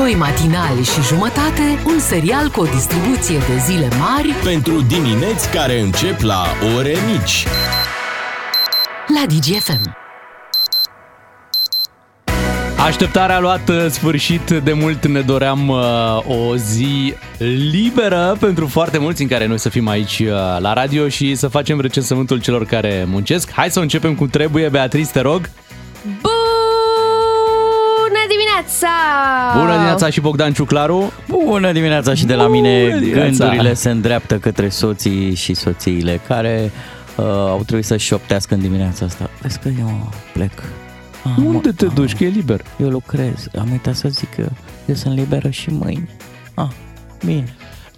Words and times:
Doi 0.00 0.14
matinali 0.14 0.82
și 0.82 1.02
jumătate, 1.02 1.82
un 1.86 1.98
serial 1.98 2.48
cu 2.48 2.60
o 2.60 2.64
distribuție 2.64 3.38
de 3.38 3.58
zile 3.66 3.88
mari 3.98 4.28
Pentru 4.44 4.80
dimineți 4.80 5.50
care 5.50 5.80
încep 5.80 6.20
la 6.20 6.44
ore 6.76 6.94
mici. 7.12 7.46
la 9.06 9.26
DGFM. 9.26 9.96
Așteptarea 12.78 13.36
a 13.36 13.40
luat 13.40 13.68
uh, 13.68 13.86
sfârșit, 13.88 14.50
de 14.50 14.72
mult 14.72 15.06
ne 15.06 15.20
doream 15.20 15.68
uh, 15.68 15.78
o 16.26 16.56
zi 16.56 17.14
liberă 17.70 18.36
pentru 18.40 18.66
foarte 18.66 18.98
mulți 18.98 19.22
în 19.22 19.28
care 19.28 19.46
noi 19.46 19.58
să 19.58 19.68
fim 19.68 19.88
aici 19.88 20.18
uh, 20.18 20.28
la 20.58 20.72
radio 20.72 21.08
și 21.08 21.34
să 21.34 21.48
facem 21.48 21.80
recensământul 21.80 22.40
celor 22.40 22.64
care 22.64 23.04
muncesc. 23.08 23.50
Hai 23.52 23.70
să 23.70 23.80
începem 23.80 24.14
cum 24.14 24.28
trebuie, 24.28 24.68
Beatrice, 24.68 25.10
te 25.10 25.20
rog. 25.20 25.50
Bună 26.22 26.29
dimineața! 28.78 29.58
Bună 29.58 29.72
dimineața 29.72 30.10
și 30.10 30.20
Bogdan 30.20 30.52
Ciuclaru. 30.52 31.12
Bună 31.28 31.72
dimineața 31.72 32.14
și 32.14 32.26
de 32.26 32.34
la 32.34 32.48
mine 32.48 32.84
Bună 32.88 32.98
dimineața. 33.00 33.44
gândurile 33.44 33.74
se 33.74 33.90
îndreaptă 33.90 34.38
către 34.38 34.68
soții 34.68 35.34
și 35.34 35.54
soțiile 35.54 36.20
care 36.26 36.70
uh, 37.16 37.24
au 37.26 37.60
trebuit 37.64 37.84
să 37.86 37.96
șoptească 37.96 38.54
în 38.54 38.60
dimineața 38.60 39.04
asta. 39.04 39.30
Vezi 39.42 39.58
că 39.58 39.68
eu 39.78 40.12
plec. 40.32 40.52
Ah, 41.24 41.30
Unde 41.44 41.60
mă- 41.68 41.72
te 41.76 41.84
ah, 41.84 41.90
duci, 41.94 42.16
că 42.16 42.24
e 42.24 42.28
liber? 42.28 42.60
Eu 42.80 42.88
lucrez. 42.88 43.48
Am 43.58 43.68
uitat 43.70 43.94
să 43.94 44.08
zic 44.08 44.34
că 44.34 44.46
eu 44.86 44.94
sunt 44.94 45.16
liberă 45.16 45.50
și 45.50 45.70
mâine. 45.70 46.08
Ah, 46.54 46.68
bine. 47.24 47.44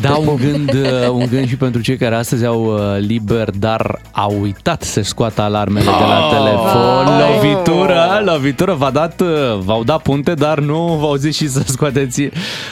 Da, 0.03 0.17
un 0.17 0.37
gând, 0.37 0.73
uh, 0.73 1.09
un 1.11 1.27
gând 1.31 1.49
și 1.49 1.57
pentru 1.57 1.81
cei 1.81 1.97
care 1.97 2.15
astăzi 2.15 2.45
au 2.45 2.65
uh, 2.65 2.81
liber, 2.99 3.51
dar 3.51 4.01
au 4.13 4.41
uitat 4.41 4.83
să-și 4.83 5.09
scoată 5.09 5.43
alarmele 5.43 5.85
de 5.85 6.05
la 6.09 6.29
telefon. 6.31 7.05
Vai. 7.05 7.35
Lovitură, 7.35 8.23
lovitură, 8.25 8.75
v-a 8.75 8.91
dat, 8.91 9.21
uh, 9.21 9.59
v-au 9.59 9.85
dat 9.85 10.03
punte, 10.03 10.35
dar 10.35 10.59
nu 10.59 10.97
v-au 11.01 11.15
zis 11.15 11.37
și 11.37 11.49
să 11.49 11.63
scoateți 11.77 12.29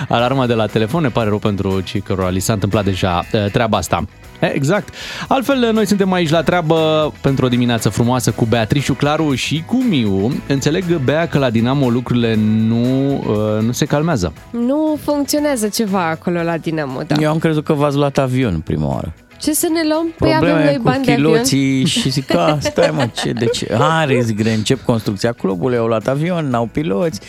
alarma 0.08 0.46
de 0.46 0.54
la 0.54 0.66
telefon. 0.66 1.02
Ne 1.02 1.08
pare 1.08 1.28
rău 1.28 1.38
pentru 1.38 1.80
cei 1.80 2.00
cărora 2.00 2.28
li 2.28 2.40
s-a 2.40 2.52
întâmplat 2.52 2.84
deja 2.84 3.24
uh, 3.32 3.50
treaba 3.50 3.76
asta. 3.76 4.04
E, 4.40 4.52
Exact. 4.54 4.94
Altfel, 5.28 5.70
noi 5.72 5.86
suntem 5.86 6.12
aici 6.12 6.30
la 6.30 6.42
treabă 6.42 7.12
pentru 7.20 7.44
o 7.44 7.48
dimineață 7.48 7.88
frumoasă 7.88 8.30
cu 8.30 8.44
Beatrice 8.44 8.92
Claru 8.92 9.34
și 9.34 9.62
cu 9.66 9.82
Miu. 9.88 10.32
Înțeleg, 10.46 10.96
Bea, 10.96 11.28
că 11.28 11.38
la 11.38 11.50
Dinamo 11.50 11.88
lucrurile 11.90 12.34
nu, 12.66 13.12
uh, 13.14 13.62
nu 13.62 13.72
se 13.72 13.84
calmează. 13.84 14.32
Nu 14.50 14.98
funcționează 15.02 15.68
ceva 15.68 16.08
acolo 16.08 16.42
la 16.42 16.56
Dinamo, 16.56 17.00
da. 17.06 17.14
Eu 17.20 17.30
am 17.30 17.38
crezut 17.38 17.64
că 17.64 17.72
v-ați 17.72 17.96
luat 17.96 18.18
avion 18.18 18.60
prima 18.60 18.86
oară. 18.86 19.14
Ce 19.38 19.52
să 19.52 19.68
ne 19.72 19.80
luăm? 19.88 20.06
Păi 20.18 20.28
avem 20.34 20.38
Probleme 20.38 20.64
noi 20.64 20.76
cu 20.76 20.82
bani 20.82 21.04
de 21.04 21.12
avion. 21.12 21.32
chiloții 21.32 21.84
și 22.00 22.10
zic, 22.10 22.34
a, 22.34 22.58
stai 22.60 22.90
mă, 22.92 23.08
ce, 23.12 23.32
de 23.32 23.44
ce? 23.44 23.68
Are, 23.78 24.20
zic, 24.20 24.46
încep 24.56 24.84
construcția 24.84 25.32
clubului, 25.32 25.76
au 25.76 25.86
luat 25.86 26.08
avion, 26.08 26.48
n-au 26.48 26.68
piloți. 26.72 27.20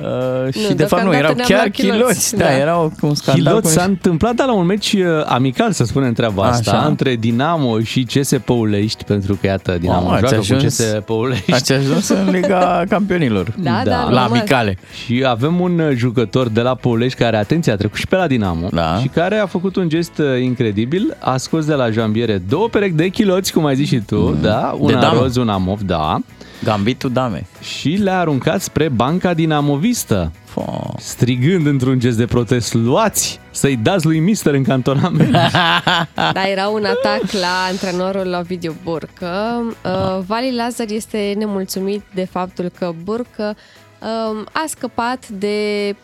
Uh, 0.00 0.52
și 0.52 0.74
de 0.74 0.84
fapt 0.84 1.02
nu, 1.02 1.10
deocamdată 1.10 1.16
erau 1.16 1.34
ne-am 1.34 1.48
chiar 1.48 1.58
luat 1.58 1.70
chiloți, 1.70 1.98
chiloți. 1.98 2.36
Da, 2.36 2.44
da. 2.44 2.56
erau 2.58 2.92
cu 3.00 3.06
un 3.06 3.14
scandal. 3.14 3.44
Hilot 3.46 3.62
cu 3.62 3.68
s-a 3.68 3.82
întâmplat 3.82 4.34
dar 4.34 4.46
la 4.46 4.52
un 4.52 4.66
meci 4.66 4.92
uh, 4.92 5.04
amical, 5.26 5.72
să 5.72 5.84
spunem 5.84 6.12
treaba 6.12 6.42
asta, 6.44 6.70
Așa. 6.70 6.86
între 6.86 7.16
Dinamo 7.16 7.80
și 7.80 8.02
CS 8.14 8.30
Păulești, 8.44 9.04
pentru 9.04 9.34
că 9.40 9.46
iată, 9.46 9.76
Dinamo 9.80 10.00
Mamă, 10.04 10.18
joacă 10.18 10.36
ați 10.36 10.48
cu 10.48 10.54
ajuns- 10.54 10.76
CS 10.76 11.02
Păulești. 11.04 11.52
Ați 11.52 11.72
ajuns 11.72 12.08
în 12.08 12.28
Liga 12.30 12.84
Campionilor. 12.88 13.54
Da, 13.58 13.70
da, 13.84 13.90
Da. 13.90 13.96
La 13.96 14.02
normal. 14.02 14.28
amicale. 14.30 14.78
Și 15.04 15.24
avem 15.26 15.60
un 15.60 15.78
uh, 15.78 15.96
jucător 15.96 16.48
de 16.48 16.60
la 16.60 16.74
Păulești 16.74 17.18
care, 17.18 17.36
atenție, 17.36 17.72
a 17.72 17.76
trecut 17.76 17.98
și 17.98 18.06
pe 18.06 18.16
la 18.16 18.26
Dinamo 18.26 18.68
Da. 18.72 18.98
și 19.00 19.08
care 19.08 19.36
a 19.36 19.46
făcut 19.46 19.76
un 19.76 19.88
gest 19.88 20.18
uh, 20.18 20.42
incredibil, 20.42 21.16
a 21.18 21.36
scos 21.36 21.64
de 21.64 21.74
la 21.74 21.90
jambiere 21.90 22.42
două 22.48 22.68
perechi 22.68 22.94
de 22.94 23.08
chiloți, 23.08 23.52
cum 23.52 23.64
ai 23.66 23.74
zis 23.74 23.88
și 23.88 24.00
tu, 24.06 24.36
da, 24.42 24.74
una 24.78 25.00
damă. 25.00 25.20
roz, 25.20 25.36
una 25.36 25.56
mov, 25.56 25.80
da, 25.80 26.18
Gambitul 26.64 27.12
dame. 27.12 27.46
și 27.60 27.88
le-a 27.88 28.18
aruncat 28.18 28.60
spre 28.60 28.88
banca 28.88 29.34
dinamovistă, 29.34 30.32
Fo. 30.44 30.94
strigând 30.98 31.66
într-un 31.66 31.98
gest 31.98 32.16
de 32.16 32.24
protest, 32.26 32.74
luați 32.74 33.40
să-i 33.50 33.76
dați 33.76 34.06
lui 34.06 34.18
Mister 34.18 34.54
în 34.54 34.62
cantonament. 34.62 35.30
Da, 36.32 36.48
era 36.50 36.68
un 36.68 36.84
atac 36.84 37.30
la 37.32 37.64
antrenorul 37.70 38.36
Ovidiu 38.40 38.76
Burcă. 38.82 39.62
Uh, 39.84 40.18
Vali 40.26 40.54
Lazar 40.54 40.86
este 40.90 41.34
nemulțumit 41.38 42.02
de 42.14 42.24
faptul 42.24 42.70
că 42.78 42.92
Burcă 43.02 43.56
um, 44.00 44.46
a 44.52 44.64
scăpat 44.66 45.28
de 45.28 45.56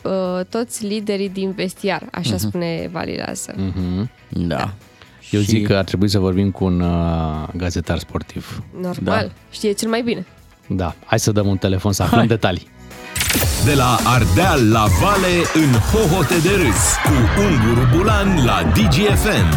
uh, 0.02 0.44
toți 0.48 0.86
liderii 0.86 1.28
din 1.28 1.52
vestiar, 1.52 2.02
așa 2.12 2.36
spune 2.36 2.88
Vali 2.92 3.22
Lazar. 3.26 3.54
Mhm. 3.58 4.10
Da. 4.28 4.74
Eu 5.30 5.40
Și- 5.40 5.46
zic 5.46 5.66
că 5.66 5.74
ar 5.74 5.84
trebui 5.84 6.08
să 6.08 6.18
vorbim 6.18 6.50
cu 6.50 6.64
un 6.64 6.80
uh, 6.80 7.48
gazetar 7.56 7.98
sportiv. 7.98 8.62
Normal, 8.80 9.32
știe 9.50 9.72
cel 9.72 9.88
mai 9.88 10.02
bine. 10.02 10.26
Da, 10.66 10.94
hai 11.04 11.18
să 11.18 11.32
dăm 11.32 11.46
un 11.46 11.56
telefon 11.56 11.92
să 11.92 12.02
aflăm 12.02 12.26
detalii. 12.26 12.68
De 13.64 13.74
la 13.74 13.96
Ardeal 14.04 14.70
la 14.70 14.84
Vale 15.00 15.34
în 15.54 15.72
hohote 15.72 16.34
de 16.42 16.48
râs 16.48 16.94
cu 17.04 17.40
Ungur 17.40 17.88
Bulan 17.96 18.44
la 18.44 18.62
DGFM. 18.74 19.54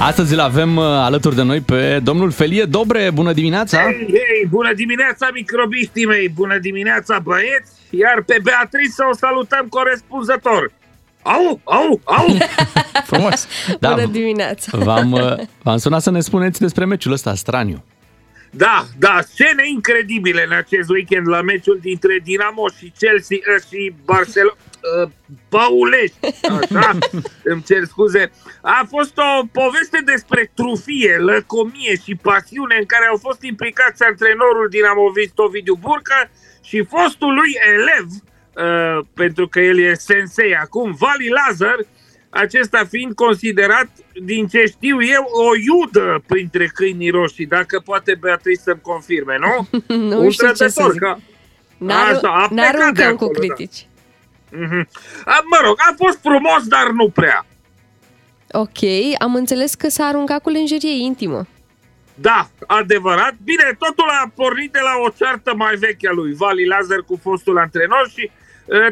Astăzi 0.00 0.32
îl 0.32 0.40
avem 0.40 0.76
uh, 0.76 0.84
alături 0.84 1.34
de 1.34 1.42
noi 1.42 1.60
pe 1.60 2.00
domnul 2.02 2.30
Felie 2.30 2.64
Dobre. 2.64 3.10
Bună 3.14 3.32
dimineața! 3.32 3.78
Hei, 3.82 4.06
hei, 4.08 4.46
bună 4.50 4.72
dimineața 4.74 5.28
microbiștii 5.32 6.06
mei, 6.06 6.28
bună 6.28 6.58
dimineața 6.58 7.18
băieți, 7.18 7.70
iar 7.90 8.22
pe 8.26 8.38
Beatrice 8.42 9.02
o 9.10 9.14
salutăm 9.14 9.66
corespunzător. 9.68 10.72
Au, 11.22 11.60
au, 11.64 12.00
au! 12.04 12.26
Frumos. 13.10 13.46
Da, 13.80 13.90
Bună 13.94 14.06
dimineața! 14.06 14.78
v-am, 14.78 15.12
uh, 15.12 15.32
v-am 15.62 15.76
sunat 15.76 16.02
să 16.02 16.10
ne 16.10 16.20
spuneți 16.20 16.60
despre 16.60 16.84
meciul 16.84 17.12
ăsta 17.12 17.34
straniu. 17.34 17.82
Da, 18.56 18.84
da, 18.98 19.20
scene 19.20 19.68
incredibile 19.68 20.44
în 20.44 20.52
acest 20.52 20.88
weekend 20.88 21.28
la 21.28 21.40
meciul 21.40 21.78
dintre 21.82 22.20
Dinamo 22.24 22.68
și 22.78 22.92
Chelsea 22.98 23.36
uh, 23.36 23.62
și 23.68 23.94
Barcelona. 24.04 24.56
Uh, 25.02 25.10
Paulești, 25.48 26.16
așa, 26.60 26.98
îmi 27.50 27.62
cer 27.62 27.84
scuze. 27.84 28.30
A 28.60 28.86
fost 28.88 29.18
o 29.18 29.46
poveste 29.52 30.00
despre 30.04 30.50
trufie, 30.54 31.16
lăcomie 31.16 31.94
și 32.04 32.14
pasiune 32.14 32.76
în 32.78 32.86
care 32.86 33.06
au 33.06 33.16
fost 33.16 33.42
implicați 33.42 34.02
antrenorul 34.02 34.68
dinamovist 34.70 35.38
Ovidiu 35.38 35.74
Burca 35.74 36.30
și 36.62 36.84
fostul 36.84 37.34
lui 37.34 37.52
elev, 37.74 38.06
uh, 38.12 39.04
pentru 39.14 39.48
că 39.48 39.60
el 39.60 39.78
e 39.78 39.94
sensei 39.94 40.56
acum, 40.56 40.96
Vali 40.98 41.28
Lazar, 41.28 41.78
acesta 42.36 42.84
fiind 42.88 43.14
considerat, 43.14 43.88
din 44.24 44.46
ce 44.46 44.64
știu 44.66 45.02
eu, 45.04 45.22
o 45.32 45.56
iudă 45.56 46.22
printre 46.26 46.66
câinii 46.74 47.10
roșii, 47.10 47.46
dacă 47.46 47.80
poate 47.84 48.14
Beatrice 48.20 48.60
să-mi 48.60 48.80
confirme, 48.80 49.36
nu? 49.40 49.68
Nu 50.10 50.20
Un 50.24 50.30
știu 50.30 50.46
ce 50.46 50.52
să 50.54 50.64
trădător, 50.64 50.92
zic. 50.92 51.00
ca- 51.00 51.20
N-ar- 51.78 52.12
Asta, 52.14 52.28
a 52.28 52.48
plecat 52.48 52.70
de 52.72 52.76
N-aruncăm 52.78 53.16
cu 53.16 53.24
acolo, 53.24 53.46
da. 53.46 53.54
critici. 53.54 53.86
Mhm. 54.50 54.88
A, 55.24 55.40
Mă 55.50 55.58
rog, 55.64 55.74
a 55.78 55.94
fost 55.96 56.18
frumos, 56.22 56.66
dar 56.66 56.90
nu 56.90 57.08
prea. 57.08 57.46
Ok, 58.50 58.78
am 59.18 59.34
înțeles 59.34 59.74
că 59.74 59.88
s-a 59.88 60.04
aruncat 60.04 60.42
cu 60.42 60.48
lenjerie 60.50 61.04
intimă. 61.04 61.46
Da, 62.14 62.48
adevărat. 62.66 63.34
Bine, 63.44 63.76
totul 63.78 64.08
a 64.08 64.30
pornit 64.34 64.72
de 64.72 64.78
la 64.82 64.92
o 65.06 65.08
ceartă 65.16 65.54
mai 65.56 65.74
veche 65.74 66.08
a 66.08 66.12
lui 66.12 66.34
Vali 66.34 66.66
Lazar 66.66 66.98
cu 67.06 67.18
fostul 67.22 67.58
antrenor 67.58 68.10
și 68.16 68.22
e, 68.22 68.30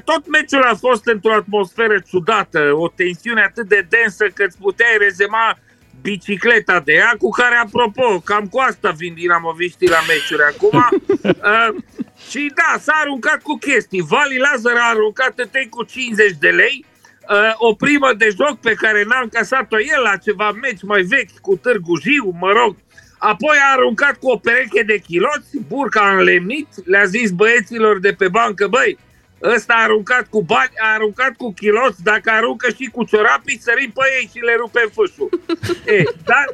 tot 0.05 0.29
meciul 0.29 0.62
a 0.62 0.75
fost 0.75 1.07
într-o 1.07 1.35
atmosferă 1.35 1.99
ciudată, 2.09 2.73
o 2.73 2.89
tensiune 2.89 3.43
atât 3.43 3.69
de 3.69 3.87
densă 3.89 4.27
că 4.35 4.45
îți 4.45 4.59
puteai 4.59 4.97
rezema 4.99 5.59
bicicleta 6.03 6.81
de 6.81 6.93
ea, 6.93 7.15
cu 7.19 7.31
care, 7.31 7.57
apropo, 7.57 8.21
cam 8.25 8.47
cu 8.47 8.59
asta 8.59 8.91
vin 8.91 9.15
dinamoviștii 9.15 9.89
la 9.89 9.99
meciuri 10.09 10.43
acum. 10.53 10.89
Uh, 11.23 11.83
și 12.31 12.53
da, 12.55 12.79
s-a 12.79 12.93
aruncat 13.03 13.43
cu 13.43 13.55
chestii. 13.59 14.07
Vali 14.09 14.39
Lazar 14.39 14.77
a 14.77 14.89
aruncat 14.89 15.33
întâi 15.37 15.69
cu 15.69 15.83
50 15.85 16.33
de 16.39 16.49
lei, 16.49 16.85
uh, 17.31 17.55
o 17.56 17.75
primă 17.75 18.12
de 18.17 18.29
joc 18.37 18.61
pe 18.61 18.75
care 18.75 19.05
n-a 19.09 19.21
încasat-o 19.23 19.79
el 19.79 20.03
la 20.03 20.17
ceva 20.17 20.53
meci 20.53 20.83
mai 20.83 21.03
vechi 21.03 21.39
cu 21.41 21.56
Târgu 21.56 22.01
Jiu, 22.01 22.37
mă 22.41 22.53
rog. 22.53 22.77
Apoi 23.19 23.56
a 23.61 23.73
aruncat 23.73 24.17
cu 24.19 24.31
o 24.31 24.37
pereche 24.37 24.83
de 24.83 24.99
chiloți, 24.99 25.49
burca 25.69 26.01
a 26.01 26.17
înlemnit, 26.17 26.69
le-a 26.85 27.05
zis 27.05 27.31
băieților 27.31 28.01
de 28.01 28.12
pe 28.12 28.29
bancă, 28.29 28.67
băi, 28.67 28.99
ăsta 29.44 29.75
a 29.77 29.82
aruncat 29.82 30.26
cu 30.29 30.43
bani, 30.43 30.73
a 30.82 30.93
aruncat 30.93 31.32
cu 31.37 31.52
chiloți, 31.52 32.02
dacă 32.02 32.31
aruncă 32.31 32.69
și 32.70 32.91
cu 32.93 33.05
ciorapii, 33.05 33.61
sărim 33.61 33.91
pe 33.91 34.00
ei 34.19 34.31
și 34.32 34.38
le 34.38 34.55
rupem 34.58 34.88
fâșul. 34.94 35.29
e, 35.96 36.02
dar, 36.25 36.46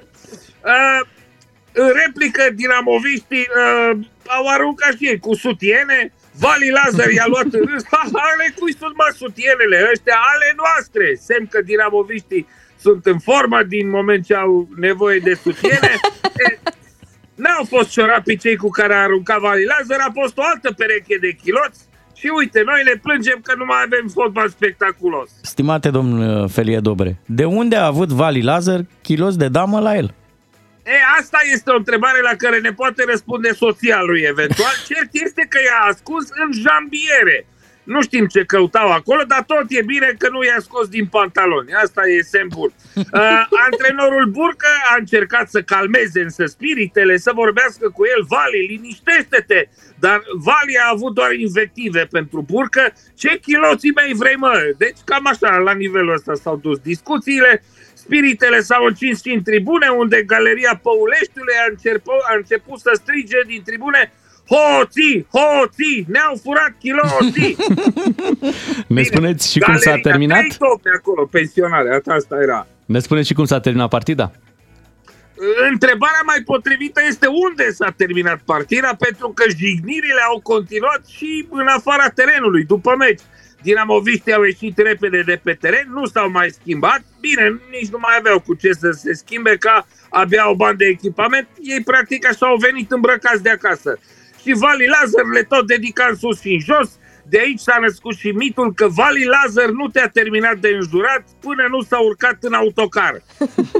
uh, 0.64 1.06
în 1.72 1.92
replică, 2.04 2.50
dinamoviștii 2.54 3.48
uh, 3.56 3.98
au 4.26 4.46
aruncat 4.46 4.92
și 4.96 5.06
ei 5.06 5.18
cu 5.18 5.34
sutiene, 5.34 6.12
Vali 6.38 6.70
Lazar 6.70 7.10
i-a 7.10 7.26
luat 7.26 7.52
în 7.52 7.64
râs, 7.70 7.82
"Ha, 7.90 8.02
ale 8.12 8.54
cui 8.58 8.74
sunt 8.76 8.96
mă 8.96 9.14
sutienele 9.16 9.88
ăștia, 9.92 10.18
ale 10.34 10.52
noastre, 10.56 11.14
semn 11.20 11.46
că 11.46 11.60
dinamoviștii 11.60 12.46
sunt 12.80 13.06
în 13.06 13.18
formă 13.18 13.62
din 13.62 13.90
moment 13.90 14.24
ce 14.24 14.34
au 14.34 14.68
nevoie 14.76 15.18
de 15.18 15.34
sutiene. 15.34 15.92
E, 16.48 16.58
N-au 17.34 17.64
fost 17.64 17.90
ciorapii 17.90 18.36
cei 18.36 18.56
cu 18.56 18.68
care 18.68 18.94
a 18.94 19.02
aruncat 19.02 19.38
Vali 19.38 19.64
Lazar, 19.64 20.00
a 20.00 20.10
fost 20.14 20.38
o 20.38 20.42
altă 20.44 20.72
pereche 20.72 21.16
de 21.20 21.32
chiloți 21.42 21.80
și 22.20 22.30
uite, 22.38 22.62
noi 22.64 22.80
ne 22.84 23.00
plângem 23.02 23.38
că 23.42 23.54
nu 23.56 23.64
mai 23.64 23.82
avem 23.84 24.08
fotbal 24.12 24.48
spectaculos. 24.48 25.30
Stimate 25.42 25.90
domn 25.90 26.48
Felie 26.48 26.80
Dobre, 26.80 27.18
de 27.26 27.44
unde 27.44 27.76
a 27.76 27.86
avut 27.86 28.08
Vali 28.08 28.42
Lazar 28.42 28.80
kilos 29.02 29.36
de 29.36 29.48
damă 29.48 29.80
la 29.80 29.96
el? 29.96 30.14
E, 30.84 30.96
asta 31.20 31.38
este 31.52 31.70
o 31.70 31.76
întrebare 31.76 32.20
la 32.20 32.34
care 32.38 32.58
ne 32.58 32.72
poate 32.72 33.04
răspunde 33.10 33.52
soția 33.52 34.00
lui 34.02 34.20
eventual. 34.20 34.74
Cert 34.88 35.10
este 35.12 35.46
că 35.48 35.58
i-a 35.58 35.80
ascuns 35.92 36.28
în 36.42 36.50
jambiere. 36.52 37.46
Nu 37.82 38.02
știm 38.02 38.26
ce 38.26 38.44
căutau 38.44 38.90
acolo, 38.92 39.22
dar 39.32 39.42
tot 39.42 39.66
e 39.68 39.82
bine 39.82 40.14
că 40.18 40.28
nu 40.30 40.44
i-a 40.44 40.60
scos 40.60 40.88
din 40.88 41.06
pantaloni. 41.06 41.72
Asta 41.72 42.02
e 42.06 42.22
semn 42.22 42.48
bun. 42.56 42.72
Uh, 43.12 43.42
antrenorul 43.66 44.26
Burcă 44.26 44.72
a 44.90 44.96
încercat 44.98 45.50
să 45.50 45.62
calmeze 45.62 46.20
însă 46.22 46.44
spiritele, 46.46 47.16
să 47.16 47.30
vorbească 47.34 47.90
cu 47.96 48.02
el. 48.04 48.24
Vali, 48.28 48.66
liniștește-te! 48.66 49.68
Dar 50.00 50.22
Vali 50.46 50.76
a 50.84 50.90
avut 50.94 51.14
doar 51.14 51.32
invective 51.32 52.02
pentru 52.10 52.44
Burcă. 52.50 52.92
Ce 53.16 53.38
chiloții 53.46 53.92
mei 54.00 54.12
vrei, 54.14 54.34
mă? 54.34 54.52
Deci 54.78 54.96
cam 55.04 55.26
așa, 55.26 55.56
la 55.56 55.72
nivelul 55.72 56.14
ăsta 56.14 56.34
s-au 56.34 56.56
dus 56.56 56.78
discuțiile. 56.78 57.62
Spiritele 57.94 58.60
s-au 58.60 58.84
încins 58.84 59.22
și 59.22 59.30
în 59.34 59.42
tribune, 59.42 59.88
unde 59.88 60.22
Galeria 60.22 60.80
Păuleștiului 60.82 61.54
a 61.64 61.66
început, 61.70 62.20
a 62.30 62.34
început 62.36 62.78
să 62.80 62.90
strige 62.94 63.38
din 63.46 63.62
tribune 63.64 64.12
Hoții, 64.52 65.26
hoții, 65.32 66.06
ne-au 66.08 66.40
furat 66.42 66.74
chiloții! 66.78 67.56
Ne 68.96 69.02
spuneți 69.02 69.50
și 69.52 69.58
cum 69.58 69.76
s-a 69.76 69.82
Galeria, 69.90 70.10
terminat? 70.10 70.38
trei 70.38 70.56
tope 70.58 70.90
acolo, 70.98 71.26
pensionare, 71.26 72.02
asta 72.06 72.38
era. 72.42 72.66
Ne 72.86 72.98
spuneți 72.98 73.26
și 73.26 73.34
cum 73.34 73.44
s-a 73.44 73.60
terminat 73.60 73.88
partida? 73.88 74.32
Întrebarea 75.70 76.22
mai 76.26 76.42
potrivită 76.44 77.00
este 77.08 77.26
unde 77.26 77.70
s-a 77.70 77.90
terminat 77.96 78.40
partida, 78.44 78.94
pentru 78.98 79.28
că 79.28 79.44
jignirile 79.58 80.20
au 80.28 80.40
continuat 80.40 81.06
și 81.06 81.46
în 81.50 81.66
afara 81.66 82.08
terenului, 82.08 82.64
după 82.64 82.94
meci. 82.98 83.20
Dinamoviștii 83.62 84.32
au 84.32 84.42
ieșit 84.42 84.78
repede 84.78 85.22
de 85.22 85.40
pe 85.42 85.52
teren, 85.52 85.88
nu 85.92 86.06
s-au 86.06 86.30
mai 86.30 86.50
schimbat. 86.50 87.00
Bine, 87.20 87.60
nici 87.70 87.88
nu 87.88 87.98
mai 88.00 88.16
aveau 88.18 88.40
cu 88.40 88.54
ce 88.54 88.72
să 88.72 88.90
se 88.90 89.12
schimbe, 89.12 89.56
ca 89.56 89.86
abia 90.10 90.42
au 90.42 90.54
bani 90.54 90.76
de 90.76 90.84
echipament. 90.84 91.48
Ei 91.60 91.82
practic 91.82 92.26
așa 92.26 92.46
au 92.46 92.56
venit 92.56 92.90
îmbrăcați 92.90 93.42
de 93.42 93.50
acasă. 93.50 93.98
Și 94.42 94.52
Vali 94.52 94.86
Lazar 94.86 95.24
le 95.32 95.42
tot 95.42 95.66
dedica 95.66 96.06
în 96.10 96.16
sus 96.16 96.40
și 96.40 96.52
în 96.52 96.60
jos. 96.60 96.98
De 97.28 97.38
aici 97.38 97.60
s-a 97.60 97.78
născut 97.80 98.16
și 98.16 98.28
mitul 98.30 98.74
că 98.74 98.88
Vali 98.88 99.24
Lazar 99.24 99.68
nu 99.68 99.88
te-a 99.88 100.08
terminat 100.08 100.56
de 100.56 100.68
înjurat 100.68 101.24
până 101.40 101.66
nu 101.70 101.82
s-a 101.82 101.98
urcat 101.98 102.36
în 102.40 102.52
autocar. 102.52 103.22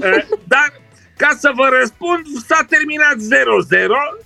Eh, 0.03 0.25
Dar 0.45 0.80
ca 1.23 1.31
să 1.39 1.51
vă 1.55 1.67
răspund, 1.79 2.23
s-a 2.49 2.61
terminat 2.75 3.17
0-0, 3.17 3.21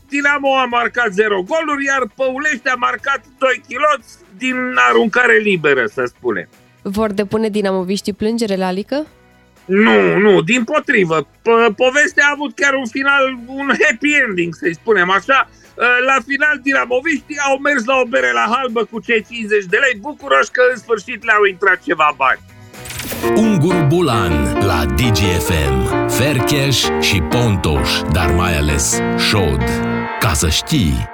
Dinamo 0.09 0.51
a 0.57 0.65
marcat 0.65 1.11
0 1.13 1.43
goluri, 1.53 1.85
iar 1.85 2.03
Păulești 2.19 2.69
a 2.69 2.75
marcat 2.87 3.21
2 3.39 3.63
chiloți 3.69 4.11
din 4.43 4.57
aruncare 4.89 5.37
liberă, 5.51 5.85
să 5.87 6.03
spunem. 6.15 6.49
Vor 6.83 7.11
depune 7.13 7.49
dinamoviștii 7.49 8.13
plângere 8.13 8.57
la 8.57 8.67
Alică? 8.67 9.07
Nu, 9.65 10.19
nu, 10.19 10.43
din 10.43 10.65
potrivă. 10.65 11.19
P- 11.23 11.75
povestea 11.77 12.25
a 12.27 12.35
avut 12.35 12.53
chiar 12.55 12.75
un 12.75 12.87
final, 12.87 13.39
un 13.47 13.69
happy 13.83 14.13
ending, 14.27 14.55
să-i 14.55 14.75
spunem 14.75 15.11
așa. 15.11 15.49
La 16.07 16.17
final, 16.27 16.61
dinamoviștii 16.63 17.39
au 17.49 17.59
mers 17.59 17.85
la 17.85 17.97
o 18.03 18.05
bere 18.05 18.33
la 18.33 18.47
halbă 18.55 18.85
cu 18.91 19.01
cei 19.01 19.27
50 19.31 19.65
de 19.65 19.77
lei, 19.77 20.01
bucuroși 20.01 20.51
că 20.51 20.63
în 20.73 20.79
sfârșit 20.79 21.25
le-au 21.25 21.45
intrat 21.45 21.79
ceva 21.83 22.15
bani. 22.17 22.41
Ungur 23.37 23.75
Bulan 23.89 24.59
la 24.67 24.85
DGFM. 24.85 26.04
Fercheș 26.19 26.85
și 27.01 27.21
Pontoș, 27.21 27.91
dar 28.13 28.31
mai 28.31 28.59
ales 28.59 29.01
Șod. 29.29 29.63
Ca 30.21 30.33
să 30.33 30.49
știi... 30.49 31.09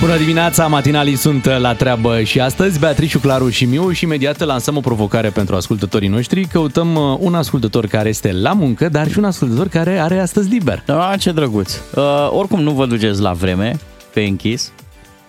Bună 0.00 0.16
dimineața, 0.16 0.66
matinalii 0.66 1.16
sunt 1.16 1.44
la 1.44 1.74
treabă 1.74 2.22
și 2.22 2.40
astăzi 2.40 2.78
Beatrice, 2.78 3.18
Claru 3.18 3.48
și 3.48 3.64
Miu 3.64 3.90
și 3.90 4.04
imediat 4.04 4.44
lansăm 4.44 4.76
o 4.76 4.80
provocare 4.80 5.28
pentru 5.28 5.56
ascultătorii 5.56 6.08
noștri. 6.08 6.44
Căutăm 6.44 6.94
uh, 6.94 7.16
un 7.20 7.34
ascultător 7.34 7.86
care 7.86 8.08
este 8.08 8.32
la 8.32 8.52
muncă, 8.52 8.88
dar 8.88 9.10
și 9.10 9.18
un 9.18 9.24
ascultător 9.24 9.68
care 9.68 9.98
are 9.98 10.18
astăzi 10.18 10.48
liber. 10.48 10.82
Da, 10.86 11.14
ce 11.18 11.32
drăguț. 11.32 11.74
Uh, 11.94 12.02
oricum 12.30 12.60
nu 12.60 12.70
vă 12.70 12.86
duceți 12.86 13.20
la 13.20 13.32
vreme, 13.32 13.78
pe 14.12 14.20
închis. 14.20 14.72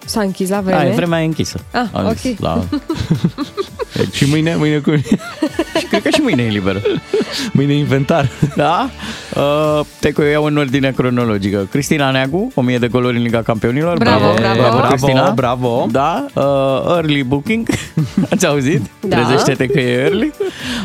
S-a 0.07 0.21
închis 0.21 0.49
la 0.49 0.61
vreme? 0.61 0.79
Ai, 0.81 0.91
vremea 0.95 1.21
e 1.21 1.25
închisă. 1.25 1.59
Ah, 1.71 1.85
Am 1.91 2.13
zis, 2.15 2.31
ok. 2.31 2.39
La... 2.39 2.63
Și 4.11 4.25
mâine, 4.29 4.55
mâine 4.55 4.77
cu 4.77 4.95
și 5.77 5.85
cred 5.89 6.01
că 6.01 6.09
și 6.09 6.21
mâine 6.21 6.43
e 6.43 6.47
liberă. 6.49 6.81
Mâine 7.51 7.73
inventar. 7.73 8.29
Da? 8.55 8.89
Uh, 9.35 9.79
te 9.99 10.11
că 10.11 10.21
eu 10.21 10.29
iau 10.31 10.43
în 10.43 10.57
ordine 10.57 10.91
cronologică. 10.91 11.67
Cristina 11.71 12.11
Neagu, 12.11 12.51
1000 12.55 12.77
de 12.77 12.87
goluri 12.87 13.17
în 13.17 13.23
Liga 13.23 13.41
Campionilor. 13.41 13.97
Bravo, 13.97 14.33
bravo. 14.35 14.59
Bravo, 14.59 14.87
Cristina. 14.87 15.29
bravo. 15.29 15.87
Da, 15.91 16.25
uh, 16.33 16.43
early 16.87 17.23
booking. 17.23 17.67
Ați 18.31 18.45
auzit? 18.45 18.81
Da. 18.99 19.15
Trezește-te 19.17 19.65
că 19.65 19.79
e 19.79 20.01
early. 20.01 20.31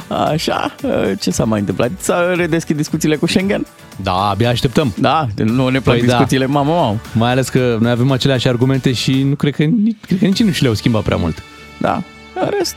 Așa, 0.09 0.75
uh, 0.83 0.91
ce 1.21 1.31
s-a 1.31 1.45
mai 1.45 1.61
întâmplat? 1.61 1.91
S-a 1.99 2.33
redeschis 2.35 2.77
discuțiile 2.77 3.17
cu 3.17 3.27
Schengen? 3.27 3.67
Da, 4.03 4.13
abia 4.13 4.49
așteptăm. 4.49 4.93
Da, 4.99 5.27
nu 5.37 5.69
ne 5.69 5.81
plac 5.81 5.97
Păi 5.97 6.07
da. 6.07 6.13
discuțiile, 6.13 6.47
mamă, 6.47 6.71
mamă. 6.73 7.01
Mai 7.13 7.31
ales 7.31 7.49
că 7.49 7.77
noi 7.81 7.91
avem 7.91 8.11
aceleași 8.11 8.49
argumente 8.49 8.93
și 8.93 9.23
nu 9.23 9.35
cred 9.35 9.55
că, 9.55 9.63
nici- 9.63 9.97
cred 10.07 10.19
că 10.19 10.25
nici 10.25 10.43
nu 10.43 10.51
și 10.51 10.63
le-au 10.63 10.75
schimbat 10.75 11.03
prea 11.03 11.17
mult. 11.17 11.43
Da, 11.79 12.03
în 12.41 12.49
rest, 12.59 12.77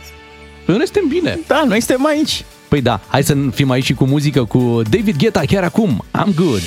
În 0.65 0.77
rest 0.77 0.93
suntem 0.93 1.09
bine. 1.19 1.39
da, 1.47 1.63
noi 1.67 1.81
suntem 1.81 2.05
aici. 2.05 2.43
Păi 2.67 2.81
da, 2.81 2.99
hai 3.07 3.23
să 3.23 3.35
fim 3.53 3.69
aici 3.69 3.85
și 3.85 3.93
cu 3.93 4.05
muzică 4.05 4.43
cu 4.43 4.81
David 4.89 5.17
Guetta 5.17 5.41
chiar 5.47 5.63
acum. 5.63 6.05
I'm 6.19 6.35
good. 6.35 6.61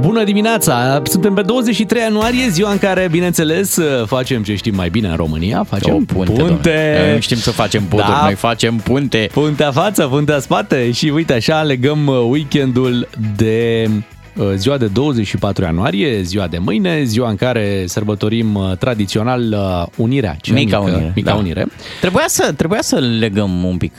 Bună 0.00 0.24
dimineața! 0.24 1.02
Suntem 1.04 1.34
pe 1.34 1.42
23 1.42 2.02
ianuarie, 2.02 2.48
ziua 2.48 2.70
în 2.70 2.78
care, 2.78 3.08
bineînțeles, 3.10 3.78
facem 4.06 4.42
ce 4.42 4.54
știm 4.54 4.74
mai 4.74 4.88
bine 4.88 5.08
în 5.08 5.16
România. 5.16 5.64
Facem 5.68 5.94
O 5.94 5.96
punte, 5.96 6.12
punte. 6.14 6.42
domnule. 6.42 6.98
Noi 7.04 7.14
nu 7.14 7.20
știm 7.20 7.36
să 7.36 7.50
facem 7.50 7.82
poduri, 7.82 8.08
Da. 8.08 8.20
noi 8.22 8.34
facem 8.34 8.76
punte. 8.76 9.28
Puntea 9.32 9.70
față, 9.70 10.02
puntea 10.06 10.38
spate 10.38 10.90
și 10.90 11.06
uite 11.14 11.32
așa 11.32 11.62
legăm 11.62 12.06
uh, 12.06 12.16
weekendul 12.28 13.08
de 13.36 13.88
uh, 14.36 14.46
ziua 14.56 14.76
de 14.76 14.86
24 14.86 15.64
ianuarie, 15.64 16.22
ziua 16.22 16.46
de 16.46 16.58
mâine, 16.58 17.02
ziua 17.04 17.28
în 17.28 17.36
care 17.36 17.84
sărbătorim 17.86 18.54
uh, 18.54 18.72
tradițional 18.78 19.42
uh, 19.52 19.86
unirea. 19.96 20.36
cea 20.40 20.52
Mica 20.54 20.78
mică, 20.78 20.90
unire, 20.90 21.12
Mica 21.14 21.30
da. 21.30 21.36
unire. 21.36 21.66
Trebuia 22.00 22.24
să, 22.26 22.52
trebuia 22.56 22.82
să 22.82 22.98
legăm 23.18 23.64
un 23.64 23.76
pic. 23.76 23.92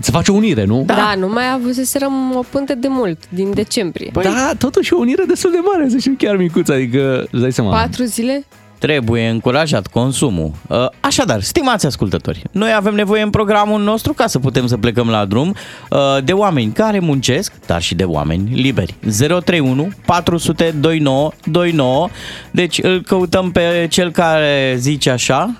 Să 0.00 0.10
faci 0.10 0.28
o 0.28 0.32
unire, 0.32 0.64
nu? 0.64 0.82
Da. 0.86 0.94
da, 0.94 1.14
nu 1.18 1.28
mai 1.28 1.52
avuseserăm 1.52 2.34
o 2.36 2.40
punte 2.50 2.74
de 2.74 2.88
mult, 2.88 3.18
din 3.28 3.54
decembrie. 3.54 4.10
Păi, 4.12 4.22
da, 4.22 4.52
totuși 4.58 4.94
o 4.94 4.98
unire 4.98 5.24
destul 5.28 5.50
de 5.50 5.58
mare, 5.72 5.88
să 5.88 5.96
știu 5.98 6.14
chiar 6.18 6.36
micuță, 6.36 6.72
adică 6.72 7.26
îți 7.30 7.40
dai 7.40 7.52
seama. 7.52 7.70
Patru 7.70 8.04
zile? 8.04 8.44
Trebuie 8.78 9.28
încurajat 9.28 9.86
consumul. 9.86 10.50
Uh, 10.68 10.86
Așadar, 11.00 11.40
stimați 11.42 11.86
ascultători, 11.86 12.42
noi 12.50 12.72
avem 12.74 12.94
nevoie 12.94 13.22
în 13.22 13.30
programul 13.30 13.82
nostru 13.82 14.12
ca 14.12 14.26
să 14.26 14.38
putem 14.38 14.66
să 14.66 14.76
plecăm 14.76 15.08
la 15.08 15.24
drum 15.24 15.54
uh, 15.90 15.98
de 16.24 16.32
oameni 16.32 16.72
care 16.72 16.98
muncesc, 16.98 17.52
dar 17.66 17.82
și 17.82 17.94
de 17.94 18.04
oameni 18.04 18.50
liberi. 18.54 18.94
031 19.18 19.88
400 20.06 20.74
29 20.80 21.30
29. 21.44 22.08
Deci 22.50 22.78
îl 22.82 23.02
căutăm 23.02 23.50
pe 23.50 23.86
cel 23.90 24.10
care 24.10 24.74
zice 24.78 25.10
așa. 25.10 25.54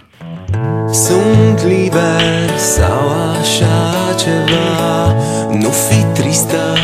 Sunt 0.92 1.62
liber 1.64 2.58
sau 2.58 3.08
așa 3.40 4.14
ceva 4.18 5.12
Nu 5.52 5.68
fi 5.70 6.04
tristă 6.20 6.76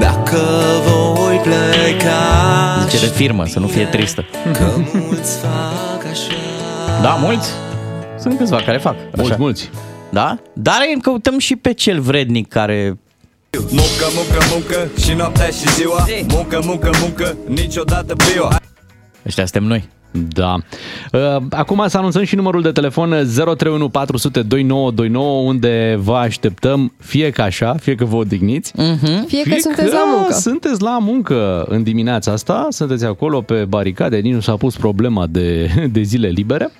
dacă 0.00 0.38
voi 0.84 1.36
pleca 1.36 2.18
Zice 2.88 3.06
de 3.06 3.12
firmă, 3.12 3.46
să 3.46 3.58
nu 3.58 3.66
fie 3.66 3.84
tristă. 3.84 4.24
Că 4.52 4.64
mulți 4.92 5.38
fac 5.38 6.04
așa 6.10 6.34
Da, 7.02 7.10
mulți? 7.10 7.48
Sunt 8.18 8.38
câțiva 8.38 8.62
care 8.62 8.78
fac. 8.78 8.94
Mulți, 9.14 9.30
Așa. 9.30 9.36
mulți. 9.40 9.70
Da? 10.10 10.38
Dar 10.52 10.78
îl 10.94 11.00
căutăm 11.00 11.38
și 11.38 11.56
pe 11.56 11.72
cel 11.72 12.00
vrednic 12.00 12.48
care 12.48 12.98
Muncă, 13.70 14.04
muncă, 14.14 14.44
muncă 14.50 14.88
și 15.00 15.12
noaptea 15.12 15.46
și 15.46 15.72
ziua 15.74 16.06
Muncă, 16.28 16.60
muncă, 16.64 16.90
muncă, 17.00 17.36
niciodată 17.48 18.14
bio 18.14 18.48
Ăștia 19.26 19.44
suntem 19.46 19.68
noi. 19.68 19.88
Da. 20.18 20.56
Uh, 21.12 21.36
Acum 21.50 21.84
să 21.86 21.98
anunțăm 21.98 22.24
și 22.24 22.34
numărul 22.34 22.62
de 22.62 22.70
telefon 22.70 23.08
031 23.10 23.88
400 23.88 24.42
2929 24.42 25.40
unde 25.42 25.98
vă 26.02 26.14
așteptăm 26.14 26.92
fie 26.98 27.30
că 27.30 27.42
așa, 27.42 27.74
fie 27.74 27.94
că 27.94 28.04
vă 28.04 28.16
odihniți. 28.16 28.72
Mhm. 28.76 29.26
Fie 29.26 29.42
că 29.42 29.54
sunteți 29.58 29.92
la 29.92 30.04
muncă. 30.16 30.32
Sunteți 30.32 30.82
la 30.82 30.98
muncă 30.98 31.64
în 31.68 31.82
dimineața 31.82 32.32
asta, 32.32 32.66
sunteți 32.70 33.04
acolo 33.04 33.40
pe 33.40 33.64
baricade, 33.68 34.16
nici 34.16 34.32
nu 34.32 34.40
s-a 34.40 34.56
pus 34.56 34.76
problema 34.76 35.26
de, 35.26 35.70
de 35.92 36.02
zile 36.02 36.28
libere. 36.28 36.70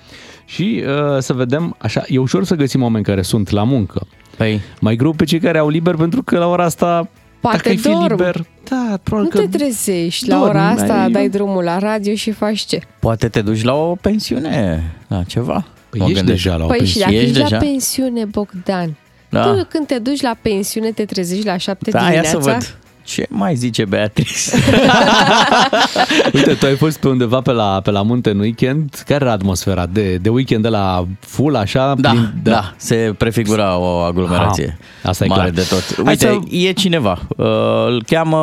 Și 0.45 0.83
uh, 0.85 1.17
să 1.19 1.33
vedem, 1.33 1.75
așa, 1.77 2.03
e 2.07 2.17
ușor 2.17 2.43
să 2.45 2.55
găsim 2.55 2.81
oameni 2.81 3.03
care 3.03 3.21
sunt 3.21 3.49
la 3.49 3.63
muncă. 3.63 4.07
Păi, 4.37 4.61
Mai 4.79 4.95
greu 4.95 5.11
pe 5.11 5.23
cei 5.23 5.39
care 5.39 5.57
au 5.57 5.69
liber 5.69 5.95
pentru 5.95 6.23
că 6.23 6.37
la 6.37 6.47
ora 6.47 6.63
asta 6.63 7.09
Poate 7.51 7.57
dacă 7.57 7.69
ai 7.69 7.77
fi 7.77 7.89
dorm. 7.89 8.07
liber, 8.07 8.45
da, 8.69 8.99
probabil 9.03 9.31
Nu 9.33 9.39
că 9.41 9.47
te 9.47 9.57
trezești 9.57 10.27
la 10.29 10.35
dormi, 10.35 10.49
ora 10.49 10.67
asta, 10.67 11.01
ai- 11.01 11.11
dai 11.11 11.29
drumul 11.29 11.63
la 11.63 11.79
radio 11.79 12.13
și 12.13 12.31
faci 12.31 12.59
ce? 12.59 12.79
poate 12.99 13.27
te 13.29 13.41
duci 13.41 13.63
la 13.63 13.73
o 13.73 13.95
pensiune, 13.95 14.83
la 15.07 15.23
ceva. 15.23 15.65
Păi 15.89 15.99
Mă 15.99 16.05
ești 16.05 16.17
gândesc. 16.17 16.43
deja 16.43 16.55
la 16.57 16.63
o 16.63 16.67
Păi 16.67 16.77
și 16.77 16.81
pensie. 16.83 17.01
dacă 17.01 17.13
Ești 17.15 17.27
ești 17.29 17.37
la 17.41 17.47
deja? 17.47 17.57
pensiune, 17.57 18.25
Bogdan, 18.25 18.95
Da. 19.29 19.41
tu 19.53 19.65
când 19.69 19.87
te 19.87 19.99
duci 19.99 20.21
la 20.21 20.35
pensiune, 20.41 20.91
te 20.91 21.05
trezești 21.05 21.45
la 21.45 21.57
șapte 21.57 21.89
Da, 21.91 21.99
ia 21.99 22.03
dimineața? 22.05 22.29
să 22.29 22.37
văd. 22.51 22.77
Ce 23.05 23.25
mai 23.29 23.55
zice 23.55 23.85
Beatrice? 23.85 24.51
Uite, 26.33 26.53
tu 26.53 26.65
ai 26.65 26.75
fost 26.75 26.97
pe 26.99 27.07
undeva 27.07 27.41
pe 27.41 27.51
la, 27.51 27.79
pe 27.83 27.91
la 27.91 28.01
munte 28.01 28.29
în 28.29 28.39
weekend. 28.39 29.03
Care 29.07 29.23
era 29.23 29.33
atmosfera 29.33 29.85
de, 29.85 30.15
de 30.15 30.29
weekend 30.29 30.61
de 30.63 30.69
la 30.69 31.05
full, 31.19 31.55
așa? 31.55 31.93
Da, 31.97 32.09
plin- 32.11 32.33
da, 32.43 32.73
se 32.77 33.13
prefigura 33.17 33.77
o 33.77 33.85
aglomerație 33.85 34.77
Ah, 35.03 35.09
asta 35.09 35.23
e 35.25 35.27
mare 35.27 35.41
clar. 35.41 35.53
de 35.53 35.61
tot. 35.69 35.95
Hai 35.95 36.05
Uite, 36.07 36.25
să- 36.49 36.55
e 36.55 36.71
cineva. 36.71 37.19
Uh, 37.37 37.45
Îl 37.87 38.03
cheamă 38.03 38.37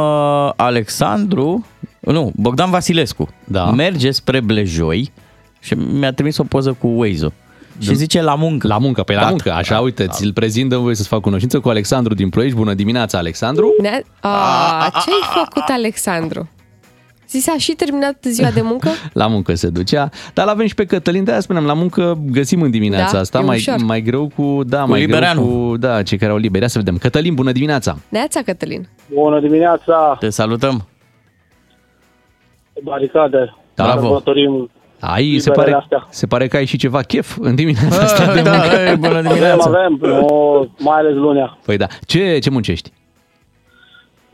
Alexandru, 0.56 1.66
nu, 2.00 2.32
Bogdan 2.36 2.70
Vasilescu. 2.70 3.28
Da. 3.44 3.64
Merge 3.64 4.10
spre 4.10 4.40
Blejoi 4.40 5.12
Și 5.60 5.74
mi-a 5.74 6.12
trimis 6.12 6.38
o 6.38 6.44
poză 6.44 6.76
cu 6.80 6.86
Waze-ul. 6.96 7.32
Și 7.82 7.94
zice 7.94 8.22
la 8.22 8.34
muncă. 8.34 8.66
La 8.66 8.78
muncă, 8.78 9.02
pe 9.02 9.12
la 9.12 9.18
Gata. 9.18 9.30
muncă. 9.30 9.52
Așa, 9.52 9.80
uite, 9.80 10.06
ți-l 10.06 10.32
prezint, 10.32 10.68
dă 10.68 10.76
voie 10.76 10.94
să-ți 10.94 11.08
fac 11.08 11.20
cunoștință 11.20 11.60
cu 11.60 11.68
Alexandru 11.68 12.14
din 12.14 12.28
Ploiești. 12.28 12.56
Bună 12.56 12.74
dimineața, 12.74 13.18
Alexandru! 13.18 13.74
Ne- 13.80 14.02
a, 14.20 14.90
ce-ai 15.04 15.44
făcut, 15.44 15.62
Alexandru? 15.68 16.48
Zi 17.28 17.38
s-a 17.38 17.54
și 17.58 17.72
terminat 17.72 18.16
ziua 18.28 18.50
de 18.50 18.60
muncă? 18.62 18.88
La 19.12 19.26
muncă 19.26 19.54
se 19.54 19.68
ducea, 19.68 20.08
dar 20.34 20.46
l-avem 20.46 20.66
și 20.66 20.74
pe 20.74 20.84
Cătălin, 20.84 21.24
de-aia 21.24 21.40
spunem, 21.40 21.64
la 21.64 21.72
muncă 21.72 22.18
găsim 22.30 22.62
în 22.62 22.70
dimineața 22.70 23.12
Da, 23.12 23.18
asta, 23.18 23.38
e 23.38 23.42
mai, 23.42 23.56
ușor. 23.56 23.76
mai 23.84 24.00
greu 24.02 24.30
cu, 24.36 24.60
da, 24.66 24.82
Cu 24.82 24.88
mai 24.88 25.00
libereanul. 25.00 25.44
greu 25.44 25.68
cu, 25.68 25.76
da, 25.76 26.02
cei 26.02 26.18
care 26.18 26.30
au 26.30 26.36
liber. 26.36 26.60
Ia 26.62 26.68
să 26.68 26.78
vedem. 26.78 26.96
Cătălin, 26.98 27.34
bună 27.34 27.52
dimineața! 27.52 27.96
Neața, 28.08 28.40
Cătălin. 28.42 28.88
Bună 29.14 29.40
dimineața, 29.40 30.16
Te 30.20 30.28
salutăm. 30.30 30.88
baricade. 32.82 33.54
Da, 33.74 33.84
Bravo. 33.84 34.00
Sărbătorim. 34.06 34.70
Ai, 35.04 35.22
se 35.38 35.48
Liberele 35.48 35.54
pare, 35.54 35.72
astea. 35.72 36.06
se 36.10 36.26
pare 36.26 36.46
că 36.48 36.56
ai 36.56 36.64
și 36.64 36.76
ceva 36.76 37.00
chef 37.02 37.36
în 37.40 37.54
dimineața 37.54 38.02
asta 38.02 38.34
de 38.34 38.40
da, 38.42 38.50
muncă. 38.50 38.76
ei, 38.88 38.96
bună 38.96 39.16
Avem, 39.16 39.22
dimineața. 39.32 39.70
avem, 39.70 39.98
o, 40.24 40.64
mai 40.78 40.98
ales 40.98 41.14
lunea. 41.14 41.58
Păi 41.66 41.76
da. 41.76 41.86
Ce, 42.06 42.38
ce 42.38 42.50
muncești? 42.50 42.90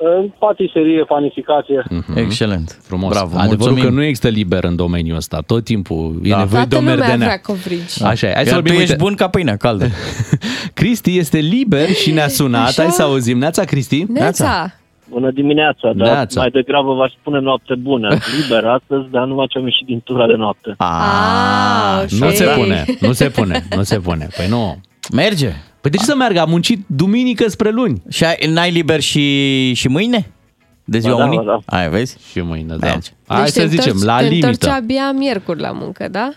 În 0.01 0.31
patiserie, 0.39 1.05
panificație. 1.05 1.85
Excelent. 2.15 2.79
Frumos. 2.83 3.11
Bravo, 3.13 3.37
Adevărul 3.39 3.57
mulțumim. 3.73 3.83
că 3.85 3.91
nu 3.91 4.03
există 4.03 4.29
liber 4.29 4.65
în 4.65 4.77
domeniul 4.77 5.17
ăsta. 5.17 5.41
Tot 5.47 5.65
timpul 5.65 6.21
e 6.23 6.29
Da. 6.29 6.39
nevoie 6.39 6.63
de 6.63 6.69
Toată 6.69 6.77
o 6.77 6.79
lumea 6.79 6.95
merdenea. 6.95 7.27
vrea 7.27 7.41
covrigi. 7.41 8.05
Așa 8.05 8.27
e. 8.29 8.33
Hai 8.35 8.45
să 8.45 8.49
Iar 8.51 8.59
tu 8.59 8.63
vorbim, 8.63 8.73
ești 8.81 8.91
uite, 8.91 9.03
bun 9.05 9.15
ca 9.15 9.29
pâinea 9.29 9.57
caldă. 9.57 9.87
Cristi 10.75 11.19
este 11.19 11.39
liber 11.39 11.89
și 11.89 12.11
ne-a 12.11 12.29
sunat. 12.29 12.67
Așa? 12.67 12.83
Hai 12.83 12.91
să 12.91 13.03
auzim. 13.03 13.39
Neața, 13.39 13.65
Cristi? 13.65 14.05
Neața. 14.09 14.73
Bună 15.11 15.31
dimineața, 15.31 15.93
dar 15.93 16.07
Neața. 16.15 16.41
mai 16.41 16.51
degrabă 16.51 16.95
v-aș 16.95 17.13
spune 17.21 17.39
noapte 17.41 17.75
bună. 17.75 18.09
Liber 18.41 18.65
astăzi, 18.65 19.09
dar 19.11 19.25
numai 19.27 19.47
ce 19.47 19.59
am 19.59 19.65
ieșit 19.65 19.87
din 19.87 20.01
tura 20.01 20.27
de 20.27 20.33
noapte. 20.33 20.75
Ah, 20.79 22.01
ok. 22.03 22.11
Nu 22.11 22.31
se 22.31 22.45
pune, 22.57 22.85
nu 23.01 23.13
se 23.13 23.29
pune, 23.29 23.67
nu 23.77 23.83
se 23.83 23.99
pune. 24.01 24.29
Păi 24.37 24.49
nu. 24.49 24.81
Merge. 25.13 25.53
Păi 25.81 25.91
de 25.91 25.97
ce 25.97 26.05
să 26.05 26.15
meargă? 26.15 26.41
A 26.41 26.45
muncit 26.45 26.85
duminică 26.87 27.49
spre 27.49 27.71
luni. 27.71 28.03
Și 28.11 28.25
ai, 28.25 28.37
n-ai 28.49 28.71
liber 28.71 29.01
și, 29.01 29.73
și 29.75 29.89
mâine? 29.89 30.31
De 30.85 30.99
ziua 30.99 31.15
Ba 31.15 31.21
da, 31.21 31.27
unii? 31.27 31.39
ba 31.45 31.61
da. 31.67 31.77
Ai, 31.79 31.89
vezi? 31.89 32.19
Și 32.31 32.41
mâine, 32.41 32.77
da. 32.77 32.87
Merge. 32.87 33.11
Hai 33.27 33.43
Deci 33.43 33.53
să 33.53 33.61
te 33.61 33.67
zicem, 33.67 33.93
întorci- 33.93 34.05
la 34.05 34.19
te 34.19 34.25
întorci 34.25 34.43
limită. 34.43 34.71
abia 34.71 35.13
miercuri 35.13 35.61
la 35.61 35.71
muncă, 35.73 36.09
da? 36.11 36.31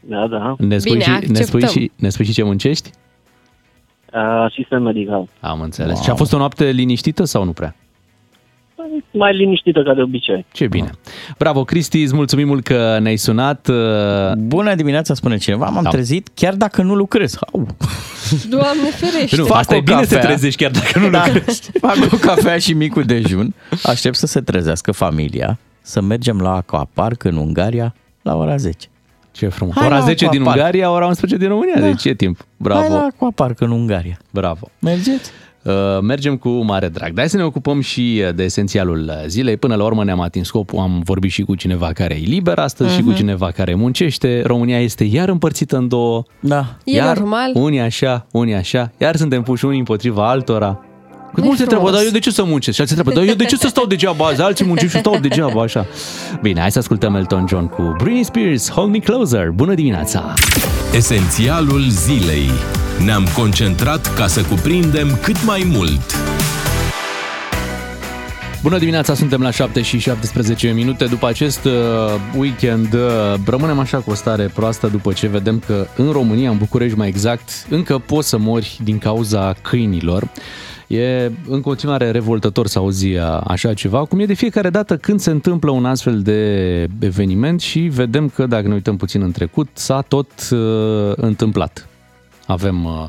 Da, 0.00 0.26
da. 0.26 0.54
Ne 0.58 0.78
spui, 0.78 0.90
Bine, 0.92 1.02
și, 1.04 1.10
ne, 1.10 1.40
spui 1.40 1.62
acceptăm. 1.62 1.68
și, 1.82 1.90
ne 1.96 2.08
spui 2.08 2.24
și 2.24 2.32
ce 2.32 2.42
muncești? 2.42 2.90
Asistent 4.46 4.82
medical. 4.82 5.28
Am 5.40 5.60
înțeles. 5.60 5.92
Wow. 5.94 6.02
Și 6.02 6.10
a 6.10 6.14
fost 6.14 6.32
o 6.32 6.38
noapte 6.38 6.64
liniștită 6.70 7.24
sau 7.24 7.44
nu 7.44 7.52
prea? 7.52 7.76
Mai 9.12 9.36
liniștită 9.36 9.82
ca 9.82 9.94
de 9.94 10.02
obicei. 10.02 10.46
Ce 10.52 10.66
bine. 10.66 10.90
Bravo, 11.38 11.64
Cristi, 11.64 12.02
îți 12.02 12.14
mulțumim 12.14 12.46
mult 12.46 12.64
că 12.64 12.98
ne-ai 13.00 13.16
sunat. 13.16 13.68
Uh, 13.68 14.32
Bună 14.38 14.74
dimineața, 14.74 15.14
spune 15.14 15.36
cineva. 15.36 15.66
M-am 15.68 15.82
Da. 15.82 15.90
trezit 15.90 16.28
chiar 16.34 16.54
dacă 16.54 16.82
nu 16.82 16.94
lucrez. 16.94 17.36
Au. 17.52 17.66
Doamne 18.48 18.88
ferește. 18.90 19.36
Nu, 19.36 19.44
Fac 19.44 19.56
asta 19.58 19.74
o 19.74 19.76
e 19.76 19.80
bine 19.80 20.02
să 20.02 20.08
te 20.08 20.14
cafea. 20.14 20.28
trezești 20.30 20.62
chiar 20.62 20.70
dacă 20.70 20.98
nu 20.98 21.10
Da, 21.10 21.24
lucrezi. 21.34 21.70
fac 21.80 21.96
o 22.12 22.16
cafea 22.16 22.58
și 22.58 22.72
micul 22.72 23.02
dejun. 23.04 23.54
Aștept 23.82 24.16
să 24.16 24.26
se 24.26 24.40
trezească 24.40 24.92
familia, 24.92 25.58
să 25.80 26.00
mergem 26.00 26.40
la 26.40 26.54
Aquapark 26.56 27.24
în 27.24 27.36
Ungaria 27.36 27.94
la 28.22 28.36
ora 28.36 28.56
10. 28.56 28.88
Ce 29.32 29.48
frumos. 29.48 29.74
Hai 29.74 29.86
ora 29.86 29.98
la 29.98 30.04
10 30.04 30.26
din 30.30 30.40
Aquapark. 30.40 30.56
Ungaria, 30.58 30.90
ora 30.90 31.06
11 31.06 31.38
din 31.38 31.48
România. 31.48 31.74
Da. 31.78 31.86
Deci 31.86 32.04
e 32.04 32.14
timp. 32.14 32.36
Hai 32.38 32.46
la 32.58 32.86
Bravo. 32.86 32.94
Aquapark 32.94 33.60
în 33.60 33.70
Ungaria. 33.70 34.18
Bravo. 34.30 34.70
Mergeți? 34.78 35.30
Uh, 35.62 35.72
mergem 36.02 36.36
cu 36.36 36.48
mare 36.48 36.88
drag. 36.88 37.08
Dar 37.08 37.18
hai 37.18 37.28
să 37.28 37.36
ne 37.36 37.42
ocupăm 37.44 37.80
și 37.80 38.22
uh, 38.26 38.34
de 38.34 38.42
esențialul 38.42 39.10
zilei. 39.26 39.56
Până 39.56 39.74
la 39.74 39.84
urmă 39.84 40.04
ne-am 40.04 40.20
atins 40.20 40.46
scopul. 40.46 40.78
Am 40.78 41.00
vorbit 41.04 41.30
și 41.30 41.42
cu 41.42 41.54
cineva 41.54 41.86
care 41.92 42.14
e 42.14 42.24
liber 42.24 42.58
astăzi 42.58 42.94
și 42.94 43.02
cu 43.02 43.12
cineva 43.12 43.50
care 43.50 43.74
muncește. 43.74 44.42
România 44.46 44.80
este 44.80 45.04
iar 45.04 45.28
împărțită 45.28 45.76
în 45.76 45.88
două. 45.88 46.22
Da. 46.40 46.64
E 46.84 46.96
iar 46.96 47.18
normal. 47.18 47.50
unii 47.54 47.80
așa, 47.80 48.26
unii 48.30 48.54
așa. 48.54 48.92
Iar 48.98 49.16
suntem 49.16 49.42
puși 49.42 49.64
unii 49.64 49.78
împotriva 49.78 50.28
altora. 50.28 50.80
Cât 51.28 51.38
Nu-i 51.38 51.46
mulți 51.46 51.56
se 51.56 51.62
întreabă, 51.62 51.84
frumos. 51.84 51.92
dar 51.92 52.02
eu 52.04 52.10
de 52.10 52.18
ce 52.18 52.30
să 52.30 52.44
muncesc? 52.44 52.74
Și 52.74 52.80
alții 52.80 52.96
se 52.96 53.02
întreabă, 53.02 53.20
dar 53.26 53.36
eu 53.38 53.44
de 53.46 53.50
ce 53.54 53.56
să 53.56 53.68
stau 53.68 53.86
degeaba 53.86 54.26
azi? 54.26 54.42
Alții 54.42 54.66
muncesc 54.72 54.92
și 54.92 54.98
stau 54.98 55.18
degeaba 55.18 55.62
așa. 55.62 55.86
Bine, 56.42 56.60
hai 56.60 56.70
să 56.70 56.78
ascultăm 56.78 57.14
Elton 57.14 57.44
John 57.48 57.66
cu 57.66 57.94
Britney 57.98 58.22
Spears, 58.24 58.70
Hold 58.70 58.90
Me 58.90 58.98
Closer. 58.98 59.50
Bună 59.50 59.74
dimineața! 59.74 60.34
Esențialul 60.94 61.80
zilei. 61.88 62.50
Ne-am 63.04 63.26
concentrat 63.36 64.14
ca 64.14 64.26
să 64.26 64.42
cuprindem 64.42 65.18
cât 65.22 65.44
mai 65.44 65.62
mult. 65.72 66.00
Bună 68.62 68.78
dimineața, 68.78 69.14
suntem 69.14 69.40
la 69.40 69.50
7 69.50 69.82
și 69.82 69.98
17 69.98 70.70
minute. 70.70 71.04
După 71.04 71.26
acest 71.26 71.64
uh, 71.64 71.72
weekend 72.36 72.94
uh, 72.94 73.00
rămânem 73.46 73.78
așa 73.78 73.98
cu 73.98 74.10
o 74.10 74.14
stare 74.14 74.50
proastă 74.54 74.86
după 74.86 75.12
ce 75.12 75.26
vedem 75.26 75.62
că 75.66 75.86
în 75.96 76.10
România, 76.10 76.50
în 76.50 76.58
București 76.58 76.96
mai 76.96 77.08
exact, 77.08 77.66
încă 77.68 77.98
poți 77.98 78.28
să 78.28 78.38
mori 78.38 78.78
din 78.84 78.98
cauza 78.98 79.54
câinilor. 79.62 80.28
E 80.86 81.30
în 81.48 81.60
continuare 81.60 82.10
revoltător 82.10 82.66
să 82.66 82.78
auzi 82.78 83.14
uh, 83.14 83.40
așa 83.44 83.74
ceva, 83.74 84.04
cum 84.04 84.20
e 84.20 84.24
de 84.24 84.34
fiecare 84.34 84.70
dată 84.70 84.96
când 84.96 85.20
se 85.20 85.30
întâmplă 85.30 85.70
un 85.70 85.84
astfel 85.84 86.20
de 86.22 86.86
eveniment 86.98 87.60
și 87.60 87.80
vedem 87.80 88.28
că, 88.28 88.46
dacă 88.46 88.68
ne 88.68 88.74
uităm 88.74 88.96
puțin 88.96 89.22
în 89.22 89.30
trecut, 89.30 89.68
s-a 89.72 90.00
tot 90.00 90.30
uh, 90.50 91.12
întâmplat. 91.16 91.89
Avem 92.50 92.84
uh, 92.84 93.06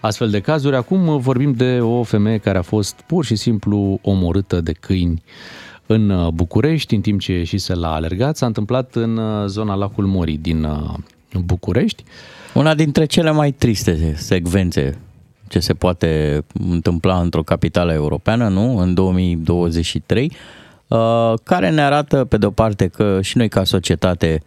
astfel 0.00 0.30
de 0.30 0.40
cazuri. 0.40 0.76
Acum 0.76 1.06
uh, 1.06 1.20
vorbim 1.20 1.52
de 1.52 1.80
o 1.80 2.02
femeie 2.02 2.38
care 2.38 2.58
a 2.58 2.62
fost 2.62 3.00
pur 3.06 3.24
și 3.24 3.36
simplu 3.36 3.98
omorâtă 4.02 4.60
de 4.60 4.72
câini 4.72 5.22
în 5.86 6.10
uh, 6.10 6.28
București, 6.28 6.94
în 6.94 7.00
timp 7.00 7.20
ce 7.20 7.32
ieșise 7.32 7.74
la 7.74 7.94
alergat. 7.94 8.36
S-a 8.36 8.46
întâmplat 8.46 8.94
în 8.94 9.16
uh, 9.16 9.46
zona 9.46 9.74
lacul 9.74 10.06
Morii 10.06 10.38
din 10.38 10.64
uh, 10.64 10.94
București. 11.44 12.04
Una 12.54 12.74
dintre 12.74 13.04
cele 13.04 13.30
mai 13.30 13.50
triste 13.50 14.14
secvențe 14.16 14.98
ce 15.48 15.58
se 15.58 15.74
poate 15.74 16.44
întâmpla 16.70 17.20
într-o 17.20 17.42
capitală 17.42 17.92
europeană, 17.92 18.48
nu? 18.48 18.76
În 18.78 18.94
2023, 18.94 20.32
uh, 20.88 20.98
care 21.42 21.70
ne 21.70 21.82
arată, 21.82 22.24
pe 22.24 22.36
de-o 22.36 22.50
parte, 22.50 22.86
că 22.86 23.18
și 23.22 23.36
noi 23.36 23.48
ca 23.48 23.64
societate 23.64 24.42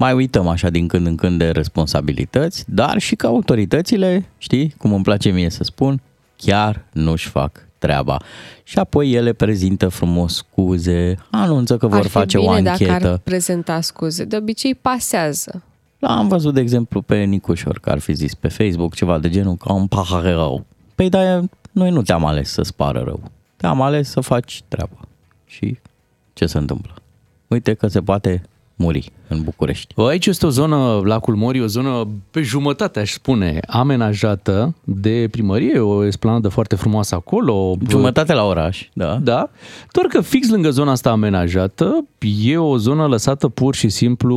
mai 0.00 0.12
uităm 0.12 0.48
așa 0.48 0.70
din 0.70 0.88
când 0.88 1.06
în 1.06 1.16
când 1.16 1.38
de 1.38 1.50
responsabilități, 1.50 2.64
dar 2.68 2.98
și 2.98 3.16
că 3.16 3.26
autoritățile, 3.26 4.28
știi, 4.38 4.74
cum 4.78 4.92
îmi 4.92 5.02
place 5.02 5.30
mie 5.30 5.50
să 5.50 5.64
spun, 5.64 6.00
chiar 6.36 6.84
nu-și 6.92 7.28
fac 7.28 7.66
treaba. 7.78 8.20
Și 8.62 8.78
apoi 8.78 9.12
ele 9.12 9.32
prezintă 9.32 9.88
frumos 9.88 10.34
scuze, 10.34 11.16
anunță 11.30 11.76
că 11.76 11.86
vor 11.86 11.98
ar 11.98 12.02
fi 12.02 12.08
face 12.08 12.38
bine 12.38 12.50
o 12.50 12.60
dacă 12.60 12.84
anchetă. 12.84 13.12
ar 13.12 13.18
prezenta 13.18 13.80
scuze. 13.80 14.24
De 14.24 14.36
obicei 14.36 14.74
pasează. 14.74 15.62
Da, 15.98 16.16
am 16.16 16.28
văzut, 16.28 16.54
de 16.54 16.60
exemplu, 16.60 17.02
pe 17.02 17.16
Nicușor, 17.16 17.78
că 17.78 17.90
ar 17.90 17.98
fi 17.98 18.12
zis 18.12 18.34
pe 18.34 18.48
Facebook 18.48 18.94
ceva 18.94 19.18
de 19.18 19.28
genul 19.28 19.56
ca 19.56 19.72
un 19.72 19.86
pahar 19.86 20.22
rău. 20.22 20.64
Păi 20.94 21.08
da, 21.08 21.40
noi 21.72 21.90
nu 21.90 22.02
te-am 22.02 22.24
ales 22.24 22.50
să-ți 22.50 22.74
pară 22.74 23.02
rău. 23.04 23.22
Te-am 23.56 23.82
ales 23.82 24.08
să 24.10 24.20
faci 24.20 24.62
treaba. 24.68 25.00
Și 25.46 25.78
ce 26.32 26.46
se 26.46 26.58
întâmplă? 26.58 26.94
Uite 27.46 27.74
că 27.74 27.86
se 27.86 28.00
poate 28.00 28.42
muri 28.80 29.10
în 29.28 29.42
București. 29.42 29.94
Bă, 29.96 30.06
Aici 30.08 30.26
este 30.26 30.46
o 30.46 30.48
zonă, 30.48 31.00
lacul 31.04 31.34
Morii, 31.34 31.62
o 31.62 31.66
zonă 31.66 32.08
pe 32.30 32.42
jumătate, 32.42 33.00
aș 33.00 33.12
spune, 33.12 33.60
amenajată 33.66 34.74
de 34.84 35.28
primărie, 35.30 35.78
o 35.78 36.04
esplanadă 36.04 36.48
foarte 36.48 36.74
frumoasă 36.76 37.14
acolo. 37.14 37.76
Jumătate 37.88 38.32
la 38.32 38.44
oraș, 38.44 38.88
da. 38.92 39.18
Da, 39.22 39.50
doar 39.92 40.06
că 40.06 40.20
fix 40.20 40.48
lângă 40.50 40.70
zona 40.70 40.90
asta 40.90 41.10
amenajată 41.10 42.04
e 42.42 42.56
o 42.56 42.76
zonă 42.76 43.06
lăsată 43.06 43.48
pur 43.48 43.74
și 43.74 43.88
simplu 43.88 44.36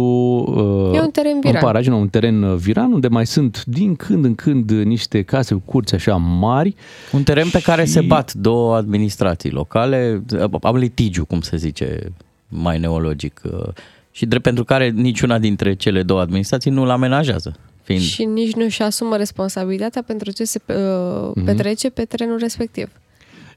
uh, 0.91 0.97
E 0.97 1.01
un 1.01 1.09
teren 1.12 1.31
în 1.33 1.39
viran. 1.41 1.62
paragină, 1.62 1.95
un 1.95 2.07
teren 2.07 2.43
uh, 2.43 2.55
viran 2.55 2.91
unde 2.91 3.07
mai 3.07 3.25
sunt 3.25 3.63
din 3.65 3.95
când 3.95 4.25
în 4.25 4.35
când 4.35 4.71
niște 4.71 5.21
case 5.21 5.53
cu 5.53 5.62
curți 5.65 5.95
așa 5.95 6.15
mari. 6.15 6.75
Un 7.12 7.23
teren 7.23 7.47
pe 7.51 7.62
care 7.62 7.85
Și- 7.85 7.91
se 7.91 8.01
bat 8.01 8.33
două 8.33 8.75
administrații 8.75 9.50
locale, 9.51 10.23
am 10.62 10.75
litigiu, 10.75 11.25
cum 11.25 11.41
se 11.41 11.57
zice 11.57 12.12
mai 12.50 12.79
neologic, 12.79 13.41
uh, 13.45 13.67
și 14.15 14.25
drept 14.25 14.43
pentru 14.43 14.63
care 14.63 14.89
niciuna 14.89 15.39
dintre 15.39 15.74
cele 15.75 16.03
două 16.03 16.20
administrații 16.20 16.72
nu-l 16.72 16.89
amenajează. 16.89 17.55
Fiind 17.84 18.01
Și 18.01 18.24
nici 18.24 18.53
nu 18.53 18.67
și 18.67 18.82
asumă 18.82 19.15
responsabilitatea 19.17 20.03
pentru 20.08 20.32
ce 20.32 20.43
se 20.43 20.62
uh, 20.65 20.75
Mhm. 21.36 21.46
petrece 21.46 21.89
pe 21.89 22.03
terenul 22.05 22.38
respectiv. 22.39 22.89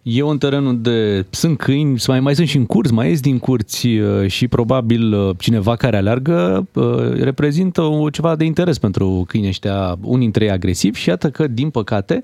E 0.02 0.22
un 0.22 0.38
teren 0.38 0.64
unde 0.64 1.26
sunt 1.30 1.58
câini, 1.58 2.02
mai, 2.06 2.20
mai 2.20 2.34
sunt 2.34 2.48
și 2.48 2.56
în 2.56 2.66
curți, 2.66 2.92
mai 2.92 3.08
ies 3.08 3.20
din 3.20 3.38
curți 3.38 3.86
uh, 3.86 4.26
și 4.30 4.48
probabil 4.48 5.12
uh, 5.12 5.36
cineva 5.38 5.76
care 5.76 5.96
aleargă 5.96 6.66
uh, 6.72 7.12
reprezintă 7.20 7.82
o, 7.82 8.10
ceva 8.10 8.36
de 8.36 8.44
interes 8.44 8.78
pentru 8.78 9.24
câinii 9.28 9.48
ăștia, 9.48 9.98
unii 10.02 10.20
dintre 10.20 10.44
ei 10.44 10.50
agresivi 10.50 10.98
și 10.98 11.08
iată 11.08 11.30
că, 11.30 11.46
din 11.46 11.70
păcate, 11.70 12.22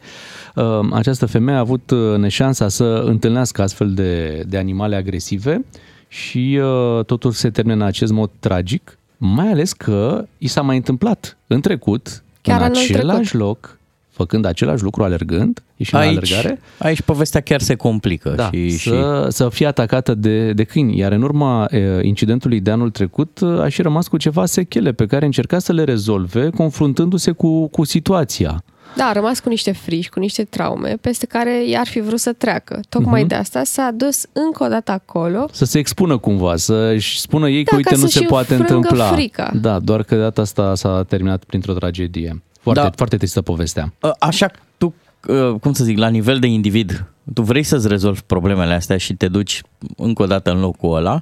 uh, 0.54 0.64
această 0.92 1.26
femeie 1.26 1.56
a 1.56 1.60
avut 1.60 1.90
uh, 1.90 2.16
neșansa 2.16 2.68
să 2.68 3.02
întâlnească 3.06 3.62
astfel 3.62 3.90
de, 3.94 4.42
de 4.48 4.58
animale 4.58 4.96
agresive 4.96 5.64
și 6.12 6.58
uh, 6.62 7.04
totul 7.04 7.30
se 7.30 7.50
termină 7.50 7.74
în 7.74 7.82
acest 7.82 8.12
mod 8.12 8.30
tragic, 8.38 8.98
mai 9.16 9.48
ales 9.48 9.72
că 9.72 10.24
i 10.38 10.46
s-a 10.46 10.60
mai 10.62 10.76
întâmplat 10.76 11.36
în 11.46 11.60
trecut, 11.60 12.22
Chiar 12.40 12.58
în 12.58 12.64
anul 12.64 12.76
același 12.76 13.28
trecut. 13.28 13.46
loc, 13.46 13.78
făcând 14.10 14.44
același 14.44 14.82
lucru, 14.82 15.02
alergând, 15.02 15.62
ieșind 15.76 16.00
la 16.02 16.08
Aici, 16.08 16.16
alergare, 16.16 16.60
aici 16.78 17.02
povestea 17.02 17.40
chiar 17.40 17.60
se 17.60 17.74
complică. 17.74 18.30
da, 18.36 18.50
și, 18.52 18.70
să, 18.70 19.26
să 19.30 19.48
fie 19.48 19.66
atacată 19.66 20.14
de, 20.14 20.52
de 20.52 20.64
câini. 20.64 20.98
Iar 20.98 21.12
în 21.12 21.22
urma 21.22 21.66
e, 21.70 21.98
incidentului 22.02 22.60
de 22.60 22.70
anul 22.70 22.90
trecut 22.90 23.38
e, 23.42 23.62
a 23.62 23.68
și 23.68 23.82
rămas 23.82 24.08
cu 24.08 24.16
ceva 24.16 24.46
sechele 24.46 24.92
pe 24.92 25.06
care 25.06 25.24
încerca 25.24 25.58
să 25.58 25.72
le 25.72 25.84
rezolve 25.84 26.50
confruntându-se 26.50 27.30
cu, 27.30 27.66
cu 27.66 27.84
situația. 27.84 28.64
Da, 28.96 29.04
a 29.04 29.12
rămas 29.12 29.40
cu 29.40 29.48
niște 29.48 29.72
frici, 29.72 30.08
cu 30.08 30.18
niște 30.20 30.44
traume, 30.44 30.96
peste 31.00 31.26
care 31.26 31.64
i-ar 31.68 31.86
fi 31.86 32.00
vrut 32.00 32.18
să 32.18 32.32
treacă. 32.32 32.80
Tocmai 32.88 33.20
Mhm. 33.20 33.28
de 33.28 33.34
asta 33.34 33.62
s-a 33.64 33.90
dus 33.94 34.24
încă 34.32 34.64
o 34.64 34.68
dată 34.68 34.92
acolo. 34.92 35.48
Să 35.52 35.64
se 35.64 35.78
expună 35.78 36.18
cumva, 36.18 36.56
să-și 36.56 37.20
spună 37.20 37.48
ei 37.48 37.64
că 37.64 37.70
Da, 37.70 37.76
uite 37.76 37.88
ca 37.90 37.96
nu 37.96 38.02
să-și 38.02 38.18
se 38.18 38.24
poate 38.24 38.54
înfrângă 38.54 38.74
întâmpla. 38.88 39.12
frica. 39.12 39.50
Da, 39.60 39.78
doar 39.78 40.02
că 40.02 40.14
de 40.14 40.20
data 40.20 40.40
asta 40.40 40.74
s-a 40.74 41.04
terminat 41.08 41.44
printr-o 41.44 41.72
tragedie. 41.72 42.42
Foarte, 42.60 42.80
Da. 42.82 42.90
foarte 42.96 43.16
tristă 43.16 43.42
povestea. 43.42 43.92
A, 44.00 44.16
Așa, 44.18 44.50
tu, 44.78 44.94
uh, 45.28 45.54
cum 45.60 45.72
să 45.72 45.84
zic, 45.84 45.98
la 45.98 46.08
nivel 46.08 46.38
de 46.38 46.46
individ, 46.46 47.04
tu 47.34 47.42
vrei 47.42 47.62
să-ți 47.62 47.88
rezolvi 47.88 48.20
problemele 48.26 48.74
astea 48.74 48.96
și 48.96 49.14
te 49.14 49.28
duci 49.28 49.62
încă 49.96 50.22
o 50.22 50.26
dată 50.26 50.50
în 50.50 50.60
locul 50.60 50.96
ăla, 50.96 51.20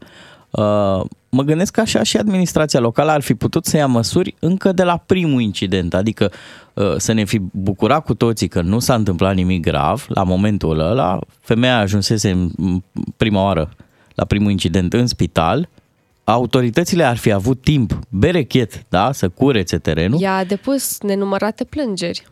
uh, 0.50 1.04
mă 1.30 1.42
gândesc 1.42 1.72
că 1.72 1.80
așa 1.80 2.02
și 2.02 2.16
administrația 2.16 2.80
locală 2.80 3.10
ar 3.10 3.20
fi 3.20 3.34
putut 3.34 3.66
să 3.66 3.76
ia 3.76 3.86
măsuri 3.86 4.34
încă 4.38 4.72
de 4.72 4.82
la 4.82 4.96
primul 4.96 5.40
incident, 5.40 5.94
adică 5.94 6.30
uh, 6.74 6.94
să 6.96 7.12
ne 7.12 7.24
fi 7.24 7.38
bucurat 7.52 8.04
cu 8.04 8.14
toții 8.14 8.48
că 8.48 8.60
nu 8.60 8.78
s-a 8.78 8.94
întâmplat 8.94 9.34
nimic 9.34 9.62
grav 9.62 10.06
la 10.08 10.22
momentul 10.22 10.78
ăla, 10.78 11.18
femeia 11.40 11.78
ajunsese 11.78 12.30
în 12.30 12.50
în 12.56 12.82
prima 13.16 13.42
oară 13.42 13.70
la 14.14 14.24
primul 14.24 14.50
incident 14.50 14.92
în 14.92 15.06
spital, 15.06 15.68
autoritățile 16.24 17.04
ar 17.04 17.16
fi 17.16 17.32
avut 17.32 17.62
timp 17.62 17.98
berechet, 18.08 18.84
da, 18.88 19.12
să 19.12 19.28
curețe 19.28 19.78
terenul. 19.78 20.20
I-a 20.20 20.44
depus 20.44 21.00
nenumărate 21.00 21.64
plângeri. 21.64 22.26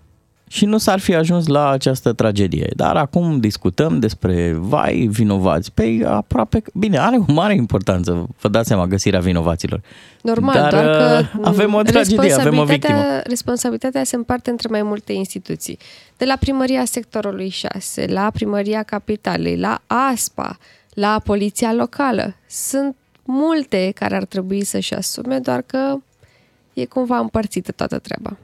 Și 0.48 0.64
nu 0.64 0.78
s-ar 0.78 0.98
fi 0.98 1.14
ajuns 1.14 1.46
la 1.46 1.68
această 1.70 2.12
tragedie. 2.12 2.70
Dar 2.76 2.96
acum 2.96 3.40
discutăm 3.40 3.98
despre 3.98 4.52
vai 4.58 5.08
vinovați. 5.10 5.72
Pe 5.72 6.00
aproape, 6.06 6.62
bine, 6.74 6.98
are 6.98 7.16
o 7.28 7.32
mare 7.32 7.54
importanță, 7.54 8.26
vă 8.40 8.48
dați 8.48 8.68
seama, 8.68 8.86
găsirea 8.86 9.20
vinovaților. 9.20 9.80
Normal, 10.22 10.54
Dar, 10.54 10.70
doar 10.70 10.84
că 10.84 11.20
uh, 11.38 11.40
avem 11.44 11.74
o 11.74 11.82
tragedie, 11.82 12.32
avem 12.32 12.58
o 12.58 12.64
victimă. 12.64 12.98
responsabilitatea- 12.98 13.22
Responsabilitatea 13.28 14.04
se 14.04 14.16
împarte 14.16 14.50
între 14.50 14.68
mai 14.70 14.82
multe 14.82 15.12
instituții. 15.12 15.78
De 16.16 16.24
la 16.24 16.36
primăria 16.40 16.84
sectorului 16.84 17.48
6, 17.48 18.06
la 18.08 18.30
primăria 18.32 18.82
capitalei, 18.82 19.56
la 19.56 19.80
ASPA, 19.86 20.58
la 20.94 21.20
poliția 21.24 21.72
locală. 21.72 22.34
Sunt 22.46 22.96
multe 23.24 23.92
care 23.94 24.16
ar 24.16 24.24
trebui 24.24 24.64
să-și 24.64 24.94
asume, 24.94 25.38
doar 25.38 25.62
că 25.66 25.94
e 26.74 26.84
cumva 26.84 27.18
împărțită 27.18 27.72
toată 27.72 27.98
treaba. 27.98 28.36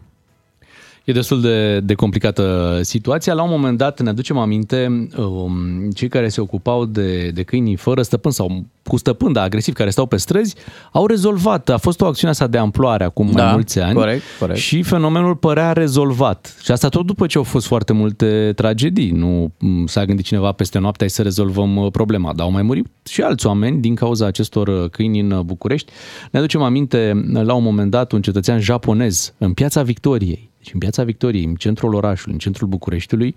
E 1.04 1.12
destul 1.12 1.40
de, 1.40 1.80
de 1.80 1.94
complicată 1.94 2.78
situația. 2.82 3.34
La 3.34 3.42
un 3.42 3.50
moment 3.50 3.78
dat, 3.78 4.00
ne 4.00 4.08
aducem 4.08 4.38
aminte, 4.38 5.08
um, 5.16 5.90
cei 5.94 6.08
care 6.08 6.28
se 6.28 6.40
ocupau 6.40 6.84
de, 6.84 7.28
de 7.28 7.42
câinii 7.42 7.76
fără 7.76 8.02
stăpân 8.02 8.32
sau 8.32 8.64
cu 8.84 8.96
stăpân, 8.96 9.32
dar 9.32 9.44
agresiv, 9.44 9.74
care 9.74 9.90
stau 9.90 10.06
pe 10.06 10.16
străzi, 10.16 10.54
au 10.92 11.06
rezolvat. 11.06 11.68
A 11.68 11.76
fost 11.76 12.00
o 12.00 12.06
acțiune 12.06 12.30
asta 12.32 12.46
de 12.46 12.58
amploare 12.58 13.04
acum 13.04 13.26
mai 13.26 13.34
Da, 13.34 13.50
mulți 13.52 13.78
ani. 13.80 13.94
corect, 13.94 14.22
corect. 14.38 14.58
Și 14.58 14.82
fenomenul 14.82 15.36
părea 15.36 15.72
rezolvat. 15.72 16.56
Și 16.62 16.70
asta 16.70 16.88
tot 16.88 17.06
după 17.06 17.26
ce 17.26 17.38
au 17.38 17.44
fost 17.44 17.66
foarte 17.66 17.92
multe 17.92 18.52
tragedii. 18.56 19.10
Nu 19.10 19.52
m, 19.58 19.86
s-a 19.86 20.04
gândit 20.04 20.24
cineva 20.24 20.52
peste 20.52 20.78
noapte 20.78 20.98
hai 21.00 21.10
să 21.10 21.22
rezolvăm 21.22 21.76
uh, 21.76 21.90
problema. 21.90 22.32
Dar 22.34 22.46
au 22.46 22.52
mai 22.52 22.62
murit 22.62 22.86
și 23.08 23.22
alți 23.22 23.46
oameni 23.46 23.80
din 23.80 23.94
cauza 23.94 24.26
acestor 24.26 24.68
uh, 24.68 24.90
câini 24.90 25.20
în 25.20 25.30
uh, 25.30 25.40
București. 25.40 25.92
Ne 26.30 26.38
aducem 26.38 26.62
aminte, 26.62 27.24
la 27.32 27.54
un 27.54 27.62
moment 27.62 27.90
dat, 27.90 28.12
un 28.12 28.22
cetățean 28.22 28.60
japonez 28.60 29.34
în 29.38 29.52
piața 29.52 29.82
Victoriei, 29.82 30.52
deci 30.64 30.72
în 30.72 30.78
piața 30.78 31.02
Victoriei, 31.04 31.44
în 31.44 31.54
centrul 31.54 31.94
orașului, 31.94 32.32
în 32.32 32.38
centrul 32.38 32.68
Bucureștiului, 32.68 33.34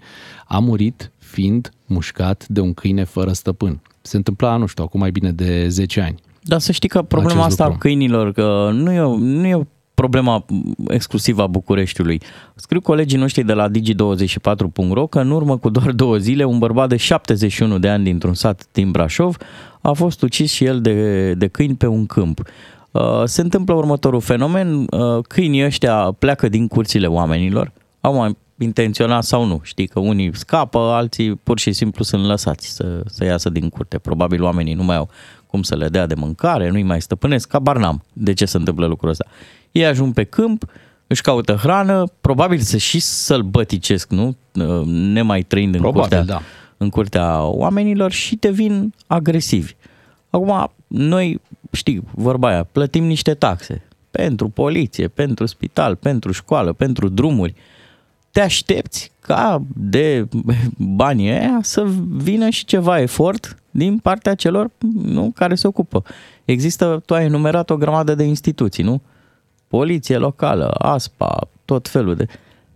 a 0.48 0.60
murit 0.60 1.12
fiind 1.18 1.72
mușcat 1.86 2.46
de 2.48 2.60
un 2.60 2.74
câine 2.74 3.04
fără 3.04 3.32
stăpân. 3.32 3.80
Se 4.02 4.18
întâmpla, 4.18 4.56
nu 4.58 4.66
știu, 4.66 4.84
acum 4.84 5.00
mai 5.00 5.12
bine 5.12 5.32
de 5.32 5.68
10 5.68 6.02
ani. 6.02 6.16
Dar 6.44 6.60
să 6.60 6.72
știi 6.72 6.90
că 6.90 7.02
problema 7.02 7.32
Acest 7.40 7.48
asta 7.52 7.64
a 7.64 7.66
lucru. 7.66 7.82
câinilor, 7.82 8.32
că 8.32 8.70
nu 8.74 8.92
e, 8.92 9.00
o- 9.00 9.18
nu 9.18 9.48
e 9.48 9.56
o 9.56 9.64
problema 9.94 10.46
exclusivă 10.88 11.42
a 11.42 11.48
Bucureștiului. 11.48 12.22
Scriu 12.56 12.82
colegii 12.82 13.18
noștri 13.18 13.44
de 13.44 13.54
la 13.54 13.70
digi24.ro 13.70 15.08
că 15.08 15.20
în 15.20 15.32
urmă 15.32 15.58
cu 15.58 15.70
doar 15.70 15.92
două 15.92 16.18
zile 16.18 16.44
un 16.44 16.58
bărbat 16.60 16.90
de 16.90 16.96
71 16.98 17.80
de 17.80 17.90
ani 17.90 18.04
dintr-un 18.04 18.34
sat 18.34 18.68
din 18.72 18.92
Brașov 18.92 19.38
a 19.82 19.92
fost 19.92 20.22
ucis 20.22 20.52
și 20.52 20.66
el 20.66 20.82
de, 20.82 21.34
de 21.34 21.48
câini 21.48 21.76
pe 21.76 21.88
un 21.88 22.06
câmp. 22.06 22.42
Uh, 22.98 23.24
Se 23.26 23.42
întâmplă 23.42 23.74
următorul 23.74 24.22
fenomen, 24.22 24.86
uh, 24.90 25.24
câinii 25.28 25.66
ăștia 25.66 26.16
pleacă 26.20 26.50
din 26.50 26.68
curțile 26.68 27.08
oamenilor, 27.08 27.72
au 28.02 28.16
mai 28.16 28.38
intenționat 28.58 29.24
sau 29.24 29.46
nu, 29.46 29.60
știi 29.64 29.88
că 29.88 30.00
unii 30.00 30.36
scapă, 30.36 30.80
alții 30.80 31.36
pur 31.36 31.60
și 31.60 31.72
simplu 31.72 32.04
sunt 32.04 32.26
lăsați 32.26 32.68
să, 32.68 33.02
să 33.06 33.24
iasă 33.24 33.50
din 33.50 33.70
curte. 33.70 33.98
Probabil 33.98 34.44
oamenii 34.44 34.74
nu 34.74 34.84
mai 34.84 34.96
au 34.96 35.10
cum 35.48 35.62
să 35.62 35.76
le 35.76 35.88
dea 35.88 36.06
de 36.06 36.16
mâncare, 36.16 36.70
nu-i 36.70 36.84
mai 36.84 37.02
stăpânesc, 37.02 37.48
cabar 37.48 37.78
n-am 37.78 38.04
de 38.14 38.34
ce 38.34 38.46
se 38.46 38.58
întâmplă 38.58 38.86
lucrul 38.86 39.10
ăsta. 39.10 39.26
Ei 39.72 39.86
ajung 39.86 40.14
pe 40.14 40.24
câmp, 40.24 40.66
își 41.08 41.22
caută 41.22 41.54
hrană, 41.54 42.04
probabil 42.22 42.60
să 42.60 42.78
și 42.78 43.00
sălbăticesc, 43.00 44.10
nu? 44.10 44.36
Uh, 44.54 44.86
Nemai 44.86 45.42
trăind 45.42 45.74
în 45.74 45.80
Probabil, 45.82 46.02
curtea, 46.02 46.24
da. 46.36 46.42
în 46.78 46.90
curtea 46.90 47.44
oamenilor 47.44 48.12
și 48.12 48.36
devin 48.36 48.94
agresivi. 49.08 49.74
Acum, 50.30 50.72
noi, 50.88 51.42
știi, 51.72 52.04
vorba 52.12 52.48
aia, 52.48 52.64
plătim 52.64 53.04
niște 53.04 53.34
taxe 53.34 53.82
pentru 54.12 54.50
poliție, 54.50 55.08
pentru 55.08 55.46
spital, 55.46 55.96
pentru 55.96 56.32
școală, 56.32 56.74
pentru 56.74 57.08
drumuri. 57.08 57.54
Te 58.32 58.42
aștepți 58.42 59.12
ca 59.20 59.62
de 59.76 60.28
banii 60.78 61.30
aia 61.30 61.60
să 61.62 61.86
vină 62.10 62.50
și 62.50 62.66
ceva 62.66 63.00
efort 63.00 63.58
din 63.72 63.98
partea 63.98 64.36
celor 64.36 64.70
nu, 65.04 65.32
care 65.36 65.56
se 65.56 65.68
ocupă. 65.68 66.04
Există, 66.46 67.02
tu 67.06 67.14
ai 67.14 67.26
enumerat 67.26 67.70
o 67.70 67.78
grămadă 67.78 68.16
de 68.16 68.24
instituții, 68.24 68.84
nu? 68.84 69.02
Poliție 69.68 70.18
locală, 70.18 70.68
ASPA, 70.68 71.48
tot 71.66 71.88
felul 71.88 72.16
de... 72.16 72.26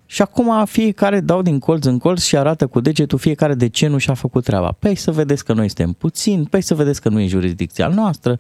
Și 0.06 0.21
acum 0.21 0.65
fiecare 0.65 1.19
dau 1.19 1.41
din 1.41 1.60
colț 1.60 1.86
în 1.86 1.97
colț 1.97 2.21
și 2.21 2.38
arată 2.38 2.67
cu 2.67 2.80
degetul 2.80 3.17
fiecare 3.17 3.54
de 3.54 3.67
ce 3.67 3.88
nu 3.88 3.97
și-a 3.97 4.13
făcut 4.13 4.43
treaba. 4.43 4.75
Păi 4.80 4.95
să 4.95 5.12
vedeți 5.12 5.45
că 5.45 5.54
noi 5.54 5.67
suntem 5.67 5.93
puțini, 5.93 6.45
păi 6.45 6.62
să 6.62 6.75
vedeți 6.75 7.01
că 7.01 7.10
nu 7.10 7.19
e 7.19 7.27
jurisdicția 7.27 7.88
noastră. 7.88 8.38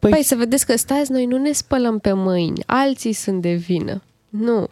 Păi, 0.00 0.10
păi 0.10 0.22
să 0.22 0.34
vedeți 0.34 0.66
că 0.66 0.76
stați, 0.76 1.12
noi 1.12 1.26
nu 1.26 1.38
ne 1.38 1.52
spălăm 1.52 1.98
pe 1.98 2.12
mâini, 2.12 2.62
alții 2.66 3.12
sunt 3.12 3.42
de 3.42 3.52
vină. 3.52 4.02
Nu. 4.28 4.68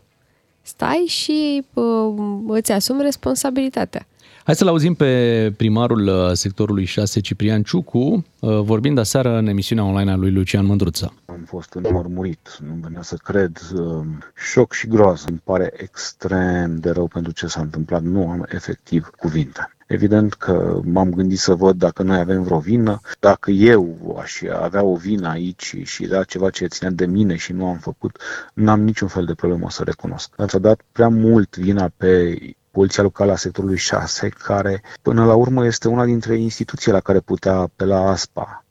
Stai 0.62 1.04
și 1.08 1.64
uh, 1.74 2.14
îți 2.46 2.72
asumi 2.72 3.02
responsabilitatea. 3.02 4.06
Hai 4.44 4.54
să-l 4.54 4.68
auzim 4.68 4.94
pe 4.94 5.52
primarul 5.56 6.06
uh, 6.06 6.32
sectorului 6.32 6.84
6, 6.84 7.20
Ciprian 7.20 7.62
Ciucu, 7.62 7.98
uh, 7.98 8.60
vorbind 8.60 8.98
aseară 8.98 9.37
în 9.37 9.46
emisiunea 9.46 9.84
online 9.84 10.10
a 10.10 10.16
lui 10.16 10.30
Lucian 10.30 10.66
Mândruță. 10.66 11.14
Am 11.24 11.44
fost 11.46 11.72
înmormurit, 11.72 12.58
nu 12.66 12.74
venea 12.82 13.02
să 13.02 13.16
cred, 13.16 13.58
um, 13.74 14.18
șoc 14.34 14.72
și 14.72 14.87
groază. 14.87 15.24
Îmi 15.28 15.40
pare 15.44 15.72
extrem 15.76 16.78
de 16.78 16.90
rău 16.90 17.06
pentru 17.06 17.32
ce 17.32 17.46
s-a 17.46 17.60
întâmplat, 17.60 18.02
nu 18.02 18.30
am 18.30 18.46
efectiv 18.48 19.10
cuvinte. 19.16 19.73
Evident 19.86 20.34
că 20.34 20.80
m-am 20.84 21.10
gândit 21.10 21.38
să 21.38 21.54
văd 21.54 21.76
dacă 21.76 22.02
noi 22.02 22.18
avem 22.18 22.42
vreo 22.42 22.58
vină, 22.58 23.00
dacă 23.20 23.50
eu 23.50 24.16
aș 24.22 24.42
avea 24.42 24.82
o 24.82 24.96
vină 24.96 25.28
aici 25.28 25.76
și 25.82 26.04
era 26.04 26.24
ceva 26.24 26.50
ce 26.50 26.66
ținea 26.66 26.90
de 26.90 27.06
mine 27.06 27.36
și 27.36 27.52
nu 27.52 27.66
am 27.66 27.76
făcut, 27.76 28.18
n-am 28.54 28.80
niciun 28.80 29.08
fel 29.08 29.24
de 29.24 29.34
problemă 29.34 29.70
să 29.70 29.82
recunosc. 29.82 30.34
Dar 30.36 30.48
s-a 30.48 30.58
dat 30.58 30.80
prea 30.92 31.08
mult 31.08 31.56
vina 31.56 31.90
pe 31.96 32.38
Poliția 32.70 33.02
Locală 33.02 33.32
a 33.32 33.36
sectorului 33.36 33.76
6, 33.76 34.28
care 34.28 34.82
până 35.02 35.24
la 35.24 35.34
urmă 35.34 35.66
este 35.66 35.88
una 35.88 36.04
dintre 36.04 36.36
instituțiile 36.36 36.92
la 36.92 37.00
care 37.00 37.20
putea 37.20 37.54
apela 37.54 38.10
ASPA, 38.10 38.64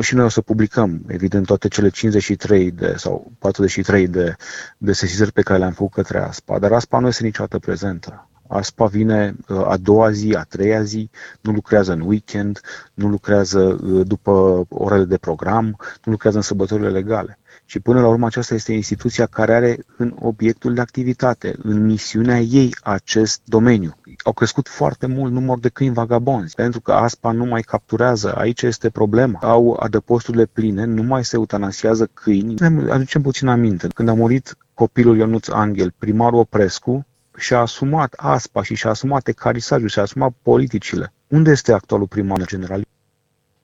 și 0.00 0.14
noi 0.14 0.24
o 0.24 0.28
să 0.28 0.40
publicăm, 0.40 1.02
evident, 1.06 1.46
toate 1.46 1.68
cele 1.68 1.88
53 1.88 2.70
de, 2.70 2.94
sau 2.96 3.32
43 3.38 4.08
de, 4.08 4.36
de 4.78 4.92
sesizări 4.92 5.32
pe 5.32 5.42
care 5.42 5.58
le-am 5.58 5.72
făcut 5.72 5.92
către 5.92 6.18
ASPA, 6.18 6.58
dar 6.58 6.72
ASPA 6.72 6.98
nu 6.98 7.06
este 7.06 7.22
niciodată 7.22 7.58
prezentă. 7.58 8.28
ASPA 8.54 8.86
vine 8.86 9.36
uh, 9.48 9.66
a 9.66 9.76
doua 9.76 10.10
zi, 10.10 10.34
a 10.34 10.42
treia 10.42 10.82
zi, 10.82 11.10
nu 11.40 11.52
lucrează 11.52 11.92
în 11.92 12.00
weekend, 12.00 12.60
nu 12.94 13.08
lucrează 13.08 13.78
uh, 13.82 14.06
după 14.06 14.64
orele 14.68 15.04
de 15.04 15.16
program, 15.16 15.64
nu 16.04 16.12
lucrează 16.12 16.36
în 16.36 16.42
sărbătorile 16.42 16.88
legale. 16.88 17.38
Și 17.66 17.80
până 17.80 18.00
la 18.00 18.08
urmă 18.08 18.26
aceasta 18.26 18.54
este 18.54 18.72
instituția 18.72 19.26
care 19.26 19.54
are 19.54 19.84
în 19.96 20.16
obiectul 20.20 20.74
de 20.74 20.80
activitate, 20.80 21.54
în 21.62 21.84
misiunea 21.84 22.40
ei 22.40 22.74
acest 22.82 23.40
domeniu. 23.44 23.94
Au 24.24 24.32
crescut 24.32 24.68
foarte 24.68 25.06
mult 25.06 25.32
număr 25.32 25.58
de 25.58 25.68
câini 25.68 25.94
vagabonzi, 25.94 26.54
pentru 26.54 26.80
că 26.80 26.92
ASPA 26.92 27.32
nu 27.32 27.44
mai 27.44 27.60
capturează, 27.60 28.34
aici 28.34 28.62
este 28.62 28.90
problema. 28.90 29.38
Au 29.42 29.76
adăposturile 29.80 30.44
pline, 30.44 30.84
nu 30.84 31.02
mai 31.02 31.24
se 31.24 31.36
eutanasiază 31.36 32.08
câini. 32.14 32.54
Ne 32.54 32.90
aducem 32.92 33.22
puțin 33.22 33.48
aminte, 33.48 33.86
când 33.94 34.08
a 34.08 34.14
murit 34.14 34.56
copilul 34.74 35.16
Ionuț 35.16 35.48
Angel, 35.48 35.94
primarul 35.98 36.38
Oprescu 36.38 37.06
și-a 37.38 37.58
asumat 37.58 38.14
ASPA 38.16 38.62
și 38.62 38.74
și-a 38.74 38.90
asumat 38.90 39.28
ecarisajul, 39.28 39.88
și-a 39.88 40.02
asumat 40.02 40.32
politicile. 40.42 41.12
Unde 41.26 41.50
este 41.50 41.72
actualul 41.72 42.06
primar 42.06 42.46
general? 42.46 42.82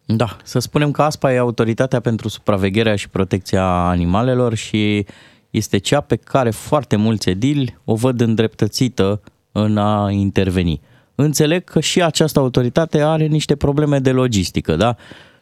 Da, 0.06 0.37
să 0.44 0.59
spunem 0.59 0.90
că 0.90 1.02
ASPA 1.02 1.33
e 1.33 1.38
autoritatea 1.38 2.00
pentru 2.00 2.28
supravegherea 2.28 2.96
și 2.96 3.09
protecția 3.09 3.64
animalelor 3.64 4.54
și 4.54 5.06
este 5.50 5.78
cea 5.78 6.00
pe 6.00 6.16
care 6.16 6.50
foarte 6.50 6.96
mulți 6.96 7.28
edili 7.28 7.78
o 7.85 7.94
văd 7.94 8.20
îndreptățită 8.20 9.20
în 9.52 9.78
a 9.78 10.11
interveni. 10.11 10.80
Înțeleg 11.14 11.64
că 11.64 11.80
și 11.80 12.02
această 12.02 12.38
autoritate 12.38 13.00
are 13.02 13.26
niște 13.26 13.56
probleme 13.56 13.98
de 13.98 14.11
logistică, 14.11 14.76
da? 14.76 14.96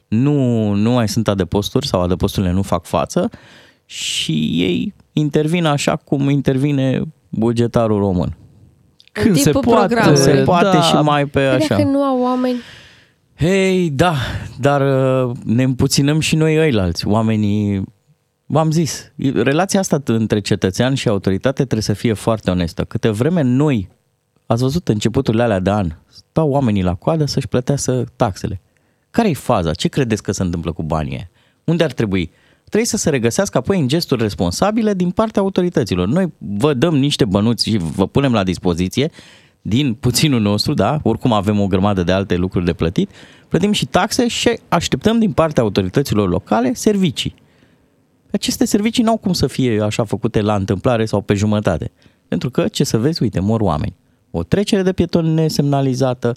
Nu, 0.08 0.72
nu 0.72 0.90
mai 0.90 1.08
sunt 1.08 1.28
adăposturi 1.28 1.86
sau 1.86 2.02
adăposturile 2.02 2.52
nu 2.52 2.62
fac 2.62 2.84
față 2.84 3.30
și 3.84 4.32
ei 4.32 4.94
intervin 5.12 5.64
așa 5.64 5.96
cum 5.96 6.28
intervine 6.28 7.02
bugetarul 7.28 7.98
român. 7.98 8.36
Când 9.12 9.36
se 9.36 9.42
timpul 9.50 9.72
poate, 9.72 9.94
programului. 9.94 10.22
Se 10.22 10.42
poate 10.42 10.76
da. 10.76 10.82
și 10.82 10.94
mai 10.94 11.26
pe 11.26 11.40
Păi 11.40 11.48
așa. 11.48 11.76
Dacă 11.76 11.88
nu 11.88 12.02
au 12.02 12.20
oameni, 12.20 12.56
Hei, 13.38 13.90
da, 13.90 14.14
dar 14.60 14.80
uh, 14.80 15.36
ne 15.44 15.62
împuținăm 15.62 16.20
și 16.20 16.36
noi 16.36 16.58
ăilalți, 16.58 17.06
oamenii... 17.06 17.84
V-am 18.46 18.70
zis, 18.70 19.12
relația 19.34 19.80
asta 19.80 20.02
între 20.04 20.40
cetățean 20.40 20.94
și 20.94 21.08
autoritate 21.08 21.62
trebuie 21.62 21.82
să 21.82 21.92
fie 21.92 22.12
foarte 22.12 22.50
onestă. 22.50 22.84
Câte 22.84 23.08
vreme 23.08 23.42
noi, 23.42 23.88
ați 24.46 24.62
văzut 24.62 24.88
începuturile 24.88 25.42
alea 25.42 25.58
de 25.58 25.70
an, 25.70 25.90
stau 26.06 26.50
oamenii 26.50 26.82
la 26.82 26.94
coadă 26.94 27.24
să-și 27.24 27.48
plătească 27.48 28.04
taxele. 28.16 28.60
Care 29.10 29.28
e 29.28 29.34
faza? 29.34 29.72
Ce 29.72 29.88
credeți 29.88 30.22
că 30.22 30.32
se 30.32 30.42
întâmplă 30.42 30.72
cu 30.72 30.82
banii 30.82 31.12
ăia? 31.12 31.30
Unde 31.64 31.84
ar 31.84 31.92
trebui? 31.92 32.30
Trebuie 32.68 32.88
să 32.88 32.96
se 32.96 33.10
regăsească 33.10 33.58
apoi 33.58 33.80
în 33.80 33.88
gesturi 33.88 34.22
responsabile 34.22 34.94
din 34.94 35.10
partea 35.10 35.42
autorităților. 35.42 36.06
Noi 36.06 36.32
vă 36.38 36.74
dăm 36.74 36.96
niște 36.96 37.24
bănuți 37.24 37.68
și 37.68 37.76
vă 37.76 38.06
punem 38.06 38.32
la 38.32 38.44
dispoziție 38.44 39.10
din 39.62 39.94
puținul 39.94 40.40
nostru, 40.40 40.74
da? 40.74 41.00
Oricum 41.02 41.32
avem 41.32 41.60
o 41.60 41.66
grămadă 41.66 42.02
de 42.02 42.12
alte 42.12 42.36
lucruri 42.36 42.64
de 42.64 42.72
plătit. 42.72 43.10
Plătim 43.48 43.72
și 43.72 43.86
taxe 43.86 44.28
și 44.28 44.58
așteptăm 44.68 45.18
din 45.18 45.32
partea 45.32 45.62
autorităților 45.62 46.28
locale 46.28 46.74
servicii. 46.74 47.34
Aceste 48.32 48.64
servicii 48.64 49.02
n-au 49.02 49.16
cum 49.16 49.32
să 49.32 49.46
fie 49.46 49.80
așa 49.82 50.04
făcute 50.04 50.40
la 50.40 50.54
întâmplare 50.54 51.04
sau 51.04 51.20
pe 51.20 51.34
jumătate. 51.34 51.90
Pentru 52.28 52.50
că, 52.50 52.68
ce 52.68 52.84
să 52.84 52.98
vezi, 52.98 53.22
uite, 53.22 53.40
mor 53.40 53.60
oameni. 53.60 53.96
O 54.30 54.42
trecere 54.42 54.82
de 54.82 54.92
pietoni 54.92 55.34
nesemnalizată, 55.34 56.32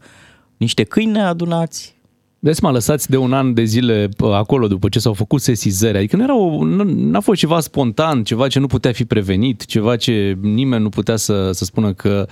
niște 0.57 0.83
câini 0.83 1.11
neadunați, 1.11 1.95
Vezi, 2.43 2.63
mă 2.63 2.71
lăsați 2.71 3.09
de 3.09 3.17
un 3.17 3.33
an 3.33 3.53
de 3.53 3.63
zile 3.63 4.09
pă, 4.17 4.25
acolo 4.25 4.67
după 4.67 4.89
ce 4.89 4.99
s-au 4.99 5.13
făcut 5.13 5.41
sesizări. 5.41 5.97
Adică 5.97 6.15
nu 6.15 6.23
era 6.23 6.37
o, 6.37 6.63
nu- 6.63 6.83
n-a 6.83 7.19
fost 7.19 7.39
ceva 7.39 7.59
spontan, 7.59 8.23
ceva 8.23 8.47
ce 8.47 8.59
nu 8.59 8.67
putea 8.67 8.91
fi 8.91 9.05
prevenit, 9.05 9.65
ceva 9.65 9.95
ce 9.95 10.37
nimeni 10.41 10.83
nu 10.83 10.89
putea 10.89 11.15
să, 11.15 11.51
să 11.51 11.65
spună 11.65 11.93
că, 11.93 12.27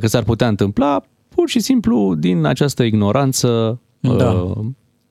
că 0.00 0.06
s-ar 0.06 0.22
putea 0.22 0.48
întâmpla. 0.48 1.02
Pur 1.34 1.48
și 1.48 1.60
simplu, 1.60 2.14
din 2.14 2.44
această 2.44 2.82
ignoranță, 2.82 3.80
Da. 4.00 4.30
uh, 4.30 4.56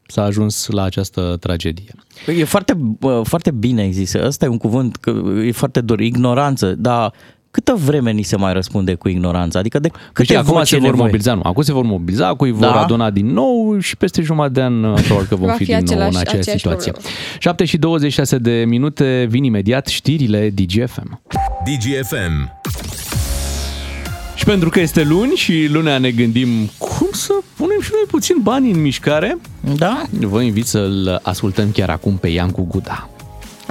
s-a 0.07 0.23
ajuns 0.23 0.67
la 0.67 0.83
această 0.83 1.37
tragedie. 1.39 1.93
Păi 2.25 2.39
E 2.39 2.43
foarte, 2.43 2.73
bă, 2.73 3.21
foarte 3.25 3.51
bine 3.51 3.83
există. 3.83 4.25
Ăsta 4.25 4.45
e 4.45 4.47
un 4.47 4.57
cuvânt, 4.57 4.95
că 4.95 5.21
e 5.45 5.51
foarte 5.51 5.81
dur, 5.81 5.99
ignoranță, 5.99 6.75
dar 6.75 7.13
câtă 7.51 7.73
vreme 7.85 8.11
ni 8.11 8.21
se 8.23 8.35
mai 8.35 8.53
răspunde 8.53 8.93
cu 8.93 9.09
ignoranță? 9.09 9.57
Adică 9.57 9.79
de 9.79 9.87
Că 9.87 9.97
câte 10.13 10.23
știi, 10.23 10.35
acum 10.37 10.53
voci 10.53 10.67
se 10.67 10.75
e 10.75 10.79
vor 10.79 10.87
nevoie? 10.89 11.03
mobiliza, 11.05 11.33
nu, 11.33 11.41
acum 11.43 11.63
se 11.63 11.73
vor 11.73 11.83
mobiliza, 11.83 12.27
acum 12.27 12.51
vor 12.53 12.59
Da? 12.61 12.81
aduna 12.81 13.09
din 13.09 13.25
nou 13.33 13.79
și 13.79 13.97
peste 13.97 14.21
jumătate 14.21 14.53
de 14.53 14.61
an 14.61 14.83
uh, 14.83 14.99
probabil 15.05 15.27
că 15.27 15.35
vom 15.41 15.47
Va 15.47 15.53
fi, 15.53 15.65
fi 15.65 15.75
din 15.75 15.83
nou 15.85 15.95
în 15.95 16.01
același- 16.01 16.17
aceeași 16.17 16.39
aceeași 16.39 16.61
situație. 16.61 16.91
problemă. 16.91 17.15
7 17.39 17.65
și 17.65 17.77
26 17.77 18.37
de 18.37 18.63
minute, 18.67 19.25
vin 19.29 19.43
imediat 19.43 19.87
știrile 19.87 20.49
DGFM. 20.49 21.21
DGFM. 21.65 22.59
Și 24.35 24.45
pentru 24.47 24.69
că 24.69 24.79
este 24.79 25.03
luni 25.03 25.31
și 25.31 25.67
lunea 25.71 25.97
ne 25.97 26.11
gândim 26.11 26.47
cum 26.77 27.07
să 27.11 27.33
punem 27.55 27.81
și 27.81 27.89
noi 27.93 28.03
puțin 28.07 28.35
bani 28.41 28.71
în 28.71 28.81
mișcare, 28.81 29.37
Da? 29.77 30.03
vă 30.19 30.41
invit 30.41 30.65
să-l 30.65 31.19
ascultăm 31.23 31.71
chiar 31.71 31.89
acum 31.89 32.17
pe 32.17 32.27
Iancu 32.27 32.65
Guda. 32.69 33.09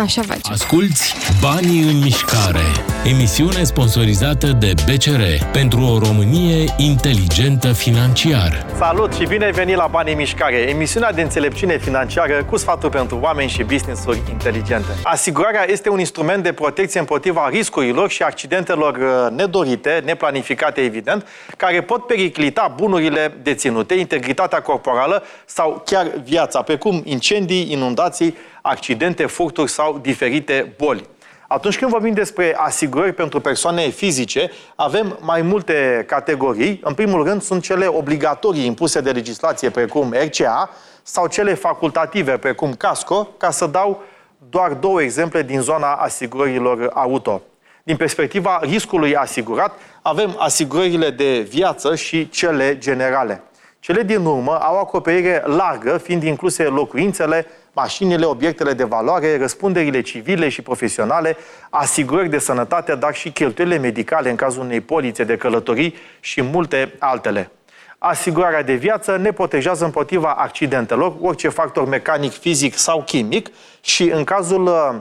Așa 0.00 0.22
facem. 0.22 0.52
Asculți 0.52 1.14
Banii 1.40 1.82
în 1.82 1.98
mișcare. 1.98 2.66
Emisiune 3.04 3.64
sponsorizată 3.64 4.46
de 4.46 4.72
BCR 4.86 5.22
pentru 5.52 5.80
o 5.80 5.98
Românie 5.98 6.64
inteligentă 6.76 7.72
financiar. 7.72 8.66
Salut 8.76 9.12
și 9.12 9.26
bine 9.26 9.44
ai 9.44 9.50
venit 9.52 9.76
la 9.76 9.86
Banii 9.90 10.12
în 10.12 10.18
Mișcare, 10.18 10.56
emisiunea 10.56 11.12
de 11.12 11.22
înțelepciune 11.22 11.78
financiară 11.78 12.44
cu 12.44 12.56
sfaturi 12.56 12.92
pentru 12.92 13.18
oameni 13.22 13.50
și 13.50 13.62
business-uri 13.62 14.22
inteligente. 14.30 14.88
Asigurarea 15.02 15.70
este 15.70 15.88
un 15.88 15.98
instrument 15.98 16.42
de 16.42 16.52
protecție 16.52 17.00
împotriva 17.00 17.48
riscurilor 17.48 18.10
și 18.10 18.22
accidentelor 18.22 18.96
uh, 18.96 19.36
nedorite, 19.36 20.02
neplanificate 20.04 20.80
evident, 20.80 21.26
care 21.56 21.82
pot 21.82 22.06
periclita 22.06 22.74
bunurile 22.76 23.34
deținute, 23.42 23.94
integritatea 23.94 24.60
corporală 24.60 25.22
sau 25.44 25.82
chiar 25.86 26.06
viața, 26.24 26.62
precum 26.62 27.02
incendii, 27.04 27.72
inundații, 27.72 28.36
accidente, 28.62 29.26
furturi 29.26 29.70
sau 29.70 29.98
diferite 29.98 30.74
boli. 30.78 31.08
Atunci 31.48 31.78
când 31.78 31.90
vorbim 31.90 32.12
despre 32.12 32.54
asigurări 32.56 33.12
pentru 33.12 33.40
persoane 33.40 33.88
fizice, 33.88 34.50
avem 34.74 35.18
mai 35.20 35.42
multe 35.42 36.04
categorii. 36.06 36.80
În 36.82 36.94
primul 36.94 37.24
rând 37.24 37.42
sunt 37.42 37.62
cele 37.62 37.86
obligatorii 37.86 38.66
impuse 38.66 39.00
de 39.00 39.10
legislație, 39.10 39.70
precum 39.70 40.12
RCA, 40.12 40.70
sau 41.02 41.26
cele 41.26 41.54
facultative, 41.54 42.36
precum 42.36 42.72
CASCO, 42.72 43.28
ca 43.36 43.50
să 43.50 43.66
dau 43.66 44.02
doar 44.50 44.72
două 44.72 45.02
exemple 45.02 45.42
din 45.42 45.60
zona 45.60 45.92
asigurărilor 45.92 46.90
auto. 46.94 47.42
Din 47.82 47.96
perspectiva 47.96 48.58
riscului 48.62 49.16
asigurat, 49.16 49.72
avem 50.02 50.34
asigurările 50.38 51.10
de 51.10 51.40
viață 51.40 51.94
și 51.94 52.28
cele 52.28 52.78
generale. 52.78 53.42
Cele 53.80 54.02
din 54.02 54.24
urmă 54.24 54.58
au 54.62 54.78
acoperire 54.78 55.42
largă, 55.46 55.98
fiind 55.98 56.22
incluse 56.22 56.62
locuințele, 56.62 57.46
mașinile, 57.72 58.24
obiectele 58.24 58.72
de 58.72 58.84
valoare, 58.84 59.38
răspunderile 59.38 60.00
civile 60.00 60.48
și 60.48 60.62
profesionale, 60.62 61.36
asigurări 61.70 62.28
de 62.28 62.38
sănătate, 62.38 62.94
dar 62.94 63.14
și 63.14 63.30
cheltuielile 63.30 63.78
medicale 63.78 64.30
în 64.30 64.36
cazul 64.36 64.62
unei 64.62 64.80
polițe 64.80 65.24
de 65.24 65.36
călătorii 65.36 65.94
și 66.20 66.42
multe 66.42 66.94
altele. 66.98 67.50
Asigurarea 67.98 68.62
de 68.62 68.74
viață 68.74 69.16
ne 69.16 69.32
protejează 69.32 69.84
împotriva 69.84 70.32
accidentelor, 70.32 71.14
orice 71.20 71.48
factor 71.48 71.88
mecanic, 71.88 72.32
fizic 72.32 72.76
sau 72.76 73.02
chimic 73.02 73.50
și 73.80 74.10
în 74.10 74.24
cazul 74.24 74.66
uh, 74.66 74.94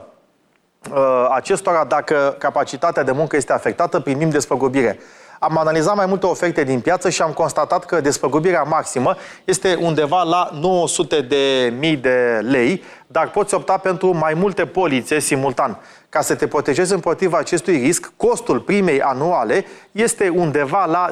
uh, 0.91 1.27
acestora, 1.31 1.83
dacă 1.83 2.35
capacitatea 2.39 3.03
de 3.03 3.11
muncă 3.11 3.35
este 3.35 3.53
afectată, 3.53 3.99
primim 3.99 4.29
despăgubire. 4.29 4.99
Am 5.39 5.57
analizat 5.57 5.95
mai 5.95 6.05
multe 6.05 6.25
oferte 6.25 6.63
din 6.63 6.79
piață 6.79 7.09
și 7.09 7.21
am 7.21 7.31
constatat 7.31 7.85
că 7.85 8.01
despăgubirea 8.01 8.63
maximă 8.63 9.15
este 9.45 9.77
undeva 9.81 10.23
la 10.23 10.49
900 10.53 11.21
de 11.21 11.73
mii 11.79 11.95
de 11.95 12.39
lei, 12.49 12.83
dar 13.07 13.29
poți 13.29 13.53
opta 13.53 13.77
pentru 13.77 14.17
mai 14.17 14.33
multe 14.33 14.65
polițe 14.65 15.19
simultan. 15.19 15.79
Ca 16.09 16.21
să 16.21 16.35
te 16.35 16.47
protejezi 16.47 16.93
împotriva 16.93 17.37
acestui 17.37 17.77
risc, 17.77 18.11
costul 18.17 18.59
primei 18.59 19.01
anuale 19.01 19.65
este 19.91 20.29
undeva 20.29 20.85
la 20.85 21.09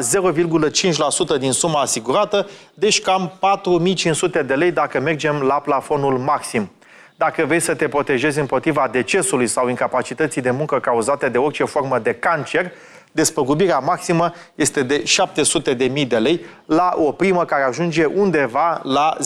0,5% 1.36 1.40
din 1.40 1.52
suma 1.52 1.82
asigurată, 1.82 2.50
deci 2.74 3.02
cam 3.02 3.32
4500 3.40 4.42
de 4.42 4.54
lei 4.54 4.72
dacă 4.72 5.00
mergem 5.00 5.42
la 5.42 5.56
plafonul 5.56 6.18
maxim. 6.18 6.72
Dacă 7.16 7.46
vrei 7.46 7.60
să 7.60 7.76
te 7.76 7.88
protejezi 7.88 8.40
împotriva 8.40 8.88
decesului 8.92 9.48
sau 9.48 9.68
incapacității 9.68 10.42
de 10.42 10.52
muncă 10.52 10.80
cauzate 10.80 11.30
de 11.30 11.38
orice 11.38 11.64
formă 11.64 12.00
de 12.00 12.14
cancer, 12.14 12.72
despăgubirea 13.18 13.80
maximă 13.80 14.34
este 14.56 14.84
de 14.84 15.06
700 15.06 15.74
de 15.74 15.86
mii 15.86 16.06
de 16.06 16.18
lei 16.18 16.46
la 16.66 16.94
o 16.96 17.12
primă 17.12 17.46
care 17.46 17.64
ajunge 17.64 18.06
undeva 18.06 18.82
la 18.84 19.18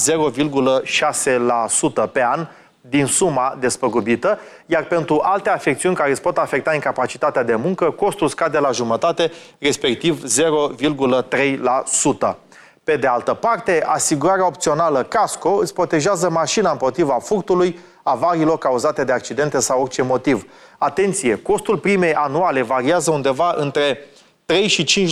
0,6% 2.05 2.11
pe 2.11 2.23
an 2.23 2.47
din 2.81 3.05
suma 3.05 3.57
despăgubită, 3.59 4.39
iar 4.65 4.83
pentru 4.83 5.21
alte 5.23 5.49
afecțiuni 5.49 5.95
care 5.95 6.11
îți 6.11 6.21
pot 6.21 6.37
afecta 6.37 6.73
incapacitatea 6.73 7.43
de 7.43 7.55
muncă, 7.55 7.91
costul 7.91 8.27
scade 8.27 8.59
la 8.59 8.71
jumătate, 8.71 9.31
respectiv 9.59 10.23
0,3%. 10.23 12.35
Pe 12.83 12.95
de 12.95 13.07
altă 13.07 13.33
parte, 13.33 13.83
asigurarea 13.85 14.45
opțională 14.45 15.03
casco 15.03 15.49
îți 15.49 15.73
protejează 15.73 16.29
mașina 16.29 16.71
împotriva 16.71 17.13
furtului, 17.13 17.79
avariilor 18.03 18.57
cauzate 18.57 19.03
de 19.03 19.11
accidente 19.11 19.59
sau 19.59 19.81
orice 19.81 20.01
motiv. 20.01 20.45
Atenție, 20.77 21.35
costul 21.35 21.77
primei 21.77 22.13
anuale 22.13 22.61
variază 22.61 23.11
undeva 23.11 23.53
între 23.57 23.99
3 24.45 24.67
și 24.67 25.07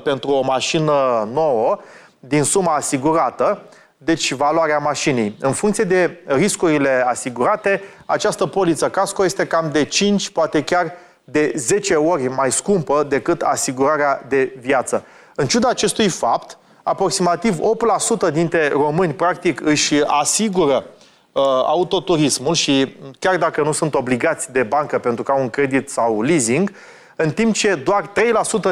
5% 0.00 0.02
pentru 0.04 0.30
o 0.30 0.42
mașină 0.42 1.28
nouă 1.32 1.78
din 2.20 2.42
suma 2.42 2.74
asigurată, 2.74 3.62
deci 3.96 4.32
valoarea 4.32 4.78
mașinii. 4.78 5.36
În 5.40 5.52
funcție 5.52 5.84
de 5.84 6.20
riscurile 6.26 7.04
asigurate, 7.06 7.82
această 8.06 8.46
poliță 8.46 8.88
casco 8.90 9.24
este 9.24 9.46
cam 9.46 9.68
de 9.72 9.84
5, 9.84 10.30
poate 10.30 10.62
chiar 10.62 10.92
de 11.24 11.52
10 11.56 11.94
ori 11.94 12.28
mai 12.28 12.52
scumpă 12.52 13.02
decât 13.08 13.42
asigurarea 13.42 14.24
de 14.28 14.56
viață. 14.60 15.04
În 15.34 15.46
ciuda 15.46 15.68
acestui 15.68 16.08
fapt, 16.08 16.58
aproximativ 16.82 17.58
8% 18.28 18.32
dintre 18.32 18.68
români 18.68 19.12
practic 19.12 19.60
își 19.60 19.94
asigură 20.06 20.84
uh, 20.86 20.97
autoturismul 21.66 22.54
și 22.54 22.96
chiar 23.18 23.36
dacă 23.36 23.62
nu 23.62 23.72
sunt 23.72 23.94
obligați 23.94 24.52
de 24.52 24.62
bancă 24.62 24.98
pentru 24.98 25.22
că 25.22 25.32
au 25.32 25.40
un 25.40 25.50
credit 25.50 25.90
sau 25.90 26.22
leasing, 26.22 26.72
în 27.16 27.30
timp 27.30 27.54
ce 27.54 27.74
doar 27.74 28.10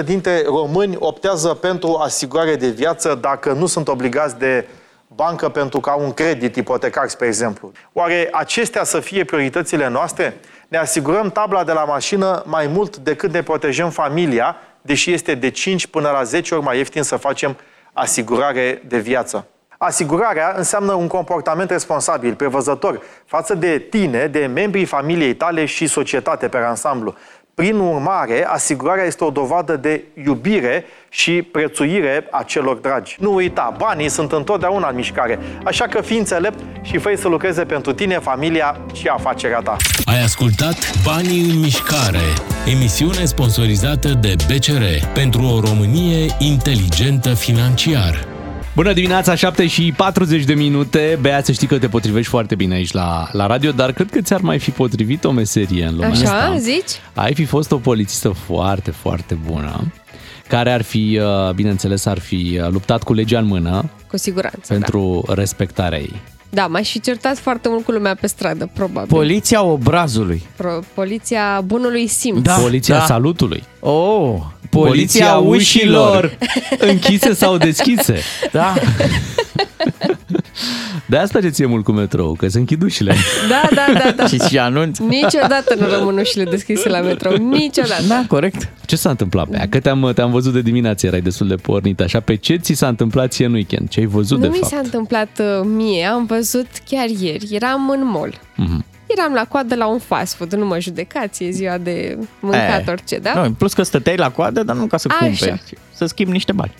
3% 0.02 0.04
dintre 0.04 0.42
români 0.44 0.96
optează 0.98 1.48
pentru 1.48 1.94
asigurare 1.94 2.56
de 2.56 2.68
viață 2.68 3.18
dacă 3.20 3.52
nu 3.52 3.66
sunt 3.66 3.88
obligați 3.88 4.38
de 4.38 4.66
bancă 5.06 5.48
pentru 5.48 5.80
că 5.80 5.90
au 5.90 6.04
un 6.04 6.12
credit 6.12 6.56
ipotecar, 6.56 7.08
spre 7.08 7.26
exemplu. 7.26 7.72
Oare 7.92 8.28
acestea 8.32 8.84
să 8.84 9.00
fie 9.00 9.24
prioritățile 9.24 9.88
noastre? 9.88 10.40
Ne 10.68 10.78
asigurăm 10.78 11.30
tabla 11.30 11.64
de 11.64 11.72
la 11.72 11.84
mașină 11.84 12.42
mai 12.46 12.66
mult 12.66 12.96
decât 12.96 13.32
ne 13.32 13.42
protejăm 13.42 13.90
familia, 13.90 14.56
deși 14.82 15.12
este 15.12 15.34
de 15.34 15.50
5 15.50 15.86
până 15.86 16.10
la 16.10 16.22
10 16.22 16.54
ori 16.54 16.64
mai 16.64 16.76
ieftin 16.76 17.02
să 17.02 17.16
facem 17.16 17.56
asigurare 17.92 18.82
de 18.86 18.98
viață. 18.98 19.46
Asigurarea 19.78 20.54
înseamnă 20.56 20.92
un 20.92 21.06
comportament 21.06 21.70
responsabil, 21.70 22.34
prevăzător, 22.34 23.00
față 23.26 23.54
de 23.54 23.78
tine, 23.90 24.26
de 24.26 24.50
membrii 24.54 24.84
familiei 24.84 25.34
tale 25.34 25.64
și 25.64 25.86
societate 25.86 26.48
pe 26.48 26.56
ansamblu. 26.56 27.14
Prin 27.54 27.78
urmare, 27.78 28.46
asigurarea 28.46 29.04
este 29.04 29.24
o 29.24 29.30
dovadă 29.30 29.76
de 29.76 30.04
iubire 30.24 30.84
și 31.08 31.42
prețuire 31.42 32.26
a 32.30 32.42
celor 32.42 32.76
dragi. 32.76 33.16
Nu 33.20 33.34
uita, 33.34 33.74
banii 33.78 34.08
sunt 34.08 34.32
întotdeauna 34.32 34.88
în 34.88 34.94
mișcare, 34.94 35.38
așa 35.64 35.86
că 35.86 36.00
fii 36.00 36.18
înțelept 36.18 36.58
și 36.82 36.98
fă 36.98 37.14
să 37.16 37.28
lucreze 37.28 37.64
pentru 37.64 37.92
tine, 37.92 38.18
familia 38.18 38.80
și 38.92 39.06
afacerea 39.06 39.60
ta. 39.60 39.76
Ai 40.04 40.22
ascultat 40.22 40.76
Banii 41.04 41.50
în 41.50 41.58
mișcare, 41.58 42.26
emisiune 42.66 43.24
sponsorizată 43.24 44.08
de 44.08 44.34
BCR 44.46 44.82
pentru 45.14 45.42
o 45.42 45.60
Românie 45.60 46.34
inteligentă 46.38 47.34
financiar. 47.34 48.35
Bună 48.76 48.92
dimineața, 48.92 49.34
7 49.34 49.66
și 49.66 49.92
40 49.96 50.44
de 50.44 50.54
minute. 50.54 51.18
Bea, 51.20 51.42
să 51.42 51.52
știi 51.52 51.66
că 51.66 51.78
te 51.78 51.88
potrivești 51.88 52.30
foarte 52.30 52.54
bine 52.54 52.74
aici 52.74 52.92
la, 52.92 53.28
la 53.32 53.46
radio, 53.46 53.70
dar 53.70 53.92
cred 53.92 54.10
că 54.10 54.20
ți-ar 54.20 54.40
mai 54.40 54.58
fi 54.58 54.70
potrivit 54.70 55.24
o 55.24 55.30
meserie 55.30 55.84
în 55.84 55.94
lumea 55.94 56.08
Așa, 56.08 56.32
asta. 56.32 56.56
zici? 56.58 56.90
Ai 57.14 57.34
fi 57.34 57.44
fost 57.44 57.72
o 57.72 57.76
polițistă 57.76 58.28
foarte, 58.28 58.90
foarte 58.90 59.38
bună, 59.46 59.92
care 60.48 60.72
ar 60.72 60.82
fi, 60.82 61.20
uh, 61.22 61.54
bineînțeles, 61.54 62.04
ar 62.04 62.18
fi 62.18 62.60
uh, 62.62 62.68
luptat 62.70 63.02
cu 63.02 63.12
legea 63.12 63.38
în 63.38 63.46
mână 63.46 63.90
Cu 64.06 64.16
siguranță, 64.16 64.72
pentru 64.72 65.24
respectarea 65.28 65.98
ei. 65.98 66.20
Da. 66.56 66.62
Da, 66.66 66.66
m-aș 66.66 66.90
fi 66.90 67.00
certat 67.00 67.38
foarte 67.38 67.68
mult 67.68 67.84
cu 67.84 67.90
lumea 67.90 68.14
pe 68.20 68.26
stradă, 68.26 68.70
probabil. 68.74 69.08
Poliția 69.08 69.62
obrazului. 69.62 70.42
Pro- 70.56 70.80
poliția 70.94 71.60
bunului 71.64 72.06
simț. 72.06 72.42
Da. 72.42 72.54
Poliția 72.54 72.98
da. 72.98 73.04
salutului. 73.04 73.64
Oh, 73.80 74.34
Poliția 74.70 75.36
ușilor. 75.36 76.38
închise 76.90 77.34
sau 77.34 77.56
deschise. 77.56 78.18
Da. 78.52 78.74
De 81.06 81.16
asta 81.16 81.40
ce 81.40 81.48
ție 81.48 81.66
mult 81.66 81.84
cu 81.84 81.92
metrou, 81.92 82.34
că 82.34 82.48
se 82.48 82.58
închid 82.58 82.82
ușile. 82.82 83.14
Da, 83.48 83.68
da, 83.74 83.86
da, 83.98 84.10
da. 84.10 84.26
și 84.26 84.38
și 84.38 84.58
anunț. 84.58 84.98
Niciodată 84.98 85.74
nu 85.78 85.86
rămân 85.88 86.18
ușile 86.18 86.44
deschise 86.44 86.88
la 86.88 87.00
metrou. 87.00 87.36
Niciodată. 87.36 88.02
Da, 88.08 88.24
corect. 88.28 88.68
Ce 88.86 88.96
s-a 88.96 89.10
întâmplat 89.10 89.48
pe 89.48 89.56
ea? 89.56 89.68
Că 89.68 89.80
te-am, 89.80 90.12
te-am 90.14 90.30
văzut 90.30 90.52
de 90.52 90.60
dimineață, 90.60 91.06
erai 91.06 91.20
destul 91.20 91.46
de 91.48 91.54
pornit 91.54 92.00
așa. 92.00 92.20
Pe 92.20 92.34
ce 92.34 92.56
ți 92.56 92.72
s-a 92.72 92.88
întâmplat 92.88 93.32
ție 93.32 93.46
în 93.46 93.52
weekend? 93.52 93.88
Ce 93.88 94.00
ai 94.00 94.06
văzut 94.06 94.36
Nu 94.38 94.42
de 94.42 94.48
mi 94.48 94.58
fapt? 94.58 94.72
s-a 94.72 94.78
întâmplat 94.78 95.28
uh, 95.40 95.60
mie, 95.64 96.04
am 96.04 96.24
văzut 96.26 96.66
chiar 96.88 97.08
ieri. 97.20 97.48
Eram 97.50 97.90
în 97.90 98.06
mall. 98.06 98.40
Mhm. 98.56 98.84
Eram 99.06 99.32
la 99.32 99.44
coadă 99.44 99.74
la 99.74 99.86
un 99.86 99.98
fast 99.98 100.34
food, 100.34 100.52
nu 100.54 100.66
mă 100.66 100.80
judecați, 100.80 101.44
e 101.44 101.50
ziua 101.50 101.78
de 101.78 102.18
mâncat 102.40 102.80
Eh, 102.80 102.88
orice, 102.88 103.18
da? 103.18 103.32
Nu, 103.34 103.42
în 103.42 103.52
plus 103.52 103.72
că 103.72 103.82
stăteai 103.82 104.16
la 104.16 104.30
coadă, 104.30 104.62
dar 104.62 104.76
nu 104.76 104.86
ca 104.86 104.96
să 104.96 105.08
Așa. 105.10 105.18
cumperi, 105.26 105.62
ci 105.68 105.72
să 105.94 106.06
schimbi 106.06 106.32
niște 106.32 106.52
bani. 106.52 106.74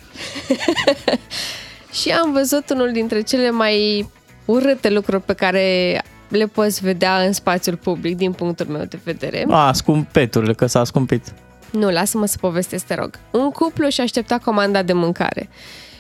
Și 2.01 2.11
am 2.11 2.33
văzut 2.33 2.71
unul 2.71 2.93
dintre 2.93 3.21
cele 3.21 3.51
mai 3.51 4.09
urâte 4.45 4.91
lucruri 4.91 5.23
pe 5.23 5.33
care 5.33 6.03
le 6.29 6.47
poți 6.47 6.81
vedea 6.81 7.19
în 7.19 7.33
spațiul 7.33 7.77
public, 7.77 8.17
din 8.17 8.33
punctul 8.33 8.67
meu 8.67 8.85
de 8.85 8.99
vedere. 9.05 9.47
A, 9.51 9.73
scumpeturile, 9.73 10.53
că 10.53 10.67
s-a 10.67 10.85
scumpit. 10.85 11.35
Nu, 11.71 11.91
lasă-mă 11.91 12.27
să 12.27 12.37
povestesc, 12.41 12.87
te 12.87 12.95
rog. 12.95 13.19
Un 13.31 13.51
cuplu 13.51 13.89
și 13.89 14.01
aștepta 14.01 14.39
comanda 14.39 14.83
de 14.83 14.93
mâncare. 14.93 15.49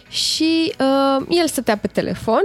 Și 0.09 0.73
uh, 0.81 1.27
el 1.29 1.47
stătea 1.47 1.77
pe 1.77 1.87
telefon. 1.87 2.43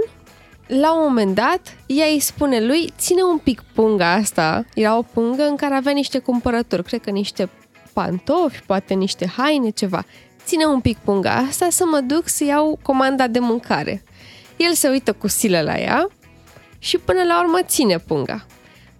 La 0.66 0.94
un 0.94 1.02
moment 1.02 1.34
dat, 1.34 1.76
ea 1.86 2.06
îi 2.06 2.20
spune 2.20 2.60
lui, 2.60 2.92
ține 2.98 3.22
un 3.22 3.38
pic 3.38 3.62
punga 3.74 4.12
asta. 4.12 4.64
Era 4.74 4.98
o 4.98 5.02
pungă 5.02 5.42
în 5.42 5.56
care 5.56 5.74
avea 5.74 5.92
niște 5.92 6.18
cumpărături, 6.18 6.84
cred 6.84 7.00
că 7.00 7.10
niște 7.10 7.48
pantofi, 7.92 8.62
poate 8.66 8.94
niște 8.94 9.32
haine, 9.36 9.70
ceva. 9.70 10.04
Ține 10.44 10.64
un 10.64 10.80
pic 10.80 10.98
punga 10.98 11.34
asta 11.34 11.70
să 11.70 11.84
mă 11.90 12.00
duc 12.00 12.28
să 12.28 12.44
iau 12.44 12.78
comanda 12.82 13.26
de 13.26 13.38
mâncare. 13.38 14.02
El 14.56 14.72
se 14.72 14.88
uită 14.88 15.12
cu 15.12 15.28
silă 15.28 15.60
la 15.60 15.78
ea 15.78 16.08
și 16.78 16.98
până 16.98 17.22
la 17.22 17.40
urmă 17.40 17.58
ține 17.62 17.98
punga. 17.98 18.46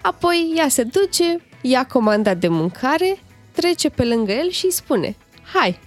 Apoi 0.00 0.52
ea 0.56 0.68
se 0.68 0.82
duce, 0.82 1.40
ia 1.60 1.86
comanda 1.86 2.34
de 2.34 2.48
mâncare, 2.48 3.18
trece 3.52 3.88
pe 3.88 4.04
lângă 4.04 4.32
el 4.32 4.50
și 4.50 4.64
îi 4.64 4.72
spune 4.72 5.16
Hai! 5.52 5.80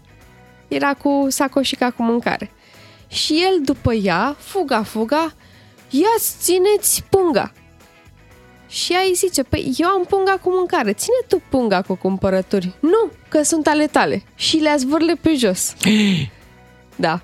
Era 0.68 0.94
cu 0.94 1.26
sacoșica 1.30 1.92
cu 1.92 2.04
mâncare. 2.04 2.52
Și 3.08 3.34
el 3.34 3.62
după 3.62 3.94
ea, 3.94 4.36
fuga, 4.40 4.84
fuga, 4.84 5.34
ia 5.90 6.16
țineți 6.18 7.04
punga! 7.10 7.52
Și 8.68 8.94
ea 8.94 9.00
îi 9.00 9.14
zice, 9.16 9.44
păi 9.44 9.74
eu 9.78 9.88
am 9.88 10.06
punga 10.10 10.38
cu 10.42 10.50
mâncare, 10.50 10.94
ține 10.94 11.16
tu 11.28 11.42
punga 11.50 11.82
cu 11.82 11.96
cumpărături. 11.96 12.76
Nu, 12.80 13.12
că 13.28 13.44
sunt 13.44 13.68
ale 13.68 13.88
tale. 13.88 14.24
Și 14.36 14.58
le-a 14.58 14.76
zvârle 14.76 15.14
pe 15.22 15.36
jos. 15.36 15.74
Da, 16.96 17.22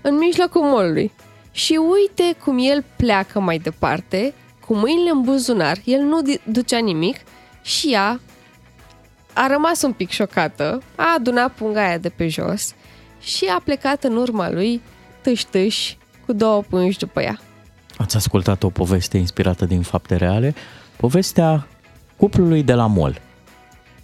în 0.00 0.16
mijlocul 0.16 0.62
molului. 0.62 1.12
Și 1.52 1.72
uite 1.72 2.36
cum 2.44 2.58
el 2.58 2.84
pleacă 2.96 3.40
mai 3.40 3.58
departe, 3.58 4.34
cu 4.66 4.74
mâinile 4.74 5.10
în 5.10 5.22
buzunar, 5.22 5.78
el 5.84 6.00
nu 6.00 6.22
di- 6.22 6.40
ducea 6.44 6.78
nimic 6.78 7.16
și 7.62 7.92
ea 7.92 8.20
a 9.32 9.46
rămas 9.46 9.82
un 9.82 9.92
pic 9.92 10.10
șocată, 10.10 10.82
a 10.94 11.14
adunat 11.16 11.52
punga 11.52 11.86
aia 11.86 11.98
de 11.98 12.08
pe 12.08 12.28
jos 12.28 12.74
și 13.20 13.44
a 13.44 13.60
plecat 13.64 14.04
în 14.04 14.16
urma 14.16 14.50
lui 14.50 14.82
tâș-tâș 15.20 15.94
cu 16.26 16.32
două 16.32 16.62
pungi 16.62 16.98
după 16.98 17.22
ea. 17.22 17.40
Ați 17.96 18.16
ascultat 18.16 18.62
o 18.62 18.70
poveste 18.70 19.16
inspirată 19.16 19.64
din 19.64 19.82
fapte 19.82 20.16
reale? 20.16 20.54
Povestea 21.00 21.66
cuplului 22.16 22.62
de 22.62 22.72
la 22.72 22.86
mall. 22.86 23.20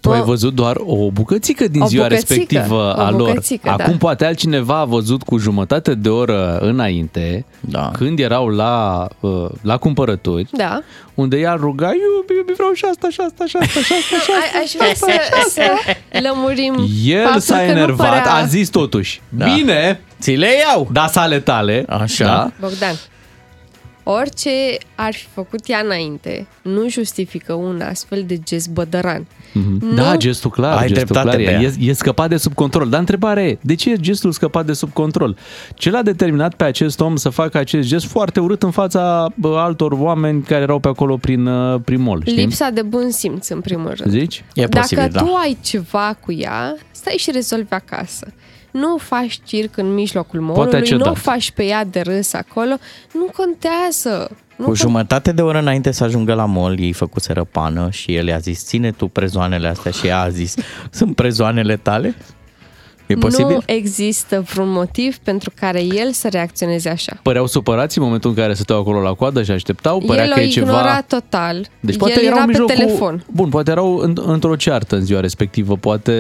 Tu 0.01 0.13
ai 0.13 0.21
văzut 0.21 0.55
doar 0.55 0.77
o 0.79 1.11
bucățică 1.11 1.69
din 1.69 1.81
O 1.81 1.87
ziua 1.87 2.03
bucățică, 2.07 2.33
respectivă 2.35 2.95
o 2.97 3.01
a 3.01 3.11
lor. 3.11 3.29
bucățică, 3.29 3.69
Acum 3.71 3.91
da. 3.93 3.97
poate 3.99 4.25
altcineva 4.25 4.79
a 4.79 4.85
văzut 4.85 5.23
cu 5.23 5.39
jumătate 5.39 5.95
de 5.95 6.09
oră 6.09 6.59
înainte, 6.59 7.45
da. 7.61 7.91
când 7.93 8.19
erau 8.19 8.49
la, 8.49 9.07
uh, 9.21 9.47
la 9.63 9.77
cumpărături, 9.77 10.49
Da. 10.53 10.81
unde 11.15 11.37
ea 11.39 11.53
ruga, 11.55 11.87
iubi, 11.87 12.35
iubi, 12.37 12.53
vreau 12.53 12.73
și 12.73 12.85
șasta, 12.85 13.09
și 13.11 13.15
șasta, 13.21 13.45
și 13.47 13.53
șasta, 13.53 13.81
și 13.81 13.85
șasta, 13.87 14.17
și 14.17 14.27
șasta. 14.27 14.59
A, 14.59 14.61
aș 14.63 14.73
vrea 14.73 14.95
să, 14.95 15.51
să 15.51 16.21
lămurim 16.29 16.75
El 17.05 17.23
faptul 17.23 17.41
s-a 17.41 17.57
că 17.57 17.63
nu 17.65 17.71
enervat, 17.71 18.09
părea... 18.09 18.33
a 18.35 18.45
zis 18.45 18.69
totuși, 18.69 19.21
Da. 19.29 19.45
bine, 19.55 20.01
ți 20.21 20.31
le 20.35 20.49
iau, 20.69 20.89
da 20.93 21.07
sale 21.07 21.41
tale, 21.41 21.85
Așa. 21.89 22.25
da? 22.25 22.51
Bogdan, 22.61 22.95
orice 24.09 24.51
ar 24.95 25.13
fi 25.15 25.27
făcut 25.35 25.61
ea 25.69 25.81
înainte, 25.85 26.47
nu 26.63 26.89
justifică 26.89 27.53
un 27.53 27.81
astfel 27.81 28.25
de 28.27 28.39
gest 28.45 28.69
bădăran. 28.69 29.27
Mhm. 29.53 29.85
Nu. 29.87 29.95
Da, 29.95 30.17
gestul 30.17 30.51
clar, 30.51 30.77
Ai 30.79 30.87
gestul 30.87 31.05
dreptate, 31.05 31.43
clar. 31.43 31.55
E, 31.55 31.59
Bea. 31.59 31.71
e, 31.81 31.91
e 31.91 31.93
scăpat 31.93 32.29
de 32.29 32.37
sub 32.37 32.55
control. 32.55 32.89
Dar 32.89 33.01
întrebarea 33.01 33.47
e, 33.47 33.59
de 33.61 33.75
ce 33.75 33.91
e 33.91 33.97
gestul 33.97 34.33
scăpat 34.33 34.67
de 34.67 34.73
sub 34.73 34.93
control? 34.93 35.37
Ce 35.75 35.91
l-a 35.91 36.03
determinat 36.03 36.55
pe 36.55 36.65
acest 36.65 37.01
om 37.01 37.17
să 37.17 37.29
facă 37.29 37.59
acest 37.59 37.89
gest 37.89 38.07
foarte 38.07 38.41
urât 38.41 38.63
în 38.63 38.71
fața 38.71 39.29
bă, 39.35 39.57
altor 39.59 39.93
oameni 39.93 40.43
care 40.43 40.63
erau 40.63 40.79
pe 40.79 40.89
acolo 40.89 41.17
prin, 41.17 41.47
uh, 41.47 41.81
prin 41.85 42.01
mall, 42.01 42.21
știi? 42.27 42.37
Lipsa 42.37 42.71
de 42.71 42.83
bun 42.83 43.11
simț, 43.11 43.49
în 43.49 43.61
primul 43.61 43.93
rând. 43.97 44.11
Zici? 44.11 44.45
E 44.55 44.65
Dacă 44.67 44.79
posibil, 44.79 45.09
da. 45.13 45.21
tu 45.23 45.35
ai 45.35 45.57
ceva 45.63 46.17
cu 46.25 46.33
ea, 46.33 46.77
stai 46.91 47.15
și 47.19 47.31
rezolvi 47.31 47.73
acasă. 47.73 48.27
Nu 48.81 48.97
faci 48.97 49.41
circ 49.45 49.77
în 49.77 49.95
mijlocul 49.95 50.39
ai 50.39 50.45
molului, 50.45 50.79
nu 50.79 50.85
cedat. 50.85 51.07
o 51.07 51.15
faci 51.15 51.51
pe 51.51 51.65
ea 51.65 51.85
de 51.85 52.01
râs 52.01 52.33
acolo, 52.33 52.75
nu 53.13 53.31
contează. 53.37 54.31
Nu 54.57 54.65
Cu 54.65 54.73
con- 54.73 54.77
jumătate 54.77 55.33
de 55.33 55.43
oră 55.43 55.59
înainte 55.59 55.91
să 55.91 56.05
ajungă 56.05 56.35
la 56.35 56.45
mall, 56.45 56.79
ei 56.81 56.93
făcuseră 56.93 57.45
pană 57.45 57.91
și 57.91 58.15
el 58.15 58.27
i-a 58.27 58.39
zis, 58.39 58.65
ține 58.65 58.91
tu 58.91 59.07
prezoanele 59.09 59.69
astea 59.69 59.91
și 59.91 60.07
ea 60.07 60.21
a 60.21 60.29
zis, 60.29 60.55
sunt 60.91 61.15
prezoanele 61.15 61.77
tale? 61.77 62.15
E 63.07 63.15
posibil? 63.15 63.47
Nu 63.55 63.63
există 63.67 64.45
vreun 64.53 64.71
motiv 64.71 65.17
pentru 65.17 65.51
care 65.61 65.81
el 65.83 66.13
să 66.13 66.29
reacționeze 66.31 66.89
așa. 66.89 67.19
Păreau 67.23 67.47
supărați 67.47 67.99
în 67.99 68.05
momentul 68.05 68.31
în 68.31 68.37
care 68.37 68.55
stăteau 68.55 68.79
acolo 68.81 69.01
la 69.01 69.13
coadă 69.13 69.43
și 69.43 69.51
așteptau? 69.51 69.99
Părea 70.07 70.25
el 70.25 70.33
că 70.33 70.39
o 70.39 70.43
e 70.43 70.47
ceva... 70.47 70.67
ignora 70.71 71.01
total. 71.01 71.67
Deci 71.81 71.97
poate 71.97 72.15
el 72.19 72.25
erau 72.25 72.33
era 72.37 72.41
în 72.41 72.47
pe 72.51 72.53
mijlocul... 72.59 72.75
telefon. 72.77 73.25
Bun, 73.33 73.49
poate 73.49 73.71
erau 73.71 73.97
în, 73.97 74.17
într-o 74.27 74.57
ceartă 74.57 74.97
în 74.97 75.05
ziua 75.05 75.21
respectivă, 75.21 75.77
poate... 75.77 76.13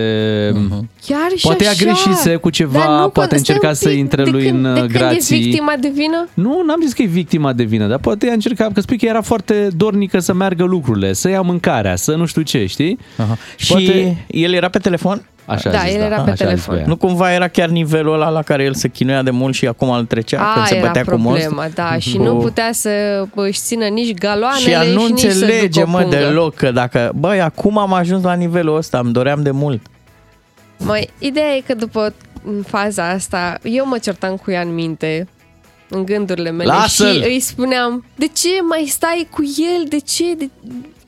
Mhm. 0.54 0.88
Chiar 1.06 1.30
și 1.36 1.42
Poate 1.46 1.64
ea 1.64 1.70
așa. 1.70 1.84
greșise 1.84 2.36
cu 2.36 2.50
ceva, 2.50 2.78
Dar 2.78 3.00
nu, 3.00 3.08
poate 3.08 3.34
că- 3.34 3.38
stai 3.38 3.38
încerca 3.38 3.68
un 3.68 3.74
să 3.74 3.88
pic, 3.88 3.98
intre 3.98 4.22
de 4.24 4.30
lui 4.30 4.44
când, 4.44 4.64
în, 4.64 4.74
de 4.74 4.80
uh, 4.80 4.86
când 4.86 4.90
grații. 4.98 5.36
e 5.36 5.40
victima 5.42 5.72
de 5.80 5.88
vină? 5.94 6.28
Nu, 6.34 6.62
n-am 6.66 6.80
zis 6.82 6.92
că 6.92 7.02
e 7.02 7.06
victima 7.06 7.52
de 7.52 7.62
vină, 7.64 7.86
dar 7.86 7.98
poate 7.98 8.26
ea 8.26 8.32
încerca, 8.32 8.70
că 8.74 8.80
spui 8.80 8.98
că 8.98 9.06
era 9.06 9.20
foarte 9.22 9.68
dornică 9.76 10.18
să 10.18 10.32
meargă 10.32 10.64
lucrurile, 10.64 11.12
să 11.12 11.28
ia 11.28 11.40
mâncarea, 11.40 11.96
să 11.96 12.14
nu 12.14 12.26
știu 12.26 12.42
ce, 12.42 12.66
știi? 12.66 12.98
Aha. 13.16 13.36
Și 13.56 13.72
Poate- 13.72 14.24
el 14.26 14.52
era 14.52 14.68
pe 14.68 14.78
telefon? 14.78 15.24
Așa 15.46 15.68
a 15.68 15.72
Da, 15.72 15.78
zis, 15.78 15.94
el 15.94 16.00
era 16.00 16.14
pe 16.14 16.20
Așa 16.20 16.30
a 16.30 16.34
zis 16.34 16.38
telefon. 16.38 16.74
Bea. 16.76 16.84
Nu 16.86 16.96
cumva 16.96 17.32
era 17.32 17.48
chiar 17.48 17.68
nivelul 17.68 18.12
ăla 18.14 18.28
la 18.28 18.42
care 18.42 18.64
el 18.64 18.74
se 18.74 18.88
chinuia 18.88 19.22
de 19.22 19.30
mult 19.30 19.54
și 19.54 19.66
acum 19.66 19.90
îl 19.90 20.04
trecea 20.04 20.36
când 20.52 20.64
A, 20.64 20.66
se 20.66 20.76
era 20.76 20.86
bătea 20.86 21.02
cu 21.02 21.08
problema, 21.08 21.62
most? 21.62 21.74
da, 21.74 21.98
și 21.98 22.16
Cu- 22.16 22.22
nu 22.22 22.36
putea 22.36 22.68
să 22.72 22.90
își 23.34 23.60
țină 23.60 23.86
nici 23.86 24.14
galoanele 24.18 24.60
Și 24.62 24.70
ea 24.70 24.82
nu 24.82 25.06
nici 25.06 25.18
să 25.18 25.26
înțelege, 25.26 25.66
ducă 25.80 25.86
o 25.86 25.90
mă, 25.90 26.00
pungă. 26.00 26.16
deloc 26.16 26.54
că 26.54 26.70
dacă, 26.70 27.12
băi, 27.14 27.40
acum 27.40 27.78
am 27.78 27.92
ajuns 27.92 28.22
la 28.22 28.32
nivelul 28.34 28.76
ăsta, 28.76 28.98
îmi 28.98 29.12
doream 29.12 29.42
de 29.42 29.50
mult. 29.50 29.80
Mai, 30.78 31.08
ideea 31.18 31.54
e 31.56 31.60
că 31.66 31.74
după 31.74 32.14
în 32.44 32.62
faza 32.66 33.08
asta, 33.08 33.58
eu 33.62 33.86
mă 33.86 33.98
certam 33.98 34.36
cu 34.36 34.50
ea 34.50 34.60
în 34.60 34.74
minte, 34.74 35.28
în 35.88 36.04
gândurile 36.04 36.50
mele 36.50 36.72
Lasă-l! 36.72 37.22
și 37.22 37.28
îi 37.28 37.40
spuneam, 37.40 38.04
de 38.16 38.26
ce 38.26 38.48
mai 38.68 38.84
stai 38.88 39.28
cu 39.30 39.42
el, 39.42 39.86
de 39.88 39.98
ce, 39.98 40.34
de, 40.34 40.50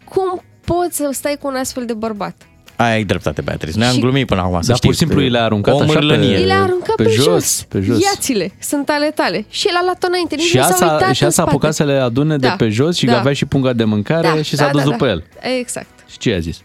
cum 0.05 0.43
poți 0.65 0.97
să 0.97 1.09
stai 1.13 1.37
cu 1.41 1.47
un 1.47 1.55
astfel 1.55 1.85
de 1.87 1.93
bărbat. 1.95 2.35
Aia 2.81 2.93
ai 2.93 3.05
dreptate, 3.05 3.41
Beatrice. 3.41 3.79
Noi 3.79 3.87
am 3.87 3.93
Și- 3.95 4.01
glumit 4.01 4.27
până 4.27 4.41
acum, 4.41 4.61
să 4.61 4.67
Dar 4.67 4.77
știi. 4.77 4.89
pur 4.89 4.99
și 4.99 5.05
simplu 5.05 5.21
i 5.25 5.29
le-a 5.29 5.45
aruncat 5.45 5.75
o 5.75 5.77
așa 5.79 5.87
pe- 5.87 5.93
mârlănie. 5.95 6.39
I 6.39 6.45
le-a 6.45 6.63
aruncat 6.63 6.95
pe 6.97 7.03
pe, 7.03 7.11
jos, 7.11 7.65
pe 7.69 7.81
jos. 7.81 8.03
Iați-le, 8.03 8.53
sunt 8.61 8.89
ale 8.89 9.11
tale. 9.15 9.45
Și 9.49 9.67
el 9.69 9.75
a 9.77 9.81
luat 9.85 10.03
înainte, 10.03 10.35
nici 10.35 10.45
Și 10.45 10.57
nu 10.57 10.63
s-a 10.63 10.69
asta, 10.69 10.85
uitat 10.93 11.15
și 11.15 11.23
în 11.23 11.29
asta 11.29 11.43
a 11.43 11.45
spate. 11.45 11.49
apucat 11.51 11.75
să 11.75 11.85
le 11.85 11.93
adune 11.99 12.37
de 12.37 12.47
Da, 12.47 12.53
pe 12.55 12.69
jos 12.69 12.97
și 12.97 13.07
da. 13.07 13.19
avea 13.19 13.33
și 13.33 13.45
punga 13.45 13.73
de 13.73 13.85
mâncare 13.85 14.29
Da, 14.35 14.43
și 14.43 14.57
s-a 14.57 14.65
da, 14.65 14.71
dus 14.71 14.83
da, 14.83 14.91
după 14.91 15.05
da. 15.05 15.11
el. 15.11 15.25
Exact. 15.61 15.87
Și 16.11 16.19
ce 16.19 16.35
a 16.35 16.39
zis? 16.39 16.61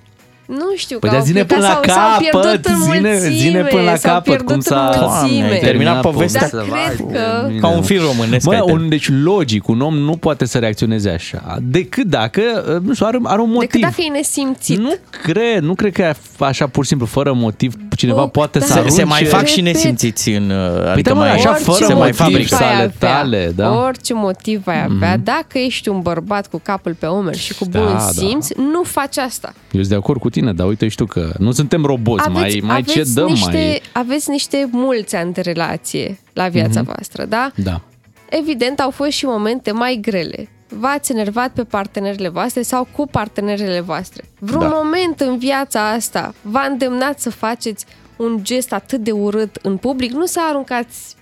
Nu 0.46 0.72
știu, 0.76 1.00
Păi 1.00 1.10
că 1.10 1.16
de 1.16 1.20
au 1.22 1.26
zine 1.28 1.44
plecat 1.46 1.58
până 1.58 1.68
la 1.86 1.94
sau 1.94 2.04
s-au 2.04 2.18
pierdut 2.20 2.42
capăt, 2.44 2.66
în 2.66 2.82
zine, 2.82 3.10
mulțime, 3.10 3.36
zine 3.36 3.62
până 3.64 3.82
la 3.82 3.96
s-au 3.96 4.12
capăt 4.12 4.24
pierdut 4.24 4.46
cum 4.46 4.56
în 4.56 4.62
s-a 4.62 4.92
mulțime. 5.22 5.50
ai 5.52 5.60
terminat 5.60 6.02
povestea. 6.02 6.50
Dar 6.52 6.64
cred 6.64 7.06
că... 7.12 7.50
Ca 7.60 7.68
un 7.68 7.82
film 7.82 8.02
românesc. 8.04 8.46
Mă, 8.46 8.54
ai 8.54 8.62
un, 8.64 8.90
deci 8.90 9.10
logic, 9.24 9.68
un 9.68 9.82
om 9.82 9.98
nu 9.98 10.16
poate 10.18 10.46
să 10.46 10.58
reacționeze 10.58 11.10
așa, 11.10 11.58
decât 11.62 12.04
dacă, 12.08 12.42
nu 12.86 12.94
știu, 12.94 13.06
are, 13.06 13.20
are 13.24 13.42
un 13.42 13.50
motiv. 13.50 13.70
Decât 13.70 13.82
dacă 13.82 13.96
e 14.08 14.10
nesimțit. 14.10 14.78
Nu 14.80 14.94
cred, 15.24 15.62
nu 15.64 15.74
cred 15.76 15.92
că 15.92 16.02
e 16.02 16.16
așa 16.40 16.68
pur 16.68 16.84
și 16.84 16.90
simplu, 16.90 17.08
fără 17.08 17.34
motiv, 17.34 17.74
cineva 17.96 18.22
Oh, 18.24 18.30
poate 18.32 18.60
da. 18.60 18.66
să 18.66 18.72
Se, 18.72 18.78
arunce... 18.78 18.96
se 18.96 19.04
mai 19.04 19.24
fac 19.26 19.46
și 19.46 19.56
Repet. 19.56 19.74
nesimțiți 19.74 20.30
în... 20.30 20.50
uh, 20.50 20.74
Păi 20.82 20.92
Adică 20.92 21.10
da, 21.10 21.16
mă, 21.16 21.22
mai, 21.22 21.32
așa, 21.34 21.50
Orice 21.50 21.64
fără 21.64 21.86
se 21.86 21.94
mai 21.94 21.96
motiv 22.02 22.16
fabrică. 22.16 22.40
motiv 22.52 22.68
ai 22.68 22.74
ale 22.74 22.94
avea, 23.00 23.10
tale, 23.10 23.52
da? 23.56 23.72
Orice 23.84 24.14
motiv 24.14 24.62
ai 24.66 24.84
avea, 24.84 25.18
dacă 25.18 25.58
ești 25.58 25.90
un 25.90 26.02
bărbat 26.02 26.48
cu 26.48 26.60
capul 26.64 26.94
pe 27.00 27.06
umeri 27.08 27.38
și 27.40 27.54
cu 27.54 27.66
Da, 27.70 27.80
bun 27.80 27.92
da. 27.94 28.00
simț, 28.00 28.48
nu 28.72 28.84
faci 28.84 29.18
asta. 29.18 29.54
Eu 29.72 29.80
sunt 29.80 29.88
de 29.88 29.96
acord 29.96 30.20
cu 30.20 30.30
tine, 30.34 30.54
dar 30.54 30.68
uite 30.68 30.88
și 30.88 30.96
tu 30.96 31.06
că 31.06 31.34
nu 31.38 31.52
suntem 31.52 31.86
roboți, 31.86 32.30
mai, 32.30 32.62
mai 32.64 32.84
ce 32.84 33.04
dăm, 33.14 33.28
niște, 33.28 33.52
mai... 33.52 33.82
aveți 33.92 34.30
niște 34.30 34.68
mulți 34.72 35.16
ani 35.16 35.34
de 35.34 35.42
relație 35.42 36.20
la 36.34 36.48
viața 36.48 36.82
Mhm. 36.82 36.86
voastră, 36.94 37.26
da? 37.26 37.52
Da. 37.56 37.82
Evident, 38.30 38.80
au 38.80 38.90
fost 38.90 39.12
și 39.12 39.26
momente 39.26 39.72
mai 39.72 39.98
grele. 40.02 40.48
V-ați 40.68 41.12
enervat 41.12 41.52
pe 41.52 41.64
partenerele 41.64 42.30
voastre 42.30 42.62
sau 42.62 42.88
cu 42.96 43.08
partenerele 43.08 43.80
voastre. 43.80 44.24
Vreun 44.40 44.60
Da. 44.70 44.82
moment 44.84 45.20
în 45.20 45.38
viața 45.38 45.90
asta 45.90 46.34
v-a 46.42 46.68
îndemnat 46.72 47.20
să 47.20 47.30
faceți 47.30 47.86
un 48.18 48.40
gest 48.42 48.74
atât 48.74 49.00
de 49.04 49.12
urât 49.12 49.56
în 49.62 49.78
public? 49.78 50.12
Nu 50.12 50.26
să 50.26 50.40
aruncați 50.50 51.16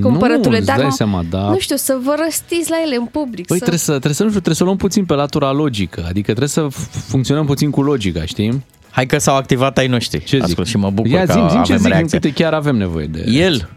cumpărăturile, 0.00 0.56
îți 0.58 0.66
dar 0.66 0.78
dai 0.78 0.92
seama, 0.92 1.24
da. 1.30 1.38
nu 1.40 1.58
știu, 1.58 1.76
să 1.76 1.98
vă 2.04 2.14
răstiți 2.24 2.70
la 2.70 2.76
ele 2.86 2.96
în 2.96 3.04
public. 3.04 3.46
Păi 3.46 3.56
să... 3.58 3.64
trebuie 3.64 3.78
să, 3.78 3.90
trebuie 3.90 4.14
să, 4.14 4.22
nu 4.22 4.28
știu, 4.28 4.40
trebuie 4.40 4.54
să 4.54 4.62
o 4.62 4.66
luăm 4.66 4.76
puțin 4.78 5.04
pe 5.04 5.14
latura 5.14 5.52
logică, 5.52 6.00
adică 6.08 6.26
trebuie 6.26 6.48
să 6.48 6.66
f- 6.70 6.90
funcționăm 7.06 7.46
puțin 7.46 7.70
cu 7.70 7.82
logica, 7.82 8.24
știi? 8.24 8.64
Hai 8.90 9.06
că 9.06 9.18
s-au 9.18 9.36
activat 9.36 9.78
ai 9.78 9.86
noștri. 9.86 10.24
Ce 10.24 10.36
zic? 10.36 10.44
Ascult 10.44 10.66
și 10.66 10.76
mă 10.76 10.90
bucur 10.90 11.10
Ia 11.10 11.24
că 11.24 11.32
zi, 11.32 11.38
zi 11.38 11.54
ce 11.54 11.72
avem 11.72 11.78
zic, 11.78 11.86
reacție. 11.86 12.18
uite, 12.22 12.42
chiar 12.42 12.52
avem 12.52 12.76
nevoie 12.76 13.06
de... 13.06 13.24
El, 13.30 13.68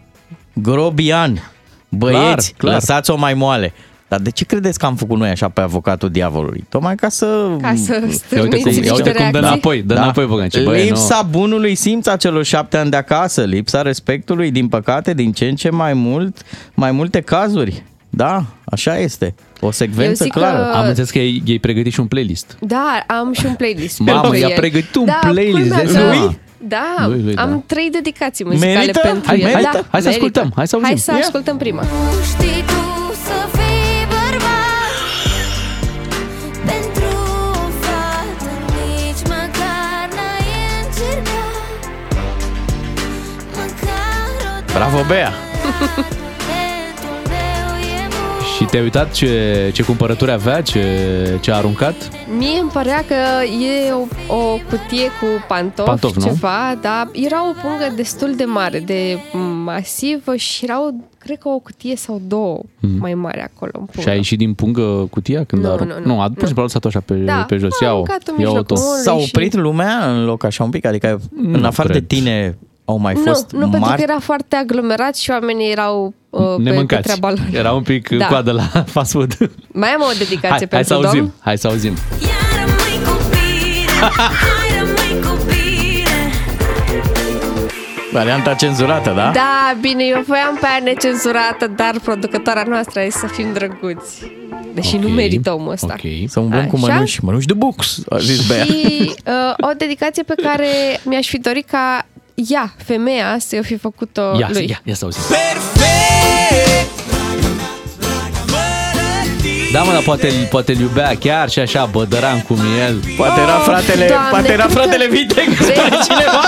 Grobian, 0.52 1.50
băieți, 1.88 2.20
Clar, 2.22 2.42
clar. 2.56 2.74
lăsați-o 2.74 3.16
mai 3.16 3.34
moale. 3.34 3.72
Dar 4.08 4.20
de 4.20 4.30
ce 4.30 4.44
credeți 4.44 4.78
că 4.78 4.86
am 4.86 4.96
făcut 4.96 5.18
noi 5.18 5.28
așa 5.30 5.48
pe 5.48 5.60
avocatul 5.60 6.10
diavolului? 6.10 6.64
Tocmai 6.68 6.94
ca 6.94 7.08
să... 7.08 7.26
Ca 7.62 7.74
să 7.84 7.92
Ia 7.92 8.00
uite 8.00 8.12
stârniți 8.14 8.62
cum, 8.62 8.72
ia 8.72 8.78
niște 8.78 8.92
uite 8.92 9.02
cum 9.02 9.12
dă 9.12 9.18
reacții. 9.38 9.38
înapoi, 9.40 9.82
dă 9.82 9.94
înapoi 9.94 10.26
Băgănce. 10.26 10.60
Băi, 10.60 10.84
lipsa 10.84 11.20
nu. 11.22 11.28
bunului 11.38 11.74
simț 11.74 12.06
a 12.06 12.16
celor 12.16 12.44
șapte 12.44 12.76
ani 12.76 12.90
de 12.90 12.96
acasă, 12.96 13.42
lipsa 13.44 13.82
respectului, 13.82 14.50
din 14.50 14.68
păcate, 14.68 15.14
din 15.14 15.32
ce 15.32 15.44
în 15.44 15.54
ce 15.54 15.70
mai 15.70 15.92
mult, 15.92 16.36
mai 16.74 16.90
multe 16.90 17.20
cazuri. 17.20 17.82
Da, 18.10 18.44
așa 18.64 18.98
este. 18.98 19.34
O 19.60 19.70
secvență 19.70 20.24
zic 20.24 20.32
clară. 20.32 20.56
că- 20.70 20.76
Am 20.78 20.86
înțeles 20.86 21.10
că 21.10 21.18
ei, 21.18 21.42
ei 21.46 21.58
pregătit 21.58 21.92
și 21.92 22.00
un 22.00 22.06
playlist. 22.06 22.56
Da, 22.60 23.04
am 23.06 23.32
și 23.32 23.46
un 23.46 23.54
playlist. 23.54 23.98
Mamă, 23.98 24.20
pentru 24.20 24.38
i-a 24.38 24.48
el. 24.48 24.56
pregătit 24.56 24.94
un 24.94 25.04
da, 25.04 25.18
playlist, 25.30 25.56
culmea 25.58 25.76
dai 25.76 25.84
că- 25.86 25.90
seama? 25.92 26.34
Da, 26.60 27.06
Lui, 27.06 27.22
lui, 27.22 27.34
da. 27.34 27.42
am 27.42 27.64
trei 27.66 27.90
dedicații 27.90 28.44
muzicale 28.44 28.74
Merită? 28.74 28.98
pentru 29.02 29.22
Hai, 29.26 29.40
el. 29.40 29.52
hai, 29.52 29.62
da, 29.62 29.68
hai 29.70 29.80
să 29.82 29.88
merită. 29.92 30.08
ascultăm, 30.08 30.52
hai 30.56 30.68
să 30.68 30.74
auzim. 30.74 30.88
Hai 30.90 30.98
să 30.98 31.12
Ia. 31.12 31.18
ascultăm 31.18 31.56
prima. 31.56 31.82
Știi 32.24 32.62
tu 32.66 33.12
să 33.24 33.57
Bravo, 44.78 45.04
Bea! 45.08 45.32
talentul 46.46 47.28
meu 47.28 47.76
e 47.78 48.08
mult 48.10 48.44
Și 48.56 48.64
te-ai 48.64 48.82
uitat 48.82 49.10
ce, 49.12 49.70
ce 49.74 49.82
cumpărături 49.82 50.30
avea, 50.30 50.62
ce, 50.62 50.82
ce 51.40 51.50
a 51.50 51.56
aruncat? 51.56 51.94
Mie 52.38 52.58
îmi 52.60 52.70
părea 52.70 53.04
că 53.08 53.14
e 53.44 53.92
o, 53.92 54.34
o 54.34 54.58
cutie 54.70 55.04
cu 55.20 55.26
pantofi, 55.48 55.88
Pantofi, 55.88 56.18
nu? 56.18 56.24
ceva, 56.24 56.78
dar 56.80 57.08
era 57.12 57.48
o 57.48 57.52
pungă 57.62 57.92
destul 57.96 58.34
de 58.36 58.44
mare, 58.44 58.78
de 58.80 59.18
masivă 59.64 60.36
și 60.36 60.64
era, 60.64 60.82
o, 60.84 60.88
cred 61.18 61.38
că 61.38 61.48
o 61.48 61.58
cutie 61.58 61.96
sau 61.96 62.20
două 62.26 62.60
mai 62.98 63.14
mari 63.14 63.40
acolo 63.40 63.70
în 63.74 63.84
pungă. 63.84 64.00
Și 64.00 64.08
a 64.08 64.14
ieșit 64.14 64.38
din 64.38 64.54
pungă 64.54 65.06
cutia 65.10 65.44
când 65.44 65.62
Nu, 65.62 65.68
a 65.68 65.72
aruncat? 65.72 65.98
nu, 65.98 66.04
nu, 66.06 66.14
Nu, 66.14 66.20
a 66.20 66.24
pur 66.26 66.34
și 66.38 66.44
simplu 66.44 66.60
a 66.60 66.64
lăsat 66.64 66.84
așa 66.84 67.00
pe, 67.00 67.14
Da, 67.14 67.44
pe 67.48 67.56
jos. 67.56 67.80
a 67.80 67.84
Ia-o, 67.84 67.92
aruncat 67.94 68.22
în 68.26 68.34
ia-o 68.38 68.48
mijlocul 68.52 68.76
tot. 68.76 68.78
omului. 68.78 69.02
S-a 69.02 69.16
și- 69.16 69.30
oprit 69.34 69.54
lumea 69.54 70.10
în 70.10 70.24
loc 70.24 70.44
așa 70.44 70.64
un 70.64 70.70
pic? 70.70 70.84
Adică 70.86 71.20
în 71.36 71.50
Nu 71.50 71.66
afară 71.66 71.88
cred. 71.88 72.00
de 72.06 72.14
tine 72.14 72.58
au 72.88 72.96
mai 72.96 73.14
Nu, 73.14 73.20
fost 73.32 73.50
nu, 73.50 73.58
pentru 73.60 73.78
mari? 73.80 73.96
că 73.96 74.02
era 74.10 74.18
foarte 74.20 74.56
aglomerat 74.56 75.16
și 75.16 75.30
oamenii 75.30 75.70
erau 75.70 76.14
uh, 76.30 76.40
pe, 76.56 76.62
pe 76.62 76.70
Nemâncați. 76.70 77.02
treaba 77.02 77.28
lor. 77.28 77.46
Era 77.52 77.72
un 77.72 77.82
pic 77.82 78.08
Da. 78.08 78.16
da. 78.16 78.26
coadă 78.26 78.50
la 78.52 78.62
fast 78.94 79.10
food. 79.10 79.36
Mai 79.72 79.88
am 79.88 80.00
o 80.02 80.12
dedicație 80.18 80.48
Hai, 80.48 80.58
hai 80.58 80.66
pentru 80.68 80.86
să 80.88 80.94
auzim, 80.94 81.18
domn. 81.18 81.32
hai 81.40 81.58
să 81.58 81.66
auzim. 81.68 81.94
Iar 82.20 82.66
rămâi 82.66 83.06
cu 83.06 83.16
bine 83.30 83.90
Hai 84.00 84.68
rămâi 84.78 85.22
cu 85.26 85.36
bine 85.46 86.32
Varianta 88.12 88.54
cenzurată, 88.54 89.10
da? 89.16 89.30
Da, 89.34 89.76
bine, 89.80 90.04
eu 90.04 90.22
voiam 90.26 90.56
pe 90.60 90.66
aia 90.66 90.80
necenzurată, 90.84 91.66
dar 91.76 91.94
producătoarea 92.04 92.64
noastră 92.68 93.00
e 93.00 93.10
să 93.10 93.26
fim 93.26 93.52
drăguți. 93.52 94.32
Deși 94.74 94.96
nu 94.96 95.06
Ok, 95.06 95.14
merită 95.14 95.52
omul 95.52 95.72
ăsta. 95.72 95.94
Ok. 95.98 96.28
Să 96.28 96.40
umblăm 96.40 96.66
cu 96.66 96.76
Așa? 96.76 96.92
mănuși, 96.92 97.24
mănuși 97.24 97.46
de 97.46 97.52
bux, 97.54 97.98
a 98.08 98.18
zis 98.18 98.46
Bea. 98.46 98.64
Și 98.64 99.12
uh, 99.26 99.68
o 99.70 99.72
dedicație 99.76 100.22
pe 100.22 100.34
care 100.42 100.66
mi-aș 101.04 101.28
fi 101.28 101.38
dorit 101.38 101.68
ca 101.68 102.06
ea, 102.48 102.74
femeia, 102.84 103.36
să 103.38 103.56
o 103.58 103.62
fi 103.62 103.76
făcut-o 103.76 104.36
Ia, 104.38 104.48
lui. 104.52 104.66
ia, 104.68 104.80
ia 104.84 104.94
să 104.94 105.04
auzim. 105.04 105.22
Da, 109.72 109.82
mă, 109.82 109.92
dar 109.92 110.02
poate, 110.02 110.32
poate 110.50 110.72
îl 110.72 110.78
iubea 110.80 111.12
chiar 111.20 111.50
și 111.50 111.58
așa, 111.58 111.84
bădăran 111.84 112.40
cum 112.42 112.56
e 112.56 112.84
el. 112.84 113.02
Poate 113.16 113.40
era 113.40 113.56
Oh, 113.56 113.62
fratele, 113.64 114.06
Doamne, 114.06 114.28
poate 114.30 114.52
era 114.52 114.62
cred 114.64 114.74
că- 114.76 114.80
fratele 114.80 115.06
Viteg 115.06 115.56
Cred- 115.56 115.74
cineva. 116.08 116.42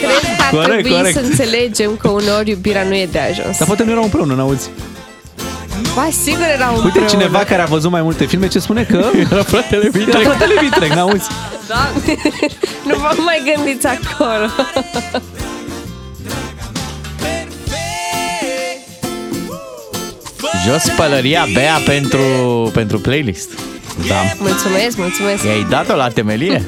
Cred 0.00 0.36
că 0.36 0.42
ar 0.42 0.50
Corect, 0.50 0.70
trebui 0.72 0.90
corect. 0.90 1.14
să 1.14 1.20
înțelegem 1.24 1.96
că 1.96 2.08
uneori 2.08 2.50
iubirea 2.50 2.82
nu 2.82 2.94
e 2.94 3.08
de 3.12 3.18
ajuns. 3.18 3.58
Dar 3.58 3.66
poate 3.66 3.84
nu 3.84 3.90
erau 3.90 4.02
împreună, 4.02 4.34
n-auzi? 4.34 4.68
Ba, 5.94 6.08
sigur 6.22 6.44
era 6.54 6.70
un 6.70 6.84
Uite, 6.84 7.04
cineva 7.08 7.38
care 7.38 7.62
a 7.62 7.64
văzut 7.64 7.90
mai 7.90 8.02
multe 8.02 8.24
filme, 8.24 8.48
ce 8.48 8.58
spune 8.58 8.82
că... 8.82 9.10
Era 9.30 9.42
fratele 9.42 9.82
Era 9.82 9.98
Viteg. 9.98 10.22
fratele 10.22 10.54
Vitreg, 10.60 10.92
n-auzi? 10.92 11.28
Doamne, 11.68 12.16
nu 12.88 12.94
vă 12.96 13.22
mai 13.24 13.54
gândiți 13.54 13.86
acolo. 13.86 14.46
Jos 20.66 20.88
pălăria 20.96 21.46
Bea 21.52 21.80
pentru, 21.84 22.20
pentru 22.72 22.98
playlist. 22.98 23.50
Da. 24.08 24.14
Mulțumesc, 24.38 24.96
mulțumesc. 24.96 25.44
I-ai 25.44 25.66
dat-o 25.70 25.94
la 25.96 26.08
temelie? 26.08 26.62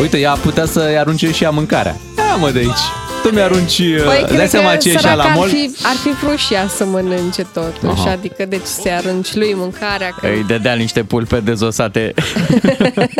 Uite, 0.00 0.18
ea 0.18 0.32
putea 0.32 0.66
să-i 0.66 0.98
arunce 0.98 1.32
și 1.32 1.42
ea 1.42 1.50
mâncarea. 1.50 1.96
Ia 2.28 2.36
mă 2.36 2.50
de 2.50 2.58
aici. 2.58 2.84
Tu 3.22 3.32
mi-arunci... 3.32 3.76
Păi, 3.76 4.24
dai 4.26 4.36
cred 4.36 4.48
seama 4.48 4.70
că 4.70 4.76
ce 4.76 4.88
e 4.88 4.92
și 4.92 4.98
săraca 4.98 5.16
la 5.16 5.34
mol? 5.34 5.42
ar 5.42 5.48
fi, 5.48 5.70
ar 5.82 5.96
fi 5.96 6.08
vrut 6.24 6.36
și 6.36 6.54
ea 6.54 6.68
să 6.68 6.84
mănânce 6.84 7.42
totuși, 7.52 8.00
Aha. 8.00 8.10
adică 8.10 8.44
deci 8.44 8.64
să 8.64 8.88
arunci 8.88 9.34
lui 9.34 9.54
mâncarea. 9.54 10.08
Că... 10.20 10.26
Îi 10.26 10.44
dădea 10.46 10.74
niște 10.74 11.02
pulpe 11.02 11.40
dezosate. 11.40 12.14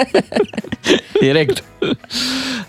Direct. 1.21 1.64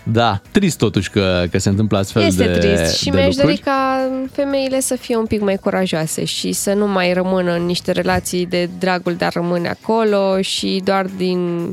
Da, 0.02 0.40
trist 0.50 0.78
totuși 0.78 1.10
că, 1.10 1.44
că 1.50 1.58
se 1.58 1.68
întâmplă 1.68 1.98
astfel 1.98 2.22
Este 2.22 2.44
de 2.44 2.58
trist 2.58 2.96
și 2.96 3.04
de 3.04 3.16
mi-aș 3.16 3.26
lucruri. 3.26 3.46
dori 3.46 3.58
ca 3.58 4.08
femeile 4.32 4.80
să 4.80 4.96
fie 4.96 5.16
un 5.16 5.26
pic 5.26 5.40
mai 5.40 5.56
curajoase 5.56 6.24
și 6.24 6.52
să 6.52 6.72
nu 6.72 6.86
mai 6.86 7.12
rămână 7.12 7.52
în 7.54 7.64
niște 7.66 7.92
relații 7.92 8.46
de 8.46 8.68
dragul 8.78 9.14
de 9.14 9.24
a 9.24 9.28
rămâne 9.28 9.68
acolo 9.68 10.40
și 10.40 10.80
doar 10.84 11.06
din, 11.16 11.66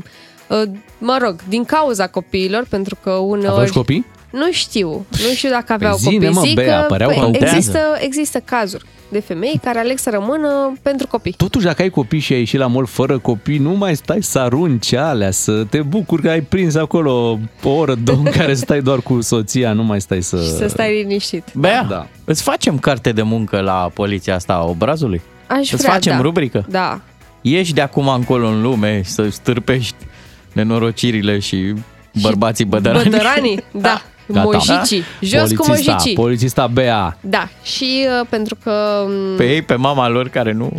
uh, 0.48 0.62
mă 0.98 1.18
rog, 1.22 1.36
din 1.48 1.64
cauza 1.64 2.06
copiilor, 2.06 2.66
pentru 2.68 2.96
că 3.02 3.10
uneori... 3.10 3.56
Aveți 3.56 3.72
copii? 3.72 4.06
Nu 4.30 4.52
știu, 4.52 4.88
nu 5.10 5.32
știu 5.34 5.50
dacă 5.50 5.72
aveau 5.72 5.96
Păi 6.02 6.10
zine, 6.10 6.26
copii. 6.26 6.40
mă, 6.40 6.46
Zic 6.46 6.54
Bea, 6.54 6.80
că 6.80 6.86
păreau 6.88 7.08
că 7.10 7.14
păi, 7.14 7.24
contează. 7.24 7.56
există, 7.56 7.78
există 7.98 8.38
cazuri 8.44 8.84
de 9.10 9.20
femei 9.20 9.60
care 9.62 9.78
aleg 9.78 9.98
să 9.98 10.10
rămână 10.10 10.72
pentru 10.82 11.06
copii. 11.06 11.32
Totuși, 11.36 11.64
dacă 11.64 11.82
ai 11.82 11.88
copii 11.90 12.18
și 12.18 12.32
ai 12.32 12.38
ieșit 12.38 12.58
la 12.58 12.66
mol 12.66 12.86
fără 12.86 13.18
copii, 13.18 13.58
nu 13.58 13.70
mai 13.70 13.96
stai 13.96 14.22
să 14.22 14.38
arunci 14.38 14.92
alea, 14.92 15.30
să 15.30 15.64
te 15.64 15.82
bucuri 15.82 16.22
că 16.22 16.28
ai 16.28 16.40
prins 16.40 16.74
acolo 16.74 17.38
o 17.62 17.68
oră, 17.68 17.94
două 17.94 18.18
în 18.24 18.30
care 18.30 18.54
stai 18.54 18.80
doar 18.80 18.98
cu 19.00 19.20
soția, 19.20 19.72
nu 19.72 19.82
mai 19.82 20.00
stai 20.00 20.22
să... 20.22 20.36
Și 20.36 20.50
să 20.50 20.66
stai 20.66 20.92
liniștit. 21.02 21.44
Bea, 21.54 21.86
Da. 21.88 22.06
îți 22.24 22.42
facem 22.42 22.78
carte 22.78 23.12
de 23.12 23.22
muncă 23.22 23.60
la 23.60 23.90
poliția 23.94 24.34
asta 24.34 24.52
a 24.52 24.64
obrazului? 24.64 25.20
Aș 25.46 25.72
Îți 25.72 25.76
vrea, 25.82 25.92
facem 25.92 26.16
da. 26.16 26.20
rubrică? 26.22 26.66
Da. 26.68 27.00
Ieși 27.40 27.72
de 27.74 27.80
acum 27.80 28.08
încolo 28.08 28.48
în 28.48 28.62
lume 28.62 29.00
să 29.04 29.28
stârpești 29.30 29.94
nenorocirile 30.52 31.38
și 31.38 31.74
bărbații 32.22 32.64
bădărani. 32.64 33.10
Bădăranii? 33.10 33.62
Da. 33.72 34.02
Mojicii. 34.32 35.02
Jos 35.20 35.50
cu 35.52 35.64
Polițista, 35.66 35.92
mojicii. 35.92 36.14
Polițista 36.14 36.66
Bea. 36.66 37.16
Da, 37.20 37.48
și 37.62 38.06
uh, 38.20 38.26
pentru 38.28 38.56
că 38.62 39.04
m, 39.08 39.36
Pe 39.36 39.44
ei, 39.54 39.62
pe 39.62 39.74
mama 39.74 40.08
lor 40.08 40.28
care 40.28 40.52
nu... 40.52 40.70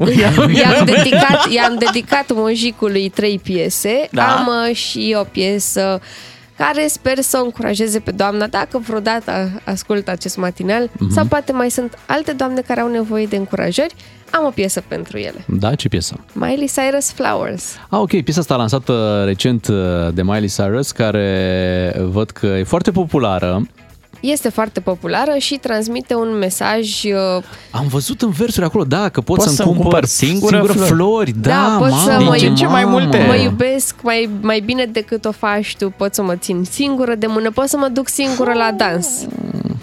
i-am 0.56 0.86
dedicat, 0.86 1.52
i-am 1.52 1.76
dedicat 1.80 2.26
mojicului 2.34 3.10
trei 3.10 3.39
piese. 3.43 4.08
Da. 4.12 4.24
Am 4.36 4.47
uh, 4.70 4.76
și 4.76 5.16
o 5.20 5.24
piesă 5.24 6.02
care 6.58 6.88
sper 6.88 7.20
să 7.22 7.38
o 7.41 7.43
încurajeze 7.43 8.00
pe 8.00 8.12
doamna 8.12 8.47
dacă 8.47 8.78
vreodată 8.88 9.62
ascultă 9.64 10.12
acest 10.12 10.38
matinal 10.38 10.89
Mhm. 11.00 11.14
sau 11.14 11.26
poate 11.26 11.52
mai 11.52 11.70
sunt 11.70 11.97
alte 12.06 12.32
doamne 12.32 12.62
care 12.62 12.80
au 12.82 12.88
nevoie 12.91 13.26
de 13.26 13.36
încurajări. 13.36 13.93
Am 14.32 14.46
o 14.46 14.50
piesă 14.50 14.84
pentru 14.88 15.18
ele. 15.18 15.46
Da, 15.48 15.76
ce 15.76 15.88
piesă? 15.88 16.16
Miley 16.34 16.70
Cyrus 16.76 17.12
Flowers. 17.12 17.64
Ah, 17.90 18.00
ok, 18.00 18.22
piesa 18.22 18.40
asta 18.40 18.56
lansată 18.56 19.24
recent 19.26 19.68
uh, 19.68 19.76
de 20.14 20.24
Miley 20.24 20.48
Cyrus, 20.50 20.92
care 20.92 21.96
văd 22.12 22.30
că 22.30 22.46
e 22.46 22.64
foarte 22.64 22.92
populară. 22.92 23.62
Este 24.22 24.50
foarte 24.50 24.80
populară 24.80 25.36
și 25.38 25.56
transmite 25.56 26.16
un 26.16 26.38
mesaj 26.38 27.04
uh, 27.04 27.44
Am 27.72 27.88
văzut 27.88 28.22
în 28.22 28.30
versuri 28.30 28.66
acolo, 28.66 28.84
da, 28.84 29.10
că 29.10 29.22
poți, 29.22 29.26
Poți 29.26 29.44
să-mi 29.44 29.56
să-mi 29.56 29.68
cumpăr 29.68 29.84
cumpăr 29.84 30.06
singură 30.06 30.50
singură 30.56 30.74
flori. 30.74 30.88
flori. 30.92 31.32
Da, 31.32 31.50
Da, 31.50 31.76
pot 31.80 31.90
mamă, 31.90 32.02
să 32.12 32.18
Din 32.18 32.26
mă 32.26 32.36
ce 32.36 32.48
în 32.48 32.56
ce 32.56 32.66
mai 32.66 32.86
multe. 32.86 33.24
Mă 33.28 33.36
iubesc 33.36 33.96
mai, 34.02 34.30
mai 34.42 34.60
bine 34.60 34.86
decât 34.86 35.26
o 35.26 35.32
faci 35.32 35.76
tu, 35.78 35.90
pot 35.98 36.14
să 36.14 36.22
mă 36.24 36.36
țin 36.36 36.64
singură 36.70 37.16
de 37.16 37.26
mână, 37.28 37.52
pot 37.52 37.68
să 37.68 37.78
mă 37.78 37.88
duc 37.88 38.08
singură 38.08 38.54
la 38.54 38.72
dans. 38.78 39.08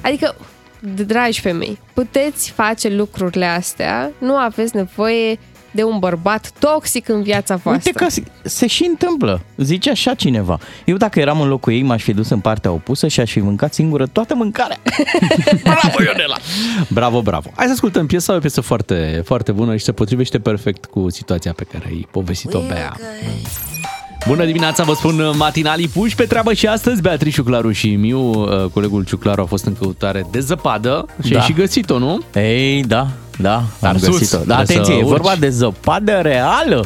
Adică, 0.00 0.34
dragi 0.80 1.40
femei, 1.40 1.78
puteți 1.94 2.50
face 2.50 2.88
lucrurile 2.88 3.46
astea, 3.46 4.10
nu 4.18 4.36
aveți 4.36 4.76
nevoie 4.76 5.38
de 5.76 5.82
un 5.82 5.98
bărbat 5.98 6.52
toxic 6.58 7.08
în 7.08 7.22
viața 7.22 7.56
voastră. 7.56 7.92
Uite 7.94 8.04
că 8.04 8.10
se, 8.10 8.48
se 8.48 8.66
și 8.66 8.84
întâmplă. 8.84 9.40
Zice 9.56 9.90
așa 9.90 10.14
cineva. 10.14 10.58
Eu 10.84 10.96
dacă 10.96 11.20
eram 11.20 11.40
în 11.40 11.48
locul 11.48 11.72
ei, 11.72 11.82
m-aș 11.82 12.02
fi 12.02 12.12
dus 12.12 12.28
în 12.28 12.40
partea 12.40 12.70
opusă 12.70 13.08
și 13.08 13.20
aș 13.20 13.30
fi 13.30 13.40
mâncat 13.40 13.74
singură 13.74 14.06
toată 14.06 14.34
mâncarea. 14.34 14.76
Bravo, 15.62 16.02
Ionela! 16.02 16.36
Bravo, 16.88 17.22
bravo. 17.22 17.50
Hai 17.56 17.66
să 17.66 17.72
ascultăm 17.72 18.06
piesa, 18.06 18.34
o 18.34 18.38
piesă 18.38 18.60
foarte, 18.60 19.22
foarte 19.24 19.52
bună 19.52 19.76
și 19.76 19.84
se 19.84 19.92
potrivește 19.92 20.38
perfect 20.38 20.84
cu 20.84 21.10
situația 21.10 21.52
pe 21.52 21.64
care 21.64 21.84
ai 21.86 22.08
povestit-o, 22.10 22.60
Bea. 22.60 22.96
Bună 24.26 24.44
dimineața, 24.44 24.84
vă 24.84 24.94
spun 24.94 25.30
matinalii 25.36 25.88
puși 25.88 26.14
pe 26.14 26.24
treabă 26.24 26.52
și 26.52 26.66
astăzi 26.66 27.00
Beatrice 27.02 27.34
Ciuclaru 27.36 27.72
și 27.72 27.94
Miu, 27.94 28.18
uh, 28.30 28.64
colegul 28.72 29.04
Ciuclaru 29.04 29.40
a 29.40 29.44
fost 29.44 29.64
în 29.64 29.74
căutare 29.78 30.26
de 30.30 30.40
zăpadă 30.40 31.06
și 31.24 31.30
Da. 31.30 31.38
ai 31.38 31.44
și 31.44 31.52
găsit-o, 31.52 31.98
nu? 31.98 32.20
Ei, 32.34 32.82
da, 32.82 33.08
da, 33.38 33.62
Dar 33.80 33.90
am 33.92 33.98
sus, 33.98 34.18
găsit-o. 34.18 34.36
Dar 34.36 34.44
trebuie 34.64 34.76
atenție, 34.76 34.84
să 34.94 34.98
e 35.00 35.02
urci. 35.02 35.08
vorba 35.08 35.34
de 35.38 35.48
zăpadă 35.48 36.12
reală. 36.12 36.84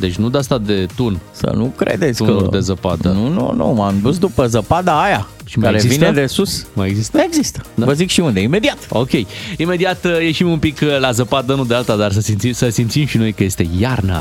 Deci 0.00 0.14
nu 0.14 0.28
de 0.28 0.38
asta 0.38 0.58
de 0.58 0.86
tun. 0.96 1.18
Să 1.32 1.52
nu 1.56 1.72
credeți 1.76 2.18
Tunuri 2.24 2.42
că... 2.44 2.48
de 2.50 2.60
zăpadă. 2.60 3.08
Nu, 3.08 3.28
nu, 3.28 3.52
nu, 3.56 3.66
m-am 3.66 3.94
dus 4.02 4.18
după 4.18 4.46
zăpada 4.46 5.02
aia. 5.02 5.26
Și 5.44 5.58
mai 5.58 5.70
care 5.70 5.82
există? 5.82 6.04
vine 6.04 6.20
de 6.20 6.26
sus. 6.26 6.66
Mai 6.72 6.88
există? 6.88 7.16
Da, 7.16 7.22
există. 7.22 7.60
Da. 7.74 7.84
Vă 7.84 7.92
zic 7.92 8.08
și 8.10 8.20
unde, 8.20 8.40
imediat. 8.40 8.78
Ok. 8.88 9.10
Imediat 9.56 10.04
uh, 10.04 10.20
ieșim 10.20 10.50
un 10.50 10.58
pic 10.58 10.78
uh, 10.82 10.98
la 10.98 11.10
zăpadă, 11.10 11.54
nu 11.54 11.64
de 11.64 11.74
alta, 11.74 11.96
dar 11.96 12.12
să 12.12 12.20
simțim, 12.20 12.52
să 12.52 12.68
simțim 12.68 13.06
și 13.06 13.16
noi 13.16 13.32
că 13.32 13.44
este 13.44 13.68
iarnă. 13.78 14.20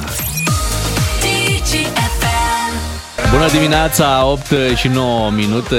Bună 3.32 3.48
dimineața, 3.50 4.26
8 4.26 4.42
și 4.76 4.88
9 4.88 5.32
minute. 5.32 5.78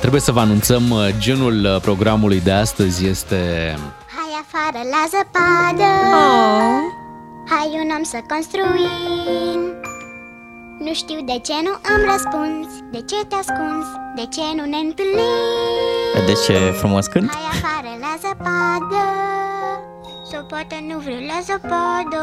Trebuie 0.00 0.20
să 0.20 0.32
vă 0.32 0.40
anunțăm 0.40 0.90
uh, 0.90 1.08
genul 1.18 1.64
uh, 1.64 1.80
programului 1.80 2.40
de 2.40 2.52
astăzi 2.52 3.06
este... 3.06 3.36
Hai 4.16 4.32
afară 4.42 4.80
la 4.94 5.02
zăpadă 5.14 5.90
Oh. 6.14 7.00
Hai 7.50 7.70
un 7.82 7.90
om 7.96 8.02
să 8.02 8.18
construim 8.28 9.60
Nu 10.78 10.94
știu 10.94 11.18
de 11.24 11.38
ce 11.46 11.52
nu 11.66 11.72
îmi 11.92 12.04
răspunzi 12.12 12.74
De 12.90 13.00
ce 13.10 13.26
te 13.28 13.34
ascunzi 13.34 13.92
De 14.16 14.24
ce 14.34 14.44
nu 14.56 14.64
ne 14.72 14.80
întâlnim 14.86 15.38
Vedeți 16.14 16.44
ce 16.44 16.52
frumos 16.80 17.06
cânt? 17.06 17.30
Hai 17.34 17.46
afară 17.56 17.92
la 18.04 18.12
zăpadă 18.24 19.04
Sau 20.30 20.44
poate 20.44 20.84
nu 20.88 20.98
vreau 20.98 21.20
la 21.32 21.38
zăpadă 21.48 22.22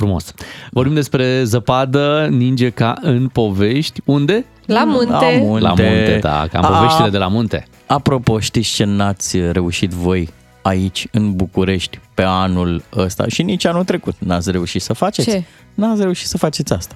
Frumos. 0.00 0.32
Vorbim 0.70 0.94
despre 0.94 1.44
zăpadă, 1.44 2.26
ninge 2.30 2.70
ca 2.70 2.94
în 3.00 3.28
povești. 3.28 4.00
Unde? 4.04 4.44
La 4.66 4.84
munte. 4.84 5.12
La 5.12 5.20
munte. 5.20 5.62
La 5.62 5.68
munte, 5.68 6.18
da, 6.20 6.46
ca 6.52 6.58
în 6.58 6.74
poveștile 6.74 7.06
A- 7.06 7.10
de 7.10 7.18
la 7.18 7.26
munte. 7.28 7.66
Apropo, 7.86 8.38
știți 8.38 8.70
ce 8.74 8.84
n-ați 8.84 9.38
reușit 9.52 9.90
voi 9.90 10.28
aici, 10.62 11.06
în 11.12 11.36
București, 11.36 12.00
pe 12.14 12.22
anul 12.22 12.82
ăsta 12.96 13.24
și 13.28 13.42
nici 13.42 13.64
anul 13.64 13.84
trecut 13.84 14.14
n-ați 14.18 14.50
reușit 14.50 14.82
să 14.82 14.92
faceți? 14.92 15.30
Ce? 15.30 15.42
N-ați 15.74 16.02
reușit 16.02 16.26
să 16.26 16.38
faceți 16.38 16.72
asta. 16.72 16.94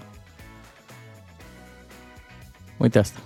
Uite 2.76 2.98
asta. 2.98 3.18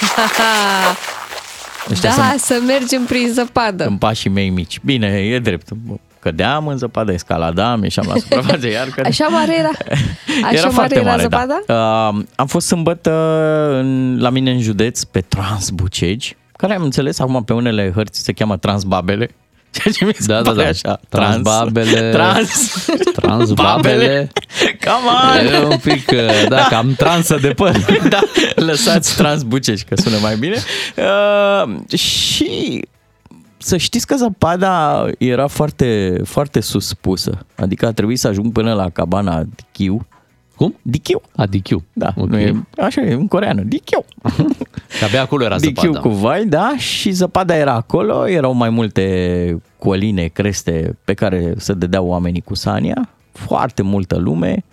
Ăștia 1.90 2.10
da, 2.16 2.22
sunt- 2.22 2.40
să 2.40 2.60
mergem 2.66 3.04
prin 3.04 3.28
zăpadă. 3.32 3.86
În 3.86 3.96
pașii 3.96 4.30
mei 4.30 4.48
mici. 4.48 4.80
Bine, 4.84 5.06
e 5.06 5.38
drept. 5.38 5.68
Cădeam 6.18 6.66
în 6.66 6.76
zăpadă, 6.76 7.12
escaladam, 7.12 7.82
ieșeam 7.82 8.06
la 8.08 8.14
suprafață, 8.16 8.68
iar 8.68 8.86
că... 8.94 9.02
Așa 9.04 9.26
mare 9.26 9.58
era? 9.58 9.68
Așa 10.44 10.50
era 10.52 10.60
mare 10.62 10.68
foarte 10.74 10.94
era 10.98 11.10
mare, 11.10 11.22
zăpada? 11.22 11.60
da. 11.66 12.10
Uh, 12.14 12.22
am 12.36 12.46
fost 12.46 12.66
sâmbătă 12.66 13.10
în, 13.80 14.18
la 14.20 14.30
mine 14.30 14.50
în 14.50 14.60
județ 14.60 15.02
pe 15.02 15.20
Transbucegi, 15.20 16.36
care 16.56 16.74
am 16.74 16.82
înțeles 16.82 17.18
acum 17.18 17.44
pe 17.44 17.52
unele 17.52 17.92
hărți 17.94 18.22
se 18.22 18.32
cheamă 18.32 18.56
Transbabele. 18.56 19.30
Ceea 19.82 19.94
ce 19.94 20.04
mi 20.04 20.12
se 20.18 20.26
Da, 20.26 20.42
da, 20.42 20.50
pare 20.50 20.62
da. 20.62 20.68
așa. 20.68 21.00
Transbabele. 21.08 22.10
Trans. 22.10 22.84
Transbabele. 23.14 24.30
Come 24.84 25.46
on! 25.48 25.62
E 25.62 25.64
un 25.66 25.78
pic, 25.78 26.10
uh, 26.12 26.48
da, 26.48 26.66
cam 26.70 26.94
transă 26.96 27.38
de 27.40 27.48
păr. 27.48 27.76
da, 28.08 28.20
lăsați 28.54 29.16
Transbucești, 29.16 29.86
că 29.88 29.94
sună 29.96 30.16
mai 30.22 30.36
bine. 30.36 30.56
Uh, 30.96 31.98
și 31.98 32.80
să 33.56 33.76
știți 33.76 34.06
că 34.06 34.16
zăpada 34.16 35.06
era 35.18 35.46
foarte, 35.46 36.20
foarte 36.24 36.60
suspusă. 36.60 37.46
Adică 37.56 37.86
a 37.86 37.92
trebuit 37.92 38.18
să 38.18 38.28
ajung 38.28 38.52
până 38.52 38.74
la 38.74 38.88
cabana 38.90 39.42
Dichiu. 39.56 40.06
Cum? 40.56 40.74
Dichiu. 40.82 41.22
A, 41.36 41.46
Dichiu. 41.46 41.84
Da, 41.92 42.12
Ok. 42.16 42.28
nu 42.28 42.38
e, 42.38 42.54
așa 42.78 43.00
e, 43.00 43.12
în 43.12 43.28
coreană. 43.28 43.62
Dichiu. 43.62 44.04
Că 44.98 45.04
abia 45.04 45.22
acolo 45.22 45.44
era 45.44 45.58
Dichiu 45.58 45.80
zăpadă. 45.92 45.98
cu 46.08 46.08
vai, 46.14 46.44
da, 46.46 46.74
și 46.76 47.10
zăpada 47.10 47.56
era 47.56 47.72
acolo, 47.74 48.28
erau 48.28 48.52
mai 48.52 48.70
multe 48.70 49.62
coline, 49.78 50.26
creste 50.26 50.98
pe 51.04 51.14
care 51.14 51.54
se 51.56 51.72
dădeau 51.72 52.06
oamenii 52.06 52.40
cu 52.40 52.54
sania, 52.54 53.08
foarte 53.32 53.82
multă 53.82 54.16
lume, 54.18 54.64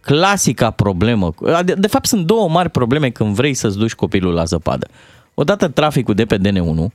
clasica 0.00 0.70
problemă. 0.70 1.34
De, 1.64 1.74
de 1.78 1.86
fapt, 1.86 2.06
sunt 2.06 2.26
două 2.26 2.48
mari 2.48 2.70
probleme 2.70 3.08
când 3.10 3.34
vrei 3.34 3.54
să-ți 3.54 3.78
duci 3.78 3.94
copilul 3.94 4.32
la 4.32 4.44
zăpadă. 4.44 4.86
Odată 5.34 5.68
traficul 5.68 6.14
de 6.14 6.24
pe 6.24 6.38
DN1, 6.38 6.86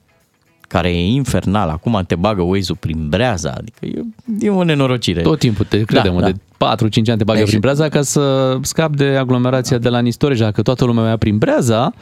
care 0.67 0.89
e 0.89 1.05
infernal, 1.05 1.69
acum 1.69 2.03
te 2.07 2.15
bagă 2.15 2.41
Waze-ul 2.41 2.77
prin 2.79 3.09
breaza, 3.09 3.53
adică 3.57 3.85
e, 3.85 4.01
e 4.39 4.49
o 4.49 4.63
nenorocire. 4.63 5.21
Tot 5.21 5.39
timpul, 5.39 5.65
te 5.65 5.83
credem, 5.83 6.13
Da, 6.13 6.19
da, 6.19 6.25
da. 6.25 6.75
de 6.77 6.85
4-5 6.87 7.09
ani 7.09 7.17
te 7.17 7.23
bagă 7.23 7.39
Deci- 7.39 7.47
prin 7.47 7.59
breaza 7.59 7.89
ca 7.89 8.01
să 8.01 8.57
scapi 8.61 8.95
de 8.97 9.05
aglomerația 9.05 9.77
de 9.77 9.89
la 9.89 9.99
Nistoreș. 9.99 10.39
Dacă 10.39 10.61
toată 10.61 10.85
lumea 10.85 11.03
mea 11.03 11.17
prin 11.17 11.37
breaza, 11.37 11.93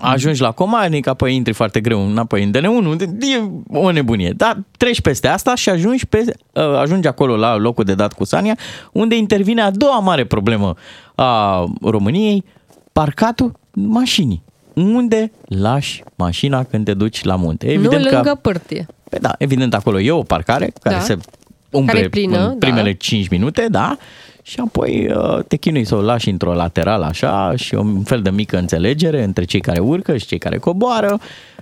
ajungi 0.00 0.40
la 0.40 0.50
Comarnic, 0.50 1.06
apoi 1.06 1.34
intri 1.34 1.52
foarte 1.52 1.80
greu 1.80 2.06
înapoi 2.06 2.42
în 2.42 2.50
DN1, 2.50 3.00
e 3.20 3.50
o 3.68 3.90
nebunie. 3.90 4.32
Dar 4.36 4.58
treci 4.76 5.00
peste 5.00 5.28
asta 5.28 5.54
și 5.54 5.68
ajungi, 5.68 6.06
pe, 6.06 6.24
uh, 6.52 6.78
ajungi 6.78 7.08
acolo 7.08 7.36
la 7.36 7.56
locul 7.56 7.84
de 7.84 7.94
dat 7.94 8.12
cu 8.12 8.24
Sania, 8.24 8.58
unde 8.92 9.16
intervine 9.16 9.62
a 9.62 9.70
doua 9.70 9.98
mare 9.98 10.24
problemă 10.24 10.74
a 11.14 11.64
României, 11.82 12.44
parcatul 12.92 13.52
mașinii. 13.72 14.42
Unde 14.74 15.32
lași 15.44 16.02
mașina 16.14 16.64
când 16.64 16.84
te 16.84 16.94
duci 16.94 17.24
la 17.24 17.36
munte? 17.36 17.66
Evident 17.66 18.02
nu 18.02 18.08
că, 18.08 18.14
lângă 18.14 18.38
pârtie. 18.42 18.86
Pe 19.10 19.18
da, 19.20 19.34
evident 19.38 19.74
acolo 19.74 20.00
e 20.00 20.10
o 20.10 20.22
parcare 20.22 20.72
care 20.82 20.94
Da. 20.94 21.00
se 21.00 21.18
umple 21.70 21.92
Care 21.92 22.04
e 22.04 22.08
plină, 22.08 22.48
în 22.48 22.58
primele 22.58 22.90
da. 22.90 22.96
5 22.98 23.28
minute, 23.28 23.66
da, 23.70 23.96
și 24.48 24.60
apoi 24.60 25.10
uh, 25.16 25.38
te 25.48 25.56
chinui 25.56 25.84
să 25.84 25.94
o 25.94 26.00
lași 26.00 26.28
într-o 26.28 26.52
laterală 26.54 27.04
așa 27.04 27.52
și 27.56 27.74
un 27.74 28.02
fel 28.02 28.22
de 28.22 28.30
mică 28.30 28.58
înțelegere 28.58 29.22
între 29.24 29.44
cei 29.44 29.60
care 29.60 29.78
urcă 29.80 30.16
și 30.16 30.26
cei 30.26 30.38
care 30.38 30.58
coboară. 30.58 31.18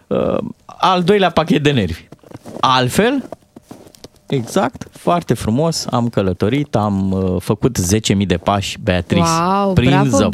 Uh, 0.06 0.38
Al 0.66 1.02
doilea 1.02 1.30
pachet 1.30 1.62
de 1.62 1.70
nervi. 1.70 2.08
Altfel, 2.60 3.28
exact, 4.26 4.86
foarte 4.90 5.34
frumos, 5.34 5.86
am 5.90 6.08
călătorit, 6.08 6.74
am 6.74 7.12
uh, 7.12 7.36
făcut 7.42 7.78
10.000 8.18 8.26
de 8.26 8.36
pași, 8.36 8.78
Beatrice, 8.82 9.22
Wow, 9.54 9.72
prin 9.72 9.88
bravo, 9.90 10.16
zăpadă. 10.16 10.30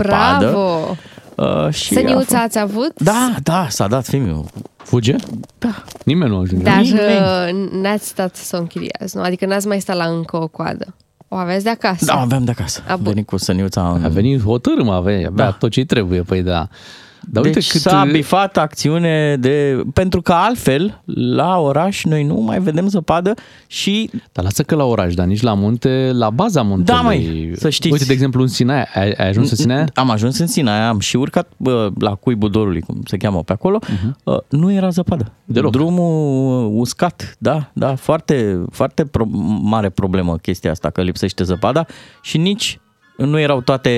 bravo! 0.50 0.96
Uh, 1.36 1.72
și 1.74 1.94
a 1.94 2.00
Săniuța 2.00 2.18
fost- 2.18 2.34
ați 2.34 2.58
avut? 2.58 2.92
Da, 3.02 3.34
da, 3.42 3.66
s-a 3.68 3.86
dat 3.86 4.04
filmul. 4.06 4.44
fuge? 4.76 5.14
Da. 5.58 5.82
Nimeni 6.04 6.30
nu 6.30 6.38
ajunge. 6.38 6.64
Dar 6.64 6.80
Nimeni. 6.80 7.60
uh, 7.64 7.80
n-ați 7.82 8.06
stat 8.06 8.36
să 8.36 8.56
o 8.56 8.60
închiriați, 8.60 9.16
nu? 9.16 9.22
Adică 9.22 9.46
n-ați 9.46 9.66
mai 9.66 9.80
stat 9.80 9.96
la 9.96 10.04
încă 10.04 10.36
o 10.36 10.46
coadă. 10.48 10.94
O 11.32 11.36
aveți 11.36 11.64
de 11.64 11.70
acasă. 11.70 12.04
Da, 12.04 12.20
aveam 12.20 12.44
de 12.44 12.50
acasă. 12.50 12.82
A, 12.86 12.92
Am 12.92 12.98
bun. 13.02 13.12
venit 13.12 13.26
cu 13.26 13.36
săniuța 13.36 13.90
în... 13.90 14.04
A 14.04 14.08
venit 14.08 14.42
hotărâm, 14.42 14.88
avea, 14.88 15.16
avea 15.16 15.30
Da. 15.30 15.50
tot 15.50 15.70
ce 15.70 15.84
trebuie, 15.84 16.22
păi 16.22 16.42
da. 16.42 16.68
Dar 17.30 17.44
uite 17.44 17.58
deci 17.58 17.70
cât- 17.70 17.80
s-a 17.80 18.04
bifat 18.12 18.56
acțiune 18.56 19.36
de... 19.36 19.82
Pentru 19.92 20.22
că 20.22 20.32
altfel, 20.32 21.02
la 21.14 21.58
oraș, 21.58 22.04
noi 22.04 22.24
nu 22.24 22.34
mai 22.34 22.60
vedem 22.60 22.88
zăpadă 22.88 23.34
și... 23.66 24.10
Dar 24.32 24.44
lasă 24.44 24.62
că 24.62 24.74
la 24.74 24.84
oraș, 24.84 25.14
dar 25.14 25.26
nici 25.26 25.42
la 25.42 25.54
munte, 25.54 26.10
la 26.12 26.30
baza 26.30 26.62
muntelui. 26.62 27.00
Da, 27.00 27.06
măi, 27.06 27.52
să 27.56 27.70
știți. 27.70 27.92
Uite, 27.92 28.04
de 28.04 28.12
exemplu, 28.12 28.42
în 28.42 28.48
Sinaia. 28.48 28.86
Ai, 28.94 29.10
ai 29.12 29.28
ajuns 29.28 29.50
în 29.50 29.56
Sinaia? 29.56 29.86
Am 29.94 30.10
ajuns 30.10 30.38
în 30.38 30.46
Sinaia, 30.46 30.88
am 30.88 30.98
și 30.98 31.16
urcat 31.16 31.48
bă, 31.56 31.90
la 31.98 32.14
cuibul 32.14 32.50
dorului, 32.50 32.80
cum 32.80 33.00
se 33.04 33.16
cheamă 33.16 33.42
pe 33.42 33.52
acolo. 33.52 33.78
Uh-huh. 33.78 34.46
Nu 34.48 34.72
era 34.72 34.88
zăpadă. 34.88 35.22
Mhm. 35.24 35.52
Deloc. 35.52 35.70
Drumul 35.72 36.70
uscat, 36.80 37.36
da, 37.38 37.70
da, 37.72 37.94
foarte, 37.94 38.64
foarte 38.70 39.04
pro- 39.04 39.28
mare 39.62 39.88
problemă 39.88 40.36
chestia 40.36 40.70
asta, 40.70 40.90
că 40.90 41.02
lipsește 41.02 41.44
zăpada 41.44 41.86
și 42.22 42.38
nici 42.38 42.80
nu 43.16 43.38
erau 43.38 43.60
toate 43.60 43.90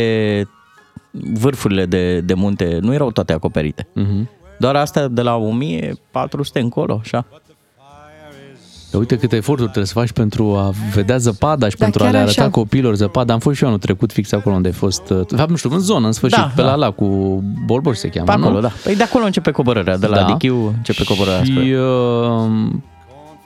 vârfurile 1.34 1.86
de, 1.86 2.20
de 2.20 2.34
munte, 2.34 2.78
nu 2.80 2.92
erau 2.94 3.10
toate 3.10 3.32
acoperite. 3.32 3.86
Mhm. 3.92 4.28
Doar 4.58 4.76
astea 4.76 5.08
de 5.08 5.22
la 5.22 5.34
1400 5.36 6.60
încolo, 6.60 6.98
așa. 7.02 7.26
Dar 8.90 9.02
uite 9.02 9.18
câte 9.18 9.36
eforturi 9.36 9.66
trebuie 9.70 9.86
să 9.86 9.98
faci 9.98 10.12
pentru 10.12 10.54
a 10.56 10.70
vedea 10.94 11.16
zăpada 11.16 11.68
și 11.68 11.76
Da, 11.76 11.84
pentru 11.84 12.02
a 12.02 12.04
chiar 12.04 12.14
le 12.14 12.20
arăta 12.20 12.40
așa. 12.40 12.50
copiilor 12.50 12.94
zăpada. 12.94 13.32
Am 13.32 13.38
fost 13.38 13.56
și 13.56 13.62
eu 13.62 13.68
anul 13.68 13.80
trecut 13.80 14.12
fix 14.12 14.32
acolo 14.32 14.54
unde 14.54 14.68
ai 14.68 14.74
fost, 14.74 15.10
uh, 15.10 15.20
de 15.28 15.36
fapt, 15.36 15.50
nu 15.50 15.56
știu, 15.56 15.70
în 15.72 15.78
zonă, 15.78 16.06
în 16.06 16.12
sfârșit, 16.12 16.38
Da, 16.38 16.52
pe 16.54 16.62
la 16.62 16.68
da. 16.68 16.74
la 16.74 16.90
cu 16.90 17.04
Bolboș 17.66 17.96
se 17.96 18.08
cheamă, 18.08 18.26
Pe 18.26 18.32
acolo, 18.32 18.50
nu? 18.54 18.60
da. 18.60 18.70
Păi 18.84 18.96
de 18.96 19.02
acolo 19.02 19.24
începe 19.24 19.50
coborârea, 19.50 19.96
de 19.96 20.06
la 20.06 20.16
Da. 20.16 20.24
Dichiu 20.24 20.66
începe 20.76 21.04
coborârea 21.04 21.44
spre... 21.44 21.64
Și, 21.64 21.70
uh, 21.70 22.70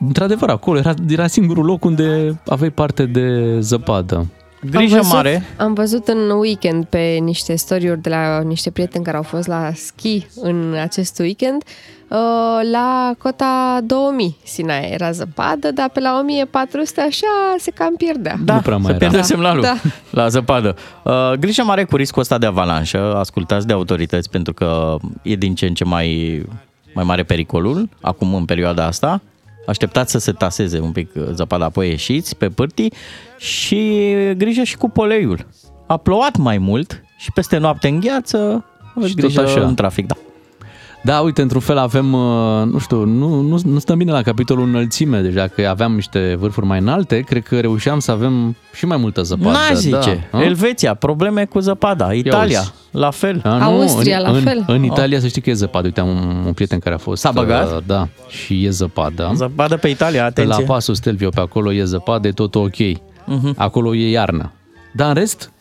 într-adevăr, 0.06 0.48
acolo 0.48 0.78
era, 0.78 0.94
era 1.08 1.26
singurul 1.26 1.64
loc 1.64 1.84
unde 1.84 2.38
aveai 2.48 2.70
parte 2.70 3.04
de 3.06 3.56
zăpadă. 3.60 4.26
Grijă 4.62 4.94
am 4.94 5.00
văzut, 5.00 5.12
mare. 5.14 5.42
Am 5.59 5.74
văzut 5.74 6.09
în 6.09 6.30
weekend 6.30 6.84
pe 6.84 6.98
niște 7.20 7.56
story-uri 7.56 8.00
de 8.00 8.09
la 8.09 8.40
niște 8.40 8.70
prieteni 8.70 9.04
care 9.04 9.16
au 9.16 9.22
fost 9.22 9.46
la 9.46 9.70
ski 9.74 10.26
în 10.42 10.74
acest 10.82 11.18
weekend. 11.18 11.62
Uh, 12.09 12.16
La 12.72 13.12
cota 13.18 13.78
2000 13.84 14.36
Sinaia 14.44 14.88
era 14.88 15.11
zăpadă, 15.11 15.70
dar 15.70 15.88
pe 15.88 16.00
la 16.00 16.18
1400 16.18 17.00
așa 17.00 17.26
se 17.59 17.70
cam 17.70 17.94
pierdea. 17.96 18.36
Da, 18.44 18.54
Nu 18.54 18.61
prea 18.61 18.76
mai 18.76 18.84
se 18.84 18.90
era. 18.90 18.98
pierde 18.98 19.16
Da. 19.16 19.22
semnalul 19.22 19.62
Da. 19.62 19.74
la 20.11 20.28
zăpadă. 20.28 20.76
Uh, 21.04 21.32
grijă 21.32 21.62
mare 21.62 21.84
cu 21.84 21.96
riscul 21.96 22.20
ăsta 22.22 22.38
de 22.38 22.46
avalanșă, 22.46 23.14
ascultați 23.16 23.66
de 23.66 23.72
autorități 23.72 24.30
pentru 24.30 24.52
că 24.54 24.96
e 25.22 25.34
din 25.34 25.54
ce 25.54 25.66
în 25.66 25.74
ce 25.74 25.84
mai, 25.84 26.42
mai 26.94 27.04
mare 27.04 27.22
pericolul 27.22 27.88
acum 28.00 28.34
în 28.34 28.44
perioada 28.44 28.84
asta. 28.86 29.20
Așteptați 29.68 30.10
să 30.10 30.18
se 30.18 30.32
taseze 30.32 30.80
un 30.80 30.92
pic 30.92 31.10
zăpada, 31.32 31.64
apoi 31.64 31.88
ieșiți 31.88 32.36
pe 32.36 32.48
pârtii 32.48 32.92
și 33.36 34.12
grijă 34.36 34.62
și 34.62 34.76
cu 34.76 34.88
poleiul. 34.88 35.46
A 35.86 35.96
plouat 35.96 36.36
mai 36.36 36.58
mult 36.58 37.02
și 37.18 37.32
peste 37.32 37.56
noapte 37.56 37.88
în 37.88 38.00
gheață, 38.00 38.64
aveți 38.94 39.08
Și 39.10 39.14
tot 39.16 39.24
grijă 39.24 39.40
așa. 39.40 39.60
în 39.66 39.74
trafic, 39.74 40.06
da. 40.06 40.14
Da, 41.03 41.20
uite, 41.20 41.42
într-un 41.42 41.61
fel 41.61 41.78
avem, 41.78 42.12
uh, 42.12 42.62
nu 42.64 42.78
știu, 42.78 43.05
nu, 43.05 43.40
nu, 43.40 43.61
nu 43.64 43.78
stăm 43.78 43.99
bine 43.99 44.12
la 44.12 44.22
capitolul 44.22 44.66
înălțime 44.66 45.20
deja, 45.20 45.46
că 45.46 45.66
aveam 45.68 45.94
niște 45.94 46.36
vârfuri 46.38 46.66
mai 46.66 46.78
înalte, 46.78 47.20
cred 47.20 47.42
că 47.42 47.61
reușeam 47.61 47.99
să 47.99 48.11
avem 48.11 48.57
și 48.72 48.86
mai 48.86 48.96
multă 48.96 49.22
zăpadă. 49.22 49.49
N-aș 49.51 49.76
zice. 49.78 50.28
Da. 50.32 50.42
Elveția, 50.44 50.94
probleme 50.94 51.44
cu 51.44 51.59
zăpada. 51.59 52.12
Italia, 52.12 52.59
auzi. 52.59 52.72
la 52.90 53.11
fel. 53.11 53.40
A, 53.44 53.57
nu, 53.57 53.62
Austria, 53.64 54.16
în, 54.16 54.22
la 54.22 54.30
în, 54.30 54.42
fel. 54.42 54.64
În 54.66 54.82
Italia 54.84 55.20
să 55.20 55.26
știi 55.26 55.42
că 55.42 55.51
e 55.51 55.53
zăpadă. 55.53 55.86
Uite, 55.86 56.01
am 56.01 56.09
un, 56.09 56.42
un 56.46 56.53
prieten 56.53 56.78
care 56.78 56.94
a 56.94 56.99
fost... 56.99 57.20
S-a 57.20 57.30
băgat? 57.30 57.72
uh, 57.72 57.78
Da, 57.86 58.09
și 58.28 58.64
e 58.64 58.70
zăpadă. 58.70 59.32
Zăpadă 59.34 59.76
pe 59.76 59.88
Italia, 59.88 60.20
La 60.20 60.26
atenție. 60.26 60.64
pasul 60.64 60.94
Stelvio 60.94 61.28
pe 61.28 61.40
acolo 61.40 61.72
e 61.72 61.84
zăpadă, 61.84 62.28
e 62.28 62.32
tot 62.32 62.55
ok. 62.55 62.76
Mhm. 63.24 63.55
Acolo 63.57 63.94
e 63.94 64.11
iarnă. 64.11 64.53
Dar 64.92 65.09
în 65.09 65.14
rest, 65.14 65.53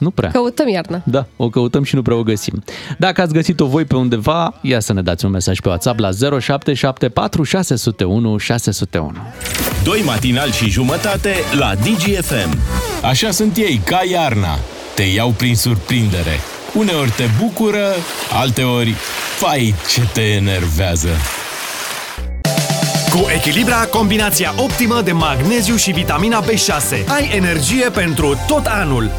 nu 0.00 0.10
prea. 0.10 0.30
Căutăm 0.30 0.68
iarna. 0.68 1.02
Da, 1.04 1.26
o 1.36 1.48
căutăm 1.48 1.82
și 1.82 1.94
nu 1.94 2.02
prea 2.02 2.16
o 2.16 2.22
găsim. 2.22 2.62
Dacă 2.98 3.20
ați 3.20 3.32
găsit-o 3.32 3.66
voi 3.66 3.84
pe 3.84 3.96
undeva, 3.96 4.54
ia 4.60 4.80
să 4.80 4.92
ne 4.92 5.02
dați 5.02 5.24
un 5.24 5.30
mesaj 5.30 5.60
pe 5.60 5.68
WhatsApp 5.68 5.98
la 5.98 6.10
0774 6.10 7.42
601 7.42 8.36
601. 8.36 9.12
Doi 9.84 10.02
matinali 10.04 10.52
și 10.52 10.70
jumătate 10.70 11.34
la 11.58 11.74
DGFM. 11.74 12.58
Așa 13.02 13.30
sunt 13.30 13.56
ei, 13.56 13.80
ca 13.84 14.00
iarna. 14.10 14.58
Te 14.94 15.02
iau 15.02 15.30
prin 15.30 15.56
surprindere. 15.56 16.40
Uneori 16.74 17.10
te 17.16 17.24
bucură, 17.38 17.86
alteori, 18.32 18.94
fai 19.38 19.74
ce 19.88 20.08
te 20.12 20.20
enervează. 20.22 21.08
Cu 23.10 23.26
Echilibra, 23.34 23.76
combinația 23.76 24.54
optimă 24.56 25.00
de 25.00 25.12
magneziu 25.12 25.76
și 25.76 25.90
vitamina 25.90 26.42
B6. 26.42 27.06
Ai 27.08 27.30
energie 27.34 27.88
pentru 27.88 28.38
tot 28.46 28.66
anul. 28.66 29.10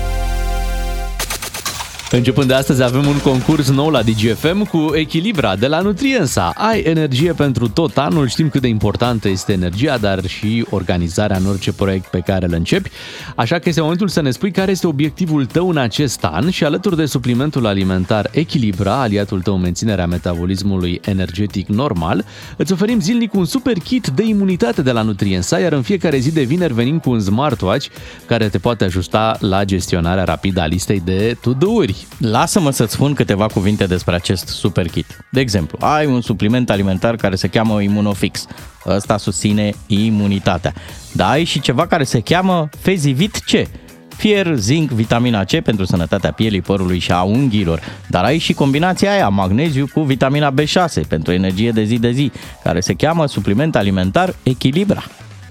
Începând 2.14 2.48
de 2.48 2.54
astăzi 2.54 2.84
avem 2.84 3.08
un 3.08 3.20
concurs 3.20 3.70
nou 3.70 3.90
la 3.90 4.02
DGFM 4.02 4.66
cu 4.66 4.92
Echilibra 4.94 5.56
de 5.56 5.68
la 5.68 5.82
Nutriensa. 5.82 6.54
Ai 6.56 6.82
energie 6.82 7.34
pentru 7.34 7.70
tot 7.70 7.98
anul, 7.98 8.28
știm 8.28 8.50
cât 8.50 8.62
de 8.62 8.68
importantă 8.68 9.30
este 9.30 9.52
energia, 9.52 9.98
dar 9.98 10.26
și 10.26 10.66
organizarea 10.70 11.38
în 11.38 11.46
orice 11.46 11.72
proiect 11.72 12.06
pe 12.06 12.20
care 12.20 12.46
îl 12.46 12.54
începi. 12.54 12.90
Așa 13.36 13.60
că 13.60 13.70
este 13.70 13.82
momentul 13.82 14.08
să 14.08 14.22
ne 14.22 14.32
spui 14.32 14.52
care 14.52 14.72
este 14.72 14.88
obiectivul 14.88 15.46
tău 15.46 15.70
în 15.70 15.78
acest 15.78 16.24
an 16.24 16.50
și 16.50 16.64
alături 16.64 16.96
de 16.96 17.06
suplimentul 17.06 17.66
alimentar 17.66 18.30
Echilibra, 18.32 19.02
aliatul 19.02 19.42
tău 19.42 19.56
în 19.56 19.62
menținerea 19.62 20.08
metabolismului 20.08 21.00
energetic 21.06 21.68
normal, 21.68 22.26
îți 22.58 22.74
oferim 22.74 23.00
zilnic 23.00 23.34
un 23.34 23.46
super 23.46 23.78
kit 23.78 24.08
de 24.08 24.24
imunitate 24.24 24.82
de 24.82 24.92
la 24.92 25.02
Nutriensa, 25.02 25.60
iar 25.60 25.72
în 25.72 25.82
fiecare 25.82 26.18
zi 26.18 26.32
de 26.32 26.44
vineri 26.44 26.74
venim 26.74 27.00
cu 27.00 27.10
un 27.10 27.20
smartwatch 27.20 27.88
care 28.26 28.50
te 28.50 28.58
poate 28.58 28.84
ajusta 28.84 29.38
la 29.40 29.64
gestionarea 29.64 30.24
rapidă 30.24 30.62
a 30.62 30.66
listei 30.66 31.02
de 31.06 31.38
to-do-uri. 31.42 32.01
Lasă-mă 32.18 32.72
să-ți 32.72 32.94
spun 32.94 33.14
câteva 33.14 33.46
cuvinte 33.46 33.86
despre 33.86 34.16
acest 34.16 34.48
super 34.48 34.88
kit. 34.88 35.26
De 35.32 35.40
exemplu, 35.40 35.78
ai 35.82 36.06
un 36.06 36.22
supliment 36.22 36.70
alimentar 36.70 37.16
care 37.16 37.36
se 37.36 37.48
cheamă 37.48 37.82
Immunofix. 37.82 38.46
Ăsta 38.86 39.18
susține 39.18 39.74
imunitatea. 39.88 40.74
Dar 41.12 41.30
ai 41.30 41.44
și 41.44 41.62
ceva 41.62 41.88
care 41.88 42.04
se 42.04 42.20
cheamă 42.20 42.70
Fezivit 42.80 43.36
C. 43.36 43.68
Fier, 44.16 44.56
zinc, 44.56 44.90
vitamina 44.90 45.44
C 45.44 45.60
pentru 45.60 45.86
sănătatea 45.86 46.32
pielii, 46.32 46.62
părului 46.62 47.00
și 47.00 47.12
a 47.12 47.22
unghiilor. 47.22 47.82
Dar 48.08 48.24
ai 48.24 48.38
și 48.38 48.54
combinația 48.54 49.12
aia, 49.12 49.28
magneziu 49.28 49.88
cu 49.94 50.02
vitamina 50.02 50.54
B6 50.54 51.08
pentru 51.08 51.34
energie 51.34 51.72
de 51.72 51.84
zi 51.84 52.00
de 52.00 52.12
zi, 52.12 52.32
care 52.64 52.80
se 52.80 52.94
cheamă 52.94 53.28
supliment 53.28 53.76
alimentar 53.76 54.36
Echilibra. 54.44 55.04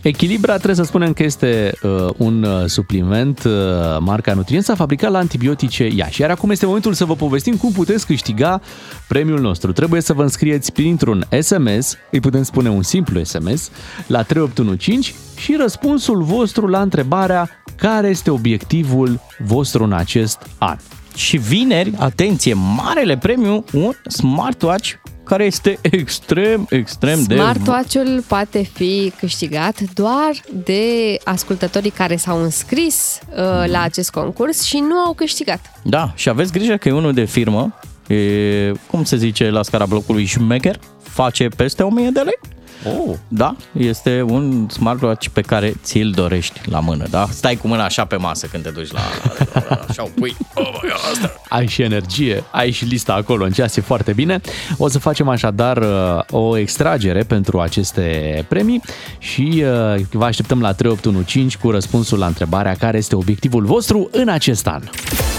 Echilibra 0.02 0.54
trebuie 0.54 0.76
să 0.76 0.82
spunem 0.82 1.12
că 1.12 1.22
este 1.22 1.72
uh, 1.82 2.08
un 2.16 2.42
uh, 2.42 2.64
supliment 2.66 3.44
uh, 3.44 3.52
marca 3.98 4.34
Nutriența 4.34 4.74
fabricat 4.74 5.10
la 5.10 5.18
antibiotice 5.18 5.88
Iași. 5.94 6.20
Iar 6.20 6.30
acum 6.30 6.50
este 6.50 6.66
momentul 6.66 6.92
să 6.92 7.04
vă 7.04 7.14
povestim 7.14 7.56
cum 7.56 7.72
puteți 7.72 8.06
câștiga 8.06 8.60
premiul 9.08 9.40
nostru. 9.40 9.72
Trebuie 9.72 10.00
să 10.00 10.12
vă 10.12 10.22
înscrieți 10.22 10.72
printr-un 10.72 11.26
SMS, 11.40 11.96
îi 12.10 12.20
putem 12.20 12.42
spune 12.42 12.70
un 12.70 12.82
simplu 12.82 13.22
SMS, 13.22 13.70
la 14.06 14.22
3815 14.22 15.14
și 15.40 15.56
răspunsul 15.60 16.22
vostru 16.22 16.66
la 16.66 16.80
întrebarea 16.80 17.48
care 17.76 18.08
este 18.08 18.30
obiectivul 18.30 19.20
vostru 19.38 19.84
în 19.84 19.92
acest 19.92 20.46
an. 20.58 20.76
Și 21.14 21.36
vineri, 21.36 21.92
atenție, 21.98 22.54
marele 22.54 23.16
premiu, 23.16 23.64
un 23.72 23.92
smartwatch 24.08 24.92
care 25.30 25.44
este 25.44 25.78
extrem, 25.82 26.66
extrem 26.70 27.22
de... 27.22 27.34
Smartwatch-ul 27.34 28.24
poate 28.26 28.62
fi 28.62 29.12
câștigat 29.18 29.80
doar 29.94 30.30
de 30.64 31.16
ascultătorii 31.24 31.90
care 31.90 32.16
s-au 32.16 32.42
înscris 32.42 33.20
uh, 33.28 33.36
la 33.66 33.82
acest 33.82 34.10
concurs 34.10 34.62
și 34.62 34.78
nu 34.78 34.96
au 34.96 35.12
câștigat. 35.12 35.60
Da, 35.82 36.12
și 36.14 36.28
aveți 36.28 36.52
grijă 36.52 36.76
că 36.76 36.88
e 36.88 36.92
unul 36.92 37.12
de 37.12 37.24
firmă, 37.24 37.78
e, 38.06 38.72
cum 38.90 39.04
se 39.04 39.16
zice 39.16 39.50
la 39.50 39.62
scara 39.62 39.86
blocului, 39.86 40.24
șmecher, 40.24 40.78
face 41.02 41.48
peste 41.48 41.82
1000 41.82 42.10
de 42.10 42.20
lei. 42.20 42.38
Oh. 42.84 43.16
Da, 43.28 43.56
este 43.72 44.22
un 44.22 44.68
smartwatch 44.68 45.28
pe 45.32 45.40
care 45.40 45.74
ți-l 45.82 46.10
dorești 46.10 46.60
la 46.64 46.80
mână, 46.80 47.06
da? 47.10 47.26
Stai 47.30 47.56
cu 47.56 47.68
mâna 47.68 47.84
așa 47.84 48.04
pe 48.04 48.16
masă 48.16 48.46
când 48.46 48.62
te 48.62 48.70
duci 48.70 48.92
la... 48.92 49.00
Așa 49.88 50.02
o 50.02 50.08
pui. 50.14 50.36
Oh, 50.54 50.80
asta. 51.10 51.32
ai 51.48 51.66
și 51.66 51.82
energie, 51.82 52.44
ai 52.50 52.70
și 52.70 52.84
lista 52.84 53.14
acolo 53.14 53.44
în 53.44 53.50
ceas, 53.50 53.76
e 53.76 53.80
foarte 53.80 54.12
bine. 54.12 54.40
O 54.76 54.88
să 54.88 54.98
facem 54.98 55.28
așadar 55.28 55.76
uh, 55.76 56.20
o 56.30 56.56
extragere 56.56 57.22
pentru 57.22 57.60
aceste 57.60 58.44
premii 58.48 58.82
și 59.18 59.64
uh, 59.64 60.00
vă 60.10 60.24
așteptăm 60.24 60.60
la 60.60 60.72
3815 60.72 61.58
cu 61.58 61.70
răspunsul 61.70 62.18
la 62.18 62.26
întrebarea 62.26 62.74
care 62.74 62.96
este 62.96 63.16
obiectivul 63.16 63.64
vostru 63.64 64.08
în 64.12 64.28
acest 64.28 64.66
an. 64.66 64.82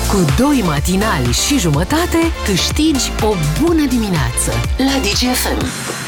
Cu 0.10 0.26
doi 0.38 0.64
matinali 0.66 1.32
și 1.48 1.60
jumătate 1.60 2.18
câștigi 2.46 3.12
o 3.22 3.34
bună 3.62 3.86
dimineață 3.86 4.52
la 4.78 5.00
DGFM. 5.02 6.01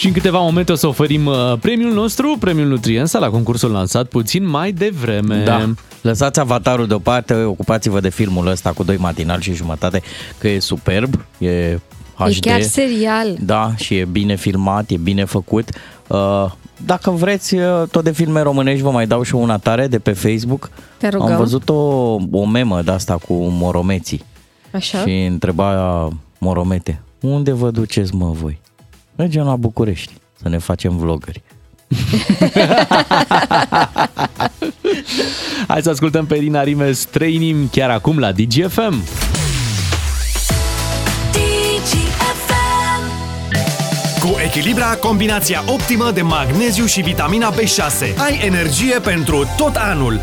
Și 0.00 0.06
în 0.06 0.12
câteva 0.12 0.38
momente 0.38 0.72
o 0.72 0.74
să 0.74 0.86
oferim 0.86 1.26
uh, 1.26 1.52
premiul 1.60 1.92
nostru, 1.92 2.36
premiul 2.38 2.68
Nutriensa, 2.68 3.18
la 3.18 3.30
concursul 3.30 3.70
lansat 3.70 4.06
puțin 4.06 4.46
mai 4.48 4.72
devreme. 4.72 5.42
Da. 5.44 5.72
Lăsați 6.02 6.40
avatarul 6.40 6.86
deoparte, 6.86 7.34
ocupați-vă 7.34 8.00
de 8.00 8.08
filmul 8.08 8.46
ăsta 8.46 8.72
cu 8.72 8.82
doi 8.82 8.96
matinal 8.96 9.40
și 9.40 9.52
jumătate, 9.52 10.02
că 10.38 10.48
e 10.48 10.58
superb, 10.58 11.14
e 11.38 11.78
HD. 12.14 12.28
E 12.28 12.38
chiar 12.40 12.62
serial. 12.62 13.36
Da, 13.40 13.72
și 13.76 13.94
e 13.94 14.04
bine 14.04 14.36
filmat, 14.36 14.90
e 14.90 14.96
bine 14.96 15.24
făcut. 15.24 15.68
Uh, 16.06 16.50
Dacă 16.86 17.10
vreți 17.10 17.54
uh, 17.54 17.82
tot 17.90 18.04
de 18.04 18.12
filme 18.12 18.40
românești, 18.40 18.82
vă 18.82 18.90
mai 18.90 19.06
dau 19.06 19.22
și 19.22 19.34
una 19.34 19.58
tare 19.58 19.86
de 19.86 19.98
pe 19.98 20.12
Facebook. 20.12 20.70
Te 20.98 21.08
rugăm. 21.08 21.30
Am 21.32 21.36
văzut 21.36 21.68
o, 21.68 21.74
o 22.30 22.46
memă 22.46 22.82
de 22.82 22.90
asta 22.90 23.16
cu 23.28 23.34
moromeții. 23.34 24.22
Așa. 24.72 24.98
și 24.98 25.24
întreba 25.30 26.08
Moromete, 26.38 27.02
unde 27.20 27.52
vă 27.52 27.70
duceți 27.70 28.14
mă 28.14 28.30
voi? 28.30 28.59
Mergem 29.20 29.44
la 29.44 29.56
București 29.56 30.12
să 30.42 30.48
ne 30.48 30.58
facem 30.58 30.96
vlogări. 30.96 31.42
Hai 35.68 35.82
să 35.82 35.90
ascultăm 35.90 36.26
pe 36.26 36.36
Irina 36.36 36.62
Rimes, 36.62 37.04
trei 37.04 37.34
inimi 37.34 37.68
chiar 37.70 37.90
acum 37.90 38.18
la 38.18 38.32
DGFM. 38.32 39.04
Cu 44.20 44.36
Echilibra, 44.44 44.94
combinația 44.94 45.62
optimă 45.66 46.10
de 46.10 46.22
magneziu 46.22 46.84
și 46.84 47.00
vitamina 47.00 47.52
B6. 47.52 48.16
Ai 48.16 48.40
energie 48.44 48.98
pentru 48.98 49.48
tot 49.56 49.76
anul. 49.76 50.20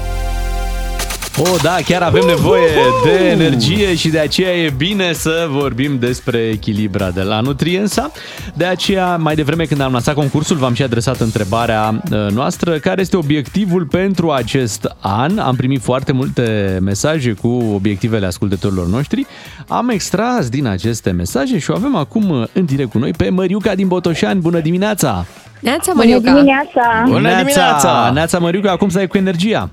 Oh, 1.40 1.56
da, 1.64 1.76
chiar 1.86 2.02
avem 2.02 2.24
nevoie 2.26 2.68
de 3.04 3.30
energie 3.30 3.96
și 3.96 4.10
de 4.10 4.20
aceea 4.20 4.56
e 4.56 4.74
bine 4.78 5.14
să 5.14 5.48
vorbim 5.50 6.00
despre 6.00 6.38
echilibra 6.38 7.10
de 7.10 7.22
la 7.22 7.40
Nutriensa. 7.42 8.12
De 8.54 8.66
aceea, 8.66 9.18
mai 9.18 9.36
devreme 9.36 9.64
când 9.64 9.82
am 9.82 9.92
lansat 9.92 10.14
concursul, 10.14 10.56
v-am 10.56 10.74
și 10.74 10.84
adresat 10.84 11.20
întrebarea 11.20 12.02
uh, 12.12 12.28
noastră, 12.32 12.72
care 12.78 13.02
este 13.02 13.18
obiectivul 13.18 13.86
pentru 13.86 14.32
acest 14.32 14.96
an. 15.00 15.40
Am 15.40 15.56
primit 15.56 15.82
foarte 15.82 16.12
multe 16.12 16.78
mesaje 16.82 17.32
cu 17.32 17.48
obiectivele 17.74 18.26
ascultătorilor 18.26 18.88
noștri. 18.88 19.26
Am 19.68 19.90
extras 19.90 20.50
din 20.50 20.66
aceste 20.66 21.12
mesaje 21.12 21.60
și 21.60 21.72
o 21.72 21.76
avem 21.76 21.96
acum 21.96 22.30
uh, 22.30 22.48
în 22.54 22.66
direct 22.66 22.92
cu 22.92 22.98
noi 22.98 23.12
pe 23.12 23.30
Măriuca 23.30 23.76
din 23.76 23.88
Botoșani. 23.88 24.40
Bună 24.40 24.60
dimineața! 24.60 25.26
Neața, 25.60 25.92
Bună 25.94 26.06
Măriuca! 26.06 26.32
dimineața! 26.32 27.04
Bună 27.06 27.36
dimineața! 27.38 28.12
Neața 28.14 28.40
Măriuca, 28.40 28.76
cum 28.78 28.90
stai 28.90 29.08
cu 29.08 29.18
energia? 29.18 29.70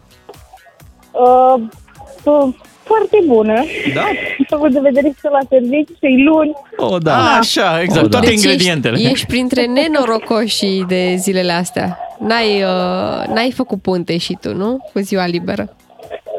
Uh, 1.14 1.62
uh, 2.24 2.54
foarte 2.82 3.18
bună. 3.26 3.64
Da? 3.94 4.04
Având 4.56 4.72
de 4.72 4.80
vedere 4.80 5.14
că 5.20 5.28
la 5.28 5.38
serviciu 5.48 5.92
și 5.92 6.22
luni. 6.24 6.52
O, 6.76 6.98
da. 6.98 7.36
Așa, 7.38 7.80
exact, 7.82 8.10
toate 8.10 8.26
deci 8.26 8.34
ingredientele. 8.34 8.96
Ești, 8.96 9.10
ești 9.10 9.26
printre 9.26 9.66
nenorocoșii 9.76 10.84
de 10.88 11.14
zilele 11.18 11.52
astea. 11.52 11.98
N-ai, 12.18 12.62
uh, 12.62 13.34
n-ai 13.34 13.50
făcut 13.54 13.82
punte 13.82 14.16
și 14.16 14.36
tu, 14.40 14.54
nu? 14.54 14.88
Cu 14.92 14.98
ziua 14.98 15.26
liberă. 15.26 15.76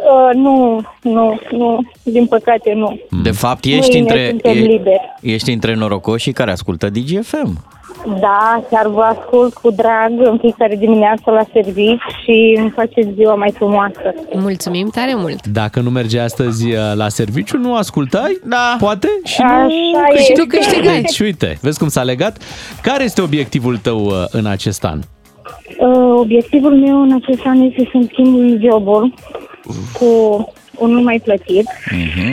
Uh, 0.05 0.35
nu, 0.35 0.81
nu, 1.01 1.39
nu, 1.51 1.91
din 2.03 2.25
păcate 2.25 2.73
nu. 2.73 2.99
De 3.23 3.31
fapt, 3.31 3.63
ești 3.65 3.91
Mâine 3.91 3.99
între, 3.99 4.27
suntem 4.29 4.51
e, 4.51 4.59
liberi. 4.59 5.13
ești 5.21 5.51
între 5.51 5.73
norocoșii 5.73 6.33
care 6.33 6.51
ascultă 6.51 6.89
DGFM. 6.89 7.74
Da, 8.19 8.63
chiar 8.69 8.87
vă 8.87 9.01
ascult 9.01 9.53
cu 9.53 9.71
drag 9.71 10.11
în 10.17 10.37
fiecare 10.37 10.75
dimineață 10.75 11.31
la 11.31 11.43
serviciu 11.53 12.09
și 12.23 12.55
îmi 12.59 12.69
faceți 12.69 13.09
ziua 13.15 13.35
mai 13.35 13.51
frumoasă. 13.55 14.13
Mulțumim 14.33 14.89
tare 14.89 15.11
mult! 15.15 15.47
Dacă 15.47 15.79
nu 15.79 15.89
merge 15.89 16.19
astăzi 16.19 16.71
uh, 16.71 16.77
la 16.95 17.09
serviciu, 17.09 17.57
nu 17.57 17.75
ascultai? 17.75 18.39
Da. 18.43 18.75
Poate? 18.79 19.07
Și 19.23 19.41
Așa 19.41 19.61
nu 19.61 19.71
e. 19.73 20.09
câștigi. 20.09 20.25
Și 20.31 20.33
tu 20.33 20.45
câștigai. 20.47 21.01
Deci, 21.01 21.19
uite, 21.19 21.57
vezi 21.61 21.79
cum 21.79 21.87
s-a 21.87 22.03
legat? 22.03 22.37
Care 22.81 23.03
este 23.03 23.21
obiectivul 23.21 23.77
tău 23.77 23.99
uh, 24.05 24.13
în 24.31 24.45
acest 24.45 24.83
an? 24.83 24.99
Uh, 25.79 26.13
obiectivul 26.19 26.75
meu 26.75 27.01
în 27.01 27.19
acest 27.23 27.41
an 27.45 27.61
este 27.61 27.89
să-mi 27.91 28.07
schimb 28.11 28.61
jobul 28.61 29.13
cu 29.99 30.05
unul 30.77 31.01
mai 31.03 31.21
plătit. 31.23 31.65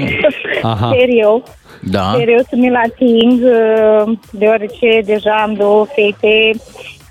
Aha. 0.63 0.91
Sper 0.93 1.09
eu. 1.09 1.43
Da. 1.91 2.11
Sper 2.15 2.29
eu 2.29 2.39
să 2.49 2.57
mi-l 2.57 2.75
ating, 2.75 3.41
uh, 3.43 4.13
deoarece 4.31 5.01
deja 5.05 5.43
am 5.43 5.55
două 5.55 5.87
fete, 5.87 6.51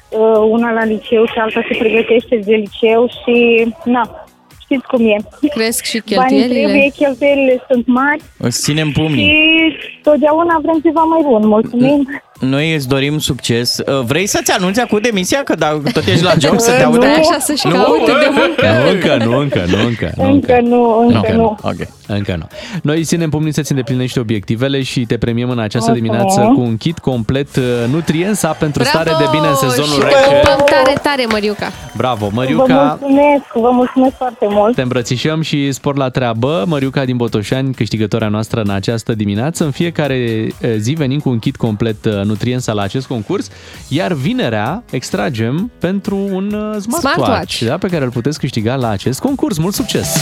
uh, 0.09 0.38
una 0.49 0.72
la 0.72 0.84
liceu 0.86 1.26
și 1.26 1.34
alta 1.38 1.61
se 1.72 1.78
pregătește 1.78 2.36
de 2.45 2.55
liceu 2.55 3.07
și, 3.07 3.65
na, 3.84 4.26
știți 4.61 4.88
cum 4.88 5.05
e. 5.07 5.15
Cresc 5.49 5.84
și 5.84 6.01
Banii 6.15 6.30
cheltuielile. 6.30 6.63
trebuie, 6.67 6.89
cheltuielile 6.97 7.63
sunt 7.69 7.88
mari 7.88 8.22
Îți 8.38 8.61
ținem 8.61 8.88
și 8.88 8.93
pumnii. 8.93 9.76
totdeauna 10.03 10.59
vrem 10.61 10.80
ceva 10.84 11.01
mai 11.01 11.22
bun. 11.24 11.47
Mulțumim! 11.47 12.22
Noi 12.41 12.73
îți 12.75 12.87
dorim 12.87 13.19
succes. 13.19 13.77
Uh, 13.77 13.99
Vrei 14.05 14.27
să-ți 14.27 14.51
anunți 14.51 14.79
acum 14.79 14.99
demisia? 15.01 15.43
Că 15.43 15.55
dacă 15.55 15.81
tot 15.93 16.05
ești 16.05 16.23
la 16.23 16.33
job, 16.39 16.59
să 16.59 16.71
te 16.71 16.83
Nu. 16.83 16.89
aude? 16.91 17.05
Așa 17.05 17.37
să-și 17.39 17.67
Nu? 17.67 17.73
caute 17.73 18.11
de 18.11 18.29
muncă. 18.31 18.65
Nu, 18.83 18.89
încă 18.89 19.25
nu, 19.25 19.37
încă 19.37 19.65
nu, 19.67 19.85
încă 19.87 20.11
nu. 20.17 20.23
Încă 20.31 20.59
nu, 20.63 21.07
încă 21.07 21.31
nu. 21.33 21.57
Ok. 21.61 21.87
Încă 22.07 22.35
nu. 22.39 22.47
Noi 22.83 23.03
ținem 23.03 23.29
pumnii 23.29 23.53
să-ți 23.53 23.71
îndeplinești 23.71 24.19
obiectivele 24.19 24.81
și 24.81 24.99
te 25.05 25.17
premiem 25.17 25.49
în 25.49 25.59
această 25.59 25.91
Mulțumesc. 25.91 26.17
dimineață 26.23 26.53
cu 26.53 26.59
un 26.61 26.77
kit 26.77 26.99
complet 26.99 27.55
uh, 27.55 27.63
Nutriensa 27.91 28.47
pentru 28.51 28.83
Bravo! 28.83 28.97
stare 29.09 29.23
de 29.23 29.29
bine 29.31 29.47
în 29.47 29.55
sezonul 29.55 29.93
și 29.93 29.99
rece. 30.03 30.17
pupăm 30.41 30.65
tare, 30.65 30.97
tare, 31.03 31.25
Măriuca! 31.31 31.71
Bravo, 31.97 32.25
Vă 32.25 32.31
Măriuca! 32.35 32.97
mulțumesc, 33.01 33.43
vă 33.53 33.69
mulțumesc 33.71 34.15
foarte 34.17 34.45
mult! 34.49 34.75
Te 34.75 34.81
îmbrățișăm 34.81 35.41
și 35.41 35.71
spor 35.71 35.97
la 35.97 36.09
treabă. 36.09 36.63
Măriuca 36.67 37.05
din 37.05 37.17
Botoșani, 37.17 37.73
câștigătoarea 37.73 38.27
noastră 38.27 38.61
în 38.61 38.69
această 38.69 39.13
dimineață. 39.13 39.63
În 39.63 39.71
fiecare 39.71 40.15
eh, 40.15 40.71
zi 40.77 40.91
venim 40.93 41.19
cu 41.19 41.29
un 41.29 41.39
kit 41.39 41.55
complet 41.55 42.05
eh, 42.32 42.38
Nutriensa 42.38 42.71
la 42.73 42.82
acest 42.82 43.07
concurs, 43.07 43.47
iar 43.88 44.13
vinerea 44.13 44.84
extragem 44.91 45.71
pentru 45.79 46.15
un 46.15 46.45
eh, 46.45 46.82
smartwatch, 46.82 47.15
Smartwatch. 47.15 47.61
Da, 47.61 47.77
pe 47.77 47.88
care 47.88 48.03
îl 48.03 48.11
puteți 48.11 48.39
câștiga 48.39 48.75
la 48.75 48.89
acest 48.89 49.19
concurs. 49.19 49.57
Mult 49.57 49.73
succes! 49.73 50.15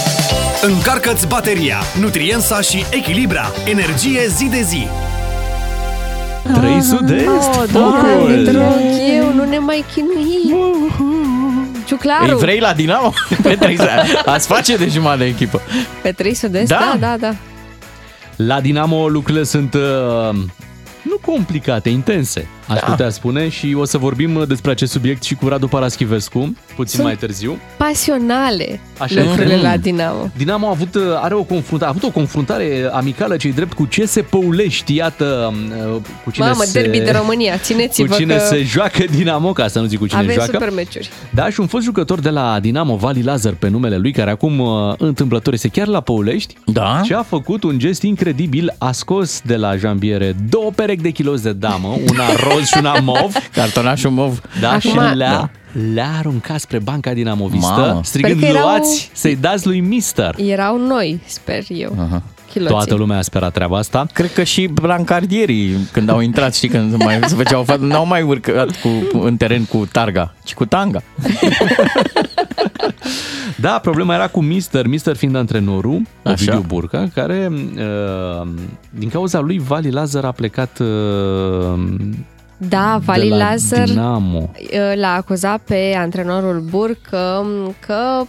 Încarcă-ți 0.62 1.28
bateria, 1.28 1.78
Nutriensa 2.00 2.62
și 2.62 2.86
Echilibra. 2.92 3.52
Energie 3.66 4.28
zi 4.28 4.46
de 4.50 4.62
zi. 4.62 4.88
3 6.54 6.82
sud-est, 6.82 7.28
Oh, 7.28 7.64
doamne, 7.72 8.44
te 8.44 8.52
rog 8.52 8.64
eu, 9.18 9.34
nu 9.34 9.44
ne 9.44 9.58
mai 9.58 9.86
chinui! 9.94 10.56
Ciuclaru! 11.86 12.32
Îi 12.32 12.38
vrei 12.38 12.60
la 12.60 12.74
Dinamo? 12.74 13.14
Petre, 13.44 13.76
ați 14.26 14.48
face 14.48 14.78
de 14.78 14.88
jumătate 14.88 15.18
de 15.20 15.26
echipă. 15.26 15.62
Pe 16.02 16.12
3 16.12 16.34
sud-est? 16.34 16.68
Da. 16.68 16.98
Da, 17.00 17.08
da, 17.08 17.18
da. 17.18 17.36
La 18.36 18.62
Dinamo 18.62 19.08
lucrurile 19.08 19.44
sunt 19.44 19.74
uh, 19.74 19.80
nu 20.34 20.46
complicate, 21.22 21.88
intense, 21.88 22.59
aș 22.70 22.80
Da. 22.80 22.86
putea 22.86 23.10
spune 23.10 23.50
și 23.50 23.76
o 23.80 23.86
să 23.86 23.98
vorbim 23.98 24.36
uh, 24.36 24.48
despre 24.48 24.72
acest 24.72 24.92
subiect 24.92 25.24
și 25.24 25.36
cu 25.36 25.48
Radu 25.48 25.68
Paraschivescu 25.68 26.40
puțin 26.76 26.94
Sunt- 26.96 27.04
mai 27.04 27.16
târziu. 27.16 27.58
Pasionale 27.78 28.80
Așa 28.98 29.22
lucrurile 29.24 29.54
este. 29.54 29.66
la 29.68 29.78
Dinamo. 29.78 30.30
Dinamo 30.38 30.68
a 30.68 30.70
avut, 30.70 30.96
uh, 30.96 31.02
are 31.22 31.34
o 31.34 31.44
confruntare, 31.44 31.86
a 31.92 31.94
avut 31.98 32.04
o 32.04 32.12
confruntare 32.12 32.90
amicală 32.92 33.36
cei 33.38 33.52
drept 33.54 33.74
cu 33.74 33.88
CS 33.98 34.16
Păulești, 34.30 34.96
iată 34.96 35.54
uh, 35.94 36.02
cu 36.24 36.32
cine 36.32 36.46
Mamă, 36.46 36.64
se... 36.64 36.82
derby 36.82 37.00
de 37.00 37.12
România, 37.12 37.58
țineți-vă 37.58 38.08
cu 38.08 38.20
cine 38.20 38.36
că 38.36 38.40
se 38.44 38.64
joacă 38.64 39.04
Dinamo, 39.16 39.54
ca 39.54 39.68
să 39.68 39.80
nu 39.80 39.86
zic 39.86 40.00
cu 40.00 40.08
cine 40.08 40.20
avem 40.20 40.34
joacă. 40.34 40.52
super 40.52 40.72
meciuri. 40.74 41.10
Da, 41.34 41.50
și 41.50 41.60
un 41.60 41.68
fost 41.68 41.84
jucător 41.84 42.20
de 42.20 42.30
la 42.30 42.60
Dinamo, 42.60 42.96
Vali 42.96 43.22
Lazar, 43.22 43.54
pe 43.54 43.68
numele 43.70 43.98
lui, 43.98 44.12
care 44.12 44.32
acum 44.32 44.60
uh, 44.60 44.94
întâmplător 44.98 45.54
este 45.54 45.68
chiar 45.68 45.88
la 45.88 46.00
Păulești. 46.02 46.56
Da. 46.66 47.02
Și 47.04 47.14
a 47.14 47.24
făcut 47.24 47.64
un 47.64 47.80
gest 47.80 48.02
incredibil, 48.02 48.76
a 48.78 48.92
scos 48.92 49.42
de 49.46 49.56
la 49.56 49.76
jambiere 49.76 50.36
două 50.50 50.72
perechi 50.76 51.02
de 51.02 51.10
kilozi 51.10 51.44
de 51.44 51.54
damă, 51.54 51.88
una 52.10 52.26
roz 52.50 52.58
și 52.66 52.78
una 52.78 53.00
mov. 53.00 53.34
Cartonașul 53.54 54.10
mov. 54.12 54.42
Da, 54.62 54.70
Acum- 54.78 54.80
și 54.80 55.16
le-a, 55.16 55.30
Da. 55.30 55.50
le-a 55.94 56.10
aruncat 56.18 56.60
spre 56.60 56.80
banca 56.80 57.14
dinamovistă, 57.14 57.74
Mamă. 57.80 58.02
strigând, 58.04 58.38
Sper 58.38 58.52
că 58.52 58.58
erau- 58.58 58.68
luați 58.70 59.10
să-i 59.14 59.36
dați 59.36 59.66
lui 59.68 59.80
Mister. 59.80 60.36
Erau 60.38 60.78
noi, 60.88 61.22
sper 61.26 61.64
eu. 61.68 61.96
Aha. 62.08 62.22
Chiloții. 62.52 62.74
Toată 62.76 62.96
lumea 62.96 63.18
a 63.18 63.22
sperat 63.22 63.54
treaba 63.54 63.78
asta. 63.78 64.06
Cred 64.14 64.34
că 64.34 64.44
și 64.44 64.68
blancardierii, 64.68 65.78
când 65.92 66.10
au 66.10 66.20
intrat, 66.20 66.56
știi, 66.56 66.70
când 66.70 66.96
mai 67.04 67.20
se 67.26 67.36
făceau 67.36 67.64
față, 67.64 67.84
n-au 67.86 68.06
mai 68.06 68.22
urcat 68.22 68.70
cu, 68.82 69.20
în 69.22 69.38
teren 69.38 69.64
cu 69.66 69.88
targa, 69.92 70.34
ci 70.44 70.54
cu 70.54 70.66
tanga. 70.66 71.02
Da, 73.56 73.80
problema 73.82 74.14
era 74.14 74.28
cu 74.28 74.42
Mister, 74.42 74.88
Mister 74.88 75.16
fiind 75.16 75.36
antrenorul, 75.36 76.02
Așa. 76.24 76.32
Ovidiu 76.34 76.60
Burca, 76.68 77.08
care 77.14 77.50
uh, 77.52 78.48
din 78.90 79.10
cauza 79.10 79.40
lui 79.40 79.60
Vali 79.68 79.92
Lazar 79.92 80.26
a 80.26 80.32
plecat 80.32 80.80
uh, 80.80 81.80
Da, 82.62 83.00
Vali 83.06 83.30
de 83.30 83.36
la 83.36 83.50
Lazar 83.50 83.84
Dinamo. 83.88 84.38
uh, 84.56 84.92
l-a 84.96 85.14
acuzat 85.14 85.62
pe 85.62 85.96
antrenorul 85.98 86.60
Burc 86.60 87.02
că, 87.02 87.42
că 87.80 88.22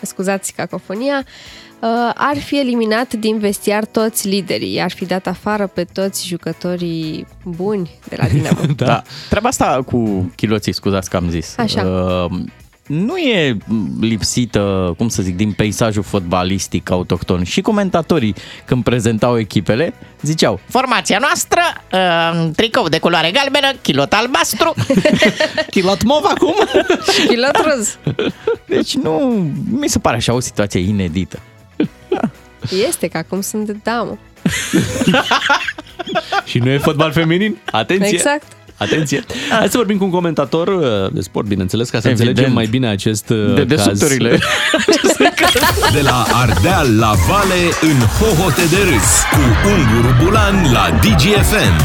scuzați 0.00 0.52
cacofonia, 0.52 1.16
uh, 1.80 1.88
ar 2.14 2.36
fi 2.38 2.58
eliminat 2.58 3.12
din 3.14 3.38
vestiar 3.38 3.84
toți 3.84 4.28
liderii, 4.28 4.80
ar 4.80 4.90
fi 4.90 5.04
dat 5.04 5.26
afară 5.26 5.66
pe 5.66 5.84
toți 5.84 6.26
jucătorii 6.26 7.26
buni 7.44 7.90
de 8.08 8.16
la 8.18 8.26
Dinamo. 8.32 8.60
da. 8.76 8.84
da. 8.84 9.02
Treaba 9.28 9.48
asta 9.48 9.82
cu 9.86 10.30
chiloții, 10.36 10.72
scuzați 10.72 11.10
că 11.10 11.16
am 11.16 11.30
zis. 11.30 11.54
Așa. 11.58 11.82
Uh, 11.82 12.38
nu 12.92 13.16
e 13.16 13.56
lipsită, 14.00 14.94
cum 14.96 15.08
să 15.08 15.22
zic, 15.22 15.36
din 15.36 15.52
peisajul 15.52 16.02
fotbalistic 16.02 16.90
autohton. 16.90 17.44
Și 17.44 17.60
comentatorii, 17.60 18.34
când 18.64 18.84
prezentau 18.84 19.38
echipele, 19.38 19.94
ziceau 20.22 20.60
Formația 20.68 21.18
noastră, 21.18 21.60
uh, 21.92 22.50
tricou 22.56 22.88
de 22.88 22.98
culoare 22.98 23.30
galbenă, 23.30 23.72
kilot 23.82 24.12
albastru. 24.12 24.74
kilot 25.70 26.02
mov 26.02 26.24
acum? 26.24 26.54
Kilot 27.28 27.56
roz. 27.64 27.98
Deci 28.66 28.94
nu, 28.94 29.18
mi 29.70 29.88
se 29.88 29.98
pare 29.98 30.16
așa 30.16 30.32
o 30.32 30.40
situație 30.40 30.80
inedită. 30.80 31.38
Este 32.88 33.08
că 33.08 33.18
acum 33.18 33.40
sunt 33.40 33.66
de 33.66 33.76
damă. 33.82 34.18
Și 36.44 36.58
nu 36.58 36.70
e 36.70 36.78
fotbal 36.78 37.12
feminin? 37.12 37.58
Atenție! 37.70 38.08
Exact. 38.08 38.46
Atenție! 38.82 39.24
Hai 39.50 39.68
să 39.68 39.76
vorbim 39.76 39.96
cu 39.98 40.04
un 40.04 40.10
comentator 40.10 40.68
uh, 40.68 41.12
de 41.12 41.20
sport, 41.20 41.46
bineînțeles, 41.46 41.90
ca 41.90 42.00
să 42.00 42.08
Evident. 42.08 42.28
înțelegem 42.28 42.54
mai 42.54 42.66
bine 42.66 42.88
acest 42.88 43.30
uh, 43.30 43.54
De 43.54 43.66
caz. 43.66 43.84
desubturile. 43.86 44.38
De 45.92 46.00
la 46.00 46.24
Ardeal 46.32 46.98
la 46.98 47.12
Vale 47.28 47.62
în 47.80 47.98
hohote 48.18 48.62
de 48.70 48.76
râs 48.90 49.08
cu 49.32 49.68
Unguru 49.68 50.14
Bulan 50.24 50.72
la 50.72 50.90
DGFM. 51.02 51.80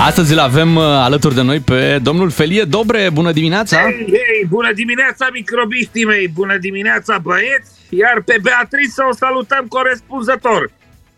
Astăzi 0.00 0.32
îl 0.32 0.38
avem 0.38 0.76
uh, 0.76 0.82
alături 0.84 1.34
de 1.34 1.42
noi 1.42 1.58
pe 1.60 1.98
domnul 2.02 2.30
Felie 2.30 2.62
Dobre. 2.64 3.10
Bună 3.12 3.32
dimineața! 3.32 3.76
Hei, 3.80 4.04
hei, 4.08 4.46
bună 4.48 4.70
dimineața 4.74 5.28
microbiștii 5.32 6.04
mei, 6.04 6.28
bună 6.28 6.56
dimineața 6.60 7.18
băieți, 7.22 7.70
iar 7.88 8.22
pe 8.24 8.36
Beatrice 8.42 9.00
o 9.10 9.14
salutăm 9.14 9.64
corespunzător. 9.68 10.70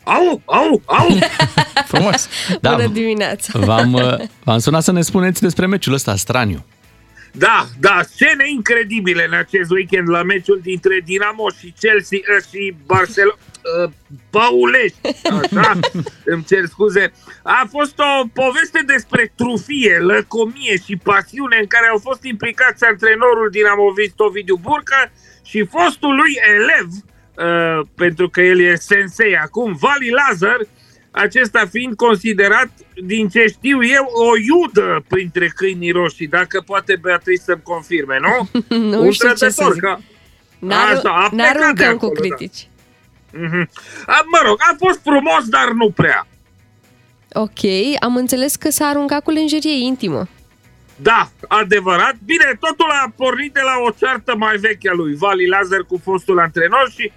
Au, 0.09 0.43
au, 0.45 0.83
au! 0.85 1.19
Frumos! 1.93 2.29
Da, 2.61 2.75
Bună 2.75 2.87
dimineața! 2.87 3.59
v-am, 3.59 3.93
uh, 3.93 4.15
v-am 4.45 4.59
sunat 4.59 4.83
să 4.83 4.93
ne 4.93 5.03
spuneți 5.03 5.41
despre 5.41 5.67
meciul 5.67 5.93
ăsta 5.93 6.17
straniu. 6.17 6.65
Da, 7.33 7.67
da, 7.81 8.01
scene 8.03 8.51
incredibile 8.51 9.25
în 9.25 9.35
acest 9.35 9.71
weekend 9.71 10.09
la 10.09 10.23
meciul 10.23 10.61
dintre 10.63 11.01
Dinamo 11.05 11.47
și 11.59 11.75
Chelsea 11.81 12.19
uh, 12.19 12.45
și 12.51 12.75
Barcelona. 12.87 13.39
Uh, 13.83 13.91
Paulești, 14.31 14.99
așa, 15.41 15.79
îmi 16.33 16.45
cer 16.45 16.65
scuze. 16.67 17.13
A 17.43 17.69
fost 17.71 17.99
o 17.99 18.27
poveste 18.33 18.83
despre 18.87 19.33
trufie, 19.37 19.99
lăcomie 19.99 20.77
și 20.85 20.97
pasiune 20.97 21.57
în 21.61 21.67
care 21.67 21.87
au 21.89 21.99
fost 21.99 22.23
implicați 22.25 22.85
antrenorul 22.85 23.49
dinamovist 23.51 24.21
Ovidiu 24.21 24.57
Burca 24.57 25.11
și 25.45 25.65
fostul 25.65 26.15
lui 26.15 26.33
elev, 26.55 26.89
uh, 27.39 27.87
pentru 27.95 28.29
că 28.29 28.41
el 28.41 28.61
e 28.61 28.75
sensei 28.75 29.37
acum, 29.37 29.77
Vali 29.81 30.11
Lazar, 30.11 30.57
acesta 31.11 31.67
fiind 31.71 31.97
considerat, 31.97 32.69
din 33.05 33.29
ce 33.29 33.47
știu 33.47 33.85
eu, 33.85 34.05
o 34.05 34.37
iudă 34.37 35.05
printre 35.09 35.47
câinii 35.57 35.91
roșii, 35.91 36.27
dacă 36.27 36.61
poate 36.67 36.97
Beatrice 37.03 37.43
să-mi 37.43 37.63
confirme, 37.63 38.19
nu? 38.21 38.49
Nu 38.91 39.01
Un 39.05 39.11
știu 39.11 39.29
ce 39.29 39.35
să 39.35 39.45
trădător, 39.47 39.73
zic. 39.73 39.83
ca- 39.83 40.01
N-ar- 40.59 40.97
Așa, 40.97 41.11
a 41.11 41.29
plecat 41.29 41.31
de 41.31 41.37
N-aruncăm 41.37 41.97
cu 41.97 42.05
acolo, 42.05 42.13
da. 42.29 42.35
critici. 42.35 42.69
Mhm. 43.33 43.71
A, 44.07 44.23
Mă 44.33 44.41
rog, 44.47 44.57
a 44.61 44.75
fost 44.79 45.01
frumos, 45.03 45.45
dar 45.49 45.71
nu 45.71 45.91
prea. 45.91 46.27
Ok, 47.33 47.59
am 48.01 48.17
înțeles 48.17 48.57
că 48.57 48.71
s-a 48.71 48.87
aruncat 48.87 49.23
cu 49.23 49.31
lenjerie 49.31 49.85
intimă. 49.87 50.29
Da, 50.97 51.31
adevărat. 51.49 52.15
Bine, 52.25 52.57
totul 52.61 52.91
a 52.91 53.13
pornit 53.17 53.53
de 53.53 53.61
la 53.65 53.73
o 53.87 53.91
ceartă 53.99 54.35
mai 54.37 54.57
veche 54.57 54.89
a 54.89 54.93
lui 54.93 55.15
Vali 55.15 55.47
Lazar 55.49 55.81
cu 55.89 56.01
fostul 56.05 56.39
antrenor 56.39 56.91
și 56.97 57.03
e, 57.05 57.13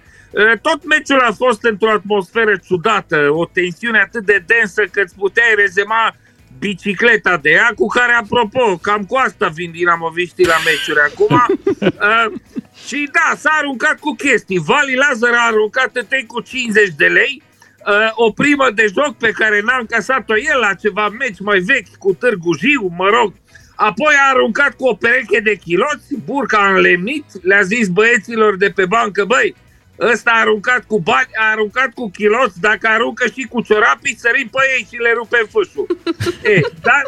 tot 0.62 0.86
meciul 0.86 1.20
a 1.20 1.32
fost 1.32 1.64
într-o 1.64 1.90
atmosferă 1.90 2.56
ciudată, 2.66 3.28
o 3.30 3.44
tensiune 3.44 3.98
atât 3.98 4.24
de 4.24 4.44
densă 4.46 4.82
că 4.82 5.00
îți 5.00 5.14
puteai 5.14 5.54
rezema 5.56 6.14
bicicleta 6.58 7.36
de 7.36 7.50
ea, 7.50 7.70
cu 7.76 7.86
care, 7.86 8.12
apropo, 8.12 8.76
cam 8.76 9.04
cu 9.04 9.16
asta 9.16 9.48
vin 9.48 9.70
dinamoviștii 9.70 10.46
la 10.46 10.58
meciuri 10.64 11.00
acum. 11.08 11.32
Uh, 11.80 12.26
și 12.86 13.08
da, 13.12 13.36
s-a 13.36 13.50
aruncat 13.58 13.98
cu 13.98 14.14
chestii. 14.14 14.58
Vali 14.58 14.94
Lazar 14.94 15.32
a 15.34 15.46
aruncat 15.46 15.90
întâi 15.92 16.24
cu 16.26 16.40
50 16.40 16.88
de 16.96 17.06
lei, 17.06 17.42
uh, 17.86 18.10
o 18.14 18.30
primă 18.30 18.70
de 18.74 18.86
joc 18.94 19.16
pe 19.16 19.30
care 19.30 19.60
n-a 19.60 19.76
încasat-o 19.80 20.36
el 20.36 20.58
la 20.60 20.74
ceva 20.74 21.08
meci 21.08 21.40
mai 21.40 21.58
vechi 21.58 21.96
cu 21.98 22.14
Târgu 22.14 22.52
Jiu, 22.58 22.92
mă 22.96 23.08
rog. 23.08 23.32
Apoi 23.74 24.14
a 24.14 24.30
aruncat 24.30 24.74
cu 24.76 24.86
o 24.86 24.94
pereche 24.94 25.40
de 25.40 25.54
chiloți, 25.54 26.06
burca 26.24 26.58
a 26.58 26.74
înlemnit, 26.74 27.24
le-a 27.42 27.62
zis 27.62 27.88
băieților 27.88 28.56
de 28.56 28.70
pe 28.74 28.84
bancă, 28.86 29.24
băi, 29.24 29.54
ăsta 30.02 30.30
a 30.30 30.40
aruncat 30.40 30.84
cu 30.86 31.00
bani, 31.00 31.28
a 31.34 31.50
aruncat 31.50 31.92
cu 31.94 32.10
chiloți, 32.10 32.60
dacă 32.60 32.86
aruncă 32.88 33.26
și 33.26 33.46
cu 33.50 33.60
ciorapii, 33.60 34.18
sărim 34.18 34.48
pe 34.48 34.58
ei 34.76 34.86
și 34.90 34.96
le 34.96 35.12
rupem 35.12 35.46
fâșul. 35.50 35.86
e, 36.52 36.60
dar, 36.80 37.04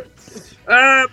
uh, 0.68 1.10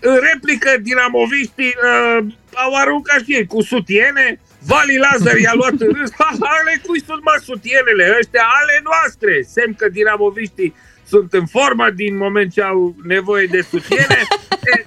în 0.00 0.18
replică, 0.32 0.70
dinamoviștii 0.82 1.74
uh, 1.88 2.26
au 2.54 2.74
aruncat 2.74 3.20
și 3.24 3.34
ei 3.34 3.46
cu 3.46 3.62
sutiene, 3.62 4.40
Vali 4.60 4.96
Lazar 4.96 5.36
i-a 5.36 5.54
luat 5.54 5.74
în 5.78 5.92
râs, 5.92 6.10
ha, 6.18 6.30
ale 6.40 6.80
cui 6.86 7.02
sunt 7.02 7.22
mă 7.22 7.40
sutienele 7.44 8.16
ăștia, 8.18 8.46
ale 8.60 8.80
noastre, 8.82 9.42
semn 9.42 9.74
că 9.74 9.88
dinamoviștii 9.88 10.74
sunt 11.06 11.32
în 11.32 11.46
formă 11.46 11.90
din 11.90 12.16
moment 12.16 12.52
ce 12.52 12.62
au 12.62 12.96
nevoie 13.02 13.46
de 13.46 13.60
sutiene. 13.60 14.20
E, 14.76 14.86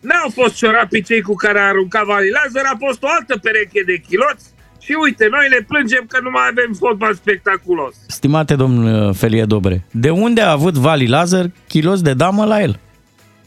N-au 0.00 0.30
fost 0.34 0.54
ciorapii 0.54 1.02
cei 1.02 1.20
cu 1.20 1.34
care 1.34 1.58
a 1.58 1.68
aruncat 1.68 2.04
Vali 2.04 2.30
Lazar, 2.30 2.64
a 2.64 2.76
fost 2.78 3.02
o 3.02 3.08
altă 3.08 3.38
pereche 3.42 3.82
de 3.82 3.96
chiloți 4.08 4.54
și 4.86 4.94
uite, 5.04 5.26
noi 5.30 5.46
ne 5.50 5.60
plângem 5.68 6.04
că 6.08 6.18
nu 6.22 6.30
mai 6.30 6.46
avem 6.50 6.70
fotbal 6.78 7.14
spectaculos. 7.14 7.94
Stimate 8.06 8.54
domn 8.54 9.12
Felie 9.12 9.44
Dobre, 9.44 9.84
de 9.90 10.10
unde 10.10 10.40
a 10.40 10.50
avut 10.50 10.74
Vali 10.74 11.06
Lazar 11.06 11.50
kilos 11.68 12.00
de 12.02 12.14
damă 12.14 12.44
la 12.44 12.60
el? 12.62 12.80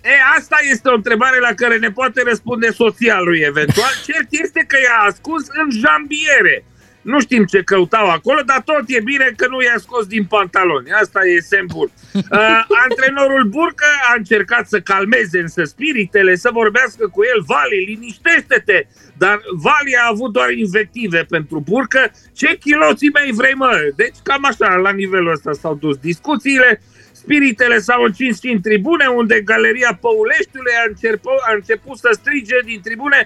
E, 0.03 0.09
asta 0.37 0.57
este 0.71 0.89
o 0.89 0.93
întrebare 0.93 1.39
la 1.39 1.53
care 1.55 1.77
ne 1.77 1.91
poate 1.91 2.21
răspunde 2.25 2.71
soția 2.71 3.19
lui 3.19 3.39
eventual. 3.39 3.91
Cert 4.05 4.27
este 4.29 4.65
că 4.67 4.77
i-a 4.77 4.99
ascuns 5.09 5.45
în 5.61 5.67
jambiere. 5.83 6.63
Nu 7.01 7.19
știm 7.19 7.43
ce 7.45 7.63
căutau 7.63 8.09
acolo, 8.09 8.41
dar 8.45 8.61
tot 8.65 8.83
e 8.87 9.01
bine 9.01 9.33
că 9.37 9.47
nu 9.47 9.61
i-a 9.61 9.77
scos 9.77 10.05
din 10.05 10.25
pantaloni. 10.25 10.91
Asta 10.91 11.19
e 11.35 11.39
semn 11.39 11.67
bun. 11.75 11.89
Uh, 12.13 12.61
antrenorul 12.85 13.43
Burcă 13.43 13.85
a 14.09 14.13
încercat 14.17 14.67
să 14.67 14.79
calmeze 14.79 15.39
însă 15.39 15.63
spiritele, 15.63 16.35
să 16.35 16.49
vorbească 16.53 17.07
cu 17.07 17.21
el. 17.23 17.43
Vali, 17.45 17.85
liniștește-te! 17.85 18.87
Dar 19.23 19.37
Vali 19.65 19.93
a 20.03 20.09
avut 20.11 20.31
doar 20.31 20.49
invective 20.51 21.19
pentru 21.35 21.57
Burcă. 21.69 22.11
Ce 22.39 22.57
chiloții 22.65 23.15
mei 23.17 23.31
vrei, 23.31 23.53
mă? 23.53 23.71
Deci 23.95 24.17
cam 24.23 24.43
așa, 24.45 24.75
la 24.75 24.91
nivelul 24.91 25.31
ăsta 25.31 25.51
s-au 25.61 25.75
dus 25.75 25.95
discuțiile. 25.97 26.81
Spiritele 27.11 27.77
s-au 27.79 28.01
încins 28.03 28.39
și 28.41 28.49
în 28.55 28.61
tribune, 28.61 29.05
unde 29.07 29.41
Galeria 29.41 29.97
Păuleștiului 30.01 30.75
a 30.81 30.85
început, 30.87 31.39
a 31.49 31.51
început 31.59 31.97
să 31.97 32.09
strige 32.11 32.57
din 32.65 32.79
tribune 32.81 33.19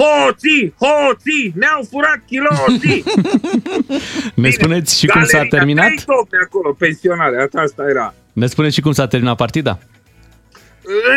Hoții! 0.00 0.74
Hoții! 0.84 1.52
Ne-au 1.54 1.86
furat 1.90 2.20
chiloții! 2.26 3.04
Ne 4.42 4.50
spuneți 4.50 4.98
și 4.98 5.06
cum 5.06 5.22
s-a 5.24 5.30
Galeria, 5.30 5.56
terminat? 5.58 5.86
trei 5.86 6.02
tope 6.06 6.36
acolo, 6.44 6.72
pensionare, 6.72 7.48
asta 7.52 7.84
era. 7.88 8.14
Ne 8.32 8.46
spuneți 8.46 8.74
și 8.74 8.80
cum 8.80 8.92
s-a 8.92 9.06
terminat 9.06 9.36
partida? 9.36 9.78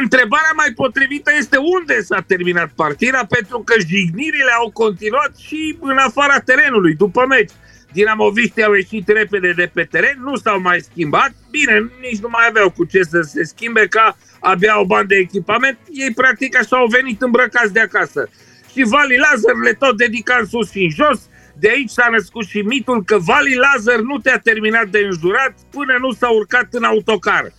Întrebarea 0.01 0.51
mai 0.55 0.71
potrivită 0.75 1.31
este 1.37 1.57
unde 1.57 2.01
s-a 2.01 2.21
terminat 2.27 2.69
partida, 2.75 3.25
pentru 3.29 3.59
că 3.59 3.73
jignirile 3.87 4.51
au 4.59 4.71
continuat 4.71 5.31
și 5.37 5.77
în 5.81 5.97
afara 5.97 6.39
terenului, 6.39 6.93
după 6.95 7.25
meci. 7.27 7.51
Dinamoviștii 7.93 8.63
au 8.63 8.73
ieșit 8.73 9.07
repede 9.07 9.51
de 9.51 9.69
pe 9.73 9.83
teren, 9.83 10.17
nu 10.23 10.35
s-au 10.35 10.61
mai 10.61 10.79
schimbat. 10.79 11.31
Bine, 11.49 11.91
nici 12.01 12.19
nu 12.19 12.27
mai 12.31 12.45
aveau 12.49 12.69
cu 12.69 12.85
ce 12.85 13.03
să 13.03 13.21
se 13.21 13.43
schimbe, 13.43 13.87
ca 13.87 14.17
abia 14.39 14.73
au 14.73 14.83
bani 14.83 15.07
de 15.07 15.15
echipament. 15.15 15.77
Ei 15.91 16.13
practic 16.13 16.57
așa 16.57 16.77
au 16.77 16.87
venit 16.87 17.21
îmbrăcați 17.21 17.73
de 17.73 17.79
acasă. 17.79 18.29
Și 18.71 18.83
Vali 18.83 19.17
Lazar 19.17 19.55
le 19.63 19.73
tot 19.73 19.97
dedica 19.97 20.37
în 20.39 20.45
sus 20.45 20.71
și 20.71 20.83
în 20.83 20.89
jos. 20.89 21.29
De 21.59 21.69
aici 21.69 21.89
s-a 21.89 22.07
născut 22.11 22.45
și 22.45 22.59
mitul 22.61 23.03
că 23.03 23.17
Vali 23.17 23.55
Lazar 23.55 23.99
nu 23.99 24.17
te-a 24.17 24.39
terminat 24.39 24.87
de 24.87 24.99
înjurat 24.99 25.53
până 25.71 25.97
nu 25.99 26.11
s-a 26.11 26.29
urcat 26.29 26.67
în 26.71 26.83
autocar. 26.83 27.51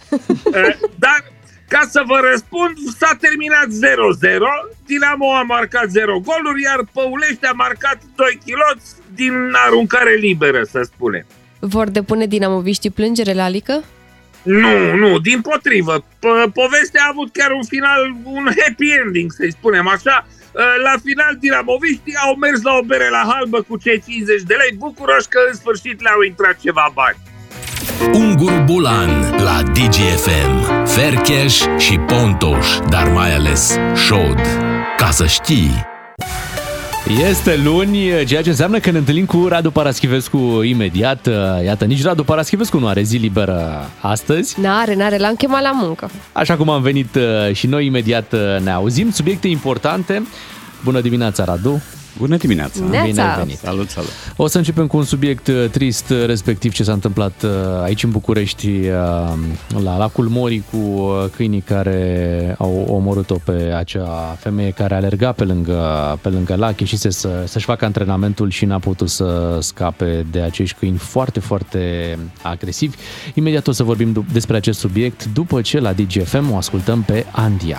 Eh, 0.54 0.76
Dar 0.98 1.31
ca 1.74 1.82
să 1.90 2.02
vă 2.06 2.18
răspund, 2.30 2.74
s-a 2.98 3.12
terminat 3.20 3.66
0-0, 3.66 3.70
Dinamo 4.86 5.34
a 5.34 5.42
marcat 5.42 5.88
0 5.88 6.20
goluri, 6.28 6.62
iar 6.62 6.80
Păulești 6.92 7.46
a 7.46 7.52
marcat 7.52 7.98
2 8.16 8.40
chiloți 8.44 8.86
din 9.14 9.34
aruncare 9.66 10.14
liberă, 10.14 10.62
să 10.62 10.80
spunem. 10.82 11.26
Vor 11.60 11.88
depune 11.88 12.26
dinamoviștii 12.26 12.90
plângere 12.90 13.32
la 13.32 13.44
Alică? 13.44 13.84
Nu, 14.42 14.94
nu, 14.94 15.18
din 15.18 15.40
potrivă. 15.40 15.94
P- 16.00 16.52
povestea 16.60 17.02
a 17.04 17.10
avut 17.10 17.32
chiar 17.32 17.50
un 17.50 17.64
final, 17.64 18.00
un 18.24 18.46
happy 18.60 18.90
ending, 19.04 19.32
să-i 19.32 19.52
spunem 19.52 19.88
așa. 19.88 20.26
La 20.82 20.94
final, 21.04 21.36
dinamoviștii 21.40 22.16
au 22.26 22.34
mers 22.34 22.62
la 22.62 22.72
o 22.80 22.82
bere 22.82 23.08
la 23.08 23.22
halbă 23.32 23.62
cu 23.68 23.76
cei 23.76 24.02
50 24.06 24.42
de 24.42 24.54
lei, 24.54 24.76
bucuroși 24.76 25.28
că 25.28 25.38
în 25.48 25.54
sfârșit 25.54 26.00
le-au 26.00 26.20
intrat 26.22 26.56
ceva 26.58 26.90
bani. 26.94 27.16
Ungur 28.12 28.62
Bulan 28.66 29.34
la 29.44 29.62
DGFM. 29.62 30.84
Fercheș 30.86 31.60
și 31.78 31.98
Pontoș, 31.98 32.66
dar 32.88 33.08
mai 33.08 33.34
ales 33.34 33.76
Șod. 34.06 34.40
Ca 34.96 35.10
să 35.10 35.26
știi... 35.26 35.90
Este 37.28 37.60
luni, 37.64 38.24
ceea 38.26 38.42
ce 38.42 38.48
înseamnă 38.48 38.78
că 38.78 38.90
ne 38.90 38.98
întâlnim 38.98 39.24
cu 39.24 39.46
Radu 39.48 39.70
Paraschivescu 39.70 40.62
imediat. 40.62 41.28
Iată, 41.64 41.84
nici 41.84 42.02
Radu 42.02 42.24
Paraschivescu 42.24 42.78
nu 42.78 42.86
are 42.86 43.02
zi 43.02 43.16
liberă 43.16 43.88
astăzi. 44.00 44.60
N-are, 44.60 44.94
n-are, 44.94 45.18
l-am 45.18 45.34
chemat 45.34 45.62
la 45.62 45.70
muncă. 45.72 46.10
Așa 46.32 46.56
cum 46.56 46.68
am 46.68 46.82
venit 46.82 47.14
uh, 47.14 47.54
și 47.54 47.66
noi 47.66 47.86
imediat 47.86 48.32
uh, 48.32 48.40
ne 48.64 48.70
auzim. 48.70 49.10
Subiecte 49.10 49.48
importante. 49.48 50.26
Bună 50.84 51.00
dimineața, 51.00 51.44
Radu! 51.44 51.82
Bună 52.18 52.36
dimineața! 52.36 52.84
Neața! 52.84 53.06
Bine 53.06 53.22
ai 53.22 53.36
venit! 53.36 53.58
Salut, 53.58 53.90
salut! 53.90 54.10
O 54.36 54.46
să 54.46 54.58
începem 54.58 54.86
cu 54.86 54.96
un 54.96 55.04
subiect 55.04 55.46
uh, 55.46 55.64
trist, 55.70 56.10
uh, 56.10 56.26
respectiv 56.26 56.72
ce 56.72 56.82
s-a 56.82 56.92
întâmplat 56.92 57.42
uh, 57.42 57.50
aici 57.82 58.02
în 58.02 58.10
București, 58.10 58.66
uh, 58.68 58.84
la 59.82 59.96
lacul 59.96 60.28
Mori, 60.28 60.62
cu 60.70 60.76
uh, 60.76 61.24
câinii 61.36 61.60
care 61.60 62.54
au 62.58 62.86
omorât 62.88 63.10
omorât-o 63.12 63.52
pe 63.52 63.72
acea 63.76 64.36
femeie 64.40 64.70
care 64.70 64.94
alerga 64.94 65.32
pe 65.32 65.44
lângă, 65.44 66.18
pe 66.22 66.28
lângă 66.28 66.54
lac, 66.54 66.80
ieșise 66.80 67.10
să, 67.10 67.44
să-și 67.46 67.64
facă 67.64 67.84
antrenamentul 67.84 68.50
și 68.50 68.64
n-a 68.64 68.78
putut 68.78 69.08
să 69.08 69.58
scape 69.60 70.26
de 70.30 70.40
acești 70.40 70.76
câini 70.78 70.96
foarte, 70.96 71.40
foarte 71.40 72.18
agresivi. 72.42 72.96
Imediat 73.34 73.66
o 73.66 73.72
să 73.72 73.82
vorbim 73.82 74.12
du- 74.12 74.24
despre 74.32 74.56
acest 74.56 74.78
subiect 74.78 75.24
după 75.24 75.60
ce 75.60 75.78
la 75.80 75.92
DGFM 75.92 76.52
o 76.52 76.56
ascultăm 76.56 77.02
pe 77.02 77.26
Andia. 77.30 77.78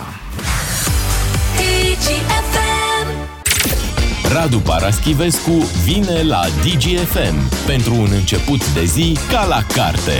Radu 4.32 4.58
Paraschivescu 4.58 5.50
vine 5.84 6.22
la 6.22 6.40
DGFM 6.62 7.66
pentru 7.66 7.94
un 7.94 8.08
început 8.18 8.74
de 8.74 8.84
zi 8.84 9.16
ca 9.30 9.46
la 9.46 9.62
carte. 9.74 10.12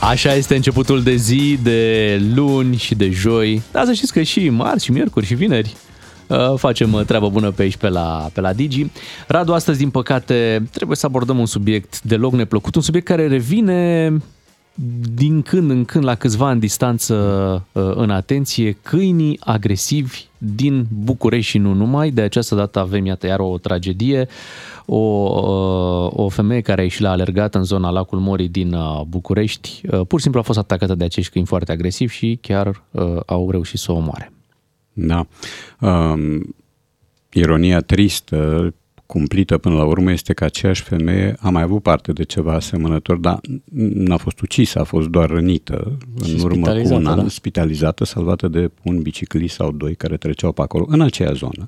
Așa 0.00 0.34
este 0.34 0.54
începutul 0.54 1.02
de 1.02 1.14
zi, 1.14 1.58
de 1.62 2.20
luni 2.34 2.76
și 2.76 2.94
de 2.94 3.10
joi. 3.10 3.62
Dar 3.72 3.84
să 3.84 3.92
știți 3.92 4.12
că 4.12 4.22
și 4.22 4.48
marți, 4.48 4.84
și 4.84 4.92
miercuri, 4.92 5.26
și 5.26 5.34
vineri 5.34 5.76
uh, 6.26 6.54
facem 6.56 6.92
uh, 6.92 7.04
treabă 7.04 7.28
bună 7.28 7.50
pe 7.50 7.62
aici, 7.62 7.76
pe 7.76 7.88
la, 7.88 8.30
pe 8.32 8.40
la 8.40 8.52
Digi. 8.52 8.86
Radu, 9.26 9.52
astăzi, 9.52 9.78
din 9.78 9.90
păcate, 9.90 10.68
trebuie 10.72 10.96
să 10.96 11.06
abordăm 11.06 11.38
un 11.38 11.46
subiect 11.46 12.00
deloc 12.02 12.32
neplăcut, 12.32 12.74
un 12.74 12.82
subiect 12.82 13.06
care 13.06 13.28
revine 13.28 14.12
din 15.14 15.42
când 15.42 15.70
în 15.70 15.84
când, 15.84 16.04
la 16.04 16.14
câțiva 16.14 16.50
în 16.50 16.58
distanță 16.58 17.14
uh, 17.72 17.92
în 17.94 18.10
atenție, 18.10 18.76
câinii 18.82 19.40
agresivi 19.40 20.24
din 20.38 20.86
București 21.04 21.50
și 21.50 21.58
nu 21.58 21.72
numai. 21.72 22.10
De 22.10 22.20
această 22.20 22.54
dată 22.54 22.78
avem, 22.78 23.06
iată, 23.06 23.26
iar 23.26 23.40
o 23.40 23.58
tragedie. 23.58 24.28
O, 24.86 24.96
uh, 24.96 26.10
o 26.14 26.28
femeie 26.28 26.60
care 26.60 26.80
a 26.80 26.84
ieșit 26.84 27.00
la 27.00 27.10
alergat 27.10 27.54
în 27.54 27.62
zona 27.62 27.90
lacul 27.90 28.18
Morii 28.18 28.48
din 28.48 28.72
uh, 28.72 29.00
București, 29.08 29.80
uh, 29.90 30.00
pur 30.06 30.18
și 30.18 30.22
simplu 30.22 30.40
a 30.40 30.42
fost 30.42 30.58
atacată 30.58 30.94
de 30.94 31.04
acești 31.04 31.32
câini 31.32 31.46
foarte 31.46 31.72
agresivi 31.72 32.14
și 32.14 32.38
chiar 32.40 32.82
uh, 32.90 33.20
au 33.26 33.50
reușit 33.50 33.78
să 33.78 33.92
o 33.92 33.94
omoare. 33.94 34.32
Da. 34.92 35.26
Um, 35.80 36.54
ironia 37.32 37.80
tristă, 37.80 38.74
cumplită 39.12 39.58
până 39.58 39.74
la 39.74 39.84
urmă, 39.84 40.12
este 40.12 40.32
că 40.32 40.44
aceeași 40.44 40.82
femeie 40.82 41.36
a 41.40 41.50
mai 41.50 41.62
avut 41.62 41.82
parte 41.82 42.12
de 42.12 42.22
ceva 42.22 42.52
asemănător, 42.52 43.16
dar 43.16 43.40
n-a 43.94 44.16
fost 44.16 44.40
ucisă, 44.40 44.78
a 44.78 44.84
fost 44.84 45.08
doar 45.08 45.30
rănită 45.30 45.98
Și 46.24 46.30
în 46.30 46.40
urmă 46.40 46.48
cu 46.48 46.54
spitalizată, 46.54 47.00
un 47.00 47.06
an, 47.06 47.16
da. 47.16 47.28
spitalizată, 47.28 48.04
salvată 48.04 48.48
de 48.48 48.70
un 48.82 49.02
biciclist 49.02 49.54
sau 49.54 49.72
doi 49.72 49.94
care 49.94 50.16
treceau 50.16 50.52
pe 50.52 50.62
acolo, 50.62 50.84
în 50.88 51.00
aceea 51.00 51.32
zonă. 51.32 51.64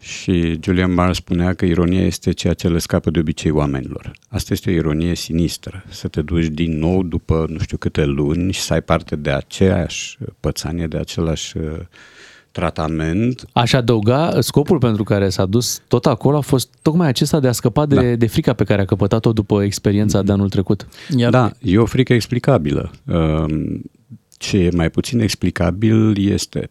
Și 0.00 0.58
Julian 0.62 0.94
Barr 0.94 1.12
spunea 1.12 1.54
că 1.54 1.64
ironia 1.64 2.04
este 2.04 2.32
ceea 2.32 2.54
ce 2.54 2.68
le 2.68 2.78
scapă 2.78 3.10
de 3.10 3.18
obicei 3.18 3.50
oamenilor. 3.50 4.10
Asta 4.28 4.52
este 4.52 4.70
o 4.70 4.72
ironie 4.72 5.14
sinistră. 5.14 5.84
Să 5.88 6.08
te 6.08 6.22
duci 6.22 6.46
din 6.46 6.78
nou 6.78 7.02
după 7.02 7.46
nu 7.48 7.58
știu 7.58 7.76
câte 7.76 8.04
luni 8.04 8.52
și 8.52 8.60
să 8.60 8.72
ai 8.72 8.82
parte 8.82 9.16
de 9.16 9.30
aceeași 9.30 10.18
pățanie, 10.40 10.86
de 10.86 10.96
același 10.96 11.56
uh, 11.56 11.64
tratament. 12.56 13.46
Aș 13.52 13.72
adăuga, 13.72 14.40
scopul 14.40 14.78
pentru 14.78 15.04
care 15.04 15.28
s-a 15.28 15.46
dus 15.46 15.82
tot 15.88 16.06
acolo 16.06 16.36
a 16.36 16.40
fost 16.40 16.68
tocmai 16.82 17.08
acesta 17.08 17.40
de 17.40 17.48
a 17.48 17.52
scăpa 17.52 17.86
de, 17.86 17.94
da. 17.94 18.02
de 18.02 18.26
frica 18.26 18.52
pe 18.52 18.64
care 18.64 18.82
a 18.82 18.84
căpătat-o 18.84 19.32
după 19.32 19.62
experiența 19.62 20.22
de 20.22 20.32
anul 20.32 20.48
trecut. 20.48 20.86
Iar... 21.16 21.30
Da, 21.30 21.50
e 21.62 21.78
o 21.78 21.84
frică 21.84 22.12
explicabilă. 22.12 22.90
Um, 23.04 23.82
Ce 24.36 24.58
e 24.58 24.70
mai 24.74 24.90
puțin 24.90 25.20
explicabil 25.20 26.30
este 26.30 26.70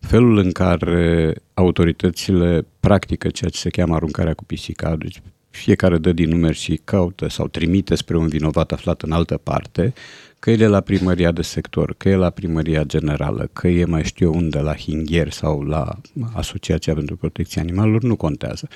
felul 0.00 0.38
în 0.38 0.52
care 0.52 1.34
autoritățile 1.54 2.66
practică 2.80 3.28
ceea 3.28 3.50
ce 3.50 3.58
se 3.58 3.68
cheamă 3.68 3.94
aruncarea 3.94 4.34
cu 4.34 4.44
pisica, 4.44 4.96
deci 4.96 5.22
fiecare 5.50 5.98
dă 5.98 6.12
din 6.12 6.28
numeri 6.28 6.56
și 6.56 6.80
caută 6.84 7.28
sau 7.28 7.48
trimite 7.48 7.94
spre 7.94 8.16
un 8.16 8.28
vinovat 8.28 8.72
aflat 8.72 9.02
în 9.02 9.12
altă 9.12 9.36
parte, 9.36 9.92
că 10.38 10.50
el 10.50 10.60
e 10.60 10.66
la 10.66 10.80
primăria 10.80 11.32
de 11.32 11.42
sector, 11.42 11.94
că 11.96 12.08
e 12.08 12.14
la 12.14 12.30
primăria 12.30 12.82
generală, 12.82 13.48
că 13.52 13.68
e 13.68 13.84
mai 13.84 14.04
știu 14.04 14.26
eu 14.26 14.34
unde, 14.34 14.58
la 14.58 14.74
Hingher 14.74 15.30
sau 15.30 15.62
la 15.62 16.00
Asociația 16.32 16.94
pentru 16.94 17.16
Protecția 17.16 17.62
Animalelor, 17.62 18.02
nu 18.02 18.16
contează. 18.16 18.68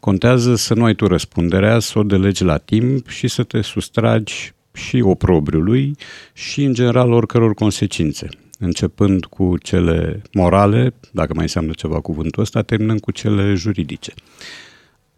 Contează 0.00 0.54
să 0.54 0.74
nu 0.74 0.84
ai 0.84 0.94
tu 0.94 1.06
răspunderea, 1.06 1.78
să 1.78 1.98
o 1.98 2.02
delegi 2.02 2.44
la 2.44 2.56
timp 2.56 3.08
și 3.08 3.28
să 3.28 3.42
te 3.42 3.60
sustragi 3.60 4.52
și 4.72 5.00
oprobriului 5.00 5.96
și, 6.32 6.62
în 6.62 6.74
general, 6.74 7.12
oricăror 7.12 7.54
consecințe 7.54 8.28
începând 8.60 9.24
cu 9.24 9.58
cele 9.58 10.22
morale, 10.32 10.94
dacă 11.12 11.34
mai 11.34 11.42
înseamnă 11.42 11.72
ceva 11.72 12.00
cuvântul 12.00 12.42
ăsta, 12.42 12.62
terminând 12.62 13.00
cu 13.00 13.10
cele 13.10 13.54
juridice. 13.54 14.12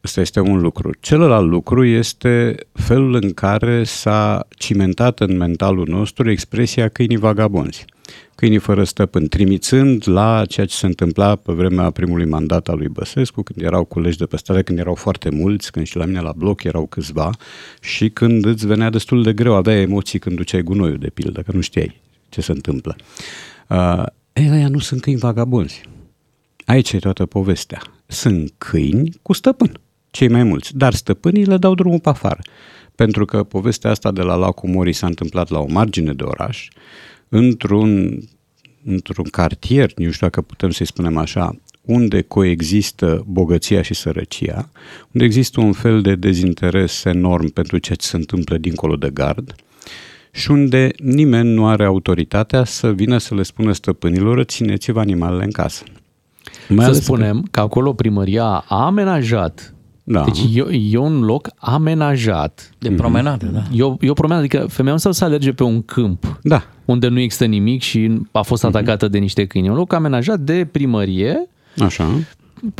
Ăsta 0.04 0.20
este 0.20 0.40
un 0.40 0.60
lucru. 0.60 0.90
Celălalt 1.00 1.48
lucru 1.48 1.84
este 1.84 2.54
felul 2.72 3.14
în 3.14 3.32
care 3.32 3.84
s-a 3.84 4.46
cimentat 4.48 5.20
în 5.20 5.36
mentalul 5.36 5.86
nostru 5.88 6.30
expresia 6.30 6.88
câinii 6.88 7.16
vagabonzi. 7.16 7.84
Câinii 8.34 8.58
fără 8.58 8.84
stăpân, 8.84 9.28
trimițând 9.28 10.08
la 10.08 10.44
ceea 10.48 10.66
ce 10.66 10.74
se 10.74 10.86
întâmpla 10.86 11.36
pe 11.36 11.52
vremea 11.52 11.90
primului 11.90 12.24
mandat 12.24 12.68
al 12.68 12.76
lui 12.76 12.88
Băsescu, 12.88 13.42
când 13.42 13.62
erau 13.62 13.84
colegi 13.84 14.18
de 14.18 14.26
pe 14.26 14.36
stradă, 14.36 14.62
când 14.62 14.78
erau 14.78 14.94
foarte 14.94 15.30
mulți, 15.30 15.70
când 15.70 15.86
și 15.86 15.96
la 15.96 16.04
mine 16.04 16.20
la 16.20 16.32
bloc 16.36 16.62
erau 16.62 16.86
câțiva 16.86 17.30
și 17.80 18.10
când 18.10 18.44
îți 18.44 18.66
venea 18.66 18.90
destul 18.90 19.22
de 19.22 19.32
greu, 19.32 19.54
aveai 19.54 19.80
emoții 19.80 20.18
când 20.18 20.36
duceai 20.36 20.62
gunoiul, 20.62 20.98
de 20.98 21.10
pildă, 21.10 21.40
că 21.40 21.52
nu 21.54 21.60
știai 21.60 22.00
ce 22.28 22.40
se 22.40 22.52
întâmplă. 22.52 22.96
Uh, 23.68 24.04
ei, 24.32 24.50
ăia 24.50 24.68
nu 24.68 24.78
sunt 24.78 25.00
câini 25.00 25.18
vagabonzi. 25.18 25.82
Aici 26.64 26.92
e 26.92 26.98
toată 26.98 27.26
povestea. 27.26 27.82
Sunt 28.06 28.52
câini 28.58 29.10
cu 29.22 29.32
stăpân, 29.32 29.80
cei 30.12 30.28
mai 30.28 30.42
mulți, 30.42 30.76
dar 30.76 30.94
stăpânii 30.94 31.44
le 31.44 31.56
dau 31.56 31.74
drumul 31.74 32.00
pe 32.00 32.08
afară. 32.08 32.40
Pentru 32.94 33.24
că 33.24 33.42
povestea 33.42 33.90
asta 33.90 34.12
de 34.12 34.22
la 34.22 34.34
lacul 34.34 34.68
Morii 34.68 34.92
s-a 34.92 35.06
întâmplat 35.06 35.48
la 35.48 35.58
o 35.58 35.66
margine 35.68 36.12
de 36.12 36.22
oraș, 36.22 36.68
într-un, 37.28 38.20
într-un 38.84 39.24
cartier, 39.24 39.92
nu 39.96 40.10
știu 40.10 40.26
dacă 40.26 40.40
putem 40.40 40.70
să-i 40.70 40.86
spunem 40.86 41.16
așa, 41.16 41.56
unde 41.82 42.22
coexistă 42.22 43.24
bogăția 43.26 43.82
și 43.82 43.94
sărăcia, 43.94 44.70
unde 45.12 45.24
există 45.26 45.60
un 45.60 45.72
fel 45.72 46.02
de 46.02 46.14
dezinteres 46.14 47.04
enorm 47.04 47.48
pentru 47.52 47.78
ceea 47.78 47.96
ce 47.96 48.06
se 48.06 48.16
întâmplă 48.16 48.56
dincolo 48.58 48.96
de 48.96 49.10
gard, 49.10 49.54
și 50.34 50.50
unde 50.50 50.90
nimeni 50.98 51.54
nu 51.54 51.66
are 51.66 51.84
autoritatea 51.84 52.64
să 52.64 52.92
vină 52.92 53.18
să 53.18 53.34
le 53.34 53.42
spună 53.42 53.72
stăpânilor 53.72 54.42
țineți-vă 54.42 55.00
animalele 55.00 55.44
în 55.44 55.50
casă. 55.50 55.84
Mai 56.68 56.84
să 56.84 56.90
ales 56.90 57.02
spunem 57.02 57.48
că 57.50 57.60
acolo 57.60 57.92
primăria 57.92 58.44
a 58.44 58.84
amenajat 58.84 59.71
Da. 60.04 60.24
Deci 60.24 60.42
e, 60.54 60.64
e 60.90 60.96
un 60.98 61.20
loc 61.20 61.48
amenajat. 61.56 62.70
De 62.78 62.90
promenadă, 62.90 63.46
da. 63.46 63.62
E 63.72 63.82
o, 63.82 63.96
e 64.00 64.10
o 64.10 64.12
promenadă, 64.12 64.44
adică 64.46 64.66
femeia 64.68 64.92
nu 64.92 64.98
stau 64.98 65.12
să 65.12 65.24
alerge 65.24 65.52
pe 65.52 65.62
un 65.62 65.82
câmp 65.82 66.38
da. 66.42 66.62
unde 66.84 67.08
nu 67.08 67.20
există 67.20 67.44
nimic 67.44 67.82
și 67.82 68.20
a 68.32 68.42
fost 68.42 68.64
atacată 68.64 69.08
de 69.08 69.18
niște 69.18 69.46
câini. 69.46 69.66
E 69.66 69.70
un 69.70 69.76
loc 69.76 69.92
amenajat 69.92 70.40
de 70.40 70.68
primărie 70.72 71.48
Așa. 71.78 72.08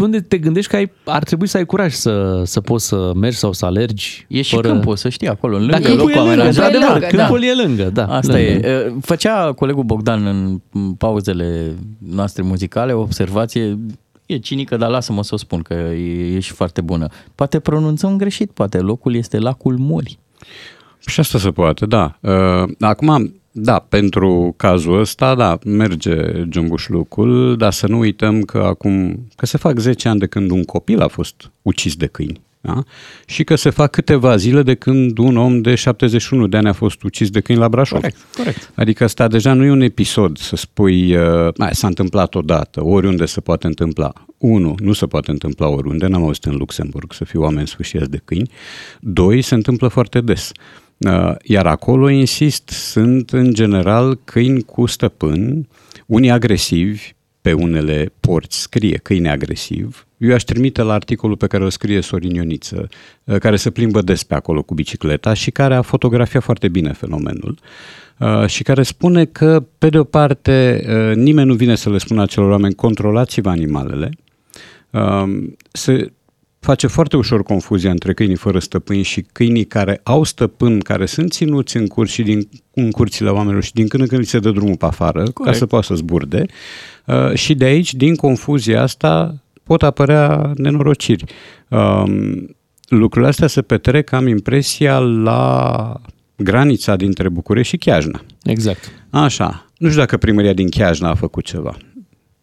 unde 0.00 0.20
te 0.20 0.38
gândești 0.38 0.70
că 0.70 0.76
ai, 0.76 0.92
ar 1.04 1.22
trebui 1.22 1.46
să 1.46 1.56
ai 1.56 1.64
curaj 1.64 1.92
să, 1.92 2.42
să 2.44 2.60
poți 2.60 2.86
să 2.86 3.12
mergi 3.14 3.36
sau 3.36 3.52
să 3.52 3.64
alergi. 3.64 4.26
E 4.28 4.42
și 4.42 4.56
câmpul, 4.56 4.96
să 4.96 5.08
știi, 5.08 5.28
acolo, 5.28 5.56
în 5.56 5.66
Da, 5.66 5.72
lângă 5.78 5.88
câmpul 5.88 6.10
e 6.10 6.14
locul 6.14 6.26
lângă, 6.28 6.40
amenajat. 6.42 6.64
într-adevăr, 6.74 7.00
Da, 7.00 7.06
câmpul 7.16 7.40
da. 7.40 7.46
e 7.46 7.66
lângă, 7.66 7.90
da. 7.92 8.06
Asta 8.06 8.32
lângă. 8.32 8.68
e. 8.68 8.94
Făcea 9.00 9.52
colegul 9.52 9.84
Bogdan 9.84 10.26
în 10.26 10.60
pauzele 10.92 11.76
noastre 11.98 12.42
muzicale 12.42 12.92
o 12.92 13.00
observație 13.00 13.78
E 14.32 14.38
cinică, 14.38 14.76
dar 14.76 14.90
lasă-mă 14.90 15.22
să 15.22 15.34
o 15.34 15.36
spun 15.36 15.62
că 15.62 15.74
e, 15.74 16.34
e 16.34 16.40
și 16.40 16.52
foarte 16.52 16.80
bună. 16.80 17.08
Poate 17.34 17.60
pronunțăm 17.60 18.16
greșit, 18.16 18.50
poate 18.50 18.78
locul 18.78 19.14
este 19.14 19.38
lacul 19.38 19.76
Mori. 19.78 20.18
Și 21.06 21.20
asta 21.20 21.38
se 21.38 21.50
poate, 21.50 21.86
da. 21.86 22.18
Uh, 22.20 22.68
acum, 22.80 23.34
da, 23.52 23.78
pentru 23.78 24.54
cazul 24.56 25.00
ăsta, 25.00 25.34
da, 25.34 25.58
merge 25.64 26.44
jumbușlucul, 26.50 27.56
dar 27.56 27.72
să 27.72 27.86
nu 27.86 27.98
uităm 27.98 28.42
că 28.42 28.58
acum, 28.58 29.26
că 29.36 29.46
se 29.46 29.58
fac 29.58 29.78
10 29.78 30.08
ani 30.08 30.18
de 30.18 30.26
când 30.26 30.50
un 30.50 30.64
copil 30.64 31.00
a 31.00 31.08
fost 31.08 31.50
ucis 31.62 31.96
de 31.96 32.06
câini. 32.06 32.40
Da? 32.64 32.82
Și 33.26 33.44
că 33.44 33.54
se 33.54 33.70
fac 33.70 33.90
câteva 33.90 34.36
zile 34.36 34.62
de 34.62 34.74
când 34.74 35.18
un 35.18 35.36
om 35.36 35.60
de 35.60 35.74
71 35.74 36.46
de 36.46 36.56
ani 36.56 36.68
a 36.68 36.72
fost 36.72 37.02
ucis 37.02 37.30
de 37.30 37.40
câini 37.40 37.60
la 37.60 37.68
Brașov. 37.68 38.00
Corect, 38.00 38.16
corect. 38.36 38.70
Adică 38.74 39.04
asta 39.04 39.28
deja 39.28 39.52
nu 39.52 39.64
e 39.64 39.70
un 39.70 39.80
episod 39.80 40.38
să 40.38 40.56
spui, 40.56 41.16
uh, 41.16 41.48
"Hai, 41.58 41.74
s-a 41.74 41.86
întâmplat 41.86 42.34
odată, 42.34 42.84
oriunde 42.84 43.24
se 43.26 43.40
poate 43.40 43.66
întâmpla. 43.66 44.12
Unu, 44.38 44.74
nu 44.78 44.92
se 44.92 45.06
poate 45.06 45.30
întâmpla 45.30 45.68
oriunde, 45.68 46.06
n-am 46.06 46.22
auzit 46.22 46.44
în 46.44 46.56
Luxemburg 46.56 47.12
să 47.12 47.24
fiu 47.24 47.40
oameni 47.40 47.66
sfârșiați 47.66 48.10
de 48.10 48.20
câini. 48.24 48.50
Doi, 49.00 49.42
se 49.42 49.54
întâmplă 49.54 49.88
foarte 49.88 50.20
des. 50.20 50.50
Uh, 50.98 51.34
Iar 51.42 51.66
acolo, 51.66 52.08
insist, 52.08 52.68
sunt 52.68 53.30
în 53.30 53.54
general 53.54 54.18
câini 54.24 54.62
cu 54.62 54.86
stăpân, 54.86 55.68
unii 56.06 56.30
agresivi, 56.30 57.14
pe 57.42 57.52
unele 57.52 58.12
porți 58.20 58.60
scrie 58.60 58.96
câine 58.96 59.30
agresiv. 59.30 60.06
Eu 60.16 60.34
aș 60.34 60.42
trimite 60.42 60.82
la 60.82 60.92
articolul 60.92 61.36
pe 61.36 61.46
care 61.46 61.64
o 61.64 61.68
scrie 61.68 62.00
Sorin 62.00 62.34
Ioniță, 62.34 62.88
uh, 63.24 63.38
care 63.38 63.56
se 63.56 63.70
plimbă 63.70 64.02
des 64.02 64.22
pe 64.22 64.34
acolo 64.34 64.62
cu 64.62 64.74
bicicleta 64.74 65.34
și 65.34 65.50
care 65.50 65.74
a 65.74 65.82
fotografiat 65.82 66.42
foarte 66.42 66.68
bine 66.68 66.92
fenomenul 66.92 67.58
uh, 68.18 68.46
și 68.46 68.62
care 68.62 68.82
spune 68.82 69.24
că, 69.24 69.64
pe 69.78 69.88
de 69.88 69.98
o 69.98 70.04
parte, 70.04 70.84
uh, 70.88 71.16
nimeni 71.16 71.48
nu 71.48 71.54
vine 71.54 71.74
să 71.74 71.90
le 71.90 71.98
spună 71.98 72.22
acelor 72.22 72.50
oameni, 72.50 72.74
controlați-vă 72.74 73.48
animalele, 73.48 74.10
Um, 74.92 75.56
se 75.72 76.12
face 76.64 76.86
foarte 76.86 77.16
ușor 77.16 77.42
confuzia 77.42 77.90
între 77.90 78.14
câinii 78.14 78.36
fără 78.36 78.58
stăpâni 78.58 79.02
și 79.02 79.20
câinii 79.32 79.64
care 79.64 80.00
au 80.02 80.22
stăpân, 80.22 80.78
care 80.78 81.06
sunt 81.06 81.32
ținuți 81.32 81.76
în 81.76 81.86
curs 81.86 82.10
și 82.10 82.22
din, 82.22 82.48
în 82.74 82.90
curțile 82.90 83.28
oamenilor 83.28 83.62
și 83.62 83.72
din 83.72 83.88
când 83.88 84.02
în 84.02 84.08
când 84.08 84.20
li 84.20 84.26
se 84.26 84.38
dă 84.38 84.50
drumul 84.50 84.76
pe 84.76 84.84
afară 84.84 85.18
Corect. 85.18 85.42
ca 85.42 85.52
să 85.52 85.66
poată 85.66 85.86
să 85.86 85.94
zburde. 85.94 86.46
Uh, 87.06 87.34
și 87.34 87.54
de 87.54 87.64
aici, 87.64 87.94
din 87.94 88.14
confuzia 88.14 88.82
asta, 88.82 89.34
pot 89.62 89.82
apărea 89.82 90.52
nenorociri. 90.56 91.24
Um, 91.68 92.56
lucrurile 92.88 93.30
astea 93.30 93.46
se 93.46 93.62
petrec, 93.62 94.12
am 94.12 94.26
impresia, 94.26 94.98
la 94.98 96.00
granița 96.36 96.96
dintre 96.96 97.28
București 97.28 97.70
și 97.70 97.76
Chiajna. 97.76 98.20
Exact. 98.42 98.92
Așa. 99.10 99.66
Nu 99.78 99.88
știu 99.88 100.00
dacă 100.00 100.16
primăria 100.16 100.52
din 100.52 100.68
Chiajna 100.68 101.08
a 101.08 101.14
făcut 101.14 101.44
ceva. 101.44 101.76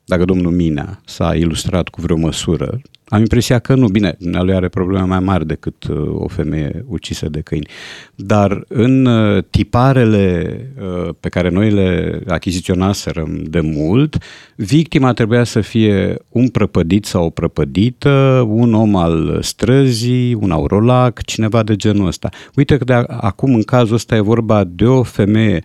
Dacă 0.10 0.26
domnul 0.26 0.51
Minea 0.51 1.01
s-a 1.05 1.36
ilustrat 1.36 1.88
cu 1.88 2.01
vreo 2.01 2.18
măsură. 2.18 2.82
Am 3.05 3.20
impresia 3.20 3.60
că 3.60 3.76
nu. 3.76 3.88
Bine, 3.88 4.18
lui 4.20 4.53
are 4.53 4.68
probleme 4.68 5.05
mai 5.05 5.20
mari 5.20 5.47
decât 5.47 5.84
uh, 5.84 5.97
o 6.14 6.28
femeie 6.28 6.86
ucisă 6.88 7.30
de 7.30 7.41
câini. 7.41 7.68
Dar 8.16 8.64
în 8.68 9.05
uh, 9.05 9.43
tiparele 9.49 10.60
uh, 10.82 11.10
pe 11.20 11.30
care 11.30 11.49
noi 11.49 11.72
le 11.72 12.22
achiziționaserăm 12.28 13.43
de 13.43 13.60
mult, 13.60 14.18
victima 14.55 15.14
trebuia 15.14 15.43
să 15.43 15.62
fie 15.62 16.18
un 16.30 16.47
prăpădit 16.47 17.05
sau 17.05 17.26
o 17.26 17.30
prăpădită, 17.30 18.45
un 18.47 18.74
om 18.74 18.95
al 18.95 19.39
străzii, 19.41 20.34
un 20.34 20.51
aurolac, 20.51 21.22
cineva 21.22 21.64
de 21.64 21.76
genul 21.76 22.07
ăsta. 22.07 22.30
Uite 22.55 22.78
că 22.78 22.84
de 22.84 22.93
acum 23.07 23.53
în 23.53 23.64
cazul 23.64 23.95
ăsta 23.95 24.16
e 24.16 24.20
vorba 24.20 24.64
de 24.64 24.86
o 24.86 25.03
femeie 25.03 25.64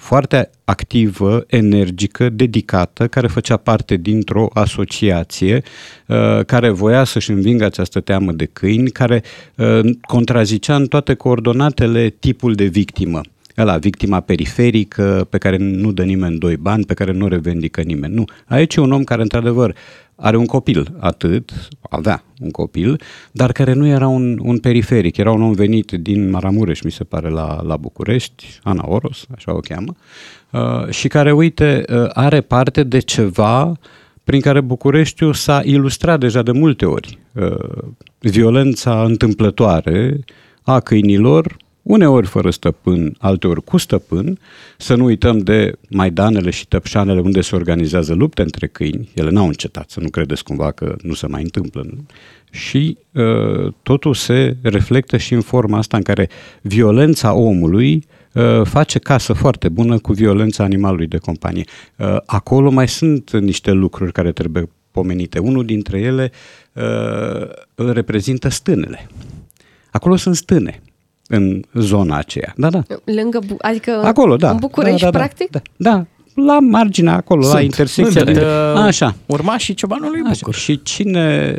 foarte 0.00 0.50
activă, 0.64 1.44
energică, 1.46 2.28
dedicată, 2.28 3.06
care 3.06 3.26
făcea 3.26 3.56
parte 3.56 3.96
dintr-o 3.96 4.48
asociație 4.52 5.62
uh, 6.06 6.44
care 6.46 6.70
voia 6.70 7.04
să-și 7.04 7.30
învingă 7.30 7.64
această 7.64 8.00
teamă 8.00 8.32
de 8.32 8.44
câini, 8.44 8.90
care 8.90 9.22
uh, 9.56 9.80
contrazicea 10.00 10.74
în 10.74 10.86
toate 10.86 11.14
coordonatele 11.14 12.08
tipul 12.08 12.54
de 12.54 12.64
victimă. 12.64 13.20
Ăla, 13.58 13.76
victima 13.76 14.20
periferică, 14.20 15.26
pe 15.30 15.38
care 15.38 15.56
nu 15.56 15.92
dă 15.92 16.02
nimeni 16.02 16.38
doi 16.38 16.56
bani, 16.56 16.84
pe 16.84 16.94
care 16.94 17.12
nu 17.12 17.28
revendică 17.28 17.80
nimeni. 17.80 18.14
Nu. 18.14 18.24
Aici 18.46 18.74
e 18.74 18.80
un 18.80 18.92
om 18.92 19.04
care, 19.04 19.22
într-adevăr, 19.22 19.74
are 20.20 20.36
un 20.36 20.46
copil, 20.46 20.96
atât, 20.98 21.68
avea 21.90 22.24
un 22.40 22.50
copil, 22.50 23.00
dar 23.32 23.52
care 23.52 23.72
nu 23.72 23.86
era 23.86 24.08
un, 24.08 24.38
un 24.42 24.58
periferic, 24.58 25.16
era 25.16 25.32
un 25.32 25.42
om 25.42 25.52
venit 25.52 25.90
din 25.90 26.30
Maramureș, 26.30 26.80
mi 26.80 26.90
se 26.90 27.04
pare, 27.04 27.28
la, 27.28 27.62
la 27.62 27.76
București, 27.76 28.46
Ana 28.62 28.84
Oros, 28.86 29.26
așa 29.34 29.54
o 29.54 29.58
cheamă, 29.58 29.94
uh, 30.50 30.90
și 30.90 31.08
care, 31.08 31.32
uite, 31.32 31.84
uh, 31.88 32.10
are 32.12 32.40
parte 32.40 32.82
de 32.82 32.98
ceva 32.98 33.78
prin 34.24 34.40
care 34.40 34.60
Bucureștiul 34.60 35.34
s-a 35.34 35.60
ilustrat 35.64 36.20
deja 36.20 36.42
de 36.42 36.52
multe 36.52 36.84
ori. 36.84 37.18
Uh, 37.32 37.82
violența 38.18 39.02
întâmplătoare 39.02 40.18
a 40.62 40.80
câinilor, 40.80 41.56
uneori 41.82 42.26
fără 42.26 42.50
stăpân, 42.50 43.14
alteori 43.18 43.64
cu 43.64 43.76
stăpân, 43.76 44.38
să 44.76 44.94
nu 44.94 45.04
uităm 45.04 45.38
de 45.38 45.72
Maidanele 45.90 46.50
și 46.50 46.66
Tăpșanele 46.66 47.20
unde 47.20 47.40
se 47.40 47.54
organizează 47.54 48.14
lupte 48.14 48.42
între 48.42 48.66
câini, 48.66 49.08
ele 49.14 49.30
n-au 49.30 49.46
încetat, 49.46 49.90
să 49.90 50.00
nu 50.00 50.08
credeți 50.08 50.44
cumva 50.44 50.70
că 50.70 50.96
nu 51.02 51.14
se 51.14 51.26
mai 51.26 51.42
întâmplă. 51.42 51.82
Nu? 51.90 52.04
Și 52.50 52.98
uh, 53.12 53.72
totul 53.82 54.14
se 54.14 54.56
reflectă 54.62 55.16
și 55.16 55.34
în 55.34 55.40
forma 55.40 55.78
asta 55.78 55.96
în 55.96 56.02
care 56.02 56.28
violența 56.62 57.32
omului 57.32 58.04
uh, 58.32 58.62
face 58.64 58.98
casă 58.98 59.32
foarte 59.32 59.68
bună 59.68 59.98
cu 59.98 60.12
violența 60.12 60.64
animalului 60.64 61.06
de 61.06 61.18
companie. 61.18 61.64
Uh, 61.96 62.16
acolo 62.26 62.70
mai 62.70 62.88
sunt 62.88 63.30
niște 63.32 63.70
lucruri 63.70 64.12
care 64.12 64.32
trebuie 64.32 64.70
pomenite. 64.90 65.38
Unul 65.38 65.64
dintre 65.64 66.00
ele 66.00 66.32
uh, 66.72 67.48
îl 67.74 67.92
reprezintă 67.92 68.48
stânele. 68.48 69.08
Acolo 69.90 70.16
sunt 70.16 70.36
stâne 70.36 70.80
în 71.30 71.62
zona 71.74 72.16
aceea. 72.16 72.52
Da, 72.56 72.70
da. 72.70 72.82
Lângă, 73.04 73.38
Bu- 73.46 73.56
adică 73.60 74.02
Acolo, 74.04 74.36
da. 74.36 74.50
în 74.50 74.56
București, 74.56 75.00
da, 75.00 75.10
da, 75.10 75.18
da, 75.18 75.18
practic? 75.18 75.50
Da, 75.50 75.60
da, 75.76 76.06
la 76.44 76.58
marginea 76.60 77.14
acolo, 77.14 77.40
la 77.40 77.48
Sunt. 77.50 77.62
intersecția. 77.62 78.22
Sunt, 78.24 78.34
de... 78.34 78.40
uh, 78.40 78.74
Așa. 78.76 79.14
Urmașii 79.26 79.74
ciobanului 79.74 80.20
Așa. 80.24 80.32
Bucur. 80.38 80.54
Și 80.54 80.82
cine... 80.82 81.54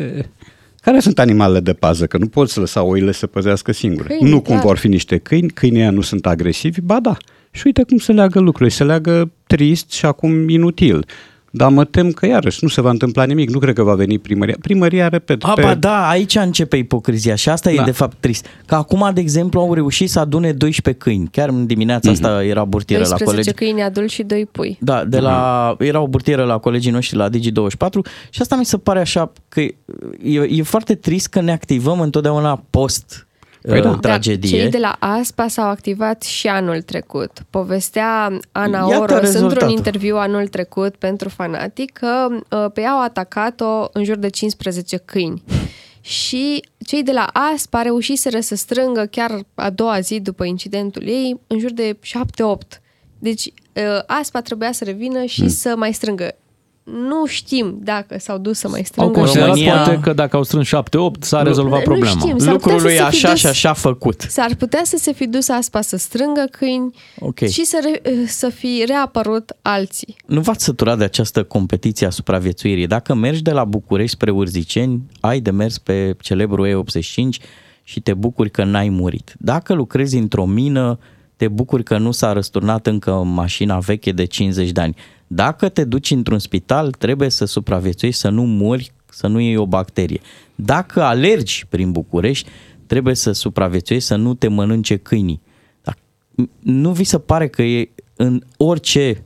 Care 0.82 1.00
sunt 1.00 1.20
animalele 1.20 1.60
de 1.60 1.74
pază? 1.74 2.06
Că 2.06 2.18
nu 2.18 2.28
poți 2.28 2.58
lăsa 2.60 2.84
oile 2.84 3.12
să 3.12 3.28
păzească 3.28 3.72
singure. 3.72 4.08
Câini, 4.08 4.30
nu 4.30 4.36
cum 4.42 4.54
clar. 4.54 4.66
vor 4.66 4.78
fi 4.78 4.88
niște 4.88 5.18
câini, 5.18 5.50
câinii 5.50 5.80
ăia 5.80 5.92
nu 5.92 6.02
sunt 6.02 6.26
agresivi, 6.26 6.82
ba 6.82 7.00
da. 7.00 7.18
Și 7.52 7.62
uite 7.66 7.84
cum 7.84 7.98
se 7.98 8.12
leagă 8.12 8.40
lucrurile, 8.40 8.76
se 8.76 8.84
leagă 8.84 9.32
trist 9.48 9.92
și 9.92 10.06
acum 10.06 10.50
inutil. 10.50 11.06
Dar 11.54 11.70
mă 11.72 11.86
tem 11.86 12.12
că 12.12 12.26
iarăși 12.26 12.58
nu 12.62 12.68
se 12.68 12.82
va 12.82 12.90
întâmpla 12.90 13.24
nimic, 13.24 13.50
nu 13.50 13.60
cred 13.60 13.76
că 13.76 13.84
va 13.84 13.94
veni 13.94 14.20
primăria. 14.20 14.56
Primăria, 14.62 15.08
repet, 15.08 15.44
A, 15.44 15.54
ba 15.62 15.76
da, 15.76 16.10
aici 16.10 16.36
începe 16.36 16.78
ipocrizia 16.78 17.36
și 17.36 17.50
asta 17.50 17.72
Da. 17.76 17.82
e 17.82 17.86
de 17.86 17.92
fapt 17.92 18.18
trist. 18.20 18.46
Că 18.66 18.76
acum, 18.76 19.12
de 19.14 19.20
exemplu, 19.20 19.60
au 19.60 19.74
reușit 19.74 20.10
să 20.10 20.20
adune 20.20 20.52
12 20.52 21.04
câini. 21.04 21.28
Chiar 21.32 21.50
în 21.50 21.66
dimineața 21.66 22.12
Mhm. 22.12 22.24
asta 22.24 22.44
era 22.44 22.64
burtieră 22.66 23.04
la 23.04 23.08
12 23.10 23.52
colegi. 23.52 23.74
câini 23.74 23.88
adulți 23.90 24.14
și 24.14 24.24
2 24.24 24.46
pui. 24.52 24.78
Da, 24.82 25.04
de 25.06 25.20
la, 25.20 25.76
era 25.80 26.02
o 26.02 26.08
burtieră 26.08 26.44
la 26.44 26.58
colegii 26.58 26.92
noștri 26.92 27.18
la 27.18 27.30
Digi24 27.30 28.02
și 28.30 28.42
asta 28.42 28.56
mi 28.56 28.66
se 28.66 28.78
pare 28.78 29.00
așa 29.00 29.32
că 29.50 29.60
e, 29.62 29.74
e 30.50 30.62
foarte 30.64 30.96
trist 30.96 31.28
că 31.28 31.42
ne 31.42 31.52
activăm 31.52 32.00
întotdeauna 32.00 32.64
post 32.70 33.28
Păi 33.62 33.82
da. 33.82 33.90
uh, 33.90 33.98
tragedie. 34.02 34.60
Cei 34.60 34.70
de 34.70 34.78
la 34.78 34.96
ASPA 35.00 35.48
s-au 35.48 35.66
activat 35.70 36.24
și 36.24 36.48
anul 36.48 36.82
trecut. 36.82 37.32
Povestea 37.50 38.38
Ana 38.52 38.88
Iată 38.90 39.02
Oros 39.02 39.20
rezultatul. 39.20 39.50
într-un 39.50 39.70
interviu 39.70 40.18
anul 40.18 40.48
trecut 40.48 40.96
pentru 40.96 41.30
Fanatic 41.30 41.92
că 41.92 42.28
uh, 42.32 42.72
pe 42.74 42.82
ea 42.82 42.90
au 42.92 43.02
atacat-o 43.02 43.88
în 43.94 44.04
jur 44.04 44.16
de 44.16 44.30
15 44.30 44.98
câini. 44.98 45.44
Și 46.02 46.64
cei 46.86 47.04
de 47.04 47.12
la 47.12 47.28
ASPA 47.54 47.78
au 47.78 47.84
reușit 47.84 48.20
să 48.20 48.56
strângă 48.56 49.08
chiar 49.12 49.40
a 49.56 49.70
doua 49.70 50.00
zi 50.00 50.20
după 50.20 50.44
incidentul 50.44 51.08
ei 51.08 51.40
în 51.48 51.60
jur 51.60 51.72
de 51.72 51.98
7-8. 52.74 52.80
Deci 53.20 53.46
uh, 53.46 53.84
ASPA 54.06 54.42
trebuia 54.42 54.72
să 54.72 54.84
revină 54.84 55.26
și 55.26 55.40
Hmm. 55.40 55.50
să 55.50 55.74
mai 55.78 55.94
strângă. 55.94 56.36
Nu 56.84 57.26
știm 57.26 57.80
dacă 57.84 58.20
s-au 58.20 58.38
dus 58.38 58.58
să 58.60 58.68
mai 58.68 58.80
Au 58.80 58.86
strângă. 58.86 59.12
considerat 59.20 59.48
România- 59.48 59.74
poate 59.74 60.00
că 60.02 60.14
dacă 60.14 60.36
au 60.36 60.44
strâns 60.44 60.68
7-8 60.68 61.24
s-a 61.24 61.38
Nu- 61.38 61.48
rezolvat 61.48 61.78
nu 61.80 61.84
problema. 61.86 62.20
știm. 62.20 62.38
S-ar 62.38 62.52
Lucrul 62.54 62.72
putea 62.76 62.86
lui 62.88 62.96
să 62.98 63.04
se 63.04 63.10
fi 63.10 63.16
așa 63.26 63.30
dus- 63.30 63.40
și 63.40 63.48
așa 63.48 63.74
făcut. 63.74 64.22
S-ar 64.30 64.56
putea 64.56 64.82
să 64.84 64.98
se 65.00 65.12
fi 65.14 65.28
dus 65.28 65.50
ASPA 65.50 65.82
să 65.82 65.98
strângă 65.98 66.48
câini 66.52 66.94
Ok. 67.20 67.40
și 67.40 67.66
să, 67.66 67.80
re, 67.84 68.26
să 68.26 68.50
fi 68.50 68.84
reapărut 68.88 69.52
alții. 69.62 70.16
Nu 70.26 70.42
v-ați 70.42 70.64
săturat 70.64 70.98
de 70.98 71.04
această 71.04 71.44
competiție 71.44 72.08
a 72.08 72.10
supraviețuirii. 72.10 72.88
Dacă 72.88 73.14
mergi 73.14 73.42
de 73.42 73.52
la 73.52 73.64
București 73.64 74.12
spre 74.16 74.32
Urziceni, 74.32 75.02
ai 75.20 75.40
de 75.40 75.52
mers 75.52 75.78
pe 75.78 76.16
celebrul 76.22 76.68
E85 76.68 77.40
și 77.84 78.00
te 78.00 78.14
bucuri 78.14 78.52
că 78.52 78.64
n-ai 78.64 78.90
murit. 78.90 79.34
Dacă 79.38 79.74
lucrezi 79.74 80.18
într-o 80.18 80.46
mină, 80.46 81.00
te 81.36 81.48
bucuri 81.48 81.84
că 81.84 81.98
nu 81.98 82.12
s-a 82.12 82.34
răsturnat 82.34 82.88
încă 82.88 83.12
mașina 83.12 83.78
veche 83.80 84.12
de 84.12 84.26
50 84.26 84.70
de 84.72 84.82
ani. 84.82 84.96
Dacă 85.34 85.70
te 85.70 85.84
duci 85.84 86.12
într-un 86.12 86.40
spital, 86.40 86.92
trebuie 86.92 87.30
să 87.30 87.46
supraviețuiești, 87.46 88.20
să 88.20 88.30
nu 88.30 88.44
mori, 88.44 88.92
să 89.10 89.28
nu 89.28 89.40
iei 89.40 89.56
o 89.56 89.66
bacterie. 89.66 90.22
Dacă 90.56 91.02
alergi 91.02 91.66
prin 91.70 91.92
București, 91.92 92.50
trebuie 92.86 93.16
să 93.16 93.32
supraviețuiești, 93.32 94.08
să 94.08 94.16
nu 94.16 94.34
te 94.34 94.48
mănânce 94.48 94.98
câinii. 94.98 95.42
Dar 95.82 95.98
nu 96.60 96.92
vi 96.92 97.04
se 97.04 97.20
pare 97.20 97.48
că 97.48 97.62
e 97.62 97.90
în 98.16 98.42
orice 98.58 99.24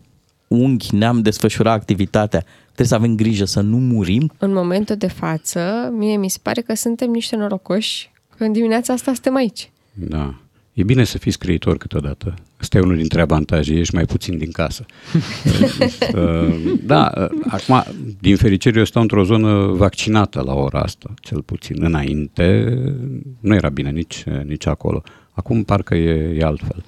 unghi 0.48 0.96
ne-am 0.96 1.22
desfășurat 1.22 1.74
activitatea, 1.74 2.44
trebuie 2.66 2.88
să 2.88 2.96
avem 2.96 3.16
grijă 3.16 3.46
să 3.46 3.62
nu 3.62 3.78
murim? 3.78 4.32
În 4.38 4.54
momentul 4.54 4.96
de 4.96 5.08
față, 5.08 5.90
mie 5.98 6.18
mi 6.18 6.30
se 6.30 6.40
pare 6.42 6.62
că 6.62 6.76
suntem 6.76 7.12
niște 7.12 7.36
norocoși 7.36 8.12
că 8.38 8.44
în 8.44 8.52
dimineața 8.52 8.94
asta 8.94 9.14
suntem 9.14 9.36
aici. 9.36 9.72
Da. 9.94 10.36
E 10.74 10.84
bine 10.84 11.04
să 11.04 11.18
fii 11.18 11.32
scriitor 11.32 11.78
câteodată. 11.78 12.34
Asta 12.66 12.78
e 12.78 12.82
unul 12.82 12.96
dintre 12.96 13.22
avantaje, 13.22 13.74
ești 13.74 13.96
mai 13.96 14.06
puțin 14.06 14.38
din 14.38 14.52
casă. 14.52 14.86
Uh, 16.16 16.74
da, 16.84 17.12
uh, 17.18 17.28
acum, 17.48 17.84
din 18.20 18.36
fericire, 18.36 18.80
eu 18.80 18.86
stau 18.86 19.02
într-o 19.02 19.24
zonă 19.24 19.66
vaccinată 19.66 20.42
la 20.46 20.54
ora 20.54 20.80
asta, 20.80 21.14
cel 21.20 21.42
puțin. 21.42 21.76
Înainte 21.80 22.78
nu 23.40 23.56
era 23.56 23.70
bine 23.70 23.90
nici, 23.90 24.24
nici 24.46 24.68
acolo. 24.68 25.04
Acum 25.32 25.64
parcă 25.64 25.96
e, 25.96 26.38
e 26.40 26.44
altfel. 26.44 26.84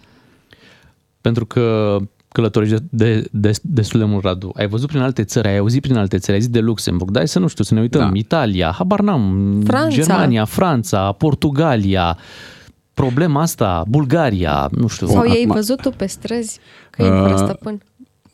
Pentru 1.21 1.45
că 1.45 1.97
călătorești 2.27 2.75
de, 2.89 3.27
de, 3.31 3.51
destul 3.61 3.99
de 3.99 4.05
mult, 4.05 4.23
Radu. 4.23 4.51
Ai 4.55 4.67
văzut 4.67 4.87
prin 4.87 5.01
alte 5.01 5.23
țări, 5.23 5.47
ai 5.47 5.57
auzit 5.57 5.81
prin 5.81 5.95
alte 5.95 6.17
țări, 6.17 6.33
ai 6.33 6.41
zis 6.41 6.51
de 6.51 6.59
Luxemburg, 6.59 7.11
dar 7.11 7.17
hai 7.17 7.27
să 7.27 7.39
nu 7.39 7.47
știu, 7.47 7.63
să 7.63 7.73
ne 7.73 7.79
uităm. 7.79 8.01
Da. 8.01 8.11
Italia, 8.13 8.73
habar 8.77 8.99
n-am, 8.99 9.61
Franța. 9.65 9.95
Germania, 9.95 10.45
Franța, 10.45 11.11
Portugalia, 11.11 12.17
problema 13.01 13.41
asta, 13.41 13.83
Bulgaria, 13.87 14.69
nu 14.71 14.87
știu. 14.87 15.07
Sau 15.07 15.25
ei 15.25 15.43
acum- 15.43 15.55
văzut 15.55 15.81
tu 15.81 15.89
pe 15.89 16.05
străzi 16.05 16.59
câini 16.89 17.17
fără 17.17 17.33
Uh, 17.33 17.39
stăpân? 17.43 17.81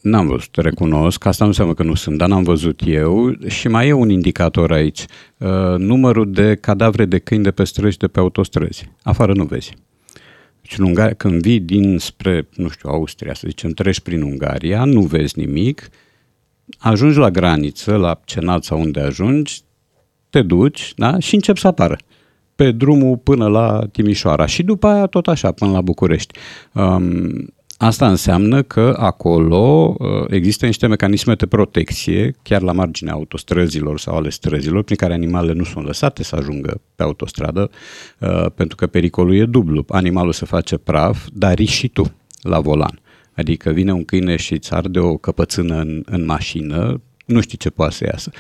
N-am 0.02 0.28
văzut, 0.28 0.56
recunosc, 0.56 1.26
asta 1.26 1.44
nu 1.44 1.50
înseamnă 1.50 1.74
că 1.74 1.84
nu 1.84 1.94
sunt, 1.94 2.18
dar 2.18 2.28
n-am 2.28 2.44
văzut 2.44 2.82
eu 2.86 3.36
și 3.48 3.68
mai 3.68 3.88
e 3.88 3.94
un 3.94 4.10
indicator 4.10 4.72
aici. 4.72 5.06
Uh, 5.38 5.50
numărul 5.78 6.32
de 6.32 6.56
cadavre 6.56 7.06
de 7.06 7.20
câini 7.20 7.44
de 7.44 7.52
pe 7.52 7.64
străzi 7.64 7.92
și 7.94 7.98
de 7.98 8.08
pe 8.08 8.20
autostrăzi. 8.20 8.92
Afară 9.02 9.34
nu 9.34 9.44
vezi. 9.44 9.74
Deci 10.62 10.78
în 10.78 10.86
Ungaria, 10.86 11.14
când 11.14 11.42
vii 11.42 11.60
dinspre, 11.60 12.48
nu 12.56 12.70
știu, 12.70 12.90
Austria, 12.90 13.34
să 13.34 13.44
zicem, 13.48 13.72
treci 13.72 14.00
prin 14.00 14.22
Ungaria, 14.22 14.84
nu 14.84 15.02
vezi 15.02 15.40
nimic, 15.40 15.90
ajungi 16.78 17.18
la 17.18 17.32
graniță, 17.32 17.96
la 17.96 18.22
Cenat 18.26 18.64
sau 18.64 18.80
unde 18.80 19.00
ajungi, 19.00 19.62
te 20.30 20.42
duci 20.42 20.94
da? 20.96 21.20
și 21.20 21.36
încep 21.36 21.58
să 21.58 21.68
apară 21.68 21.98
pe 22.64 22.72
drumul 22.72 23.18
până 23.18 23.48
la 23.48 23.84
Timișoara 23.92 24.46
și 24.46 24.64
după 24.64 24.88
aia 24.88 25.06
tot 25.06 25.28
așa 25.28 25.52
până 25.52 25.72
la 25.72 25.82
București. 25.82 26.40
Um, 26.74 27.54
Asta 27.78 28.10
înseamnă 28.10 28.62
că 28.62 28.96
acolo 29.00 29.96
uh, 29.98 30.08
există 30.28 30.66
niște 30.66 30.88
mecanisme 30.88 31.34
de 31.34 31.46
protecție, 31.46 32.36
chiar 32.42 32.62
la 32.62 32.72
marginea 32.72 33.14
autostrăzilor 33.14 34.00
sau 34.00 34.16
ale 34.16 34.30
străzilor, 34.30 34.84
prin 34.84 34.96
care 34.96 35.14
animalele 35.14 35.54
nu 35.54 35.64
sunt 35.64 35.86
lăsate 35.86 36.24
să 36.24 36.36
ajungă 36.36 36.82
pe 36.96 37.04
autostradă, 37.04 37.70
uh, 38.20 38.46
pentru 38.56 38.76
că 38.76 38.88
pericolul 38.88 39.36
e 39.36 39.46
dublu. 39.46 39.86
Animalul 39.88 40.34
se 40.34 40.46
face 40.46 40.78
praf, 40.78 41.26
dar 41.34 41.54
riști 41.54 41.76
și 41.76 41.88
tu 41.88 42.12
la 42.42 42.60
volan. 42.60 43.00
Adică 43.36 43.70
vine 43.72 43.94
un 43.94 44.06
câine 44.06 44.36
și 44.36 44.54
îți 44.54 44.74
arde 44.74 45.00
o 45.00 45.18
căpățână 45.18 45.80
în, 45.80 46.04
în 46.06 46.26
mașină, 46.26 47.02
nu 47.26 47.42
știi 47.42 47.58
ce 47.58 47.70
poate 47.70 47.94
să 47.94 48.06
iasă. 48.06 48.32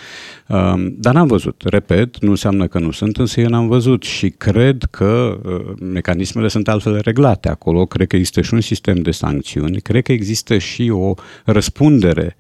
Um, 0.48 0.96
dar 0.98 1.14
n-am 1.14 1.28
văzut. 1.28 1.62
Repet, 1.66 2.20
nu 2.20 2.30
înseamnă 2.30 2.68
că 2.68 2.80
nu 2.80 2.92
sunt, 2.92 3.18
însă 3.18 3.42
eu 3.42 3.50
n-am 3.50 3.68
văzut 3.68 4.04
și 4.04 4.30
cred 4.30 4.84
că 4.92 5.40
uh, 5.44 5.76
mecanismele 5.80 6.48
sunt 6.48 6.68
altfel 6.68 7.00
reglate 7.00 7.50
acolo. 7.50 7.86
Cred 7.86 8.08
că 8.08 8.16
există 8.16 8.42
și 8.42 8.54
un 8.54 8.62
sistem 8.62 9.02
de 9.02 9.12
sancțiuni, 9.12 9.82
cred 9.82 10.04
că 10.04 10.12
există 10.12 10.58
și 10.58 10.90
o 10.90 11.14
răspundere 11.46 12.36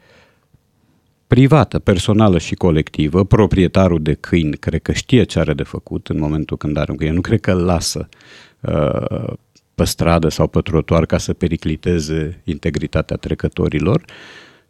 privată, 1.27 1.79
personală 1.79 2.37
și 2.37 2.55
colectivă. 2.55 3.25
Proprietarul 3.25 4.01
de 4.01 4.13
câini 4.13 4.57
cred 4.57 4.81
că 4.81 4.91
știe 4.91 5.23
ce 5.23 5.39
are 5.39 5.53
de 5.53 5.63
făcut 5.63 6.07
în 6.07 6.19
momentul 6.19 6.57
când 6.57 6.77
are 6.77 6.91
un 6.91 6.97
câine. 6.97 7.13
Nu 7.13 7.21
cred 7.21 7.39
că 7.39 7.51
îl 7.51 7.63
lasă 7.63 8.09
uh, 8.59 9.33
pe 9.75 9.83
stradă 9.83 10.29
sau 10.29 10.47
pe 10.47 10.59
trotuar 10.59 11.05
ca 11.05 11.17
să 11.17 11.33
pericliteze 11.33 12.41
integritatea 12.43 13.15
trecătorilor 13.15 14.05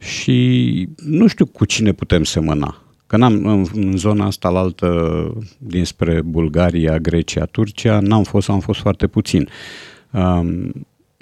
și 0.03 0.89
nu 0.95 1.27
știu 1.27 1.45
cu 1.45 1.65
cine 1.65 1.91
putem 1.91 2.23
semăna. 2.23 2.77
Că 3.07 3.17
n-am, 3.17 3.45
în, 3.45 3.65
în 3.73 3.97
zona 3.97 4.25
asta 4.25 4.49
la 4.49 4.59
altă, 4.59 5.31
dinspre 5.57 6.21
Bulgaria, 6.21 6.99
Grecia, 6.99 7.45
Turcia, 7.45 7.99
n-am 7.99 8.23
fost, 8.23 8.49
am 8.49 8.59
fost 8.59 8.79
foarte 8.79 9.07
puțin. 9.07 9.49
Um, 10.11 10.71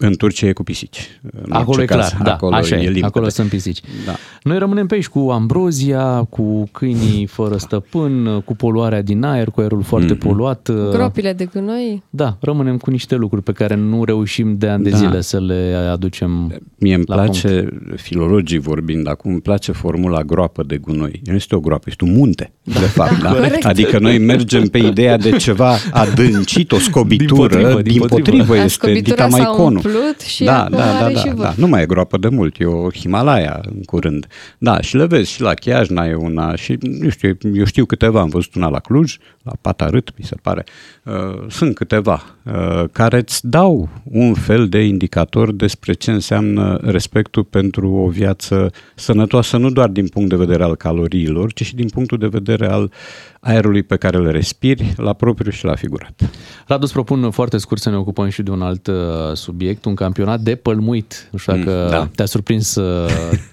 în 0.02 0.16
Turcia 0.16 0.48
e 0.48 0.52
cu 0.54 0.64
pisici. 0.64 1.20
În 1.42 1.52
Acolo 1.52 1.66
orice 1.68 1.82
e 1.82 1.86
clar, 1.86 2.00
caz. 2.10 2.14
da, 2.24 2.34
acolo 2.34 2.56
așa 2.56 2.76
e, 2.76 2.80
e, 2.80 2.84
limpede. 2.84 3.06
acolo 3.06 3.30
sunt 3.30 3.50
pisici. 3.50 3.80
Da. 4.06 4.16
Noi 4.44 4.58
rămânem 4.58 4.88
pe 4.88 4.94
aici 4.94 5.08
cu 5.08 5.20
ambrozia, 5.20 6.24
cu 6.30 6.70
câinii 6.72 7.26
fără 7.26 7.58
stăpân, 7.58 8.42
cu 8.46 8.56
poluarea 8.56 9.02
din 9.02 9.24
aer, 9.24 9.48
cu 9.50 9.60
aerul 9.62 9.82
foarte 9.82 10.14
Mhm. 10.14 10.28
poluat. 10.28 10.70
Gropile 10.92 11.34
de 11.34 11.46
gunoi. 11.54 12.04
Da, 12.10 12.38
rămânem 12.40 12.78
cu 12.78 12.90
niște 12.90 13.16
lucruri 13.16 13.44
pe 13.44 13.52
care 13.52 13.76
nu 13.76 14.04
reușim 14.04 14.58
de 14.58 14.68
ani 14.68 14.84
de 14.84 14.90
Da. 14.90 14.98
zile 14.98 15.22
să 15.22 15.40
le 15.40 15.88
aducem 15.92 16.54
Mie 16.78 16.96
îmi 16.96 17.04
la 17.08 17.16
place, 17.16 17.68
filologii 17.96 18.60
vorbind 18.60 19.08
acum, 19.10 19.32
îmi 19.32 19.42
place 19.42 19.72
formula 19.72 20.22
groapă 20.24 20.64
de 20.64 20.78
gunoi. 20.78 21.22
Nu 21.26 21.34
este 21.36 21.56
o 21.56 21.60
groapă, 21.60 21.86
este 21.90 22.04
un 22.04 22.12
munte, 22.16 22.52
de 22.64 22.72
fapt. 22.80 23.22
Da? 23.22 23.32
Corect. 23.32 23.66
Adică 23.66 24.00
noi 24.00 24.18
mergem 24.18 24.68
pe 24.68 24.78
ideea 24.92 25.18
de 25.18 25.30
ceva 25.32 25.76
adâncit, 25.92 26.72
o 26.72 26.78
scobitură, 26.78 27.48
Dimpotrivă, 27.48 27.82
din 27.82 27.92
dimpotrivă. 27.92 28.24
potrivă 28.38 28.54
A, 28.54 28.58
este 28.64 28.68
scobitura 28.70 29.16
s-a 29.16 29.28
ditamaiconul. 29.28 29.82
Umplut 29.96 30.20
și 30.20 30.44
da, 30.44 30.64
acum 30.64 30.78
da, 30.78 30.84
da, 30.84 30.98
are 30.98 31.14
da, 31.14 31.20
și 31.20 31.28
da, 31.28 31.34
vârf. 31.34 31.56
nu 31.56 31.68
mai 31.68 31.82
e 31.82 31.86
groapă 31.86 32.18
de 32.18 32.28
mult, 32.28 32.60
e 32.60 32.66
o 32.66 32.92
Himalaya 32.92 33.60
în 33.64 33.84
curând. 33.84 34.28
Da, 34.58 34.82
și 34.82 34.96
le 34.96 35.06
vezi 35.06 35.32
și 35.32 35.42
la 35.42 35.54
Chiajna 35.54 36.06
e 36.06 36.14
una 36.14 36.56
și, 36.56 36.78
nu 36.82 37.10
știu, 37.10 37.38
eu 37.54 37.66
știu 37.66 37.86
câteva, 37.86 38.20
am 38.20 38.30
văzut 38.30 38.56
una 38.56 38.68
la 38.68 38.80
Cluj, 38.80 39.18
la 39.44 39.52
Patarât, 39.62 40.14
mi 40.18 40.26
se 40.26 40.36
pare. 40.42 40.64
Uh, 41.04 41.46
sunt 41.50 41.76
câteva 41.76 42.24
uh, 42.44 42.84
care 42.92 43.18
îți 43.18 43.48
dau 43.48 43.90
un 44.04 44.34
fel 44.34 44.70
de 44.70 44.80
indicator 44.84 45.52
despre 45.54 45.94
ce 45.94 46.12
înseamnă 46.12 46.80
respectul 46.84 47.44
pentru 47.44 47.92
o 47.92 48.08
viață 48.08 48.72
sănătoasă, 48.96 49.58
nu 49.58 49.70
doar 49.70 49.90
din 49.90 50.08
punct 50.08 50.30
de 50.30 50.36
vedere 50.36 50.64
al 50.64 50.76
caloriilor, 50.76 51.54
ci 51.54 51.66
și 51.66 51.76
din 51.76 51.90
punctul 51.90 52.18
de 52.18 52.28
vedere 52.28 52.68
al 52.68 52.92
aerului 53.40 53.84
pe 53.84 53.96
care 53.96 54.18
îl 54.18 54.32
respiri, 54.32 54.94
la 54.98 55.14
propriu 55.14 55.52
și 55.52 55.66
la 55.66 55.76
figurat. 55.76 56.22
Radu, 56.68 56.84
îți 56.84 56.94
propun 56.94 57.32
foarte 57.32 57.58
scurt 57.58 57.82
să 57.82 57.90
ne 57.90 57.96
ocupăm 57.98 58.30
și 58.30 58.42
de 58.42 58.52
un 58.52 58.62
alt 58.62 58.88
uh, 58.88 58.96
subiect, 59.34 59.86
un 59.86 59.96
campionat 59.96 60.40
de 60.40 60.56
pălmuit. 60.56 61.28
Nu 61.32 61.38
știu 61.38 61.54
dacă 61.54 61.70
Mm, 61.72 61.90
da. 61.90 62.10
te-a 62.16 62.26
surprins 62.26 62.76
uh, 62.76 63.10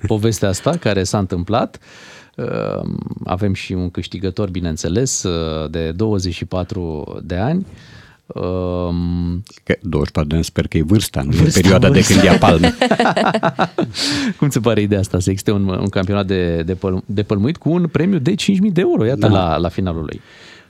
povestea 0.07 0.49
asta 0.49 0.71
care 0.71 1.03
s-a 1.03 1.19
întâmplat. 1.19 1.79
Uh, 2.39 2.91
Avem 3.25 3.55
și 3.55 3.73
un 3.73 3.91
câștigător, 3.91 4.51
bineînțeles, 4.51 5.23
uh, 5.23 5.71
de 5.71 5.91
24 5.91 7.19
de 7.25 7.35
ani. 7.37 7.67
Um, 8.27 9.43
Că 9.65 9.75
24 9.81 10.29
de 10.31 10.35
ani 10.35 10.45
sper 10.45 10.67
că 10.67 10.77
e 10.77 10.83
vârsta, 10.83 11.23
nu 11.23 11.31
Vârsta, 11.31 11.59
e 11.59 11.63
perioada 11.63 11.89
vârsta. 11.89 12.15
de 12.15 12.21
când 12.21 12.33
ia 12.33 12.39
palme. 12.39 12.75
Cum 14.39 14.49
ți 14.49 14.61
pare 14.61 14.81
ideea 14.81 15.01
asta, 15.01 15.19
să 15.19 15.31
existe 15.31 15.51
un, 15.51 15.69
un 15.69 15.89
campionat 15.89 16.27
de, 16.27 16.63
de, 16.63 16.75
păl, 16.75 17.03
de 17.07 17.23
pălmuit 17.23 17.57
cu 17.57 17.71
un 17.71 17.87
premiu 17.93 18.19
de 18.19 18.31
5.000 18.33 18.37
de 18.73 18.81
euro, 18.81 19.05
iată, 19.05 19.19
Da. 19.21 19.29
la, 19.29 19.57
la 19.57 19.69
finalul 19.69 20.03
lui. 20.03 20.21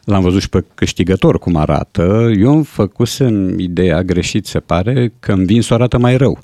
L-am 0.04 0.22
văzut 0.22 0.40
și 0.40 0.48
pe 0.48 0.64
câștigător 0.74 1.38
cum 1.38 1.56
arată. 1.56 2.30
Eu 2.38 2.54
îmi 2.54 2.64
făcusem 2.64 3.58
ideea 3.58 4.02
greșit, 4.02 4.46
se 4.46 4.58
pare, 4.58 5.12
că 5.20 5.32
învinsul 5.32 5.74
arată 5.74 5.98
mai 5.98 6.16
rău. 6.16 6.38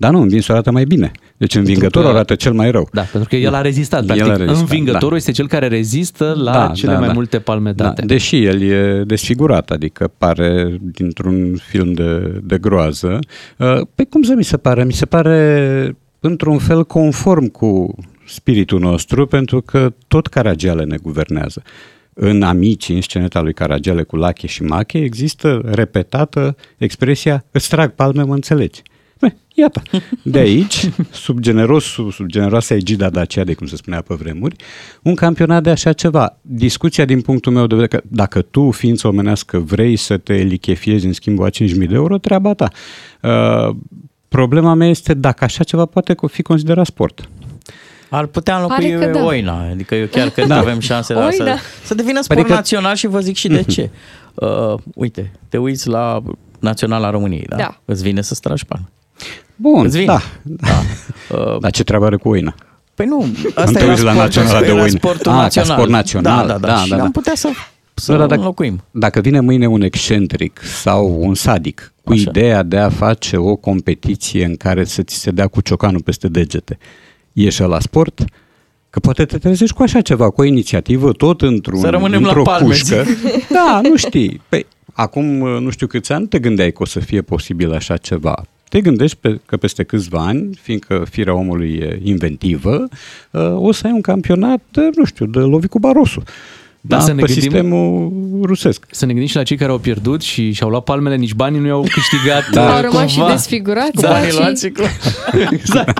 Dar 0.00 0.10
nu, 0.12 0.20
învinsul 0.20 0.54
arată 0.54 0.70
mai 0.70 0.84
bine. 0.84 1.10
Deci 1.36 1.54
învingătorul 1.54 2.08
că- 2.08 2.14
arată 2.14 2.34
cel 2.34 2.52
mai 2.52 2.70
rău. 2.70 2.88
Da, 2.92 3.00
pentru 3.02 3.28
că 3.28 3.36
el 3.36 3.54
a 3.54 3.60
rezistat. 3.60 4.00
El 4.00 4.06
Practic, 4.06 4.28
a 4.28 4.36
rezistat, 4.36 4.60
învingătorul 4.60 5.10
da. 5.10 5.16
este 5.16 5.30
cel 5.30 5.48
care 5.48 5.66
rezistă 5.68 6.34
la 6.42 6.52
Da, 6.52 6.70
cele 6.74 6.92
da, 6.92 6.98
mai 6.98 7.06
da. 7.06 7.12
multe 7.12 7.38
palme 7.38 7.72
date. 7.72 8.00
Da, 8.00 8.06
deși 8.06 8.44
el 8.44 8.62
e 8.62 9.02
desfigurat, 9.06 9.70
adică 9.70 10.10
pare 10.18 10.78
dintr-un 10.80 11.56
film 11.56 11.92
de, 11.92 12.40
de 12.44 12.58
groază. 12.58 13.18
Uh, 13.56 13.80
Pe 13.94 14.04
cum 14.04 14.22
să 14.22 14.34
mi 14.36 14.44
se 14.44 14.56
pare? 14.56 14.84
Mi 14.84 14.92
se 14.92 15.06
pare 15.06 15.96
într-un 16.20 16.58
fel 16.58 16.84
conform 16.84 17.46
cu 17.46 17.94
spiritul 18.26 18.80
nostru, 18.80 19.26
pentru 19.26 19.60
că 19.60 19.92
tot 20.08 20.26
Caragiale 20.26 20.84
ne 20.84 20.96
guvernează. 20.96 21.62
În 22.20 22.42
Amici, 22.42 22.88
în 22.88 23.00
sceneta 23.00 23.40
lui 23.40 23.52
Caragiale 23.54 24.02
cu 24.02 24.16
Lache 24.16 24.46
și 24.46 24.62
Mache, 24.62 24.98
există 24.98 25.60
repetată 25.64 26.56
expresia 26.76 27.44
îți 27.50 27.68
trag 27.68 27.90
palme, 27.94 28.22
mă 28.22 28.34
înțelegi. 28.34 28.82
Beh, 29.20 29.30
iată, 29.54 29.82
de 30.22 30.38
aici, 30.38 30.88
sub, 31.10 31.38
generosul, 31.40 32.10
sub 32.10 32.26
generoasa 32.26 32.74
egida 32.74 33.10
Dacia, 33.10 33.44
de 33.44 33.54
cum 33.54 33.66
se 33.66 33.76
spunea 33.76 34.00
pe 34.00 34.14
vremuri, 34.14 34.56
un 35.02 35.14
campionat 35.14 35.62
de 35.62 35.70
așa 35.70 35.92
ceva. 35.92 36.36
Discuția 36.42 37.04
din 37.04 37.20
punctul 37.20 37.52
meu 37.52 37.66
de 37.66 37.74
vedere, 37.74 38.00
că 38.00 38.06
dacă 38.10 38.42
tu, 38.42 38.70
ființă 38.70 39.08
omenească, 39.08 39.58
vrei 39.58 39.96
să 39.96 40.16
te 40.16 40.34
lichefiezi 40.34 41.06
în 41.06 41.12
schimbul 41.12 41.44
a 41.46 41.50
5.000 41.50 41.56
de 41.74 41.86
euro, 41.90 42.18
treaba 42.18 42.54
ta. 42.54 42.68
Uh, 43.22 43.76
problema 44.28 44.74
mea 44.74 44.88
este 44.88 45.14
dacă 45.14 45.44
așa 45.44 45.64
ceva 45.64 45.84
poate 45.86 46.14
fi 46.30 46.42
considerat 46.42 46.86
sport. 46.86 47.28
Ar 48.10 48.26
putea 48.26 48.54
înlocui 48.56 48.90
Pare 48.92 49.06
că 49.10 49.18
da. 49.18 49.24
oina, 49.24 49.68
adică 49.70 49.94
eu 49.94 50.06
chiar 50.06 50.28
cred 50.28 50.46
Da. 50.48 50.54
că 50.54 50.60
avem 50.60 50.78
șanse 50.80 51.12
la 51.12 51.30
să, 51.30 51.42
Oina. 51.42 51.56
să 51.84 51.94
devină 51.94 52.20
sport 52.22 52.38
Adică- 52.38 52.54
național 52.54 52.94
și 52.94 53.06
vă 53.06 53.20
zic 53.20 53.36
și 53.36 53.48
de 53.48 53.62
ce. 53.62 53.90
Uh, 54.34 54.74
uite, 54.94 55.32
te 55.48 55.56
uiți 55.58 55.88
la 55.88 56.22
Naționala 56.60 57.10
României, 57.10 57.44
da? 57.48 57.56
Da. 57.56 57.80
Îți 57.84 58.02
vine 58.02 58.20
să 58.22 58.34
stragi 58.34 58.64
palme. 58.66 58.88
Bun, 59.60 59.84
Îți 59.84 59.98
vine. 59.98 60.06
da. 60.12 60.20
Da. 60.42 60.68
Uh, 61.36 61.58
Dar 61.60 61.70
ce 61.70 61.82
treabă 61.84 62.04
are 62.06 62.16
cu 62.16 62.28
oina? 62.28 62.54
Păi 62.94 63.06
nu, 63.06 63.26
te 63.54 63.60
asta 63.60 63.78
era, 63.78 63.88
uiți 63.90 64.02
la 64.02 64.10
sportul, 64.12 64.22
Naționala 64.42 64.60
de 64.60 64.66
era 64.66 64.82
oini. 64.82 64.90
sportul 64.90 65.30
Ah, 65.30 65.36
ca 65.36 65.42
național. 65.42 65.70
sport 65.76 65.90
național. 65.90 66.46
Da, 66.46 66.52
da, 66.52 66.58
da. 66.58 66.66
Da, 66.66 66.76
și 66.82 66.88
da, 66.88 66.96
da. 66.96 67.02
am 67.02 67.10
putea 67.10 67.32
să, 67.34 67.48
să 67.94 68.12
Da, 68.12 68.18
da, 68.18 68.26
dacă- 68.26 68.40
înlocuim. 68.40 68.82
Dacă 68.90 69.20
vine 69.20 69.40
mâine 69.40 69.66
un 69.66 69.82
excentric 69.82 70.60
sau 70.82 71.16
un 71.20 71.34
sadic 71.34 71.92
cu 72.04 72.12
Așa. 72.12 72.20
ideea 72.28 72.62
de 72.62 72.76
a 72.78 72.88
face 72.88 73.36
o 73.36 73.56
competiție 73.56 74.44
în 74.44 74.56
care 74.56 74.84
să 74.84 75.02
ți 75.02 75.14
se 75.14 75.30
dea 75.30 75.46
cu 75.46 75.60
ciocanul 75.60 76.02
peste 76.02 76.28
degete, 76.28 76.78
ieși 77.32 77.60
la 77.62 77.80
sport? 77.80 78.24
Că 78.90 78.98
poate 79.00 79.24
te 79.24 79.38
trezești 79.38 79.74
cu 79.74 79.82
așa 79.82 80.00
ceva, 80.00 80.30
cu 80.30 80.40
o 80.40 80.44
inițiativă, 80.44 81.12
tot 81.12 81.42
într-un, 81.42 81.80
Să 81.80 81.88
rămânem 81.88 82.20
la 82.20 82.26
într-o 82.26 82.42
palme, 82.42 82.66
cușcă. 82.66 83.02
zic. 83.06 83.48
Da, 83.48 83.80
nu 83.82 83.96
știi. 83.96 84.40
Păi, 84.48 84.66
acum 84.92 85.24
nu 85.62 85.70
știu 85.70 85.86
câți 85.86 86.12
ani 86.12 86.26
te 86.28 86.38
gândeai 86.38 86.70
că 86.72 86.82
o 86.82 86.86
să 86.86 87.00
fie 87.00 87.22
posibil 87.22 87.72
așa 87.72 87.96
ceva. 87.96 88.42
Te 88.68 88.80
gândești 88.80 89.16
pe, 89.20 89.40
că 89.46 89.56
peste 89.56 89.82
câțiva 89.82 90.26
ani, 90.26 90.54
fiindcă 90.54 91.06
firea 91.10 91.34
omului 91.34 91.74
e 91.74 92.00
inventivă, 92.02 92.88
uh, 93.30 93.54
o 93.54 93.72
să 93.72 93.86
ai 93.86 93.92
un 93.92 94.00
campionat, 94.00 94.60
de, 94.70 94.90
nu 94.94 95.04
știu, 95.04 95.26
de 95.26 95.38
lovi 95.38 95.66
cu 95.66 95.78
barosul. 95.78 96.22
Da, 96.80 96.96
Da, 96.96 97.02
să 97.02 97.12
ne 97.12 97.20
pe 97.22 97.26
gândim- 97.26 97.40
sistemul 97.42 98.12
rusesc. 98.42 98.84
Să 98.90 99.04
ne 99.06 99.10
gândim 99.12 99.28
și 99.30 99.36
la 99.36 99.42
cei 99.42 99.56
care 99.56 99.70
au 99.70 99.78
pierdut 99.78 100.20
și 100.22 100.52
și-au 100.52 100.70
luat 100.70 100.84
palmele, 100.84 101.16
nici 101.16 101.34
banii 101.34 101.60
nu 101.60 101.66
i-au 101.66 101.80
câștigat. 101.92 102.50
Da. 102.50 102.62
uh, 102.62 102.74
Au 102.74 102.80
rămas 102.80 103.10
și 103.10 103.16
cumva. 103.18 103.30
desfigurați. 103.32 103.90
Cu 103.94 104.00
da, 104.00 104.08
banii 104.08 104.30
și- 104.30 104.36
luați, 104.38 104.68
clar. 104.68 104.90
exact. 105.50 105.98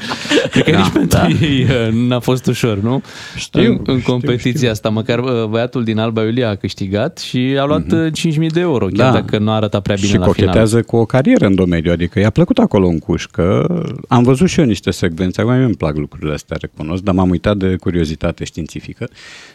Cred 0.50 0.64
că 0.64 0.70
Da, 0.70 0.78
nici 0.78 0.88
pentru 0.88 1.18
da. 1.18 1.26
ei 1.46 1.62
uh, 1.62 1.92
n-a 2.08 2.18
fost 2.20 2.46
ușor, 2.46 2.78
nu? 2.78 3.02
Știu, 3.36 3.60
în, 3.72 3.80
în 3.86 3.98
știu, 3.98 4.12
competiția 4.12 4.52
știu. 4.52 4.70
asta. 4.70 4.88
Măcar 4.88 5.18
uh, 5.18 5.44
băiatul 5.48 5.84
din 5.84 5.98
Alba 5.98 6.22
Iulia 6.22 6.48
a 6.48 6.54
câștigat 6.54 7.18
și 7.18 7.56
a 7.60 7.64
luat 7.64 7.92
uh 7.92 8.06
5.000 8.12 8.46
de 8.52 8.60
euro, 8.60 8.86
chiar 8.86 9.06
Mhm. 9.06 9.14
Da. 9.14 9.20
dacă 9.20 9.38
nu 9.38 9.50
a 9.50 9.54
arătat 9.54 9.82
prea 9.82 9.94
bine 9.94 10.06
și 10.08 10.16
la 10.16 10.20
final. 10.20 10.34
cochetează 10.36 10.82
cu 10.82 10.96
o 10.96 11.04
carieră 11.04 11.46
în 11.46 11.54
domeniu, 11.54 11.92
adică 11.92 12.18
i-a 12.20 12.30
plăcut 12.30 12.58
acolo 12.58 12.86
în 12.86 12.98
cușcă. 12.98 13.66
Am 14.08 14.22
văzut 14.22 14.48
și 14.48 14.60
eu 14.60 14.66
niște 14.66 14.90
secvențe, 14.90 15.40
acum 15.40 15.52
îmi 15.52 15.74
plac 15.74 15.96
lucrurile 15.96 16.32
astea, 16.32 16.56
recunosc, 16.60 17.02
dar 17.02 17.14
m-am 17.14 17.30
uitat 17.30 17.56
de 17.56 17.76
curiozitate 17.80 18.44
științifică 18.44 19.08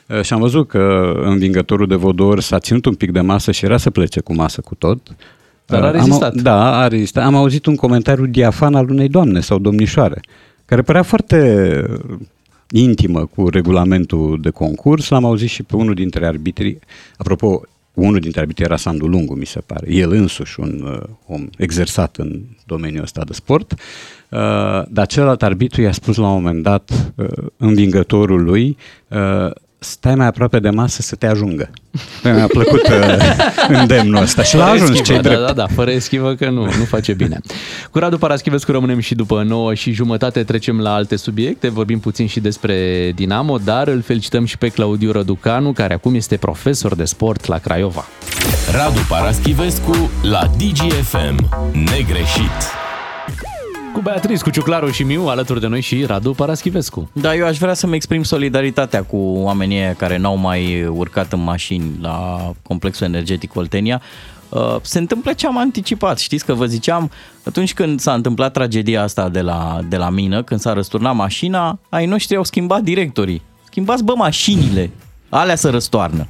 uh, 0.08 0.22
și 0.22 0.34
am 0.34 0.40
văzut 0.40 0.68
că 0.68 1.13
învingătorul 1.24 1.88
de 1.88 1.96
vodor 1.96 2.40
s-a 2.40 2.60
ținut 2.60 2.86
un 2.86 2.94
pic 2.94 3.12
de 3.12 3.22
masă 3.22 3.52
și 3.52 3.66
era 3.66 3.78
să 3.78 3.90
plece 3.90 4.20
cu 4.20 4.34
masă 4.34 4.62
cu 4.62 4.76
tot. 4.76 5.16
Dar 5.66 5.84
a 5.84 5.88
Uh, 5.88 5.92
rezistat. 5.92 6.36
Am, 6.36 6.42
da, 6.42 6.80
a 6.80 6.88
rezistat. 6.88 7.24
Am 7.24 7.36
auzit 7.36 7.66
un 7.66 7.76
comentariu 7.76 8.26
diafan 8.26 8.76
al 8.76 8.90
unei 8.90 9.08
doamne 9.08 9.40
sau 9.40 9.60
domnișoare, 9.60 10.22
care 10.66 10.82
părea 10.82 11.04
foarte 11.04 11.82
intimă 12.70 13.26
cu 13.26 13.50
regulamentul 13.50 14.40
de 14.42 14.50
concurs, 14.50 15.10
l-am 15.10 15.26
auzit 15.26 15.50
și 15.50 15.64
pe 15.64 15.76
unul 15.76 15.94
dintre 15.94 16.26
arbitrii, 16.26 16.80
apropo, 17.18 17.62
unul 17.94 18.20
dintre 18.20 18.40
arbitrii 18.40 18.66
era 18.66 18.76
Sandu 18.76 19.08
Lungu, 19.08 19.34
mi 19.34 19.46
se 19.46 19.60
pare, 19.60 19.94
el 19.94 20.12
însuși 20.12 20.60
un 20.60 20.84
uh, 20.86 21.10
om 21.28 21.48
exersat 21.58 22.16
în 22.18 22.42
domeniul 22.66 23.04
ăsta 23.04 23.24
de 23.24 23.34
sport, 23.34 23.72
uh, 23.72 24.40
dar 24.90 25.06
celălalt 25.08 25.44
arbitru 25.44 25.82
i-a 25.82 25.92
spus 25.92 26.16
la 26.16 26.28
un 26.28 26.34
moment 26.34 26.64
dat 26.64 27.14
uh, 27.16 27.28
învingătorul 27.58 28.44
lui, 28.44 28.78
uh, 29.08 29.52
stai 29.84 30.16
mai 30.16 30.26
aproape 30.26 30.60
de 30.60 30.70
masă 30.70 31.02
să 31.02 31.16
te 31.16 31.28
ajungă. 31.28 31.70
Mi-a 32.24 32.48
plăcut 32.48 32.88
uh, 32.88 33.18
îndemnul 33.68 34.22
ăsta 34.22 34.44
și 34.44 34.56
l-a 34.56 34.64
Fără 34.66 34.76
ajuns 34.76 34.90
eschivă, 34.90 35.14
cei 35.14 35.22
da, 35.22 35.30
drept. 35.30 35.46
da, 35.46 35.54
da, 35.54 35.68
fără 35.74 35.92
eschivă 35.92 36.34
că 36.34 36.50
nu, 36.50 36.62
nu 36.62 36.84
face 36.88 37.14
bine. 37.14 37.40
Cu 37.92 38.00
Radu 38.00 38.18
Paraschivescu 38.18 38.72
rămânem 38.72 39.00
și 39.00 39.16
după 39.16 39.44
9 39.44 39.74
și 39.74 39.92
jumătate 39.92 40.44
trecem 40.44 40.80
la 40.80 40.94
alte 40.94 41.16
subiecte, 41.16 41.70
vorbim 41.70 42.00
puțin 42.00 42.28
și 42.28 42.40
despre 42.40 43.12
Dinamo, 43.16 43.58
dar 43.58 43.88
îl 43.88 44.02
felicităm 44.02 44.46
și 44.46 44.58
pe 44.58 44.68
Claudiu 44.68 45.12
Răducanu, 45.12 45.72
care 45.72 45.94
acum 45.94 46.16
este 46.16 46.38
profesor 46.38 46.96
de 46.96 47.06
sport 47.06 47.46
la 47.46 47.58
Craiova. 47.58 48.06
Radu 48.72 49.00
Paraschivescu 49.10 50.12
la 50.22 50.50
DGFM. 50.58 51.50
Negreșit. 51.72 52.83
Cu 53.94 54.00
Beatriz, 54.02 54.42
cu 54.42 54.50
Ciuclaru 54.50 54.92
și 54.92 55.04
Miu, 55.04 55.28
alături 55.28 55.60
de 55.60 55.68
noi 55.68 55.82
și 55.82 56.06
Radu 56.06 56.32
Paraschivescu. 56.34 57.10
Da, 57.14 57.36
eu 57.36 57.46
aș 57.46 57.58
vrea 57.58 57.74
să-mi 57.74 57.96
exprim 57.96 58.24
solidaritatea 58.24 59.04
cu 59.04 59.18
oamenii 59.18 59.78
ăia 59.78 59.94
care 59.94 60.18
n-au 60.18 60.36
mai 60.38 60.86
urcat 60.86 61.34
în 61.34 61.44
mașini 61.44 61.92
la 62.02 62.40
complexul 62.62 63.06
energetic 63.06 63.56
Oltenia. 63.56 64.02
Uh, 64.50 64.76
Se 64.82 65.00
întâmplă 65.00 65.34
ce 65.34 65.48
am 65.48 65.58
anticipat. 65.58 66.20
Știți 66.20 66.46
că 66.46 66.54
vă 66.54 66.66
ziceam, 66.66 67.12
atunci 67.44 67.74
când 67.74 68.00
s-a 68.00 68.14
întâmplat 68.14 68.52
tragedia 68.52 69.02
asta 69.04 69.30
de 69.30 69.42
la, 69.42 69.80
de 69.90 69.98
la 69.98 70.10
mină, 70.10 70.44
când 70.44 70.60
s-a 70.60 70.74
răsturnat 70.74 71.16
mașina, 71.16 71.80
ai 71.90 72.06
noștri 72.06 72.36
au 72.36 72.44
schimbat 72.44 72.82
directorii. 72.82 73.42
Schimbați, 73.64 74.04
bă, 74.04 74.14
mașinile. 74.16 74.90
Alea 75.30 75.56
să 75.56 75.70
răstoarnă. 75.70 76.28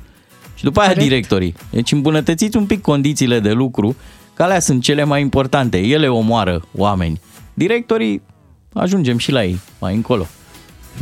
Și 0.56 0.64
după 0.64 0.80
aia 0.80 0.90
Corect. 0.90 1.08
directorii. 1.08 1.56
Deci 1.70 1.92
îmbunătățiți 1.92 2.58
un 2.58 2.66
pic 2.66 2.82
condițiile 2.82 3.40
de 3.40 3.52
lucru, 3.52 3.96
că 4.34 4.44
alea 4.44 4.60
sunt 4.60 4.84
cele 4.84 5.04
mai 5.04 5.22
importante. 5.22 5.78
Ele 5.78 6.08
omoară 6.08 6.62
oameni. 6.78 7.22
Directorii, 7.54 8.22
ajungem 8.74 9.18
și 9.18 9.32
la 9.32 9.44
ei, 9.44 9.60
mai 9.80 9.96
încolo. 9.96 10.26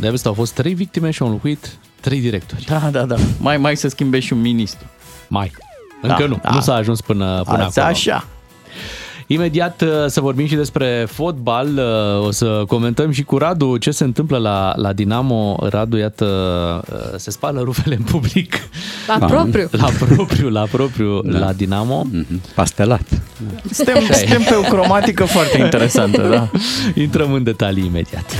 De 0.00 0.08
asta 0.08 0.28
au 0.28 0.34
fost 0.34 0.52
trei 0.54 0.74
victime 0.74 1.10
și 1.10 1.22
au 1.22 1.28
înlocuit 1.28 1.78
trei 2.00 2.20
directori. 2.20 2.64
Da, 2.64 2.88
da, 2.90 3.04
da. 3.04 3.16
Mai, 3.40 3.56
mai 3.56 3.76
să 3.76 3.88
schimbe 3.88 4.18
și 4.20 4.32
un 4.32 4.40
ministru. 4.40 4.86
Mai. 5.28 5.52
Încă 6.02 6.16
Da, 6.22 6.26
nu, 6.26 6.40
da. 6.42 6.50
nu 6.50 6.60
s-a 6.60 6.74
ajuns 6.74 7.00
până, 7.00 7.42
până 7.44 7.62
Asta 7.64 7.80
acolo. 7.80 7.94
așa. 7.96 8.26
Imediat 9.32 9.80
uh, 9.82 9.88
să 10.06 10.20
vorbim 10.20 10.46
și 10.46 10.54
despre 10.54 11.06
fotbal, 11.10 11.68
uh, 11.76 12.26
o 12.26 12.30
să 12.30 12.64
comentăm 12.68 13.10
și 13.10 13.22
cu 13.22 13.38
Radu 13.38 13.76
ce 13.76 13.90
se 13.90 14.04
întâmplă 14.04 14.38
la, 14.38 14.72
la 14.76 14.92
Dinamo. 14.92 15.56
Radu, 15.60 15.96
iată, 15.96 16.26
uh, 16.92 16.98
se 17.16 17.30
spală 17.30 17.60
rufele 17.60 17.94
în 17.94 18.02
public. 18.02 18.54
La 19.06 19.18
Da. 19.18 19.26
propriu. 19.26 19.68
La 19.70 19.88
propriu, 19.98 20.48
la 20.48 20.66
propriu, 20.70 21.20
Da. 21.22 21.38
la 21.38 21.52
Dinamo. 21.52 22.06
Pastelat. 22.54 23.08
Suntem, 23.70 24.02
suntem 24.12 24.42
pe 24.42 24.54
o 24.54 24.60
cromatică 24.60 25.24
foarte 25.24 25.58
interesantă, 25.60 26.22
da. 26.22 26.50
Intrăm 27.02 27.32
în 27.32 27.42
detalii 27.42 27.84
imediat. 27.84 28.32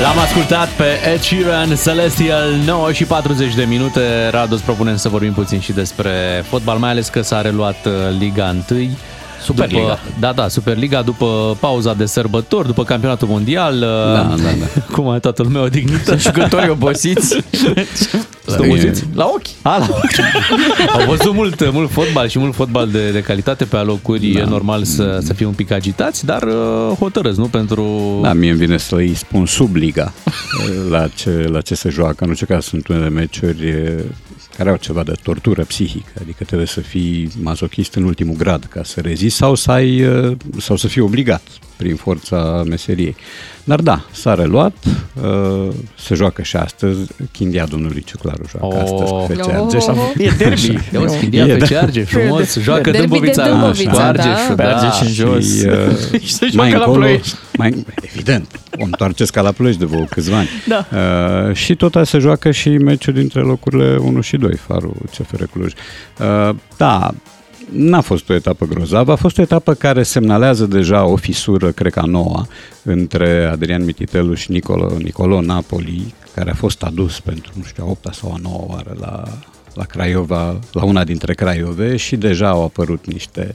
L-am 0.00 0.18
ascultat 0.18 0.68
pe 0.68 0.84
Ed 1.12 1.20
Sheeran, 1.20 1.76
Celestial, 1.84 2.52
9 2.66 2.92
și 2.92 3.04
40 3.04 3.54
de 3.54 3.64
minute. 3.64 4.28
Radu, 4.30 4.54
îți 4.54 4.62
propunem 4.62 4.96
să 4.96 5.08
vorbim 5.08 5.32
puțin 5.32 5.60
și 5.60 5.72
despre 5.72 6.44
fotbal, 6.48 6.78
mai 6.78 6.90
ales 6.90 7.08
că 7.08 7.22
s-a 7.22 7.40
reluat 7.40 7.86
uh, 7.86 7.92
Liga 8.18 8.54
1. 8.70 8.88
Superliga. 9.42 9.80
După, 9.80 9.98
da, 10.20 10.32
da, 10.32 10.48
Superliga, 10.48 11.02
după 11.02 11.56
pauza 11.60 11.94
de 11.94 12.06
sărbători, 12.06 12.66
după 12.66 12.84
campionatul 12.84 13.28
mondial. 13.28 13.78
Da, 13.80 14.22
da, 14.22 14.34
da. 14.36 14.80
Cum 14.94 15.14
e 15.14 15.18
toată 15.18 15.42
lumea 15.42 15.62
odihnită. 15.62 16.16
Jucătorii 16.16 16.68
obosiți. 16.70 17.36
Sunt 18.46 18.66
oboziți? 18.66 19.04
La 19.14 19.24
ochi. 19.24 19.46
A, 19.62 19.78
la 19.78 19.86
Au 20.98 21.06
văzut 21.06 21.34
mult, 21.34 21.72
mult 21.72 21.90
fotbal 21.90 22.28
și 22.28 22.38
mult 22.38 22.54
fotbal 22.54 22.88
de, 22.88 23.10
de 23.10 23.20
calitate 23.20 23.64
pe 23.64 23.76
alocuri. 23.76 24.26
Da. 24.26 24.40
E 24.40 24.44
normal 24.44 24.84
să, 24.84 25.20
să 25.22 25.32
fie 25.32 25.46
un 25.46 25.52
pic 25.52 25.70
agitați, 25.70 26.24
dar 26.24 26.42
uh, 26.42 26.96
hotărăți, 26.98 27.38
nu? 27.38 27.46
Pentru... 27.46 28.18
Da, 28.22 28.32
mie 28.32 28.50
îmi 28.50 28.58
vine 28.58 28.76
să 28.76 28.94
îi 28.94 29.14
spun 29.14 29.46
subliga 29.46 30.12
la 30.90 31.08
ce, 31.08 31.48
la 31.50 31.60
ce 31.60 31.74
se 31.74 31.88
joacă. 31.88 32.24
În 32.24 32.28
orice 32.28 32.44
caz 32.44 32.64
sunt 32.64 32.88
unele 32.88 33.08
meciuri 33.08 33.68
eh, 33.68 34.04
care 34.56 34.70
au 34.70 34.76
ceva 34.76 35.02
de 35.02 35.12
tortură 35.22 35.64
psihică, 35.64 36.12
adică 36.20 36.44
trebuie 36.44 36.66
să 36.66 36.80
fii 36.80 37.30
masochist 37.42 37.94
în 37.94 38.02
ultimul 38.02 38.36
grad 38.36 38.64
ca 38.64 38.80
să 38.84 39.00
rezisti 39.00 39.38
sau 39.38 39.54
să, 39.54 39.70
ai, 39.70 39.96
eh, 39.96 40.32
sau 40.58 40.76
să 40.76 40.88
fii 40.88 41.00
obligat 41.02 41.42
prin 41.76 41.94
forța 41.96 42.62
meseriei. 42.68 43.16
Dar 43.64 43.80
da, 43.80 44.04
s-a 44.12 44.34
reluat, 44.34 44.72
eh, 45.22 45.72
se 45.98 46.14
joacă 46.14 46.42
și 46.42 46.56
astăzi, 46.56 46.98
Chindia 47.32 47.64
domnului 47.64 48.02
Ciuclaru 48.06 48.42
joacă 48.50 48.66
Oh. 48.66 48.82
astăzi 48.82 49.10
cu 49.12 49.26
FC 49.32 49.46
Oh. 49.46 49.54
Argeș. 49.54 49.84
E 50.16 50.30
derby. 50.38 50.78
Ia 50.94 51.00
uzi, 51.00 51.18
Chindia 51.18 51.44
E, 51.44 51.52
pe 51.52 51.56
da. 51.58 51.66
ce 51.66 51.76
argeș, 51.76 52.08
frumos, 52.08 52.58
joacă 52.58 52.90
Derby 52.90 52.98
de 53.00 53.06
Dâmbovița, 53.08 53.48
Dâmbovița, 53.48 53.90
cu 53.90 53.96
da. 53.96 54.06
Argeșul, 54.06 54.54
Pe 54.56 54.62
Argeș 54.62 55.00
în 55.00 55.12
jos. 55.12 55.58
Și, 55.58 55.66
uh, 55.66 56.20
Și 56.26 56.32
se 56.32 56.48
mai 56.54 56.68
joacă 56.70 56.76
la 56.78 56.84
încolo, 56.84 57.04
Ploiești. 57.04 57.34
mai, 57.56 57.84
evident, 58.02 58.60
o 58.78 58.84
întoarceți 58.84 59.32
ca 59.32 59.40
la 59.40 59.52
Ploiești 59.52 59.80
de 59.80 59.86
vă 59.86 60.04
câțiva 60.10 60.36
ani. 60.36 60.48
Da. 60.68 60.86
Uh, 61.48 61.54
și 61.54 61.74
tot 61.74 61.96
se 62.06 62.18
joacă 62.18 62.50
și 62.50 62.68
meciul 62.68 63.12
dintre 63.12 63.40
locurile 63.40 63.96
1 63.96 64.20
și 64.20 64.36
2, 64.36 64.56
Farul 64.66 64.94
CFR 65.10 65.42
Cluj. 65.52 65.72
Uh, 66.20 66.54
da, 66.76 67.14
N-a 67.72 68.00
fost 68.00 68.28
o 68.28 68.34
etapă 68.34 68.66
grozavă, 68.66 69.12
a 69.12 69.16
fost 69.16 69.38
o 69.38 69.42
etapă 69.42 69.74
care 69.74 70.02
semnalează 70.02 70.66
deja 70.66 71.04
o 71.04 71.16
fisură, 71.16 71.70
cred 71.70 71.92
că 71.92 72.00
a 72.00 72.04
noua, 72.04 72.46
între 72.82 73.44
Adrian 73.44 73.84
Mititelu 73.84 74.34
și 74.34 74.50
Nicolo, 74.50 74.96
Nicolo 74.98 75.40
Napoli, 75.40 76.14
care 76.34 76.50
a 76.50 76.54
fost 76.54 76.82
adus 76.82 77.20
pentru, 77.20 77.52
nu 77.56 77.62
știu, 77.62 77.84
a 77.84 77.90
opta 77.90 78.12
sau 78.12 78.32
a 78.32 78.38
noua 78.42 78.64
oară 78.68 78.96
la, 79.00 79.22
la 79.74 79.84
Craiova, 79.84 80.58
la 80.72 80.84
una 80.84 81.04
dintre 81.04 81.34
Craiove 81.34 81.96
și 81.96 82.16
deja 82.16 82.48
au 82.48 82.62
apărut 82.62 83.06
niște 83.06 83.54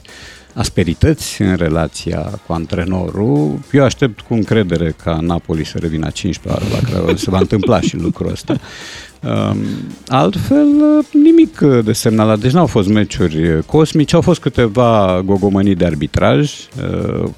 asperități 0.54 1.42
în 1.42 1.54
relația 1.54 2.40
cu 2.46 2.52
antrenorul. 2.52 3.58
Eu 3.72 3.84
aștept 3.84 4.20
cu 4.20 4.34
încredere 4.34 4.94
ca 5.02 5.18
Napoli 5.20 5.64
să 5.64 5.78
revină 5.78 6.06
a 6.06 6.10
15 6.10 6.62
oară 6.62 6.74
la 6.82 6.88
Craiova. 6.88 7.16
Se 7.16 7.30
va 7.30 7.38
întâmpla 7.38 7.80
și 7.80 7.96
lucrul 7.96 8.30
ăsta. 8.30 8.60
Um, 9.24 9.56
Altfel, 10.08 10.98
uh, 10.98 11.06
nimic 11.12 11.60
uh, 11.60 11.84
de 11.84 11.92
semnalat. 11.92 12.38
Deci 12.38 12.52
n-au 12.52 12.66
fost 12.66 12.88
meciuri 12.88 13.52
uh, 13.52 13.62
cosmice, 13.66 14.14
au 14.14 14.20
fost 14.20 14.40
câteva 14.40 15.22
gogomănii 15.24 15.74
de 15.74 15.84
arbitraj, 15.84 16.50
uh, 16.50 17.30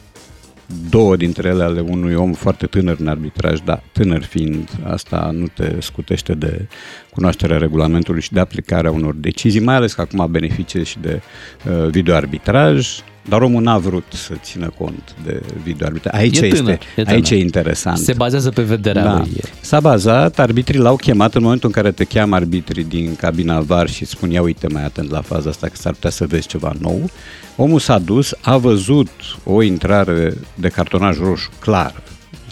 două 0.91 1.17
dintre 1.17 1.49
ele 1.49 1.63
ale 1.63 1.81
unui 1.81 2.15
om 2.15 2.33
foarte 2.33 2.67
tânăr 2.67 2.97
în 2.99 3.07
arbitraj, 3.07 3.61
dar 3.65 3.83
tânăr 3.93 4.23
fiind, 4.23 4.69
asta 4.85 5.31
nu 5.33 5.47
te 5.47 5.77
scutește 5.81 6.35
de 6.35 6.69
cunoașterea 7.11 7.59
regulamentului 7.59 8.21
și 8.21 8.33
de 8.33 8.41
aplicarea 8.41 8.91
unor 8.91 9.15
decizii, 9.15 9.61
mai 9.61 9.75
ales 9.75 9.93
că 9.95 10.01
acum 10.01 10.27
beneficie 10.31 10.83
și 10.83 10.99
de 10.99 11.21
uh, 11.69 11.89
videoarbitraj, 11.91 12.89
dar 13.29 13.43
omul 13.43 13.63
n-a 13.63 13.79
vrut 13.79 14.05
să 14.13 14.33
țină 14.43 14.73
cont 14.79 15.15
de 15.25 15.43
videoarbitraj. 15.63 16.21
Aici, 16.21 16.39
E 16.41 16.45
este, 16.45 16.57
tânăr, 16.59 16.73
e 16.73 16.79
tânăr. 16.95 17.13
aici 17.13 17.31
e 17.31 17.39
interesant. 17.39 17.99
Se 17.99 18.13
bazează 18.13 18.51
pe 18.51 18.63
vederea 18.63 19.03
Da. 19.03 19.17
lui. 19.19 19.31
S-a 19.61 19.81
bazat, 19.81 20.39
arbitrii 20.39 20.81
l-au 20.81 20.97
chemat 20.97 21.35
în 21.35 21.43
momentul 21.43 21.69
în 21.75 21.83
care 21.83 21.93
te 21.93 22.05
cheamă 22.05 22.35
arbitrii 22.35 22.85
din 22.85 23.17
cabina 23.17 23.61
VAR 23.61 23.89
și 23.89 24.03
îți 24.03 24.11
spun 24.11 24.31
ia 24.31 24.43
uite 24.43 24.67
mai 24.69 24.85
atent 24.85 25.11
la 25.11 25.21
faza 25.21 25.49
asta 25.51 25.67
că 25.67 25.77
s-ar 25.77 25.93
putea 25.93 26.11
să 26.11 26.27
vezi 26.27 26.47
ceva 26.47 26.73
nou. 26.79 27.11
Omul 27.57 27.79
s-a 27.79 27.99
dus, 27.99 28.35
a 28.41 28.57
văzut 28.57 29.11
o 29.45 29.63
intrare 29.63 30.35
de 30.55 30.69
cartonaj 30.69 31.19
roșu 31.19 31.51
clar, 31.61 31.95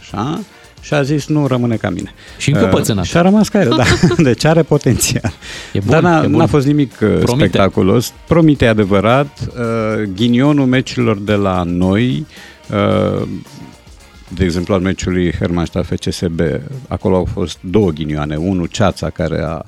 așa, 0.00 0.40
și 0.82 0.94
a 0.94 1.02
zis 1.02 1.26
nu 1.26 1.46
rămâne 1.46 1.76
ca 1.76 1.90
mine. 1.90 2.14
Și 2.38 2.50
încăpățânat. 2.50 3.04
Uh, 3.04 3.10
și 3.10 3.16
a 3.16 3.22
rămas 3.22 3.48
ca 3.48 3.60
el, 3.60 3.74
da. 3.76 3.84
Deci 4.30 4.44
are 4.44 4.62
potențial. 4.62 5.32
E 5.72 5.78
bun, 5.78 5.90
Dar 5.90 6.02
n-a, 6.02 6.18
e 6.18 6.26
bun. 6.26 6.36
n-a 6.38 6.46
fost 6.46 6.66
nimic 6.66 6.90
uh, 6.92 6.98
Promite. 6.98 7.32
spectaculos. 7.32 8.12
Promite 8.26 8.66
adevărat. 8.66 9.38
Uh, 9.46 10.02
ghinionul 10.14 10.66
meciurilor 10.66 11.18
de 11.18 11.34
la 11.34 11.62
noi 11.62 12.26
uh, 12.70 13.28
de 14.34 14.44
exemplu, 14.44 14.74
al 14.74 14.80
meciului 14.80 15.32
Hermannstadt 15.32 15.86
FCSB, 15.86 16.40
acolo 16.88 17.16
au 17.16 17.24
fost 17.24 17.58
două 17.60 17.90
ghinioane. 17.90 18.36
Unul, 18.36 18.66
Ceața, 18.66 19.10
care 19.10 19.42
a 19.42 19.54
uh, 19.54 19.60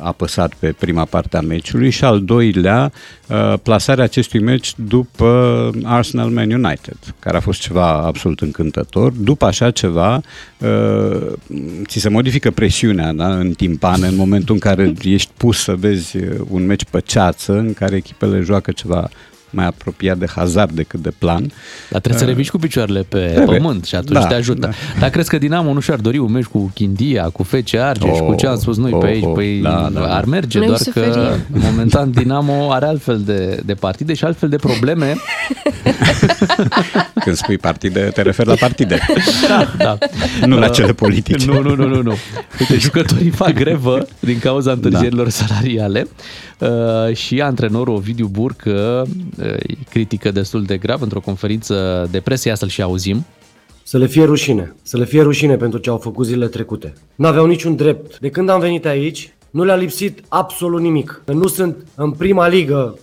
apăsat 0.00 0.54
pe 0.54 0.74
prima 0.78 1.04
parte 1.04 1.36
a 1.36 1.40
meciului 1.40 1.90
și 1.90 2.04
al 2.04 2.24
doilea, 2.24 2.92
uh, 3.28 3.54
plasarea 3.62 4.04
acestui 4.04 4.40
meci 4.40 4.72
după 4.76 5.70
Arsenal 5.82 6.28
Man 6.28 6.50
United, 6.50 6.96
care 7.18 7.36
a 7.36 7.40
fost 7.40 7.60
ceva 7.60 7.92
absolut 7.92 8.40
încântător. 8.40 9.12
După 9.12 9.44
așa 9.44 9.70
ceva, 9.70 10.20
uh, 10.58 11.32
ți 11.86 11.98
se 11.98 12.08
modifică 12.08 12.50
presiunea 12.50 13.12
da, 13.12 13.34
în 13.34 13.52
timpană, 13.52 14.06
în 14.06 14.16
momentul 14.16 14.54
în 14.54 14.60
care 14.60 14.92
ești 15.02 15.30
pus 15.36 15.62
să 15.62 15.74
vezi 15.74 16.16
uh, 16.16 16.40
un 16.48 16.66
meci 16.66 16.84
pe 16.84 17.00
ceață, 17.00 17.52
în 17.52 17.74
care 17.74 17.96
echipele 17.96 18.40
joacă 18.40 18.72
ceva 18.72 19.08
mai 19.52 19.66
apropiat 19.66 20.18
de 20.18 20.26
hazard 20.34 20.70
decât 20.74 21.00
de 21.00 21.12
plan. 21.18 21.40
Dar 21.90 22.00
trebuie 22.00 22.22
să 22.22 22.28
reviși 22.28 22.50
cu 22.50 22.58
picioarele 22.58 23.00
pe 23.08 23.18
Trebuie. 23.34 23.56
pământ 23.58 23.84
și 23.84 23.94
atunci 23.94 24.20
Da, 24.20 24.26
te 24.26 24.34
ajută. 24.34 24.66
da. 24.66 24.70
Dar 24.98 25.10
crezi 25.10 25.28
că 25.28 25.38
Dinamo 25.38 25.72
nu 25.72 25.80
și-ar 25.80 25.98
dori 25.98 26.18
un 26.18 26.32
meci 26.32 26.44
cu 26.44 26.70
Chindia, 26.74 27.22
cu 27.24 27.42
FC 27.42 27.74
Argeș, 27.74 28.10
Oh, 28.18 28.26
cu 28.26 28.34
ce 28.34 28.46
am 28.46 28.58
spus 28.58 28.76
noi 28.76 28.92
oh, 28.92 29.00
pe 29.00 29.06
aici? 29.06 29.24
oh, 29.24 29.32
Păi 29.34 29.60
da, 29.62 29.88
da, 29.92 30.00
da. 30.00 30.14
ar 30.16 30.24
merge, 30.24 30.58
Noi 30.58 30.66
doar 30.66 30.78
suferim. 30.78 31.12
că 31.12 31.34
momentan 31.52 32.10
Dinamo 32.10 32.72
are 32.72 32.86
altfel 32.86 33.20
de, 33.24 33.60
de 33.64 33.74
partide 33.74 34.14
și 34.14 34.24
altfel 34.24 34.48
de 34.48 34.56
probleme. 34.56 35.14
Când 37.24 37.36
spui 37.36 37.58
partide, 37.58 38.00
te 38.14 38.22
referi 38.22 38.48
la 38.48 38.54
partide. 38.54 38.98
Da, 39.48 39.72
da. 39.78 39.98
Nu 40.46 40.58
la 40.58 40.66
Uh, 40.66 40.72
cele 40.72 40.92
politice. 40.92 41.46
Nu, 41.46 41.62
nu, 41.62 41.74
nu, 41.74 41.86
nu, 41.88 42.02
nu. 42.02 42.14
Uite, 42.60 42.76
jucătorii 42.78 43.30
fac 43.30 43.52
grevă 43.52 44.06
din 44.20 44.38
cauza 44.38 44.72
întârzierilor 44.72 45.28
salariale 45.28 46.06
uh, 46.08 46.12
și 47.12 47.40
antrenorul 47.40 47.94
Ovidiu 47.94 48.26
Burcă 48.26 49.06
uh, 49.06 49.46
îi 49.46 49.78
critică 49.90 50.30
destul 50.30 50.62
de 50.62 50.76
grav 50.76 51.02
într-o 51.02 51.20
conferință 51.20 52.08
de 52.10 52.20
presă, 52.20 52.48
ia 52.48 52.54
să-l 52.54 52.68
și 52.68 52.82
auzim. 52.82 53.24
Să 53.82 53.98
le 53.98 54.06
fie 54.06 54.24
rușine. 54.24 54.74
Să 54.82 54.96
le 54.96 55.04
fie 55.04 55.22
rușine 55.22 55.56
pentru 55.56 55.78
ce 55.78 55.90
au 55.90 55.98
făcut 55.98 56.26
zilele 56.26 56.48
trecute. 56.48 56.92
N-aveau 57.14 57.46
niciun 57.46 57.76
drept. 57.76 58.18
De 58.18 58.30
când 58.30 58.48
am 58.48 58.60
venit 58.60 58.86
aici, 58.86 59.34
nu 59.50 59.64
le-a 59.64 59.76
lipsit 59.76 60.20
absolut 60.28 60.80
nimic. 60.80 61.22
Că 61.24 61.32
nu 61.32 61.46
sunt 61.46 61.76
în 61.94 62.10
prima 62.10 62.48
ligă 62.48 62.98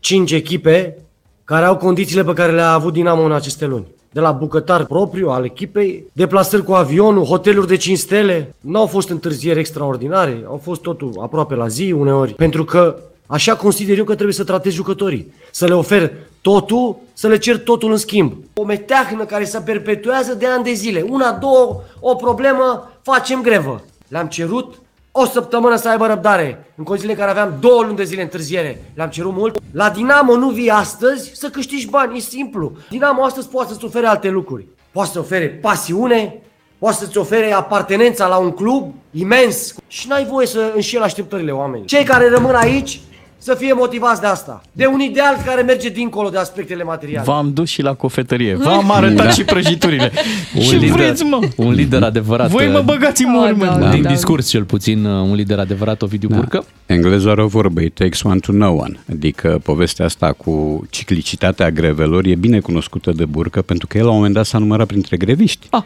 cinci 0.00 0.32
echipe 0.32 0.96
care 1.44 1.64
au 1.64 1.76
condițiile 1.76 2.24
pe 2.24 2.32
care 2.32 2.52
le-a 2.52 2.72
avut 2.72 2.92
Dinamo 2.92 3.22
în 3.22 3.32
aceste 3.32 3.66
luni. 3.66 3.86
De 4.12 4.20
la 4.20 4.32
bucătar 4.32 4.84
propriu 4.84 5.28
al 5.28 5.44
echipei, 5.44 6.04
deplasări 6.12 6.64
cu 6.64 6.72
avionul, 6.72 7.24
hoteluri 7.24 7.66
de 7.66 7.76
5 7.76 7.98
stele. 7.98 8.54
Nu 8.60 8.78
au 8.78 8.86
fost 8.86 9.08
întârzieri 9.08 9.58
extraordinare, 9.58 10.44
au 10.46 10.60
fost 10.62 10.80
totul 10.80 11.12
aproape 11.20 11.54
la 11.54 11.68
zi 11.68 11.92
uneori. 11.92 12.34
Pentru 12.34 12.64
că 12.64 12.96
așa 13.26 13.56
consider 13.56 13.98
eu 13.98 14.04
că 14.04 14.12
trebuie 14.14 14.34
să 14.34 14.44
tratezi 14.44 14.74
jucătorii. 14.74 15.32
Să 15.50 15.66
le 15.66 15.74
ofer 15.74 16.12
totul, 16.40 16.96
să 17.12 17.28
le 17.28 17.38
cer 17.38 17.58
totul 17.58 17.90
în 17.90 17.96
schimb. 17.96 18.32
O 18.54 18.64
meteahnă 18.64 19.24
care 19.24 19.44
se 19.44 19.60
perpetuează 19.60 20.34
de 20.34 20.46
ani 20.46 20.64
de 20.64 20.72
zile. 20.72 21.04
Una, 21.08 21.32
două, 21.32 21.80
o 22.00 22.14
problemă, 22.14 22.90
facem 23.02 23.42
grevă. 23.42 23.82
Le-am 24.08 24.26
cerut 24.26 24.74
o 25.12 25.24
săptămână 25.24 25.76
să 25.76 25.88
aibă 25.88 26.06
răbdare, 26.06 26.66
în 26.76 26.84
condițiile 26.84 27.14
în 27.14 27.18
care 27.20 27.30
aveam 27.30 27.56
două 27.60 27.82
luni 27.82 27.96
de 27.96 28.04
zile 28.04 28.22
întârziere. 28.22 28.82
Le-am 28.94 29.08
cerut 29.08 29.32
mult. 29.32 29.58
La 29.72 29.90
Dinamo 29.90 30.36
nu 30.36 30.48
vii 30.48 30.70
astăzi 30.70 31.30
să 31.34 31.48
câștigi 31.48 31.88
bani, 31.88 32.16
e 32.16 32.20
simplu. 32.20 32.72
Dinamo 32.88 33.24
astăzi 33.24 33.48
poate 33.48 33.72
să-ți 33.72 33.84
ofere 33.84 34.06
alte 34.06 34.28
lucruri. 34.28 34.66
Poate 34.92 35.10
să 35.10 35.18
ofere 35.18 35.48
pasiune, 35.48 36.42
poate 36.78 36.96
să-ți 36.96 37.18
ofere 37.18 37.52
apartenența 37.52 38.26
la 38.26 38.36
un 38.36 38.50
club 38.50 38.94
imens 39.10 39.74
și 39.86 40.08
n-ai 40.08 40.24
voie 40.24 40.46
să 40.46 40.72
înșeli 40.74 41.02
așteptările 41.02 41.50
oamenilor. 41.50 41.86
Cei 41.86 42.04
care 42.04 42.28
rămân 42.28 42.54
aici 42.54 43.00
să 43.42 43.54
fie 43.54 43.72
motivați 43.72 44.20
de 44.20 44.26
asta. 44.26 44.62
De 44.72 44.86
un 44.86 45.00
ideal 45.00 45.36
care 45.44 45.62
merge 45.62 45.88
dincolo 45.88 46.28
de 46.28 46.38
aspectele 46.38 46.82
materiale. 46.84 47.24
V-am 47.24 47.52
dus 47.52 47.68
și 47.68 47.82
la 47.82 47.94
cofetărie. 47.94 48.54
V-am 48.54 48.90
arătat 48.90 49.24
Da. 49.24 49.30
și 49.30 49.44
prăjiturile. 49.44 50.12
Un 50.56 50.62
Ce 50.62 50.76
lider, 50.76 50.90
vreți, 50.96 51.22
mă? 51.24 51.40
Un 51.56 51.72
lider 51.72 52.02
adevărat. 52.02 52.48
Voi 52.50 52.68
mă 52.68 52.78
uh, 52.78 52.84
băgați 52.84 53.24
în 53.24 53.32
Da, 53.32 53.38
mormânt. 53.38 53.80
da, 53.80 53.90
Din 53.90 54.02
da. 54.02 54.08
discurs 54.10 54.48
cel 54.48 54.64
puțin, 54.64 55.04
uh, 55.04 55.22
un 55.28 55.34
lider 55.34 55.58
adevărat, 55.58 56.02
Ovidiu 56.02 56.28
Da. 56.28 56.36
Burcă. 56.36 56.64
Englezul 56.86 57.30
are 57.30 57.42
o 57.42 57.46
vorbă, 57.46 57.80
it 57.80 57.94
takes 57.94 58.22
one 58.22 58.38
to 58.38 58.52
know 58.52 58.76
one. 58.78 59.00
Adică 59.12 59.60
povestea 59.62 60.04
asta 60.04 60.32
cu 60.32 60.84
ciclicitatea 60.90 61.70
grevelor 61.70 62.24
e 62.24 62.34
bine 62.34 62.60
cunoscută 62.60 63.10
de 63.12 63.24
Burcă 63.24 63.62
pentru 63.62 63.86
că 63.86 63.98
el 63.98 64.04
la 64.04 64.10
un 64.10 64.16
moment 64.16 64.34
dat 64.34 64.44
s-a 64.46 64.58
numărat 64.58 64.86
printre 64.86 65.16
greviști. 65.16 65.66
Ah, 65.70 65.82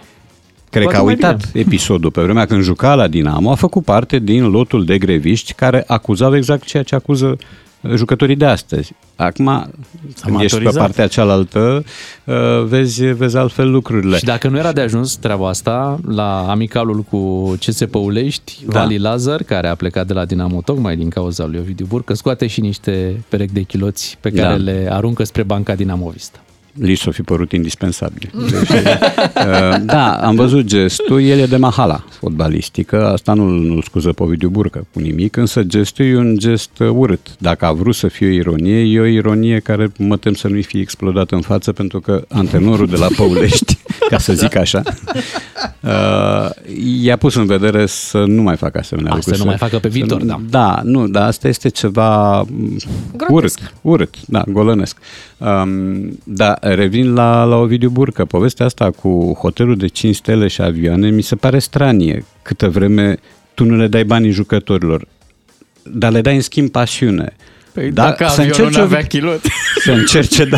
Cred 0.75 0.87
că 0.87 0.93
poate 0.93 1.01
a 1.01 1.03
mai 1.03 1.15
uitat 1.15 1.51
episodul. 1.53 2.11
Pe 2.11 2.23
vremea 2.23 2.47
când 2.47 2.63
juca 2.63 2.95
la 2.95 3.07
Dinamo, 3.07 3.51
a 3.51 3.55
făcut 3.55 3.85
parte 3.85 4.19
din 4.19 4.51
lotul 4.51 4.85
de 4.85 4.99
greviști 4.99 5.53
care 5.53 5.85
acuzau 5.87 6.37
exact 6.37 6.65
ceea 6.65 6.83
ce 6.83 6.95
acuză 6.95 7.27
uh, 7.81 7.95
jucătorii 7.95 8.37
de 8.37 8.45
astăzi. 8.45 8.93
Acum, 9.17 9.71
când 10.23 10.41
ești 10.41 10.57
pe 10.57 10.63
maturizat. 10.63 10.75
partea 10.75 11.07
cealaltă, 11.07 11.85
uh, 12.25 12.35
vezi, 12.65 13.05
vezi 13.05 13.37
altfel 13.37 13.71
lucrurile. 13.71 14.17
Și 14.17 14.25
dacă 14.25 14.49
nu 14.49 14.59
era 14.59 14.73
de 14.73 14.81
ajuns 14.81 15.17
treaba 15.17 15.49
asta, 15.49 15.99
la 16.09 16.51
amicalul 16.51 17.03
cu 17.03 17.53
CS 17.67 17.85
Păulești, 17.91 18.59
Da. 18.67 18.81
Vali 18.81 18.99
Lazar, 18.99 19.43
care 19.43 19.69
a 19.69 19.75
plecat 19.75 20.07
de 20.07 20.13
la 20.13 20.25
Dinamo 20.25 20.61
tocmai 20.65 20.97
din 20.97 21.09
cauza 21.09 21.47
lui 21.47 21.59
Ovidiu 21.59 21.87
Burcă, 21.89 22.15
scoate 22.15 22.47
și 22.47 22.61
niște 22.61 23.25
perechi 23.29 23.53
de 23.53 23.63
chiloți 23.63 24.19
pe 24.21 24.31
care 24.31 24.57
Da. 24.57 24.63
le 24.63 24.89
aruncă 24.91 25.25
spre 25.25 25.43
banca 25.43 25.75
dinamovista. 25.75 26.39
Li 26.79 26.95
s-o 26.95 27.11
fi 27.11 27.23
părut 27.23 27.53
indispensabil. 27.53 28.31
Deci, 28.51 28.69
uh, 28.69 29.77
da, 29.95 30.13
am 30.23 30.35
văzut 30.35 30.65
gestul, 30.65 31.23
el 31.23 31.39
e 31.39 31.47
de 31.47 31.57
mahala 31.57 32.05
fotbalistică, 32.19 33.09
asta 33.09 33.33
nu, 33.33 33.45
nu 33.49 33.81
scuză 33.81 34.13
pe 34.13 34.23
Ovidiu 34.23 34.49
Burcă 34.49 34.87
cu 34.93 35.01
nimic, 35.01 35.37
însă 35.37 35.63
gestul 35.63 36.05
e 36.05 36.17
un 36.17 36.37
gest 36.39 36.71
uh, 36.79 36.89
urât. 36.89 37.37
Dacă 37.39 37.65
a 37.65 37.73
vrut 37.73 37.95
să 37.95 38.09
fie 38.09 38.27
o 38.27 38.31
ironie, 38.31 38.81
e 38.97 39.01
o 39.01 39.05
ironie 39.05 39.59
care 39.59 39.93
mă 39.99 40.17
tem 40.17 40.35
să 40.35 40.49
nu-i 40.49 40.63
fie 40.63 40.81
explodat 40.81 41.31
în 41.31 41.41
față, 41.41 41.73
pentru 41.73 42.01
că 42.01 42.25
antrenorul 42.29 42.87
de 42.87 42.97
la 42.97 43.07
Păulești, 43.17 43.79
ca 44.11 44.19
să 44.19 44.33
zic 44.33 44.57
așa, 44.57 44.83
uh, 45.81 46.51
i-a 47.03 47.17
pus 47.17 47.35
în 47.35 47.47
vedere 47.47 47.87
să 47.87 48.19
nu 48.27 48.43
mai 48.43 48.57
facă 48.57 48.79
asemenea 48.79 49.13
A, 49.13 49.15
lucruri. 49.15 49.37
să 49.37 49.43
nu 49.43 49.49
mai 49.49 49.59
facă 49.59 49.79
pe 49.79 49.89
viitor, 49.89 50.21
nu- 50.21 50.27
da. 50.27 50.41
Da, 50.49 50.81
nu, 50.85 51.09
dar 51.09 51.27
asta 51.27 51.49
este 51.49 51.69
ceva 51.69 52.41
mm, 52.43 52.77
Grotesc. 53.17 53.59
urât, 53.59 53.73
urât, 53.81 54.15
da, 54.27 54.43
golănesc. 54.49 54.97
Um, 55.45 56.19
da, 56.25 56.57
revin 56.61 57.15
la, 57.15 57.45
la 57.45 57.57
Ovidiu 57.57 57.89
Burcă. 57.89 58.25
Povestea 58.25 58.67
asta 58.67 58.91
cu 58.91 59.39
hotelul 59.41 59.77
de 59.77 59.87
5 59.87 60.15
stele 60.15 60.49
și 60.49 60.63
avioane 60.63 61.11
mi 61.11 61.23
se 61.23 61.37
pare 61.37 61.59
stranie. 61.59 62.25
Câtă 62.43 62.69
vreme 62.69 63.19
tu 63.55 63.65
nu 63.65 63.77
le 63.77 63.87
dai 63.87 64.05
banii 64.05 64.31
jucătorilor, 64.31 65.07
dar 65.83 66.13
le 66.13 66.21
dai 66.21 66.35
în 66.35 66.41
schimb 66.41 66.71
pasiune. 66.71 67.37
Păi 67.75 67.91
Da, 67.91 68.03
dacă 68.03 68.25
să 68.29 68.41
avionul 68.41 68.47
încerce 68.51 68.77
nu 68.77 68.83
o- 68.83 68.87
avea 68.87 69.03
chilot. 69.03 69.41
Să 69.85 69.91
încerce, 69.91 70.45
da. 70.45 70.57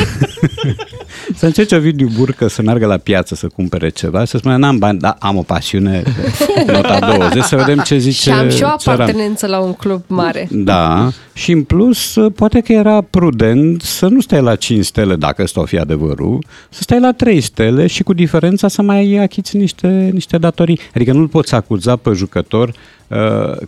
să 1.38 1.46
încerce 1.46 1.76
Ovidiu 1.76 2.08
Burcă 2.18 2.48
să 2.48 2.62
meargă 2.62 2.86
la 2.86 2.96
piață 2.96 3.34
să 3.34 3.46
cumpere 3.46 3.88
ceva 3.88 4.20
și 4.20 4.26
să 4.26 4.36
spună, 4.38 4.56
n-am 4.56 4.78
bani, 4.78 4.98
dar 4.98 5.16
am 5.18 5.36
o 5.36 5.42
pasiune, 5.42 6.02
nota 6.72 6.98
20, 7.16 7.42
să 7.42 7.56
vedem 7.56 7.78
ce 7.78 7.98
zice 7.98 8.20
Și 8.20 8.30
am 8.30 8.48
și 8.48 8.62
o 8.62 8.76
țăran. 8.76 9.00
apartenență 9.00 9.46
la 9.46 9.58
un 9.58 9.72
club 9.72 10.02
mare. 10.06 10.48
Da, 10.50 11.10
și 11.32 11.50
în 11.52 11.62
plus, 11.62 12.16
poate 12.34 12.60
că 12.60 12.72
era 12.72 13.00
prudent 13.00 13.82
să 13.82 14.06
nu 14.06 14.20
stai 14.20 14.42
la 14.42 14.54
5 14.56 14.84
stele, 14.84 15.16
dacă 15.16 15.42
ăsta 15.42 15.60
o 15.60 15.64
fi 15.64 15.78
adevărul, 15.78 16.44
să 16.68 16.82
stai 16.82 17.00
la 17.00 17.12
3 17.12 17.40
stele 17.40 17.86
și 17.86 18.02
cu 18.02 18.12
diferența 18.12 18.68
să 18.68 18.82
mai 18.82 19.14
achiți 19.16 19.56
niște, 19.56 20.10
niște 20.12 20.38
datorii. 20.38 20.80
Adică 20.94 21.12
nu-l 21.12 21.28
poți 21.28 21.54
acuza 21.54 21.96
pe 21.96 22.10
jucător 22.14 22.68
uh, 22.68 22.74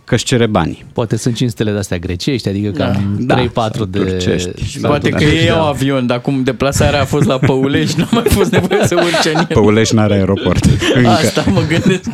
că 0.03 0.13
își 0.15 0.25
cere 0.25 0.45
bani. 0.45 0.85
Poate 0.93 1.17
sunt 1.17 1.35
5 1.35 1.49
stele 1.51 1.71
de-astea 1.71 1.97
grecești, 1.97 2.49
adică 2.49 2.69
Da. 2.69 2.85
cam 2.91 3.15
Da, 3.19 3.35
3-4 3.43 3.51
sau 3.53 3.85
de... 3.85 3.99
turcești. 3.99 4.63
Și 4.65 4.79
Da, 4.79 4.87
poate 4.87 5.09
da, 5.09 5.17
că 5.17 5.23
da. 5.23 5.29
ei 5.31 5.49
au 5.49 5.67
avion, 5.67 6.05
dar 6.07 6.21
cum 6.21 6.43
deplasarea 6.43 7.01
a 7.01 7.05
fost 7.05 7.25
la 7.27 7.37
Păulești, 7.37 7.99
n-a 7.99 8.07
mai 8.11 8.23
fost 8.27 8.51
nevoie 8.51 8.85
să 8.87 8.95
urce 8.95 9.29
în 9.29 9.35
el. 9.35 9.45
Păulești 9.53 9.95
n-are 9.95 10.13
aeroport. 10.13 10.65
Încă. 10.95 11.09
Asta 11.09 11.43
mă 11.51 11.61
gândesc. 11.67 12.09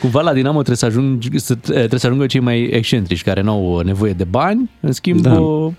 Cumva 0.00 0.20
la 0.20 0.32
Dinamo 0.32 0.54
trebuie 0.62 0.76
să, 0.76 0.86
ajung, 0.86 1.22
să, 1.36 1.54
trebuie 1.54 2.00
să 2.00 2.06
ajungă 2.06 2.26
cei 2.26 2.40
mai 2.40 2.60
excentrici, 2.62 3.22
care 3.22 3.40
nu 3.42 3.50
au 3.50 3.80
nevoie 3.80 4.12
de 4.12 4.24
bani, 4.24 4.70
în 4.80 4.92
schimb 4.92 5.20
Da. 5.20 5.40
o- 5.40 5.72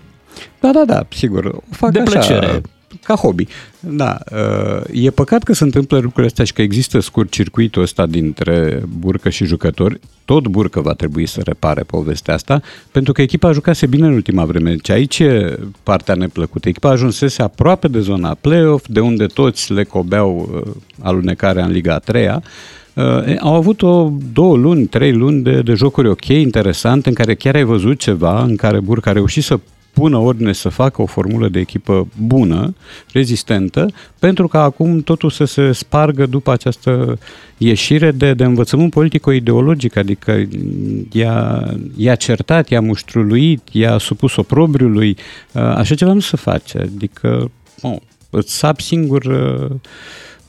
Da, 0.60 0.70
da, 0.72 0.82
da, 0.86 1.06
sigur. 1.08 1.44
O 1.44 1.60
fac 1.70 1.90
De 1.90 1.98
așa, 2.00 2.10
plăcere. 2.10 2.60
Ca 3.04 3.14
hobby. 3.14 3.46
Da. 3.80 4.18
uh, 4.32 4.82
E 4.92 5.10
păcat 5.10 5.42
că 5.42 5.54
se 5.54 5.64
întâmplă 5.64 5.96
lucrurile 5.96 6.26
astea 6.26 6.44
și 6.44 6.52
că 6.52 6.62
există 6.62 7.00
scurt 7.00 7.30
circuitul 7.30 7.82
ăsta 7.82 8.06
dintre 8.06 8.82
burcă 8.98 9.28
și 9.28 9.44
jucători. 9.44 10.00
Tot 10.24 10.48
burcă 10.48 10.80
va 10.80 10.92
trebui 10.92 11.26
să 11.26 11.40
repare 11.44 11.82
povestea 11.82 12.34
asta, 12.34 12.60
pentru 12.92 13.12
că 13.12 13.22
echipa 13.22 13.52
jucase 13.52 13.86
bine 13.86 14.06
în 14.06 14.12
ultima 14.12 14.44
vreme. 14.44 14.70
Deci 14.70 14.90
aici 14.90 15.18
e 15.18 15.58
partea 15.82 16.14
neplăcută. 16.14 16.68
Echipa 16.68 16.90
ajunsese 16.90 17.42
aproape 17.42 17.88
de 17.88 18.00
zona 18.00 18.36
play-off, 18.40 18.84
de 18.88 19.00
unde 19.00 19.26
toți 19.26 19.72
le 19.72 19.84
cobeau 19.84 20.50
uh, 20.54 20.72
alunecarea 21.00 21.64
în 21.64 21.70
Liga 21.70 21.94
a 21.94 21.98
treia. 21.98 22.42
Uh, 22.94 23.26
e, 23.26 23.36
au 23.40 23.54
avut 23.54 23.82
o 23.82 24.10
două 24.32 24.56
luni, 24.56 24.86
trei 24.86 25.12
luni 25.12 25.42
de, 25.42 25.62
de 25.62 25.74
jocuri 25.74 26.08
ok, 26.08 26.26
interesante, 26.26 27.08
în 27.08 27.14
care 27.14 27.34
chiar 27.34 27.54
ai 27.54 27.64
văzut 27.64 27.98
ceva, 27.98 28.42
în 28.42 28.56
care 28.56 28.80
Burca 28.80 29.10
a 29.10 29.12
reușit 29.12 29.42
să 29.42 29.58
pună 29.92 30.16
ordine 30.16 30.52
să 30.52 30.68
facă 30.68 31.02
o 31.02 31.06
formulă 31.06 31.48
de 31.48 31.58
echipă 31.58 32.08
bună, 32.26 32.74
rezistentă, 33.12 33.86
pentru 34.18 34.48
ca 34.48 34.62
acum 34.62 35.00
totul 35.00 35.30
să 35.30 35.44
se 35.44 35.72
spargă 35.72 36.26
după 36.26 36.52
această 36.52 37.18
ieșire 37.58 38.10
de, 38.10 38.34
de 38.34 38.44
învățământ 38.44 38.90
politico-ideologic, 38.90 39.96
adică 39.96 40.48
i-a, 41.12 41.68
i-a 41.96 42.14
certat, 42.14 42.68
i-a 42.68 42.80
muștruluit, 42.80 43.62
i-a 43.72 43.98
supus 43.98 44.36
oprobriului, 44.36 45.16
Uh, 45.52 45.62
așa 45.62 45.94
ceva 45.94 46.12
nu 46.12 46.20
se 46.20 46.36
face, 46.36 46.78
adică 46.78 47.50
oh, 47.80 47.96
îți 48.30 48.56
sapi 48.56 48.82
singur 48.82 49.24
uh, 49.24 49.70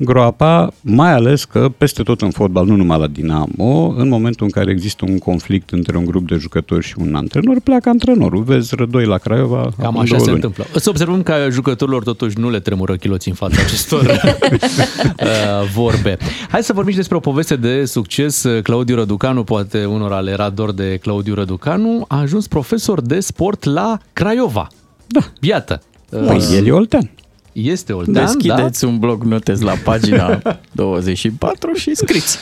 groapa, 0.03 0.73
mai 0.81 1.13
ales 1.13 1.43
că 1.45 1.71
peste 1.77 2.03
tot 2.03 2.21
în 2.21 2.29
fotbal, 2.31 2.65
nu 2.65 2.75
numai 2.75 2.99
la 2.99 3.07
Dinamo, 3.07 3.93
în 3.97 4.07
momentul 4.07 4.45
în 4.45 4.51
care 4.51 4.71
există 4.71 5.05
un 5.07 5.17
conflict 5.17 5.69
între 5.69 5.97
un 5.97 6.05
grup 6.05 6.27
de 6.27 6.35
jucători 6.35 6.85
și 6.85 6.95
un 6.99 7.15
antrenor, 7.15 7.59
pleacă 7.63 7.89
antrenorul. 7.89 8.43
Vezi 8.43 8.75
rădoi 8.75 9.05
la 9.05 9.17
Craiova 9.17 9.61
Cam 9.77 9.85
acum 9.85 9.99
așa 9.99 10.09
două 10.09 10.19
se 10.19 10.29
luni. 10.29 10.43
întâmplă. 10.43 10.65
Să 10.79 10.89
observăm 10.89 11.23
că 11.23 11.33
jucătorilor 11.51 12.03
totuși 12.03 12.39
nu 12.39 12.49
le 12.49 12.59
tremură 12.59 12.95
chiloții 12.95 13.31
în 13.31 13.37
fața 13.37 13.61
acestor 13.61 14.05
uh, 14.09 15.69
vorbe. 15.73 16.17
Hai 16.49 16.63
să 16.63 16.73
vorbim 16.73 16.91
și 16.91 16.97
despre 16.97 17.17
o 17.17 17.19
poveste 17.19 17.55
de 17.55 17.85
succes. 17.85 18.45
Claudiu 18.63 18.95
Răducanu, 18.95 19.43
poate 19.43 19.85
unora 19.85 20.19
le 20.19 20.31
era 20.31 20.49
dor 20.49 20.71
de 20.71 20.97
Claudiu 21.01 21.33
Răducanu, 21.33 22.05
a 22.07 22.19
ajuns 22.19 22.47
profesor 22.47 23.01
de 23.01 23.19
sport 23.19 23.63
la 23.63 23.97
Craiova. 24.13 24.67
Da. 25.07 25.21
Iată. 25.39 25.81
Păi 26.09 26.41
el 26.55 26.65
e 26.67 26.71
oltean. 26.71 27.11
Este 27.53 27.93
oltean, 27.93 28.25
Deschideți 28.25 28.85
un 28.85 28.99
blog 28.99 29.23
notez 29.23 29.61
la 29.61 29.73
pagina 29.83 30.41
24 30.71 31.73
și 31.73 31.95
scriți. 31.95 32.37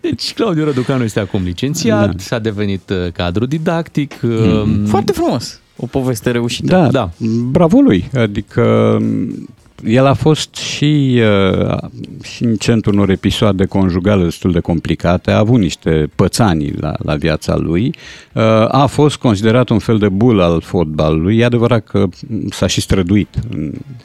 Deci 0.00 0.34
Claudiu 0.34 0.64
Răducanu 0.64 1.02
este 1.04 1.20
acum 1.20 1.42
licențiat, 1.42 2.06
da. 2.06 2.22
s-a 2.22 2.38
devenit 2.38 2.90
uh, 2.90 3.12
cadru 3.12 3.46
didactic. 3.46 4.20
Mm. 4.22 4.82
uh, 4.82 4.88
Foarte 4.88 5.12
frumos. 5.12 5.60
O 5.76 5.86
poveste 5.86 6.30
reușită. 6.30 6.66
Da, 6.66 6.88
da. 6.90 7.10
Bravo 7.50 7.80
lui. 7.80 8.10
Adică 8.14 8.98
el 9.84 10.06
a 10.06 10.14
fost 10.14 10.54
și, 10.54 11.20
uh, 11.70 11.76
și 12.22 12.44
în 12.44 12.54
centrul 12.56 12.94
unor 12.94 13.10
episoade 13.10 13.64
conjugale 13.64 14.24
destul 14.24 14.52
de 14.52 14.60
complicate, 14.60 15.30
a 15.30 15.38
avut 15.38 15.58
niște 15.60 16.10
pățanii 16.14 16.74
la, 16.80 16.94
la 16.98 17.14
viața 17.14 17.56
lui, 17.56 17.94
uh, 18.32 18.42
a 18.68 18.86
fost 18.86 19.16
considerat 19.16 19.68
un 19.68 19.78
fel 19.78 19.98
de 19.98 20.08
bul 20.08 20.40
al 20.40 20.60
fotbalului, 20.60 21.38
e 21.38 21.44
adevărat 21.44 21.84
că 21.84 22.04
s-a 22.50 22.66
și 22.66 22.80
străduit 22.80 23.28
în, 23.50 23.58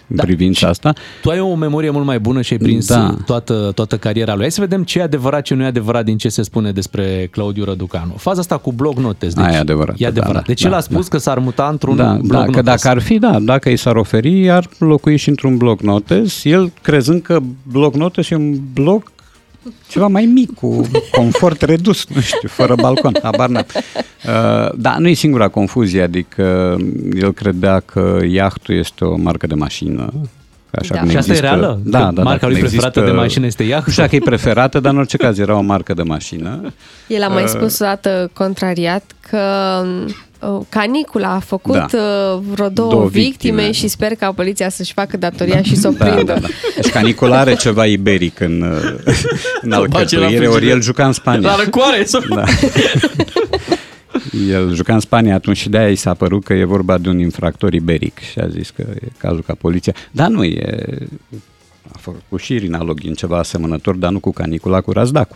în 0.07 0.15
Da. 0.15 0.23
privința 0.23 0.67
asta. 0.67 0.93
Tu 1.21 1.29
ai 1.29 1.39
o 1.39 1.55
memorie 1.55 1.89
mult 1.89 2.05
mai 2.05 2.19
bună 2.19 2.41
și 2.41 2.53
ai 2.53 2.59
prins 2.59 2.87
Da. 2.87 2.95
da. 2.97 3.17
toată, 3.25 3.71
toată 3.75 3.97
cariera 3.97 4.31
lui. 4.33 4.41
Hai 4.41 4.51
să 4.51 4.61
vedem 4.61 4.83
ce 4.83 4.99
e 4.99 5.01
adevărat, 5.01 5.41
ce 5.43 5.53
nu 5.53 5.63
e 5.63 5.65
adevărat 5.65 6.05
din 6.05 6.17
ce 6.17 6.29
se 6.29 6.41
spune 6.41 6.71
despre 6.71 7.27
Claudiu 7.31 7.63
Răducanu. 7.63 8.13
Faza 8.17 8.39
asta 8.39 8.57
cu 8.57 8.71
blog 8.71 8.97
notez. 8.97 9.33
Deci, 9.33 9.45
Aia 9.45 9.55
e 9.55 9.59
adevărat, 9.59 9.95
E 9.99 10.05
adevărat. 10.05 10.33
da, 10.33 10.39
da, 10.39 10.45
deci 10.47 10.61
da, 10.61 10.67
el 10.67 10.73
a 10.73 10.79
spus 10.79 11.07
că 11.07 11.17
s-ar 11.17 11.39
muta 11.39 11.67
într-un 11.71 11.95
da, 11.95 12.11
blog 12.13 12.27
da, 12.31 12.37
notez. 12.37 12.53
că 12.55 12.61
dacă 12.61 12.87
ar 12.87 12.99
fi, 13.01 13.17
da, 13.19 13.37
dacă 13.41 13.69
i 13.69 13.75
s-ar 13.77 13.95
oferi, 13.95 14.49
ar 14.49 14.67
locui 14.77 15.17
și 15.17 15.29
într-un 15.29 15.57
bloc 15.61 15.81
notes, 15.81 16.43
el 16.43 16.71
crezând 16.81 17.21
că 17.21 17.39
bloc 17.71 17.95
notes 17.95 18.29
e 18.29 18.35
un 18.35 18.57
bloc 18.73 19.11
ceva 19.87 20.07
mai 20.07 20.25
mic, 20.25 20.53
cu 20.53 20.89
confort 21.11 21.61
redus, 21.71 22.05
nu 22.15 22.21
știu, 22.21 22.47
fără 22.47 22.75
balcon, 22.75 23.15
habar 23.23 23.49
n-am. 23.49 23.65
Uh, 23.75 24.69
da, 24.75 24.95
nu 24.99 25.07
e 25.07 25.13
singura 25.13 25.47
confuzie, 25.47 26.01
adică 26.01 26.77
el 27.13 27.33
credea 27.33 27.79
că 27.79 28.19
iahtul 28.29 28.75
este 28.77 29.05
o 29.05 29.15
marcă 29.17 29.47
de 29.47 29.53
mașină. 29.55 30.11
Așa 30.71 30.93
Da. 30.93 30.99
cum 30.99 31.09
Și 31.09 31.17
asta 31.17 31.31
e 31.31 31.35
există- 31.35 31.55
reală? 31.55 31.79
Da, 31.83 31.97
Că 31.99 32.03
da, 32.05 32.11
da, 32.11 32.23
marca 32.23 32.47
lui 32.47 32.55
cum 32.59 32.63
preferată 32.67 33.01
de 33.01 33.11
mașină 33.11 33.45
este 33.45 33.63
iahtul? 33.63 33.83
Nu 33.85 33.91
știu 33.91 34.03
dacă 34.03 34.15
e 34.15 34.19
preferată, 34.19 34.79
dar 34.79 34.91
în 34.91 34.97
orice 34.97 35.17
caz 35.17 35.39
era 35.39 35.55
o 35.57 35.61
marcă 35.61 35.93
de 35.93 36.01
mașină. 36.01 36.73
El 37.07 37.23
a 37.23 37.27
mai 37.27 37.43
Uh, 37.43 37.49
spus 37.49 37.79
o 37.79 37.85
dată 37.85 38.29
contrariat 38.33 39.03
că 39.29 39.39
uh, 40.05 40.13
canicula 40.69 41.29
a 41.33 41.39
făcut 41.39 41.73
Da. 41.73 41.85
uh, 41.93 42.39
vreo 42.51 42.69
două, 42.69 42.89
Două 42.89 43.07
victime, 43.07 43.23
victime. 43.55 43.71
și 43.71 43.87
sper 43.87 44.15
ca 44.15 44.31
poliția 44.31 44.69
să-și 44.69 44.93
facă 44.93 45.17
datoria 45.17 45.61
și 45.61 45.75
să 45.75 45.87
o 45.87 45.91
Da, 45.91 46.05
prindă. 46.05 46.33
da, 46.33 46.39
da. 46.39 46.47
Deci 46.75 46.91
canicula 46.91 47.39
are 47.39 47.55
ceva 47.55 47.85
iberic 47.85 48.39
în, 48.39 48.61
uh, 48.61 48.79
în 49.61 49.69
bage 49.89 50.17
la 50.17 50.25
alcătuire, 50.25 50.37
ori 50.47 50.51
frigider. 50.51 50.75
el 50.75 50.81
juca 50.81 51.05
în 51.05 51.11
Spania. 51.13 51.49
La 51.49 51.55
răcoare! 51.63 52.03
Sau... 52.11 52.21
Da. 52.35 52.43
El 54.49 54.73
juca 54.73 54.93
în 54.93 54.99
Spania 54.99 55.33
atunci 55.35 55.57
și 55.57 55.69
de-aia 55.69 55.89
i 55.89 55.95
s-a 55.95 56.13
părut 56.13 56.43
că 56.43 56.53
e 56.53 56.63
vorba 56.63 56.97
de 56.97 57.09
un 57.09 57.19
infractor 57.19 57.73
iberic 57.73 58.19
și 58.19 58.39
a 58.39 58.47
zis 58.47 58.69
că 58.69 58.81
e 58.95 59.07
cazul 59.17 59.43
ca 59.47 59.53
poliția. 59.53 59.95
Dar 60.11 60.27
nu 60.27 60.43
e... 60.43 60.85
A 61.93 61.97
făcut 61.99 62.39
și 62.39 62.53
Irina 62.53 62.83
Login 62.83 63.13
ceva 63.13 63.37
asemănător, 63.37 63.95
dar 63.95 64.11
nu 64.11 64.19
cu 64.19 64.31
canicula, 64.31 64.81
cu 64.81 64.91
razdacu. 64.91 65.35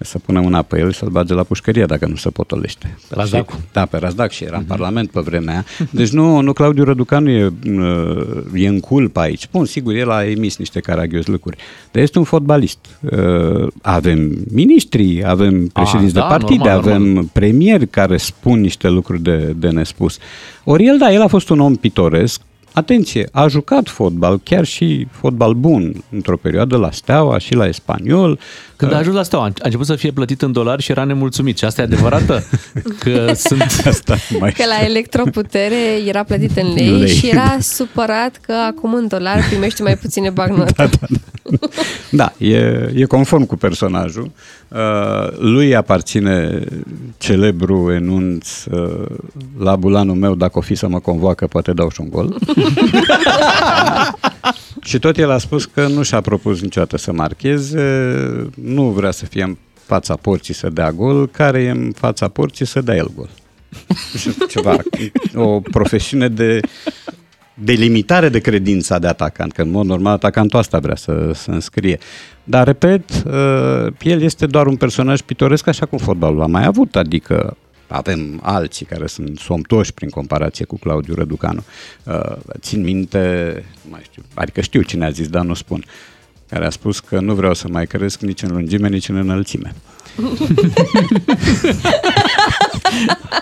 Să 0.00 0.18
pună 0.18 0.40
mâna 0.40 0.62
pe 0.62 0.78
el 0.78 0.92
și 0.92 0.98
să-l 0.98 1.08
bage 1.08 1.34
la 1.34 1.42
pușcărie 1.42 1.84
dacă 1.84 2.06
nu 2.06 2.16
se 2.16 2.30
potolește. 2.30 2.96
Razdacu. 3.10 3.52
Și- 3.52 3.58
Da, 3.72 3.84
pe 3.86 3.96
Razdac 3.98 4.30
și 4.30 4.44
era 4.44 4.56
în 4.56 4.64
Parlament 4.64 5.10
pe 5.10 5.20
vremea 5.20 5.52
aia. 5.52 5.64
Deci 5.90 6.08
nu, 6.08 6.40
nu 6.40 6.52
Claudiu 6.52 6.84
Răducanu 6.84 7.30
e, 7.30 7.52
uh, 7.70 8.26
e 8.54 8.68
în 8.68 8.80
culpa 8.80 9.20
aici. 9.20 9.48
Bun, 9.52 9.64
sigur, 9.64 9.94
el 9.94 10.10
a 10.10 10.24
emis 10.24 10.56
niște 10.56 10.80
caragios-lăcuri. 10.80 11.56
Dar 11.92 12.02
este 12.02 12.18
un 12.18 12.24
fotbalist. 12.24 12.78
Uh, 13.00 13.66
Avem 13.82 14.36
miniștri, 14.52 15.24
avem 15.26 15.66
președinți 15.66 16.14
da, 16.14 16.20
de 16.20 16.26
partide, 16.28 16.54
normal, 16.68 16.78
avem 16.78 17.02
normal. 17.02 17.24
premieri 17.32 17.86
care 17.86 18.16
spun 18.16 18.60
niște 18.60 18.88
lucruri 18.88 19.22
de, 19.22 19.54
de 19.56 19.68
nespus. 19.68 20.18
Ori 20.64 20.86
el, 20.86 20.98
da, 20.98 21.12
el 21.12 21.22
a 21.22 21.26
fost 21.26 21.48
un 21.48 21.60
om 21.60 21.74
pitoresc, 21.74 22.40
Atenție, 22.72 23.28
a 23.32 23.48
jucat 23.48 23.88
fotbal, 23.88 24.40
chiar 24.44 24.64
și 24.64 25.06
fotbal 25.10 25.52
bun, 25.54 26.04
într-o 26.10 26.36
perioadă 26.36 26.76
la 26.76 26.90
Steaua 26.90 27.38
și 27.38 27.54
la 27.54 27.66
Espaniol. 27.66 28.38
Când 28.76 28.92
a 28.92 28.96
ajuns 28.96 29.16
la 29.16 29.22
steaua, 29.22 29.44
a 29.44 29.52
început 29.62 29.86
să 29.86 29.94
fie 29.94 30.10
plătit 30.10 30.42
în 30.42 30.52
dolari 30.52 30.82
și 30.82 30.90
era 30.90 31.04
nemulțumit. 31.04 31.58
Și 31.58 31.64
asta 31.64 31.80
e 31.80 31.84
adevărată? 31.84 32.44
Că 33.04 33.32
sunt... 33.34 33.82
Asta 33.84 34.16
mai... 34.38 34.52
Că 34.52 34.64
la 34.66 34.84
electroputere 34.84 36.02
era 36.06 36.22
plătit 36.22 36.56
în 36.56 36.72
lei, 36.72 36.90
Lei, 36.90 37.14
și 37.14 37.28
era 37.28 37.44
da. 37.44 37.56
supărat 37.60 38.38
că 38.40 38.52
acum 38.52 38.94
în 38.94 39.06
dolar 39.08 39.44
primește 39.48 39.82
mai 39.82 39.96
puține 39.96 40.30
bagnote. 40.30 40.72
Da, 40.76 40.86
da, 40.86 41.06
da. 41.08 41.68
Da, 42.10 42.32
e, 42.46 42.92
e 42.94 43.04
conform 43.04 43.44
cu 43.44 43.56
personajul. 43.56 44.22
Uh, 44.24 44.30
lui 45.38 45.76
aparține 45.76 46.64
celebru 47.18 47.92
enunț 47.92 48.64
uh, 48.64 49.06
la 49.58 49.76
bulanul 49.76 50.14
meu, 50.14 50.34
dacă 50.34 50.58
o 50.58 50.60
fi 50.60 50.74
să 50.74 50.88
mă 50.88 50.98
convoacă, 50.98 51.46
poate 51.46 51.72
dau 51.72 51.90
și 51.90 52.00
un 52.00 52.08
gol. 52.08 52.38
și 54.88 54.98
tot 54.98 55.18
el 55.18 55.30
a 55.30 55.38
spus 55.38 55.64
că 55.64 55.86
nu 55.86 56.02
și-a 56.02 56.20
propus 56.20 56.60
niciodată 56.60 56.96
să 56.96 57.12
marcheze, 57.12 58.12
nu 58.54 58.82
vrea 58.82 59.10
să 59.10 59.24
fie 59.26 59.42
în 59.42 59.56
fața 59.72 60.16
porții 60.16 60.54
să 60.54 60.68
dea 60.68 60.92
gol, 60.92 61.28
care 61.28 61.62
e 61.62 61.70
în 61.70 61.92
fața 61.96 62.28
porții 62.28 62.66
să 62.66 62.80
dea 62.80 62.96
el 62.96 63.10
gol. 63.16 63.28
Și 64.18 64.30
Ceva, 64.48 64.76
o 65.34 65.60
profesiune 65.60 66.28
de 66.28 66.60
delimitare 67.54 68.28
de 68.28 68.38
credința 68.38 68.98
de 68.98 69.06
atacant, 69.06 69.52
că 69.52 69.62
în 69.62 69.70
mod 69.70 69.86
normal 69.86 70.12
atacantul 70.12 70.58
asta 70.58 70.78
vrea 70.78 70.96
să, 70.96 71.30
să 71.34 71.50
înscrie. 71.50 71.98
Dar, 72.50 72.66
repet, 72.66 73.10
uh, 73.26 73.86
el 74.02 74.22
este 74.22 74.46
doar 74.46 74.66
un 74.66 74.76
personaj 74.76 75.20
pitoresc 75.20 75.66
așa 75.66 75.86
cum 75.86 75.98
fotbalul 75.98 76.42
a 76.42 76.46
mai 76.46 76.64
avut, 76.64 76.96
adică 76.96 77.56
avem 77.86 78.40
alții 78.42 78.86
care 78.86 79.06
sunt 79.06 79.38
somtoși 79.38 79.92
prin 79.92 80.08
comparație 80.08 80.64
cu 80.64 80.78
Claudiu 80.78 81.14
Răducanu. 81.14 81.64
Uh, 82.04 82.36
Țin 82.58 82.82
minte, 82.82 83.52
nu 83.84 83.90
mai 83.90 84.00
știu, 84.04 84.22
adică 84.34 84.60
știu 84.60 84.82
cine 84.82 85.04
a 85.04 85.10
zis, 85.10 85.28
dar 85.28 85.44
nu 85.44 85.54
spun, 85.54 85.84
care 86.48 86.66
a 86.66 86.70
spus 86.70 87.00
că 87.00 87.20
nu 87.20 87.34
vreau 87.34 87.54
să 87.54 87.68
mai 87.70 87.86
cresc 87.86 88.20
nici 88.20 88.42
în 88.42 88.50
lungime, 88.52 88.88
nici 88.88 89.08
în 89.08 89.16
înălțime. 89.16 89.74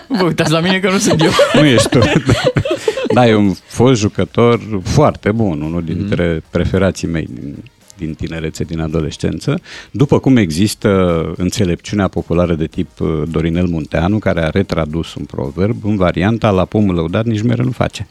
Vă 0.07 0.23
uitați 0.23 0.51
la 0.51 0.59
mine 0.59 0.79
că 0.79 0.91
nu 0.91 0.97
sunt 0.97 1.21
eu. 1.21 1.31
Nu 1.53 1.65
ești 1.65 1.89
tu. 1.89 1.99
Da, 3.13 3.27
e 3.27 3.35
un 3.35 3.53
fost 3.67 3.99
jucător 3.99 4.81
foarte 4.83 5.31
bun, 5.31 5.61
unul 5.61 5.83
dintre 5.83 6.43
preferații 6.49 7.07
mei 7.07 7.27
din, 7.29 7.55
din 7.97 8.13
tinerețe, 8.13 8.63
din 8.63 8.79
adolescență. 8.79 9.61
După 9.91 10.19
cum 10.19 10.37
există 10.37 11.21
înțelepciunea 11.37 12.07
populară 12.07 12.53
de 12.53 12.65
tip 12.65 12.99
uh, 12.99 13.23
Dorinel 13.31 13.65
Munteanu, 13.65 14.19
care 14.19 14.41
a 14.41 14.49
retradus 14.49 15.15
un 15.15 15.25
proverb 15.25 15.77
în 15.83 15.95
varianta 15.95 16.49
la 16.49 16.65
pomul 16.65 16.95
lăudat 16.95 17.25
nici 17.25 17.41
mere 17.41 17.63
nu 17.63 17.71
face. 17.71 18.05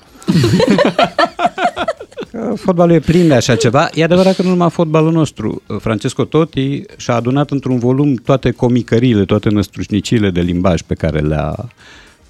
Că 2.30 2.54
Fotbalul 2.64 2.94
e 2.94 2.98
plin 2.98 3.28
de 3.28 3.34
așa 3.34 3.56
ceva. 3.56 3.88
E 3.94 4.04
adevărat 4.04 4.36
că 4.36 4.42
nu 4.42 4.48
numai 4.48 4.70
fotbalul 4.70 5.12
nostru. 5.12 5.62
Francesco 5.78 6.24
Totti 6.24 6.82
și-a 6.96 7.14
adunat 7.14 7.50
într-un 7.50 7.78
volum 7.78 8.14
toate 8.14 8.50
comicările, 8.50 9.24
toate 9.24 9.48
năstrușnicile 9.48 10.30
de 10.30 10.40
limbaj 10.40 10.80
pe 10.80 10.94
care 10.94 11.20
le-a, 11.20 11.54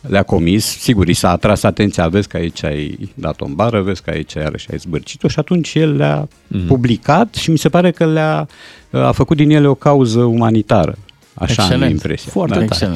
le-a 0.08 0.22
comis. 0.22 0.64
Sigur, 0.64 1.08
i 1.08 1.12
s-a 1.12 1.30
atras 1.30 1.62
atenția, 1.62 2.08
vezi 2.08 2.28
că 2.28 2.36
aici 2.36 2.64
ai 2.64 3.12
dat 3.14 3.40
o 3.40 3.46
bară, 3.46 3.82
vezi 3.82 4.02
că 4.02 4.10
aici 4.10 4.32
iarăși 4.32 4.66
ai 4.70 4.78
zbârcit-o 4.78 5.28
și 5.28 5.38
atunci 5.38 5.74
el 5.74 5.96
le-a 5.96 6.28
Mhm. 6.48 6.60
mm. 6.60 6.66
publicat 6.66 7.34
și 7.34 7.50
mi 7.50 7.58
se 7.58 7.68
pare 7.68 7.90
că 7.90 8.06
le-a 8.06 8.48
a 8.90 9.12
făcut 9.12 9.36
din 9.36 9.50
ele 9.50 9.66
o 9.66 9.74
cauză 9.74 10.20
umanitară. 10.20 10.98
Așa 11.38 11.62
am 11.62 11.68
Excelent. 11.68 11.90
impresia. 11.92 12.30
Foarte 12.32 12.58
Da. 12.58 12.64
tare. 12.64 12.92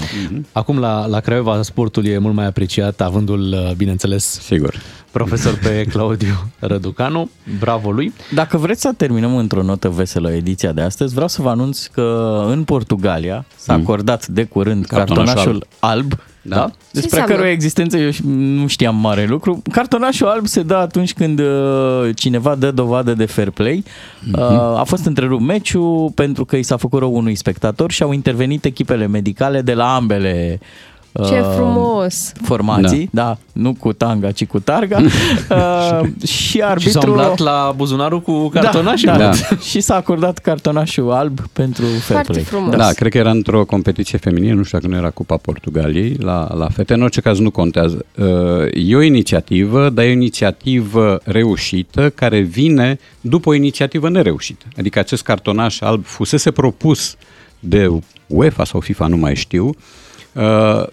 Acum 0.53 0.79
la, 0.79 1.07
la 1.07 1.21
Craiova 1.21 1.63
sportul 1.63 2.07
e 2.07 2.19
mult 2.19 2.35
mai 2.35 2.47
apreciat, 2.47 3.01
avându-l, 3.01 3.53
uh, 3.53 3.75
bineînțeles, 3.77 4.25
Sigur. 4.43 4.75
profesor 5.11 5.59
pe 5.63 5.85
Claudiu 5.93 6.51
Răducanu. 6.59 7.31
Bravo 7.59 7.91
lui. 7.93 8.13
Dacă 8.35 8.57
vreți 8.57 8.81
să 8.81 8.93
terminăm 8.97 9.37
într-o 9.37 9.63
notă 9.63 9.89
veselă 9.89 10.33
ediția 10.33 10.73
de 10.73 10.81
astăzi, 10.81 11.13
vreau 11.13 11.29
să 11.29 11.43
vă 11.43 11.49
anunț 11.49 11.87
că 11.87 12.35
în 12.49 12.65
Portugalia 12.65 13.45
s-a 13.57 13.75
Mm. 13.77 13.81
acordat 13.83 14.27
de 14.27 14.45
curând 14.45 14.85
Cartonașul 14.87 15.25
cartonașul 15.27 15.67
alb, 15.79 16.13
Da. 16.43 16.57
da? 16.57 16.67
Ce 16.67 16.73
despre 16.93 17.03
înseamnă? 17.03 17.35
căruia 17.35 17.51
existență 17.53 17.97
eu 17.97 18.11
și- 18.11 18.23
nu 18.27 18.67
știam 18.67 18.97
mare 18.97 19.27
lucru. 19.27 19.63
Cartonașul 19.73 20.27
alb 20.27 20.47
se 20.47 20.63
dă 20.63 20.75
atunci 20.77 21.13
când 21.13 21.39
uh, 21.39 22.11
cineva 22.15 22.55
dă 22.55 22.71
dovadă 22.71 23.15
de 23.15 23.25
fair 23.27 23.51
play. 23.51 23.85
Mhm. 24.25 24.41
Uh, 24.41 24.49
a 24.79 24.83
fost 24.87 25.05
întrerupt 25.07 25.43
meciul 25.43 26.11
pentru 26.15 26.45
că 26.45 26.57
i 26.57 26.63
s-a 26.63 26.77
făcut 26.77 26.99
rău 26.99 27.15
unui 27.17 27.35
spectator 27.35 27.91
și 27.91 28.03
au 28.03 28.13
intervenit 28.13 28.65
echipele 28.65 29.07
medicale 29.07 29.61
de 29.63 29.75
la 29.75 29.95
ambele 29.95 30.59
uh, 30.61 30.67
Ce 31.13 31.41
frumos! 31.57 32.33
formații, 32.43 33.09
da. 33.13 33.23
da, 33.23 33.39
nu 33.53 33.75
cu 33.75 33.93
tanga, 33.93 34.31
ci 34.31 34.47
cu 34.47 34.61
targa. 34.61 34.99
uh, 35.51 36.01
și 36.29 36.29
Și 36.29 36.59
s-a 36.59 36.67
arbitru 36.67 37.11
umblat 37.11 37.39
la 37.39 37.73
buzunarul 37.77 38.21
cu 38.21 38.49
cartonașul. 38.49 39.07
Da, 39.09 39.17
da. 39.17 39.25
Da. 39.25 39.31
da. 39.51 39.57
și 39.71 39.81
s-a 39.81 39.95
acordat 39.95 40.39
cartonașul 40.39 41.11
alb 41.11 41.41
pentru 41.53 41.85
fair 41.85 42.01
Foarte 42.01 42.33
play. 42.33 42.45
frumos. 42.45 42.77
Da, 42.77 42.93
cred 42.93 43.11
că 43.13 43.19
era 43.19 43.31
într-o 43.31 43.65
competiție 43.65 44.19
feminină, 44.19 44.55
nu 44.55 44.63
știu 44.63 44.79
dacă 44.79 44.91
nu 44.93 44.99
era 44.99 45.11
Cupa 45.11 45.37
Portugaliei, 45.37 46.17
la, 46.21 46.55
la 46.55 46.69
fete. 46.69 46.95
În 46.95 47.03
orice 47.03 47.21
caz 47.21 47.39
nu 47.39 47.51
contează. 47.51 48.05
Uh, 48.17 48.27
E 48.73 48.97
o 48.97 49.03
inițiativă, 49.03 49.89
dar 49.89 50.05
e 50.05 50.09
o 50.09 50.13
inițiativă 50.13 51.21
reușită 51.25 52.11
care 52.11 52.41
vine 52.41 52.99
după 53.21 53.49
o 53.49 53.55
inițiativă 53.55 54.09
nereușită. 54.09 54.65
Adică 54.79 54.99
acest 54.99 55.23
cartonaș 55.23 55.81
alb 55.81 56.05
fusese 56.05 56.51
propus 56.51 57.17
de 57.59 57.91
UEFA 58.27 58.65
sau 58.65 58.81
FIFA, 58.81 59.07
nu 59.07 59.17
mai 59.17 59.37
știu, 59.37 59.67
uh, 59.67 59.75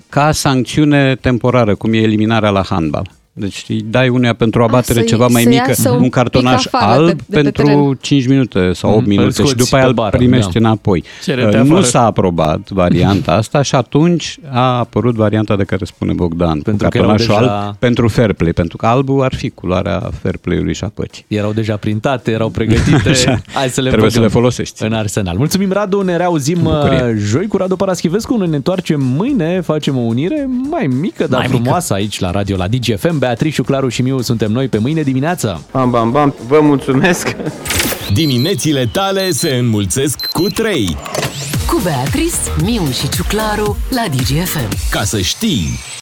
ca 0.09 0.31
sancțiune 0.31 1.15
temporară, 1.15 1.75
cum 1.75 1.93
e 1.93 1.97
eliminarea 1.97 2.49
la 2.49 2.63
handbal. 2.63 3.09
Deci 3.39 3.65
îi 3.67 3.81
dai 3.89 4.09
uneia 4.09 4.33
pentru 4.33 4.63
abatere 4.63 4.99
să- 4.99 5.05
ceva 5.05 5.27
mai 5.27 5.41
să 5.43 5.49
mică, 5.49 5.63
iasă 5.67 5.89
un 5.89 6.01
un 6.01 6.09
cartonaș 6.09 6.63
pic 6.63 6.73
afară 6.75 6.91
alb 6.99 7.07
de- 7.07 7.13
de 7.13 7.23
pe 7.29 7.41
pentru 7.41 7.63
teren. 7.63 7.97
5 8.01 8.27
minute 8.27 8.71
sau 8.73 8.89
8 8.89 8.99
Mhm, 8.99 9.09
îl 9.09 9.15
minute 9.17 9.29
și 9.29 9.37
scoți 9.37 9.55
după 9.55 9.69
pe 9.69 9.75
aia 9.77 9.85
îl 9.85 9.93
bară, 9.93 10.17
primești 10.17 10.51
da. 10.51 10.59
înapoi. 10.59 11.03
Cere-te 11.23 11.57
Uh, 11.57 11.63
Nu 11.63 11.71
afară. 11.71 11.85
s-a 11.85 12.05
aprobat 12.05 12.69
varianta 12.69 13.31
asta 13.31 13.61
și 13.61 13.75
atunci 13.75 14.37
a 14.51 14.77
apărut 14.77 15.15
varianta 15.15 15.55
de 15.55 15.63
care 15.63 15.85
spune 15.85 16.13
Bogdan, 16.13 16.59
pentru 16.61 16.87
că 16.89 16.97
erau 16.97 17.09
cartonașul 17.09 17.43
deja- 17.45 17.65
alb 17.65 17.75
pentru 17.75 18.07
fair 18.07 18.33
play, 18.33 18.53
pentru 18.53 18.77
că 18.77 18.85
albul 18.85 19.23
ar 19.23 19.33
fi 19.35 19.49
culoarea 19.49 20.09
fair 20.21 20.37
play-ului 20.37 20.73
și 20.73 20.83
a 20.83 20.91
păcii. 20.93 21.25
Erau 21.27 21.53
deja 21.53 21.75
printate, 21.75 22.31
erau 22.31 22.49
pregătite. 22.49 23.09
Așa. 23.17 23.41
Hai 23.53 23.69
să 23.69 23.81
le 23.81 23.89
Trebuie 23.89 24.09
să 24.11 24.17
băgăm 24.19 24.21
le 24.33 24.39
folosești. 24.39 24.83
În 24.83 24.93
arsenal. 24.93 25.37
Mulțumim, 25.37 25.71
Radu. 25.71 26.01
Ne 26.01 26.15
reauzim 26.17 26.59
Bucurie. 26.61 27.03
uh, 27.03 27.15
joi 27.17 27.47
cu 27.47 27.57
Radu 27.57 27.75
Paraschivescu. 27.75 28.37
Noi 28.37 28.47
ne 28.47 28.55
întoarcem 28.55 29.01
mâine. 29.01 29.61
Facem 29.61 29.97
o 29.97 30.01
unire 30.01 30.49
mai 30.69 30.87
mică, 30.99 31.27
dar 31.27 31.39
Mai 31.39 31.47
frumoasă 31.47 31.93
aici 31.93 32.19
la 32.19 32.31
radio, 32.31 32.55
la 32.57 32.67
DGFM. 32.67 33.19
Beatrice, 33.27 33.61
Claru 33.61 33.87
și 33.89 34.01
Miu 34.01 34.21
suntem 34.21 34.51
noi 34.51 34.67
pe 34.67 34.77
mâine 34.77 35.01
dimineață. 35.01 35.61
Bam, 35.71 35.89
bam, 35.89 36.11
bam. 36.11 36.35
Vă 36.47 36.59
mulțumesc. 36.61 37.35
Diminețile 38.13 38.89
tale 38.91 39.31
se 39.31 39.49
înmulțesc 39.49 40.25
cu 40.25 40.41
3. 40.41 40.97
Cu 41.67 41.79
Beatrice, 41.83 42.35
Miu 42.63 42.91
și 42.91 43.09
Ciuclaru 43.09 43.77
la 43.89 44.03
DGFM. 44.15 44.89
Ca 44.89 45.03
să 45.03 45.21
știi! 45.21 45.79